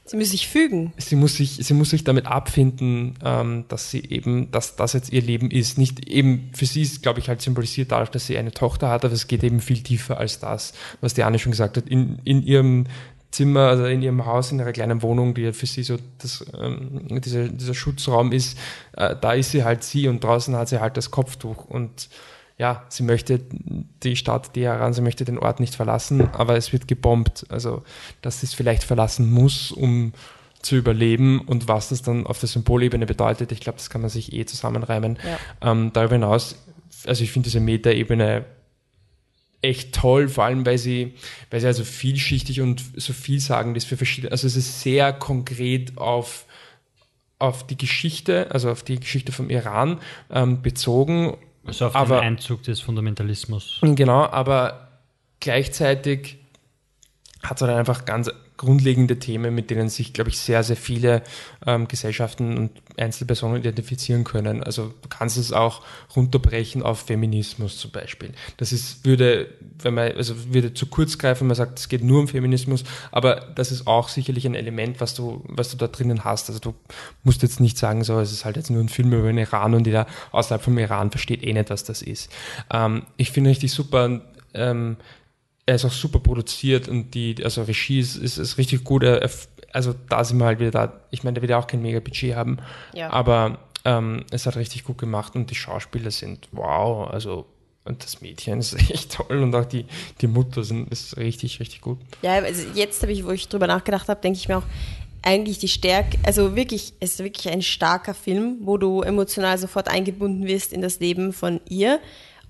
sie 0.09 0.17
müssen 0.17 0.33
sich 0.33 0.49
fügen. 0.49 0.93
sie 0.97 1.17
muss 1.17 1.37
sich, 1.37 1.59
sie 1.61 1.75
muss 1.75 1.91
sich 1.91 2.05
damit 2.05 2.27
abfinden, 2.27 3.15
ähm, 3.25 3.65
dass 3.69 3.91
sie 3.91 4.05
eben, 4.05 4.51
dass 4.51 4.77
das 4.77 4.95
jetzt 4.95 5.13
ihr 5.13 5.23
Leben 5.23 5.51
ist. 5.51 5.79
Nicht 5.79 6.09
eben, 6.09 6.51
für 6.55 6.67
sie 6.67 6.83
ist, 6.83 7.03
glaube 7.03 7.21
ich, 7.21 7.29
halt 7.29 7.43
symbolisiert 7.43 7.93
dadurch, 7.93 8.11
dass 8.11 8.27
sie 8.27 8.39
eine 8.39 8.53
Tochter 8.53 8.89
hat, 8.89 9.05
aber 9.05 9.15
es 9.15 9.27
geht 9.27 9.45
eben 9.45 9.61
viel 9.61 9.83
tiefer 9.83 10.19
als 10.19 10.41
das, 10.41 10.73
was 11.01 11.15
die 11.15 11.23
Anne 11.23 11.39
schon 11.39 11.53
gesagt 11.53 11.77
hat. 11.77 11.89
In, 11.89 12.19
in 12.25 12.43
ihrem 12.43 12.87
Zimmer, 13.31 13.69
also 13.69 13.85
in 13.85 14.01
ihrem 14.01 14.25
Haus, 14.25 14.51
in 14.53 14.59
ihrer 14.59 14.73
kleinen 14.73 15.03
Wohnung, 15.03 15.35
die 15.35 15.53
für 15.53 15.67
sie 15.67 15.83
so 15.83 15.99
das, 16.19 16.45
ähm, 16.59 17.21
dieser, 17.21 17.49
dieser 17.49 17.75
Schutzraum 17.75 18.33
ist, 18.33 18.59
äh, 18.97 19.15
da 19.21 19.35
ist 19.35 19.51
sie 19.51 19.65
halt 19.65 19.85
sie 19.85 20.09
und 20.09 20.25
draußen 20.25 20.57
hat 20.57 20.69
sie 20.69 20.81
halt 20.81 20.97
das 20.97 21.11
Kopftuch 21.11 21.67
und 21.67 22.09
ja, 22.59 22.85
sie 22.89 23.05
möchte 23.05 23.41
die 24.03 24.17
Stadt 24.17 24.53
Teheran, 24.53 24.93
sie 24.93 25.01
möchte 25.01 25.25
den 25.25 25.39
Ort 25.39 25.61
nicht 25.61 25.77
verlassen, 25.77 26.29
aber 26.33 26.57
es 26.57 26.73
wird 26.73 26.89
gebombt. 26.89 27.47
Also, 27.49 27.85
dass 28.21 28.41
sie 28.41 28.47
es 28.47 28.55
vielleicht 28.55 28.83
verlassen 28.83 29.31
muss, 29.31 29.71
um 29.71 30.13
zu 30.61 30.75
überleben 30.75 31.41
und 31.41 31.69
was 31.69 31.91
das 31.91 32.03
dann 32.03 32.27
auf 32.27 32.41
der 32.41 32.49
Symbolebene 32.49 33.07
bedeutet, 33.07 33.53
ich 33.53 33.61
glaube, 33.61 33.79
das 33.79 33.91
kann 33.91 34.01
man 34.01 34.11
sich 34.11 34.33
eh 34.33 34.45
zusammenreimen. 34.45 35.19
Ja. 35.25 35.71
Ähm, 35.71 35.93
darüber 35.93 36.15
hinaus, 36.15 36.57
also 37.07 37.23
ich 37.23 37.31
finde 37.31 37.45
diese 37.45 37.61
Metaebene 37.61 38.45
echt 39.63 39.95
toll, 39.95 40.29
vor 40.29 40.45
allem 40.45 40.67
weil 40.67 40.79
sie, 40.79 41.15
weil 41.51 41.61
sie 41.61 41.69
also 41.69 41.85
vielschichtig 41.85 42.61
und 42.61 42.83
so 42.97 43.13
vielsagend 43.13 43.77
ist 43.77 43.87
für 43.87 43.97
verschiedene, 43.97 44.33
also 44.33 44.49
es 44.49 44.57
ist 44.57 44.83
sehr 44.83 45.13
konkret 45.13 45.97
auf 45.97 46.45
auf 47.41 47.65
die 47.65 47.79
Geschichte, 47.79 48.51
also 48.51 48.69
auf 48.69 48.83
die 48.83 48.99
Geschichte 48.99 49.31
vom 49.31 49.49
Iran 49.49 50.01
ähm, 50.29 50.61
bezogen 50.61 51.37
Also 51.69 51.87
auf 51.87 51.95
Aber- 51.97 52.17
den 52.21 52.25
Einzug 52.25 52.63
des 52.65 52.81
Fundamentalismus. 52.81 53.79
Genau, 53.83 54.25
aber 54.27 54.89
gleichzeitig 55.41 56.39
hat 57.43 57.61
dann 57.61 57.71
einfach 57.71 58.05
ganz 58.05 58.31
grundlegende 58.59 59.19
Themen, 59.19 59.55
mit 59.55 59.71
denen 59.71 59.89
sich, 59.89 60.13
glaube 60.13 60.29
ich, 60.29 60.39
sehr, 60.39 60.63
sehr 60.63 60.77
viele 60.77 61.23
ähm, 61.65 61.89
Gesellschaften 61.89 62.59
und 62.59 62.71
Einzelpersonen 62.99 63.59
identifizieren 63.59 64.25
können. 64.25 64.63
Also 64.63 64.93
du 65.01 65.09
kannst 65.09 65.39
es 65.39 65.53
auch 65.53 65.83
runterbrechen 66.15 66.83
auf 66.83 66.99
Feminismus 66.99 67.79
zum 67.79 67.93
Beispiel. 67.93 68.33
Das 68.59 68.73
ist, 68.73 69.07
würde, 69.07 69.49
wenn 69.81 69.95
man, 69.95 70.13
also 70.13 70.53
würde 70.53 70.75
zu 70.75 70.87
kurz 70.87 71.17
greifen, 71.17 71.47
man 71.47 71.55
sagt, 71.55 71.79
es 71.79 71.89
geht 71.89 72.03
nur 72.03 72.21
um 72.21 72.29
Feminismus, 72.29 72.85
aber 73.13 73.37
das 73.55 73.73
ist 73.73 73.87
auch 73.87 74.09
sicherlich 74.09 74.45
ein 74.45 74.57
Element, 74.57 75.01
was 75.01 75.15
du, 75.15 75.43
was 75.49 75.71
du 75.71 75.77
da 75.77 75.87
drinnen 75.87 76.25
hast. 76.25 76.51
Also 76.51 76.61
du 76.61 76.75
musst 77.23 77.43
jetzt 77.43 77.61
nicht 77.61 77.79
sagen, 77.79 78.03
so, 78.03 78.19
es 78.19 78.33
ist 78.33 78.45
halt 78.45 78.57
jetzt 78.57 78.71
nur 78.71 78.83
ein 78.83 78.89
Film 78.89 79.13
über 79.13 79.29
den 79.29 79.39
Iran 79.39 79.75
und 79.75 79.87
jeder 79.87 80.07
außerhalb 80.33 80.63
vom 80.63 80.77
Iran 80.79 81.11
versteht 81.11 81.45
eh 81.45 81.53
nicht, 81.53 81.71
was 81.71 81.85
das 81.85 82.03
ist. 82.03 82.29
Ähm, 82.73 83.05
ich 83.17 83.31
finde 83.31 83.51
richtig 83.51 83.73
super, 83.73 84.21
ähm, 84.55 84.97
er 85.69 85.75
ist 85.75 85.85
auch 85.85 85.93
super 85.93 86.19
produziert 86.19 86.89
und 86.89 87.11
die, 87.15 87.37
also 87.45 87.63
Regie 87.63 88.01
ist, 88.01 88.17
ist, 88.17 88.39
ist 88.39 88.57
richtig 88.57 88.85
gut. 88.85 89.03
Er, 89.03 89.29
also 89.73 89.95
da 90.09 90.25
sind 90.25 90.39
wir 90.39 90.47
halt 90.47 90.61
wieder 90.61 90.71
da. 90.71 91.01
Ich 91.11 91.25
meine, 91.25 91.35
der 91.35 91.43
wird 91.43 91.51
ja 91.51 91.59
auch 91.59 91.67
kein 91.67 91.83
mega 91.83 92.01
Budget 92.01 92.35
haben, 92.35 92.57
Ja. 92.95 93.11
aber 93.13 93.59
ähm, 93.85 94.25
es 94.31 94.47
hat 94.47 94.57
richtig 94.57 94.85
gut 94.85 94.97
gemacht 94.97 95.37
und 95.37 95.51
die 95.51 95.55
Schauspieler 95.55 96.11
sind 96.11 96.49
wow. 96.53 97.11
Also 97.11 97.45
und 97.85 98.03
das 98.03 98.23
Mädchen 98.23 98.59
ist 98.61 98.75
echt 98.91 99.13
toll 99.13 99.43
und 99.43 99.55
auch 99.55 99.67
die, 99.67 99.85
die 100.23 100.27
Mutter 100.27 100.65
sind, 100.65 100.91
ist 100.91 101.17
richtig, 101.19 101.61
richtig 101.61 101.83
gut. 101.83 101.99
Ja, 102.23 102.33
also 102.35 102.63
jetzt 102.75 103.03
habe 103.03 103.13
ich, 103.13 103.25
wo 103.27 103.31
ich 103.31 103.47
drüber 103.49 103.67
nachgedacht 103.67 104.09
habe, 104.09 104.21
denke 104.23 104.39
ich 104.39 104.49
mir 104.49 104.57
auch, 104.59 104.67
eigentlich 105.21 105.59
die 105.59 105.69
Stärke, 105.69 106.17
also 106.23 106.55
wirklich, 106.57 106.95
es 107.01 107.13
ist 107.13 107.19
wirklich 107.25 107.53
ein 107.53 107.61
starker 107.61 108.15
Film, 108.15 108.59
wo 108.63 108.79
du 108.79 109.03
emotional 109.03 109.59
sofort 109.59 109.89
eingebunden 109.89 110.47
wirst 110.47 110.73
in 110.73 110.81
das 110.81 111.01
Leben 111.01 111.33
von 111.35 111.61
ihr, 111.69 111.99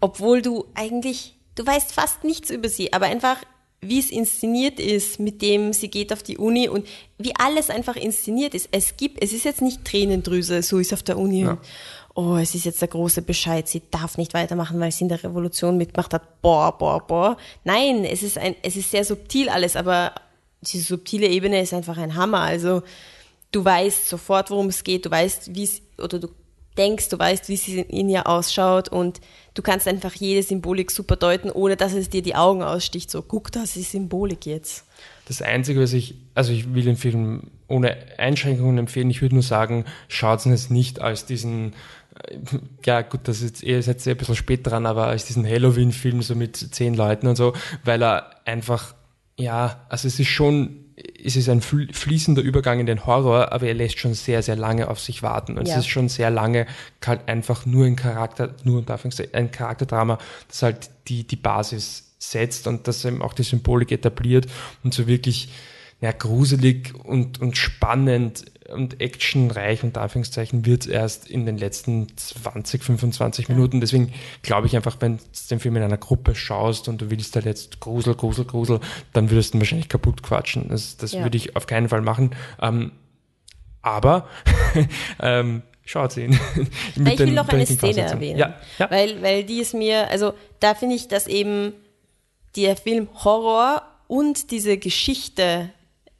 obwohl 0.00 0.42
du 0.42 0.66
eigentlich, 0.74 1.34
du 1.58 1.66
weißt 1.66 1.92
fast 1.92 2.24
nichts 2.24 2.50
über 2.50 2.68
sie, 2.68 2.92
aber 2.92 3.06
einfach, 3.06 3.36
wie 3.80 3.98
es 3.98 4.10
inszeniert 4.10 4.78
ist, 4.78 5.18
mit 5.18 5.42
dem 5.42 5.72
sie 5.72 5.88
geht 5.88 6.12
auf 6.12 6.22
die 6.22 6.38
Uni 6.38 6.68
und 6.68 6.86
wie 7.18 7.34
alles 7.36 7.70
einfach 7.70 7.96
inszeniert 7.96 8.54
ist. 8.54 8.68
Es 8.72 8.96
gibt, 8.96 9.22
es 9.22 9.32
ist 9.32 9.44
jetzt 9.44 9.62
nicht 9.62 9.84
Tränendrüse, 9.84 10.62
so 10.62 10.78
ist 10.78 10.92
auf 10.92 11.02
der 11.02 11.18
Uni. 11.18 11.42
Ja. 11.42 11.58
Oh, 12.14 12.36
es 12.36 12.54
ist 12.54 12.64
jetzt 12.64 12.80
der 12.80 12.88
große 12.88 13.22
Bescheid, 13.22 13.68
sie 13.68 13.82
darf 13.90 14.18
nicht 14.18 14.34
weitermachen, 14.34 14.80
weil 14.80 14.90
sie 14.90 15.04
in 15.04 15.08
der 15.08 15.22
Revolution 15.22 15.76
mitgemacht 15.76 16.12
hat. 16.12 16.42
Boah, 16.42 16.76
boah, 16.76 17.06
boah. 17.06 17.36
Nein, 17.64 18.04
es 18.04 18.22
ist 18.22 18.38
ein, 18.38 18.56
es 18.62 18.74
ist 18.76 18.90
sehr 18.90 19.04
subtil 19.04 19.48
alles, 19.48 19.76
aber 19.76 20.12
diese 20.60 20.82
subtile 20.82 21.28
Ebene 21.28 21.60
ist 21.60 21.72
einfach 21.72 21.96
ein 21.96 22.16
Hammer. 22.16 22.40
Also 22.40 22.82
du 23.52 23.64
weißt 23.64 24.08
sofort, 24.08 24.50
worum 24.50 24.68
es 24.68 24.82
geht, 24.82 25.06
du 25.06 25.10
weißt, 25.10 25.54
wie 25.54 25.64
es, 25.64 25.82
oder 25.96 26.18
du 26.18 26.28
denkst, 26.78 27.08
du 27.08 27.18
weißt, 27.18 27.48
wie 27.48 27.56
sie 27.56 27.80
in 27.80 28.08
ihr 28.08 28.26
ausschaut 28.26 28.88
und 28.88 29.20
du 29.54 29.62
kannst 29.62 29.88
einfach 29.88 30.14
jede 30.14 30.42
Symbolik 30.42 30.90
super 30.90 31.16
deuten, 31.16 31.50
ohne 31.50 31.76
dass 31.76 31.92
es 31.92 32.08
dir 32.08 32.22
die 32.22 32.36
Augen 32.36 32.62
aussticht. 32.62 33.10
So, 33.10 33.22
guck, 33.22 33.50
das 33.52 33.76
ist 33.76 33.90
Symbolik 33.90 34.46
jetzt. 34.46 34.84
Das 35.26 35.42
Einzige, 35.42 35.80
was 35.80 35.92
ich, 35.92 36.14
also 36.34 36.52
ich 36.52 36.72
will 36.72 36.84
den 36.84 36.96
Film 36.96 37.50
ohne 37.66 37.96
Einschränkungen 38.16 38.78
empfehlen. 38.78 39.10
Ich 39.10 39.20
würde 39.20 39.34
nur 39.34 39.42
sagen, 39.42 39.84
schaut 40.08 40.46
es 40.46 40.70
nicht 40.70 41.00
als 41.00 41.26
diesen, 41.26 41.74
äh, 42.28 42.38
ja 42.86 43.02
gut, 43.02 43.20
das 43.24 43.42
ist 43.42 43.62
ihr 43.62 43.82
seid 43.82 44.06
ein 44.06 44.16
bisschen 44.16 44.36
spät 44.36 44.66
dran, 44.66 44.86
aber 44.86 45.08
als 45.08 45.26
diesen 45.26 45.46
Halloween-Film 45.46 46.22
so 46.22 46.34
mit 46.34 46.56
zehn 46.56 46.94
Leuten 46.94 47.26
und 47.26 47.36
so, 47.36 47.52
weil 47.84 48.02
er 48.02 48.30
einfach, 48.46 48.94
ja, 49.36 49.84
also 49.90 50.08
es 50.08 50.18
ist 50.18 50.28
schon, 50.28 50.87
es 51.24 51.36
ist 51.36 51.48
ein 51.48 51.60
fl- 51.60 51.92
fließender 51.92 52.42
Übergang 52.42 52.80
in 52.80 52.86
den 52.86 53.06
Horror, 53.06 53.52
aber 53.52 53.66
er 53.66 53.74
lässt 53.74 53.98
schon 53.98 54.14
sehr, 54.14 54.42
sehr 54.42 54.56
lange 54.56 54.88
auf 54.88 55.00
sich 55.00 55.22
warten. 55.22 55.58
Und 55.58 55.66
Ja. 55.68 55.74
es 55.74 55.80
ist 55.80 55.88
schon 55.88 56.08
sehr 56.08 56.30
lange 56.30 56.66
halt 57.06 57.28
einfach 57.28 57.66
nur 57.66 57.86
ein 57.86 57.96
Charakter, 57.96 58.54
nur 58.64 58.82
ein 59.32 59.50
Charakterdrama, 59.50 60.18
das 60.48 60.62
halt 60.62 60.90
die, 61.08 61.24
die 61.24 61.36
Basis 61.36 62.14
setzt 62.18 62.66
und 62.66 62.88
das 62.88 63.04
eben 63.04 63.22
auch 63.22 63.32
die 63.32 63.44
Symbolik 63.44 63.92
etabliert 63.92 64.46
und 64.82 64.92
so 64.92 65.06
wirklich 65.06 65.50
ja, 66.00 66.12
gruselig 66.12 66.94
und, 67.04 67.40
und 67.40 67.56
spannend 67.56 68.44
und 68.72 69.00
actionreich 69.00 69.82
unter 69.82 70.02
Anführungszeichen 70.02 70.66
wird 70.66 70.86
erst 70.86 71.28
in 71.28 71.46
den 71.46 71.56
letzten 71.58 72.06
20, 72.16 72.82
25 72.84 73.48
Minuten. 73.48 73.80
Deswegen 73.80 74.12
glaube 74.42 74.66
ich 74.66 74.76
einfach, 74.76 74.96
wenn 75.00 75.16
du 75.16 75.22
den 75.50 75.60
Film 75.60 75.76
in 75.76 75.82
einer 75.82 75.96
Gruppe 75.96 76.34
schaust 76.34 76.88
und 76.88 77.00
du 77.00 77.10
willst 77.10 77.34
halt 77.34 77.46
jetzt 77.46 77.80
Grusel, 77.80 78.14
Grusel, 78.14 78.44
Grusel, 78.44 78.80
dann 79.12 79.30
würdest 79.30 79.52
du 79.54 79.58
ihn 79.58 79.60
wahrscheinlich 79.60 79.88
kaputt 79.88 80.22
quatschen. 80.22 80.68
Das, 80.68 80.96
das 80.96 81.12
Ja. 81.12 81.22
würde 81.22 81.36
ich 81.36 81.56
auf 81.56 81.66
keinen 81.66 81.88
Fall 81.88 82.02
machen. 82.02 82.30
Ähm, 82.60 82.92
aber 83.82 84.28
ähm, 85.20 85.62
schaut 85.84 86.16
ihn. 86.16 86.38
Mit 86.96 87.14
ich 87.14 87.18
will 87.20 87.32
noch 87.32 87.48
eine 87.48 87.64
Szene 87.66 88.02
erwähnen. 88.02 88.38
Ja, 88.38 88.54
ja. 88.78 88.90
Weil, 88.90 89.22
weil 89.22 89.44
die 89.44 89.60
ist 89.60 89.74
mir, 89.74 90.08
also 90.10 90.34
da 90.60 90.74
finde 90.74 90.96
ich, 90.96 91.08
dass 91.08 91.26
eben 91.26 91.72
der 92.56 92.76
Film 92.76 93.08
Horror 93.24 93.82
und 94.08 94.50
diese 94.50 94.78
Geschichte 94.78 95.70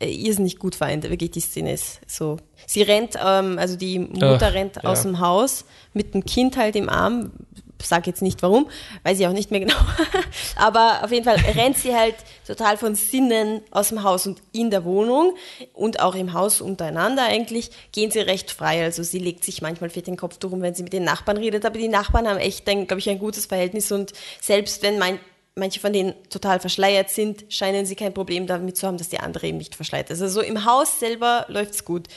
irrsinnig 0.07 0.59
gut 0.59 0.75
vereint. 0.75 1.09
Wirklich, 1.09 1.33
die 1.33 1.41
Szene 1.41 1.73
ist 1.73 2.01
so. 2.07 2.39
Sie 2.66 2.83
rennt, 2.83 3.15
ähm, 3.23 3.59
also 3.59 3.77
die 3.77 3.99
Mutter 3.99 4.49
Ach, 4.49 4.55
rennt 4.55 4.77
ja. 4.77 4.85
aus 4.85 5.03
dem 5.03 5.20
Haus 5.20 5.65
mit 5.93 6.15
dem 6.15 6.25
Kind 6.25 6.57
halt 6.57 6.77
im 6.77 6.89
Arm. 6.89 7.33
Sag 7.81 8.09
jetzt 8.09 8.23
nicht 8.23 8.43
warum, 8.43 8.69
weiß 9.05 9.20
ich 9.20 9.27
auch 9.29 9.33
nicht 9.33 9.53
mehr 9.53 9.61
genau. 9.61 9.77
Aber 10.57 11.05
auf 11.05 11.12
jeden 11.12 11.25
Fall 11.25 11.37
rennt 11.37 11.79
sie 11.79 11.95
halt 11.95 12.16
total 12.45 12.77
von 12.77 12.97
Sinnen 12.97 13.61
aus 13.70 13.91
dem 13.91 14.03
Haus 14.03 14.27
und 14.27 14.43
in 14.51 14.70
der 14.70 14.85
Wohnung 14.85 15.37
und 15.75 16.01
auch 16.01 16.16
im 16.16 16.33
Haus 16.33 16.61
untereinander 16.61 17.23
eigentlich 17.23 17.70
gehen 17.93 18.11
sie 18.11 18.19
recht 18.19 18.51
frei. 18.51 18.83
Also 18.83 19.05
sie 19.05 19.20
legt 19.20 19.45
sich 19.45 19.62
manchmal 19.62 19.91
für 19.91 20.03
den 20.03 20.16
Kopf 20.16 20.39
durch, 20.39 20.53
wenn 20.61 20.75
sie 20.75 20.83
mit 20.83 20.93
den 20.93 21.05
Nachbarn 21.05 21.37
redet. 21.37 21.65
Aber 21.65 21.79
die 21.79 21.87
Nachbarn 21.87 22.27
haben 22.27 22.39
echt, 22.39 22.65
glaube 22.65 22.99
ich, 22.99 23.09
ein 23.09 23.20
gutes 23.20 23.47
Verhältnis 23.47 23.93
und 23.93 24.12
selbst 24.41 24.83
wenn 24.83 24.99
mein, 24.99 25.20
manche 25.59 25.80
von 25.80 25.93
denen 25.93 26.14
total 26.30 26.60
verschleiert 26.60 27.10
sind, 27.10 27.44
scheinen 27.48 27.85
sie 27.86 27.97
kein 27.97 28.14
Problem 28.14 28.47
damit 28.47 28.76
zu 28.76 28.86
haben, 28.86 28.97
dass 28.97 29.09
die 29.09 29.20
andere 29.20 29.47
eben 29.47 29.59
nicht 29.59 29.74
verschleiert 29.74 30.10
ist. 30.10 30.22
Also 30.22 30.40
so 30.40 30.47
im 30.47 30.64
Haus 30.64 30.98
selber 31.01 31.44
läuft's 31.48 31.85
gut. 31.85 32.09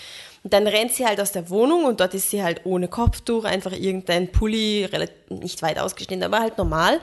Und 0.44 0.54
dann 0.54 0.66
rennt 0.68 0.94
sie 0.94 1.06
halt 1.06 1.20
aus 1.20 1.32
der 1.32 1.50
Wohnung 1.50 1.86
und 1.86 2.00
dort 2.00 2.14
ist 2.14 2.30
sie 2.30 2.42
halt 2.42 2.62
ohne 2.66 2.88
Kopftuch, 2.88 3.44
einfach 3.44 3.74
irgendein 3.74 4.32
Pulli, 4.32 4.90
nicht 5.30 5.62
weit 5.62 5.78
ausgeschnitten, 5.78 6.24
aber 6.24 6.40
halt 6.40 6.58
normal. 6.58 7.00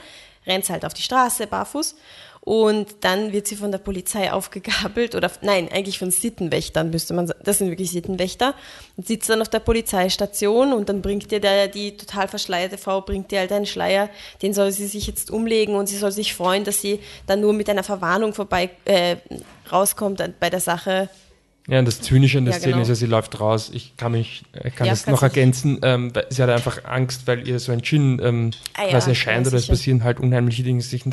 Rennt 0.47 0.65
sie 0.65 0.73
halt 0.73 0.85
auf 0.85 0.94
die 0.94 1.02
Straße, 1.02 1.47
barfuß. 1.47 1.94
Und 2.49 3.05
dann 3.05 3.33
wird 3.33 3.47
sie 3.47 3.57
von 3.57 3.73
der 3.73 3.79
Polizei 3.79 4.33
aufgegabelt 4.33 5.15
oder 5.15 5.31
nein, 5.43 5.69
eigentlich 5.70 5.99
von 5.99 6.11
Sittenwächtern 6.11 6.89
müsste 6.89 7.12
man 7.12 7.27
sagen. 7.27 7.41
Das 7.45 7.59
sind 7.59 7.69
wirklich 7.69 7.91
Sittenwächter. 7.91 8.55
Und 8.97 9.07
sitzt 9.07 9.29
dann 9.29 9.43
auf 9.43 9.51
der 9.51 9.59
Polizeistation 9.59 10.73
und 10.73 10.89
dann 10.89 11.03
bringt 11.03 11.31
ihr 11.31 11.41
der, 11.41 11.69
die 11.69 11.99
total 11.99 12.27
verschleierte 12.27 12.79
Frau, 12.79 13.03
bringt 13.03 13.33
ihr 13.33 13.41
halt 13.41 13.53
einen 13.53 13.66
Schleier, 13.66 14.09
den 14.41 14.55
soll 14.55 14.73
sie 14.73 14.87
sich 14.87 15.07
jetzt 15.07 15.31
umlegen 15.31 15.75
und 15.75 15.91
sie 15.91 15.99
soll 15.99 16.11
sich 16.11 16.33
freuen, 16.33 16.65
dass 16.65 16.81
sie 16.81 17.01
dann 17.27 17.43
nur 17.43 17.53
mit 17.53 17.69
einer 17.69 17.85
Verwarnung 17.85 18.33
vorbei 18.33 18.70
äh, 18.87 19.16
rauskommt 19.70 20.23
bei 20.41 20.49
der 20.49 20.61
Sache. 20.61 21.11
Ja, 21.69 21.78
und 21.81 21.85
das 21.85 22.01
Zynische 22.01 22.39
an 22.39 22.47
der 22.47 22.55
Ja, 22.55 22.61
Szene 22.61 22.73
genau. 22.73 22.82
ist 22.82 22.89
ja, 22.89 22.95
sie 22.95 23.07
läuft 23.07 23.39
raus. 23.40 23.70
Ich 23.74 23.97
kann 23.97 24.12
mich, 24.12 24.43
äh, 24.53 24.70
kann 24.70 24.86
Ja, 24.86 24.93
das 24.95 25.07
noch 25.07 25.23
ergänzen. 25.23 25.78
Ähm, 25.82 26.12
sie 26.31 26.43
hat 26.43 26.49
einfach 26.51 26.85
Angst, 26.85 27.27
weil 27.27 27.47
ihr 27.47 27.59
so 27.61 27.73
ein 27.73 27.82
Djinn 27.82 28.20
ähm, 28.24 28.51
Ah 28.74 28.85
ja, 28.85 28.89
quasi 28.90 29.11
erscheint 29.11 29.47
oder 29.47 29.57
es 29.59 29.66
passieren 29.66 30.03
halt 30.03 30.19
unheimliche 30.19 30.62
Dinge, 30.62 30.78
die 30.78 30.82
sie 30.85 30.90
sich 30.90 31.05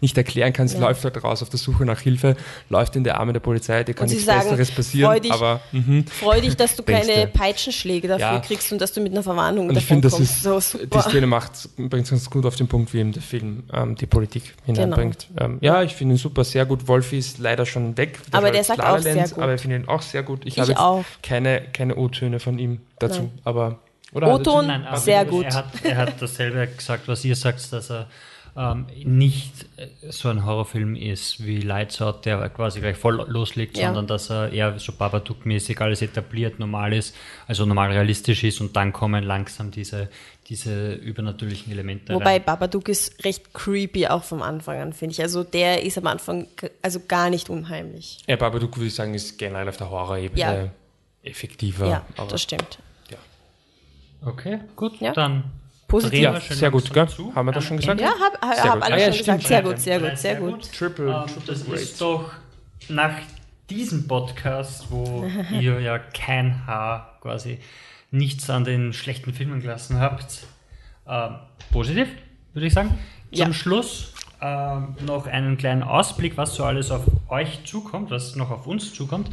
nicht- 0.00 0.16
erklären 0.18 0.52
kann. 0.52 0.66
Sie 0.68 0.78
läuft 0.78 1.04
halt 1.04 1.22
raus 1.22 1.42
auf 1.42 1.48
der 1.48 1.58
Suche 1.58 1.84
nach 1.84 2.00
Hilfe, 2.00 2.36
läuft 2.68 2.96
in 2.96 3.04
die 3.04 3.12
Arme 3.12 3.32
der 3.32 3.40
Polizei, 3.40 3.84
dir 3.84 3.94
kann 3.94 4.08
nichts 4.08 4.24
sagen, 4.24 4.40
Besseres 4.50 4.70
passieren. 4.72 5.10
freu 5.12 5.20
dich. 5.20 5.32
aber 5.32 5.60
mhm. 5.72 6.04
Freu 6.06 6.40
dich, 6.40 6.56
dass 6.56 6.74
du 6.76 6.82
keine. 6.82 7.28
Peitschenschläge 7.28 8.08
dafür 8.08 8.40
kriegst 8.40 8.72
und 8.72 8.80
dass 8.80 8.92
du 8.92 9.00
mit 9.00 9.12
einer 9.12 9.22
Verwarnung 9.22 9.68
und 9.68 9.76
ich 9.76 9.84
finde, 9.86 10.02
das 10.08 10.14
kommst. 10.14 10.32
ist 10.36 10.42
so 10.42 10.58
die 10.58 10.82
super. 10.84 11.02
Szene 11.02 11.26
macht 11.26 11.52
bringt 11.76 12.04
es 12.04 12.10
ganz 12.10 12.28
gut 12.28 12.44
auf 12.46 12.56
den 12.56 12.66
Punkt, 12.68 12.92
wie 12.92 12.98
eben 12.98 13.12
der 13.12 13.22
Film 13.22 13.62
ähm, 13.72 13.94
die 13.94 14.06
Politik 14.06 14.54
Genau. 14.66 14.80
hineinbringt. 14.80 15.28
Ähm, 15.38 15.58
ja, 15.60 15.82
ich 15.82 15.94
finde 15.94 16.14
ihn 16.14 16.18
super, 16.18 16.44
sehr 16.44 16.66
gut. 16.66 16.88
Wolfi 16.88 17.18
ist 17.18 17.38
leider 17.38 17.64
schon 17.66 17.96
weg. 17.96 18.18
Aber 18.32 18.46
war 18.46 18.52
der 18.52 18.64
sagt 18.64 18.80
auch 18.82 18.98
sehr 18.98 19.14
Land, 19.14 19.34
gut. 19.34 19.42
Aber 19.42 19.54
ich 19.54 19.60
finde 19.60 19.76
ihn 19.76 19.88
auch 19.88 19.99
sehr 20.02 20.22
gut. 20.22 20.44
Ich, 20.44 20.56
Ich 20.56 20.60
habe 20.60 20.78
auch. 20.78 21.04
keine 21.22 21.62
keine 21.72 21.96
O-Töne 21.96 22.40
von 22.40 22.58
ihm 22.58 22.80
dazu, 22.98 23.22
Nein. 23.22 23.38
aber 23.44 23.78
oder 24.12 24.26
hat 24.26 24.32
er 24.32 24.40
O-Ton? 24.40 24.60
Töne? 24.66 24.78
Nein, 24.78 24.86
aber 24.86 24.96
Sehr 24.96 25.24
gut. 25.24 25.44
Er 25.46 25.54
hat, 25.54 25.66
er 25.84 25.96
hat 25.96 26.20
dasselbe 26.22 26.66
gesagt, 26.66 27.06
was 27.08 27.24
ihr 27.24 27.36
sagt, 27.36 27.72
dass 27.72 27.90
er 27.90 28.08
ähm, 28.56 28.86
nicht 29.04 29.66
äh, 29.76 29.86
so 30.10 30.28
ein 30.28 30.44
Horrorfilm 30.44 30.96
ist 30.96 31.46
wie 31.46 31.60
Lights 31.60 32.02
Out, 32.02 32.26
der 32.26 32.48
quasi 32.48 32.80
gleich 32.80 32.96
voll 32.96 33.24
loslegt, 33.28 33.78
Ja. 33.78 33.86
sondern 33.86 34.08
dass 34.08 34.28
er 34.28 34.52
eher 34.52 34.76
so 34.80 34.90
Babadook-mäßig 34.92 35.80
alles 35.80 36.02
etabliert, 36.02 36.58
normal 36.58 36.92
ist, 36.92 37.14
also 37.46 37.64
normal 37.64 37.92
realistisch 37.92 38.42
ist 38.42 38.60
und 38.60 38.74
dann 38.74 38.92
kommen 38.92 39.22
langsam 39.22 39.70
diese, 39.70 40.08
diese 40.50 40.94
übernatürlichen 40.94 41.70
Elemente 41.72 42.12
Wobei 42.12 42.32
rein. 42.34 42.44
Babadook 42.44 42.88
ist 42.88 43.24
recht 43.24 43.54
creepy 43.54 44.08
auch 44.08 44.24
vom 44.24 44.42
Anfang 44.42 44.80
an, 44.80 44.92
finde 44.92 45.12
ich. 45.12 45.22
Also 45.22 45.44
der 45.44 45.82
ist 45.84 45.96
am 45.96 46.06
Anfang 46.08 46.46
also 46.82 47.00
gar 47.06 47.30
nicht 47.30 47.48
unheimlich. 47.48 48.18
Ja, 48.26 48.36
Babadook 48.36 48.76
würde 48.76 48.88
ich 48.88 48.94
sagen, 48.94 49.14
ist 49.14 49.38
generell 49.38 49.68
auf 49.68 49.76
der 49.76 49.88
Horror-Ebene 49.90 50.40
Ja. 50.40 50.68
effektiver. 51.22 51.86
Ja, 51.88 52.04
aber, 52.16 52.28
das 52.32 52.42
stimmt. 52.42 52.80
ja. 53.10 53.18
Okay, 54.28 54.58
gut, 54.76 55.00
Ja. 55.00 55.12
dann 55.12 55.44
Positiv. 55.86 56.20
Ja, 56.20 56.38
sehr 56.40 56.70
gut, 56.70 56.92
gell? 56.94 57.08
zu. 57.08 57.34
Haben 57.34 57.46
wir 57.46 57.52
das 57.52 57.64
schon 57.64 57.76
gesagt? 57.78 58.00
Ende. 58.00 58.12
Ja, 58.12 58.24
hab, 58.24 58.40
hab, 58.40 58.54
Sehr 58.54 58.64
hab 58.64 58.74
gut. 58.74 58.82
alle 58.84 58.94
Ah, 58.94 58.98
ja, 58.98 59.04
schon 59.06 59.14
stimmt. 59.14 59.42
gesagt. 59.42 59.48
Sehr 59.48 59.62
gut, 59.62 59.78
sehr 59.80 59.98
gut, 60.00 60.18
sehr 60.18 60.34
gut. 60.36 60.72
Triple, 60.72 61.06
Ähm, 61.10 61.26
triple 61.26 61.42
das 61.46 61.66
great. 61.66 61.80
ist 61.80 62.00
doch 62.00 62.30
nach 62.88 63.14
diesem 63.68 64.06
Podcast, 64.06 64.86
wo 64.90 65.28
ihr 65.52 65.80
ja 65.80 65.98
kein 65.98 66.64
Haar 66.66 67.18
quasi 67.20 67.58
nichts 68.10 68.48
an 68.50 68.64
den 68.64 68.92
schlechten 68.92 69.32
Filmen 69.32 69.60
gelassen 69.60 70.00
habt, 70.00 70.46
ähm, 71.08 71.36
positiv, 71.72 72.08
würde 72.52 72.66
ich 72.66 72.72
sagen. 72.72 72.98
Zum 73.32 73.48
Ja. 73.48 73.52
Schluss 73.52 74.12
ähm, 74.42 74.96
noch 75.06 75.26
einen 75.26 75.56
kleinen 75.58 75.82
Ausblick, 75.82 76.36
was 76.36 76.54
so 76.54 76.64
alles 76.64 76.90
auf 76.90 77.02
euch 77.28 77.64
zukommt, 77.64 78.10
was 78.10 78.34
noch 78.36 78.50
auf 78.50 78.66
uns 78.66 78.92
zukommt. 78.94 79.30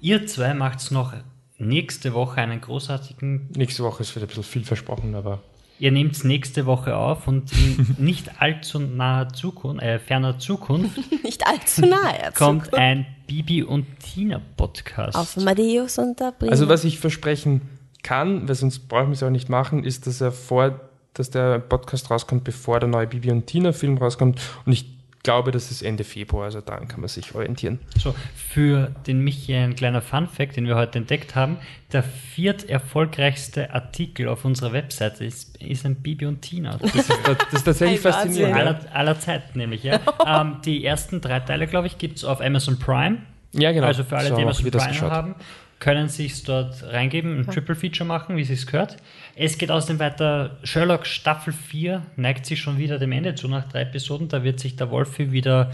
Ihr 0.00 0.26
zwei 0.26 0.54
macht 0.54 0.90
noch 0.92 1.12
nächste 1.58 2.14
Woche 2.14 2.40
einen 2.40 2.60
großartigen. 2.60 3.48
Nächste 3.56 3.82
Woche 3.82 4.02
ist 4.02 4.14
wieder 4.14 4.26
ein 4.26 4.28
bisschen 4.28 4.44
viel 4.44 4.64
versprochen, 4.64 5.14
aber. 5.14 5.40
Ihr 5.78 5.92
nehmt 5.92 6.12
es 6.14 6.24
nächste 6.24 6.66
Woche 6.66 6.94
auf 6.94 7.26
und 7.26 7.50
in 7.54 7.96
nicht 8.04 8.40
allzu 8.40 8.78
naher 8.78 9.30
Zukunft, 9.30 9.82
äh, 9.82 9.98
ferner 9.98 10.38
Zukunft 10.38 10.98
Nicht 11.24 11.46
allzu 11.46 11.80
nahe. 11.86 12.32
kommt 12.36 12.74
ein 12.74 13.06
Bibi 13.26 13.62
und 13.62 13.86
Tina 13.98 14.42
Podcast. 14.58 15.16
Auf 15.16 15.38
Amadeus 15.38 15.96
und 15.98 16.20
der 16.20 16.32
Prima. 16.32 16.50
Also, 16.52 16.68
was 16.68 16.84
ich 16.84 16.98
versprechen 16.98 17.62
kann, 18.02 18.48
weil 18.48 18.54
sonst 18.54 18.88
brauchen 18.88 19.08
wir 19.08 19.14
es 19.14 19.22
auch 19.22 19.30
nicht 19.30 19.48
machen, 19.48 19.84
ist, 19.84 20.06
dass 20.06 20.20
er 20.20 20.32
vor, 20.32 20.80
dass 21.14 21.30
der 21.30 21.58
Podcast 21.58 22.10
rauskommt, 22.10 22.44
bevor 22.44 22.80
der 22.80 22.88
neue 22.88 23.06
Bibi 23.06 23.30
und 23.30 23.46
Tina 23.46 23.72
Film 23.72 23.98
rauskommt. 23.98 24.40
Und 24.64 24.72
ich 24.72 24.86
glaube, 25.22 25.50
das 25.50 25.70
ist 25.70 25.82
Ende 25.82 26.04
Februar, 26.04 26.44
also 26.44 26.60
daran 26.60 26.88
kann 26.88 27.00
man 27.00 27.08
sich 27.08 27.34
orientieren. 27.34 27.78
So, 27.98 28.14
für 28.34 28.90
den 29.06 29.20
Michi 29.20 29.54
ein 29.54 29.74
kleiner 29.74 30.00
Fun-Fact, 30.00 30.56
den 30.56 30.66
wir 30.66 30.76
heute 30.76 30.98
entdeckt 30.98 31.34
haben. 31.34 31.58
Der 31.92 32.02
viert 32.02 32.68
erfolgreichste 32.68 33.74
Artikel 33.74 34.28
auf 34.28 34.44
unserer 34.44 34.72
Webseite 34.72 35.24
ist, 35.24 35.58
ist 35.62 35.84
ein 35.84 35.96
Bibi 35.96 36.26
und 36.26 36.40
Tina. 36.40 36.78
Das 36.78 36.94
ist, 36.94 37.10
das 37.10 37.52
ist 37.52 37.64
tatsächlich 37.64 38.00
faszinierend. 38.00 38.56
Aller, 38.56 38.80
aller 38.92 39.20
Zeiten 39.20 39.58
nämlich, 39.58 39.82
ja. 39.82 40.00
ähm, 40.26 40.56
die 40.64 40.84
ersten 40.84 41.20
drei 41.20 41.40
Teile, 41.40 41.66
glaube 41.66 41.86
ich, 41.86 41.98
gibt 41.98 42.16
es 42.16 42.24
auf 42.24 42.40
Amazon 42.40 42.78
Prime. 42.78 43.18
ja, 43.52 43.72
genau. 43.72 43.88
Also 43.88 44.04
für 44.04 44.16
alle, 44.16 44.28
So 44.30 44.36
die 44.36 44.42
Amazon 44.42 44.70
Prime 44.70 44.88
geschaut. 44.88 45.10
haben, 45.10 45.34
können 45.80 46.08
sich 46.08 46.42
dort 46.44 46.84
reingeben, 46.84 47.40
ein 47.40 47.46
Triple 47.46 47.74
Feature 47.74 48.06
machen, 48.06 48.36
wie 48.36 48.42
es 48.42 48.66
gehört. 48.66 48.98
Es 49.34 49.58
geht 49.58 49.70
außerdem 49.70 49.98
weiter. 49.98 50.58
Sherlock 50.62 51.06
Staffel 51.06 51.52
4 51.52 52.02
neigt 52.16 52.46
sich 52.46 52.60
schon 52.60 52.78
wieder 52.78 52.98
dem 52.98 53.12
Ende 53.12 53.34
zu 53.34 53.48
nach 53.48 53.66
drei 53.66 53.82
Episoden. 53.82 54.28
Da 54.28 54.44
wird 54.44 54.60
sich 54.60 54.76
der 54.76 54.90
Wolfi 54.90 55.32
wieder 55.32 55.72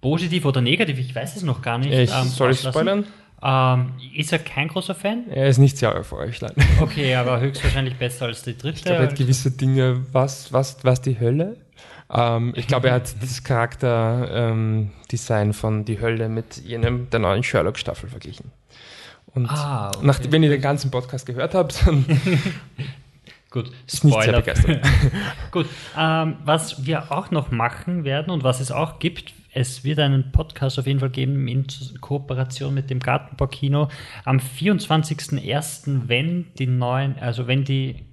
positiv 0.00 0.44
oder 0.44 0.60
negativ, 0.60 0.98
ich 0.98 1.14
weiß 1.14 1.36
es 1.36 1.42
noch 1.42 1.62
gar 1.62 1.78
nicht. 1.78 1.92
Ich, 1.92 2.10
ähm, 2.10 2.28
soll 2.28 2.52
ich 2.52 2.60
spoilern? 2.60 3.04
Ähm, 3.42 3.92
ist 4.14 4.32
er 4.32 4.38
kein 4.38 4.68
großer 4.68 4.94
Fan? 4.94 5.24
Er 5.30 5.48
ist 5.48 5.58
nicht 5.58 5.78
sehr 5.78 5.94
euphorisch, 5.94 6.42
nein. 6.42 6.52
Okay, 6.80 7.14
aber 7.14 7.40
höchstwahrscheinlich 7.40 7.96
besser 7.96 8.26
als 8.26 8.42
die 8.42 8.56
dritte. 8.56 8.78
Ich 8.78 8.84
glaube, 8.84 9.02
er 9.02 9.08
hat 9.08 9.16
gewisse 9.16 9.50
Dinge, 9.50 10.04
was, 10.12 10.52
was, 10.52 10.84
was 10.84 11.00
die 11.00 11.18
Hölle? 11.18 11.56
Ähm, 12.12 12.52
ich 12.56 12.66
glaube, 12.66 12.88
er 12.88 12.94
hat 12.94 13.14
das 13.22 13.42
Charakterdesign 13.42 15.54
von 15.54 15.86
Die 15.86 16.00
Hölle 16.00 16.28
mit 16.28 16.58
jenem 16.58 17.08
der 17.10 17.20
neuen 17.20 17.42
Sherlock-Staffel 17.42 18.10
verglichen. 18.10 18.52
Und 19.34 19.46
Ah, 19.48 19.88
okay. 19.94 20.06
nach, 20.06 20.20
wenn 20.30 20.42
ihr 20.42 20.50
den 20.50 20.60
ganzen 20.60 20.90
Podcast 20.90 21.26
gehört 21.26 21.54
habt, 21.54 21.86
dann 21.86 22.04
Gut, 23.50 23.70
ist 23.86 24.04
nicht 24.04 24.14
sehr 24.14 24.22
Spoiler. 24.22 24.40
begeistert. 24.40 24.84
Gut, 25.50 25.66
ähm, 25.98 26.36
was 26.44 26.84
wir 26.86 27.10
auch 27.10 27.30
noch 27.32 27.50
machen 27.50 28.04
werden 28.04 28.30
und 28.30 28.44
was 28.44 28.60
es 28.60 28.70
auch 28.70 29.00
gibt, 29.00 29.32
es 29.52 29.82
wird 29.82 29.98
einen 29.98 30.30
Podcast 30.30 30.78
auf 30.78 30.86
jeden 30.86 31.00
Fall 31.00 31.10
geben 31.10 31.48
in 31.48 31.66
Kooperation 32.00 32.72
mit 32.72 32.90
dem 32.90 33.00
Gartenbaukino 33.00 33.88
am 34.24 34.38
24.01., 34.38 36.02
wenn 36.06 36.46
die 36.58 36.68
neuen, 36.68 37.18
also 37.18 37.48
wenn 37.48 37.64
die 37.64 38.04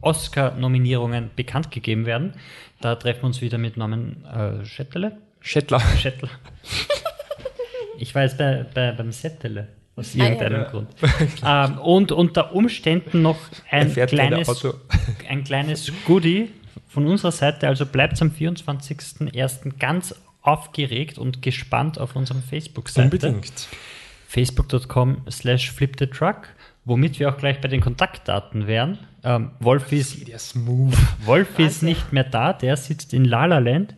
Oscar-Nominierungen 0.00 1.30
bekannt 1.36 1.70
gegeben 1.70 2.06
werden. 2.06 2.32
Da 2.80 2.94
treffen 2.94 3.22
wir 3.22 3.26
uns 3.26 3.40
wieder 3.42 3.58
mit 3.58 3.76
Norman 3.76 4.24
äh, 4.24 4.64
Schettele. 4.64 5.18
Schettler. 5.40 5.80
Schettler. 5.80 6.30
Ich 8.00 8.14
war 8.14 8.22
jetzt 8.22 8.38
bei, 8.38 8.64
bei, 8.74 8.92
beim 8.92 9.10
Settele. 9.10 9.66
Aus 9.98 10.14
Ah, 10.14 10.18
ja. 10.18 10.24
irgendeinem 10.26 10.64
Grund. 10.66 10.88
ähm, 11.44 11.78
und 11.78 12.12
unter 12.12 12.54
Umständen 12.54 13.22
noch 13.22 13.38
ein 13.70 13.92
kleines, 13.92 14.66
ein 15.28 15.44
kleines 15.44 15.92
Goodie 16.06 16.50
von 16.86 17.06
unserer 17.06 17.32
Seite. 17.32 17.66
Also 17.66 17.84
bleibt 17.84 18.20
am 18.22 18.30
24.01. 18.30 19.78
ganz 19.78 20.14
aufgeregt 20.42 21.18
und 21.18 21.42
gespannt 21.42 21.98
auf 21.98 22.14
unserem 22.16 22.42
Facebook-Seite. 22.42 23.04
Unbedingt. 23.28 23.68
Facebook.com 24.28 25.22
slash 25.30 25.72
flipthetruck, 25.72 26.48
womit 26.84 27.18
wir 27.18 27.30
auch 27.30 27.36
gleich 27.38 27.60
bei 27.60 27.68
den 27.68 27.80
Kontaktdaten 27.80 28.66
wären. 28.66 28.98
Ähm, 29.24 29.50
Wolf 29.58 29.90
ist. 29.90 30.16
Wolf 31.24 31.58
ist 31.58 31.82
nicht 31.82 32.12
mehr 32.12 32.24
da, 32.24 32.52
der 32.52 32.76
sitzt 32.76 33.12
in 33.14 33.24
La 33.24 33.46
La 33.46 33.58
Land 33.58 33.94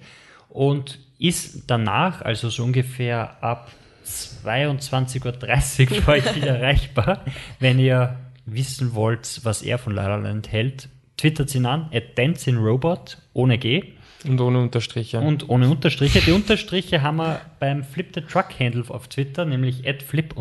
und 0.49 0.99
ist 1.19 1.65
danach, 1.67 2.23
also 2.23 2.49
so 2.49 2.65
ungefähr 2.65 3.43
ab 3.43 3.71
22.30 4.05 5.91
Uhr 5.91 6.03
für 6.03 6.11
euch 6.13 6.35
wieder 6.37 6.59
erreichbar. 6.59 7.25
Wenn 7.59 7.79
ihr 7.79 8.17
wissen 8.47 8.95
wollt, 8.95 9.41
was 9.45 9.63
er 9.63 9.79
von 9.79 9.95
La 9.95 10.21
hält, 10.49 10.89
twittert 11.17 11.55
ihn 11.55 11.67
an, 11.67 11.89
at 11.93 12.17
dancingrobot, 12.17 13.19
ohne 13.33 13.59
G 13.59 13.95
Und 14.25 14.41
ohne 14.41 14.59
Unterstriche. 14.61 15.21
und 15.21 15.49
ohne 15.49 15.69
Unterstriche. 15.69 16.21
Die 16.21 16.33
Unterstriche 16.33 17.03
haben 17.03 17.17
wir 17.19 17.41
beim 17.59 17.85
Flip 17.85 18.11
the 18.15 18.23
Truck 18.23 18.59
Handle 18.59 18.85
auf 18.89 19.09
Twitter, 19.09 19.45
nämlich 19.45 19.87
at 19.87 20.03
flip 20.03 20.35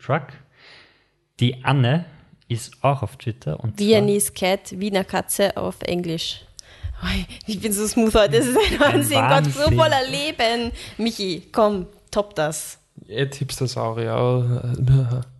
truck. 0.00 0.26
Die 1.40 1.64
Anne 1.64 2.04
ist 2.48 2.82
auch 2.82 3.02
auf 3.02 3.16
Twitter. 3.16 3.60
Und 3.60 3.78
Viennese 3.78 4.32
Cat, 4.32 4.78
Wiener 4.78 5.04
Katze 5.04 5.56
auf 5.56 5.82
Englisch. 5.82 6.44
Ich 7.46 7.60
bin 7.60 7.72
so 7.72 7.86
smooth 7.86 8.12
heute, 8.14 8.38
das 8.38 8.46
ist 8.46 8.56
ein 8.56 8.80
Wahnsinn. 8.80 9.18
Gott, 9.18 9.44
so 9.44 9.60
Wahnsinn. 9.60 9.78
voller 9.78 10.02
Leben. 10.10 10.72
Michi, 10.96 11.44
komm, 11.52 11.86
top 12.10 12.34
das. 12.34 12.78
Ed 13.06 13.34
Hipstersaurier. 13.34 14.74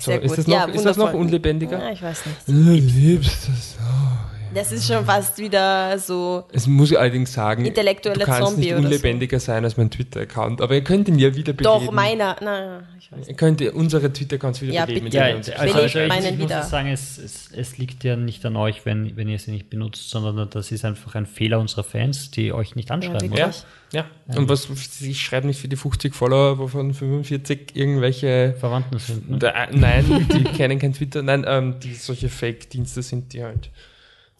So, 0.00 0.10
Sehr 0.10 0.22
ist 0.22 0.38
das 0.38 0.46
noch, 0.48 0.54
Ja, 0.54 0.64
ist 0.64 0.84
das 0.84 0.96
noch 0.96 1.12
unlebendiger? 1.12 1.78
Ja, 1.78 1.90
ich 1.90 2.02
weiß 2.02 2.24
nicht. 2.26 2.38
Hipstersaurier. 2.48 4.31
Das 4.54 4.70
ist 4.72 4.86
schon 4.86 5.04
fast 5.04 5.38
wieder 5.38 5.98
so. 5.98 6.44
Es 6.52 6.66
muss 6.66 6.90
ich 6.90 6.98
allerdings 6.98 7.32
sagen, 7.32 7.64
Intellektuelle 7.64 8.18
du 8.18 8.24
kannst 8.24 8.42
Zombie 8.48 8.60
nicht 8.60 8.72
oder 8.72 8.82
so. 8.82 8.86
unlebendiger 8.88 9.40
sein 9.40 9.64
als 9.64 9.76
mein 9.76 9.90
Twitter-Account, 9.90 10.60
aber 10.60 10.74
ihr 10.74 10.84
könnt 10.84 11.08
ihn 11.08 11.18
ja 11.18 11.34
wieder 11.34 11.52
beleben. 11.52 11.86
Doch, 11.86 11.92
meiner. 11.92 12.36
Nein, 12.42 12.86
ich 12.98 13.10
weiß 13.10 13.18
nicht. 13.20 13.28
Ihr 13.30 13.34
könnt 13.36 13.62
unsere 13.72 14.12
Twitter-Accounts 14.12 14.60
wieder 14.62 14.72
Ja, 14.74 14.86
beleben. 14.86 15.04
bitte. 15.04 15.16
Ja, 15.16 15.24
also, 15.24 15.52
also, 15.52 15.80
ich 15.80 15.94
ich, 15.96 16.08
meinen 16.08 16.38
muss 16.38 16.44
wieder. 16.46 16.58
das 16.58 16.70
sagen, 16.70 16.88
es, 16.88 17.18
es, 17.18 17.50
es 17.54 17.78
liegt 17.78 18.04
ja 18.04 18.16
nicht 18.16 18.44
an 18.44 18.56
euch, 18.56 18.84
wenn, 18.84 19.16
wenn 19.16 19.28
ihr 19.28 19.38
sie 19.38 19.52
nicht 19.52 19.70
benutzt, 19.70 20.10
sondern 20.10 20.50
das 20.50 20.70
ist 20.72 20.84
einfach 20.84 21.14
ein 21.14 21.26
Fehler 21.26 21.58
unserer 21.58 21.84
Fans, 21.84 22.30
die 22.30 22.52
euch 22.52 22.76
nicht 22.76 22.90
anschreiben. 22.90 23.30
wirklich. 23.30 23.64
ja, 23.92 24.04
ja. 24.28 24.36
Und 24.36 24.48
was, 24.48 24.68
ich 25.00 25.20
schreibe 25.20 25.46
nicht 25.46 25.60
für 25.60 25.68
die 25.68 25.76
50 25.76 26.14
Follower, 26.14 26.58
wovon 26.58 26.92
45 26.94 27.74
irgendwelche, 27.74 28.54
Verwandten 28.58 28.98
sind. 28.98 29.30
Ne? 29.30 29.38
da, 29.38 29.66
nein, 29.70 30.28
die 30.32 30.44
kennen 30.56 30.78
kein 30.78 30.92
Twitter, 30.92 31.22
nein, 31.22 31.44
ähm, 31.46 31.76
die 31.80 31.94
solche 31.94 32.28
Fake-Dienste 32.28 33.02
sind, 33.02 33.32
die 33.32 33.42
halt, 33.42 33.70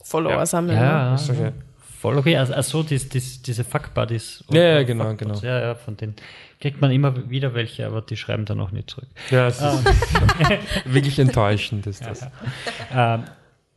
Follower 0.03 0.33
Ja. 0.33 0.47
sammeln. 0.47 0.79
Ja, 0.79 1.16
solche, 1.16 1.53
voll 2.01 2.19
okay. 2.19 2.37
Also, 2.37 2.55
also 2.55 2.83
dies, 2.83 3.09
dies, 3.09 3.43
diese 3.43 3.65
Fuck-Buddies. 3.65 4.45
Ja, 4.51 4.62
ja, 4.62 4.83
genau, 4.83 5.05
Fuck-Buddies. 5.11 5.41
genau. 5.41 5.55
Ja, 5.55 5.61
ja, 5.61 5.74
von 5.74 5.97
denen 5.97 6.16
kriegt 6.61 6.81
man 6.81 6.91
immer 6.93 7.29
wieder 7.31 7.55
welche, 7.55 7.87
aber 7.87 8.03
die 8.03 8.16
schreiben 8.16 8.45
dann 8.45 8.61
auch 8.61 8.70
nicht 8.70 8.91
zurück. 8.91 9.09
ja, 9.31 9.47
es 9.49 9.61
ist 9.61 9.85
wirklich 10.85 11.19
enttäuschend, 11.19 11.87
ist 11.87 12.05
das. 12.07 12.27
Ähm, 12.95 13.24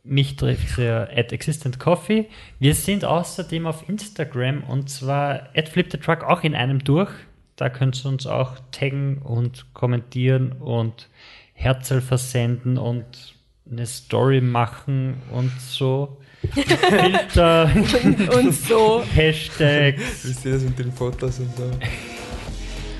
mich 0.04 0.36
trifft 0.36 0.78
ihr 0.78 1.08
at 1.16 1.32
Existent 1.32 1.80
Coffee. 1.80 2.28
Wir 2.60 2.74
sind 2.74 3.04
außerdem 3.04 3.66
auf 3.66 3.88
Instagram 3.88 4.62
und 4.64 4.88
zwar 4.88 5.48
at 5.56 5.68
Flip 5.68 5.90
the 5.90 5.98
Truck 5.98 6.22
auch 6.22 6.44
in 6.44 6.54
einem 6.54 6.84
durch. 6.84 7.10
Da 7.56 7.70
könnt 7.70 8.04
ihr 8.04 8.08
uns 8.08 8.26
auch 8.26 8.52
taggen 8.70 9.18
und 9.18 9.66
kommentieren 9.74 10.52
und 10.52 11.08
Herzl 11.54 12.00
versenden 12.02 12.76
und 12.78 13.34
eine 13.70 13.86
Story 13.86 14.40
machen 14.40 15.20
und 15.32 15.50
so. 15.60 16.16
Filter, 16.54 17.68
Und 18.34 18.54
so. 18.54 19.02
Hashtags, 19.14 20.24
Wisst 20.24 20.44
ihr 20.44 20.52
das 20.52 20.62
mit 20.62 20.78
den 20.78 20.92
Fotos 20.92 21.40
und 21.40 21.50
so? 21.56 21.70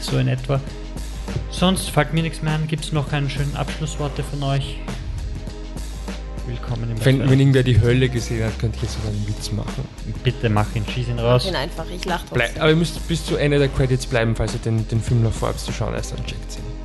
so 0.01 0.19
in 0.19 0.29
etwa. 0.29 0.61
Sonst 1.51 1.91
fällt 1.91 2.13
mir 2.13 2.23
nichts 2.23 2.43
mehr 2.43 2.55
an. 2.55 2.67
Gibt 2.67 2.85
es 2.85 2.93
noch 2.93 3.13
einen 3.13 3.31
schönen 3.31 3.55
Abschlussworte 3.57 4.23
von 4.25 4.43
euch? 4.43 4.79
Willkommen 6.47 6.91
im 6.91 7.05
Wenn, 7.05 7.29
wenn 7.29 7.39
irgendwer 7.41 7.63
die 7.65 7.81
Hölle 7.81 8.09
gesehen 8.09 8.45
hat, 8.45 8.59
könnte 8.59 8.77
ich 8.77 8.83
jetzt 8.83 8.95
sogar 8.95 9.11
einen 9.11 9.27
Witz 9.29 9.51
machen. 9.53 9.85
Bitte 10.23 10.49
mach 10.49 10.75
ihn, 10.75 10.85
schieß 10.89 11.09
ihn 11.09 11.17
Mach 11.17 11.25
raus. 11.25 11.47
ihn 11.47 11.57
einfach, 11.57 11.85
ich 11.95 12.05
lach 12.05 12.25
Blei 12.27 12.45
trotzdem. 12.47 12.63
aber 12.63 12.71
ihr 12.71 12.77
müsst 12.77 13.09
bis 13.09 13.25
zu 13.27 13.37
Ende 13.37 13.59
der 13.59 13.69
Credits 13.69 14.07
bleiben, 14.07 14.35
falls 14.37 14.55
ihr 14.55 14.61
den, 14.61 14.87
den 14.89 15.01
Film 15.01 15.23
noch 15.23 15.33
vorhabt 15.33 15.59
zu 15.61 15.73
schauen, 15.73 15.95
erst 15.95 16.13
dann 16.13 16.25
checkt 16.25 16.57
ihn. 16.57 16.76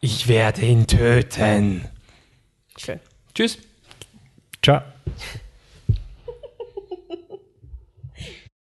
Ich 0.00 0.28
werde 0.28 0.62
ihn 0.62 0.86
töten. 0.86 1.84
Schön. 2.76 3.00
Tschüss. 3.34 3.58
Ciao. 4.62 4.82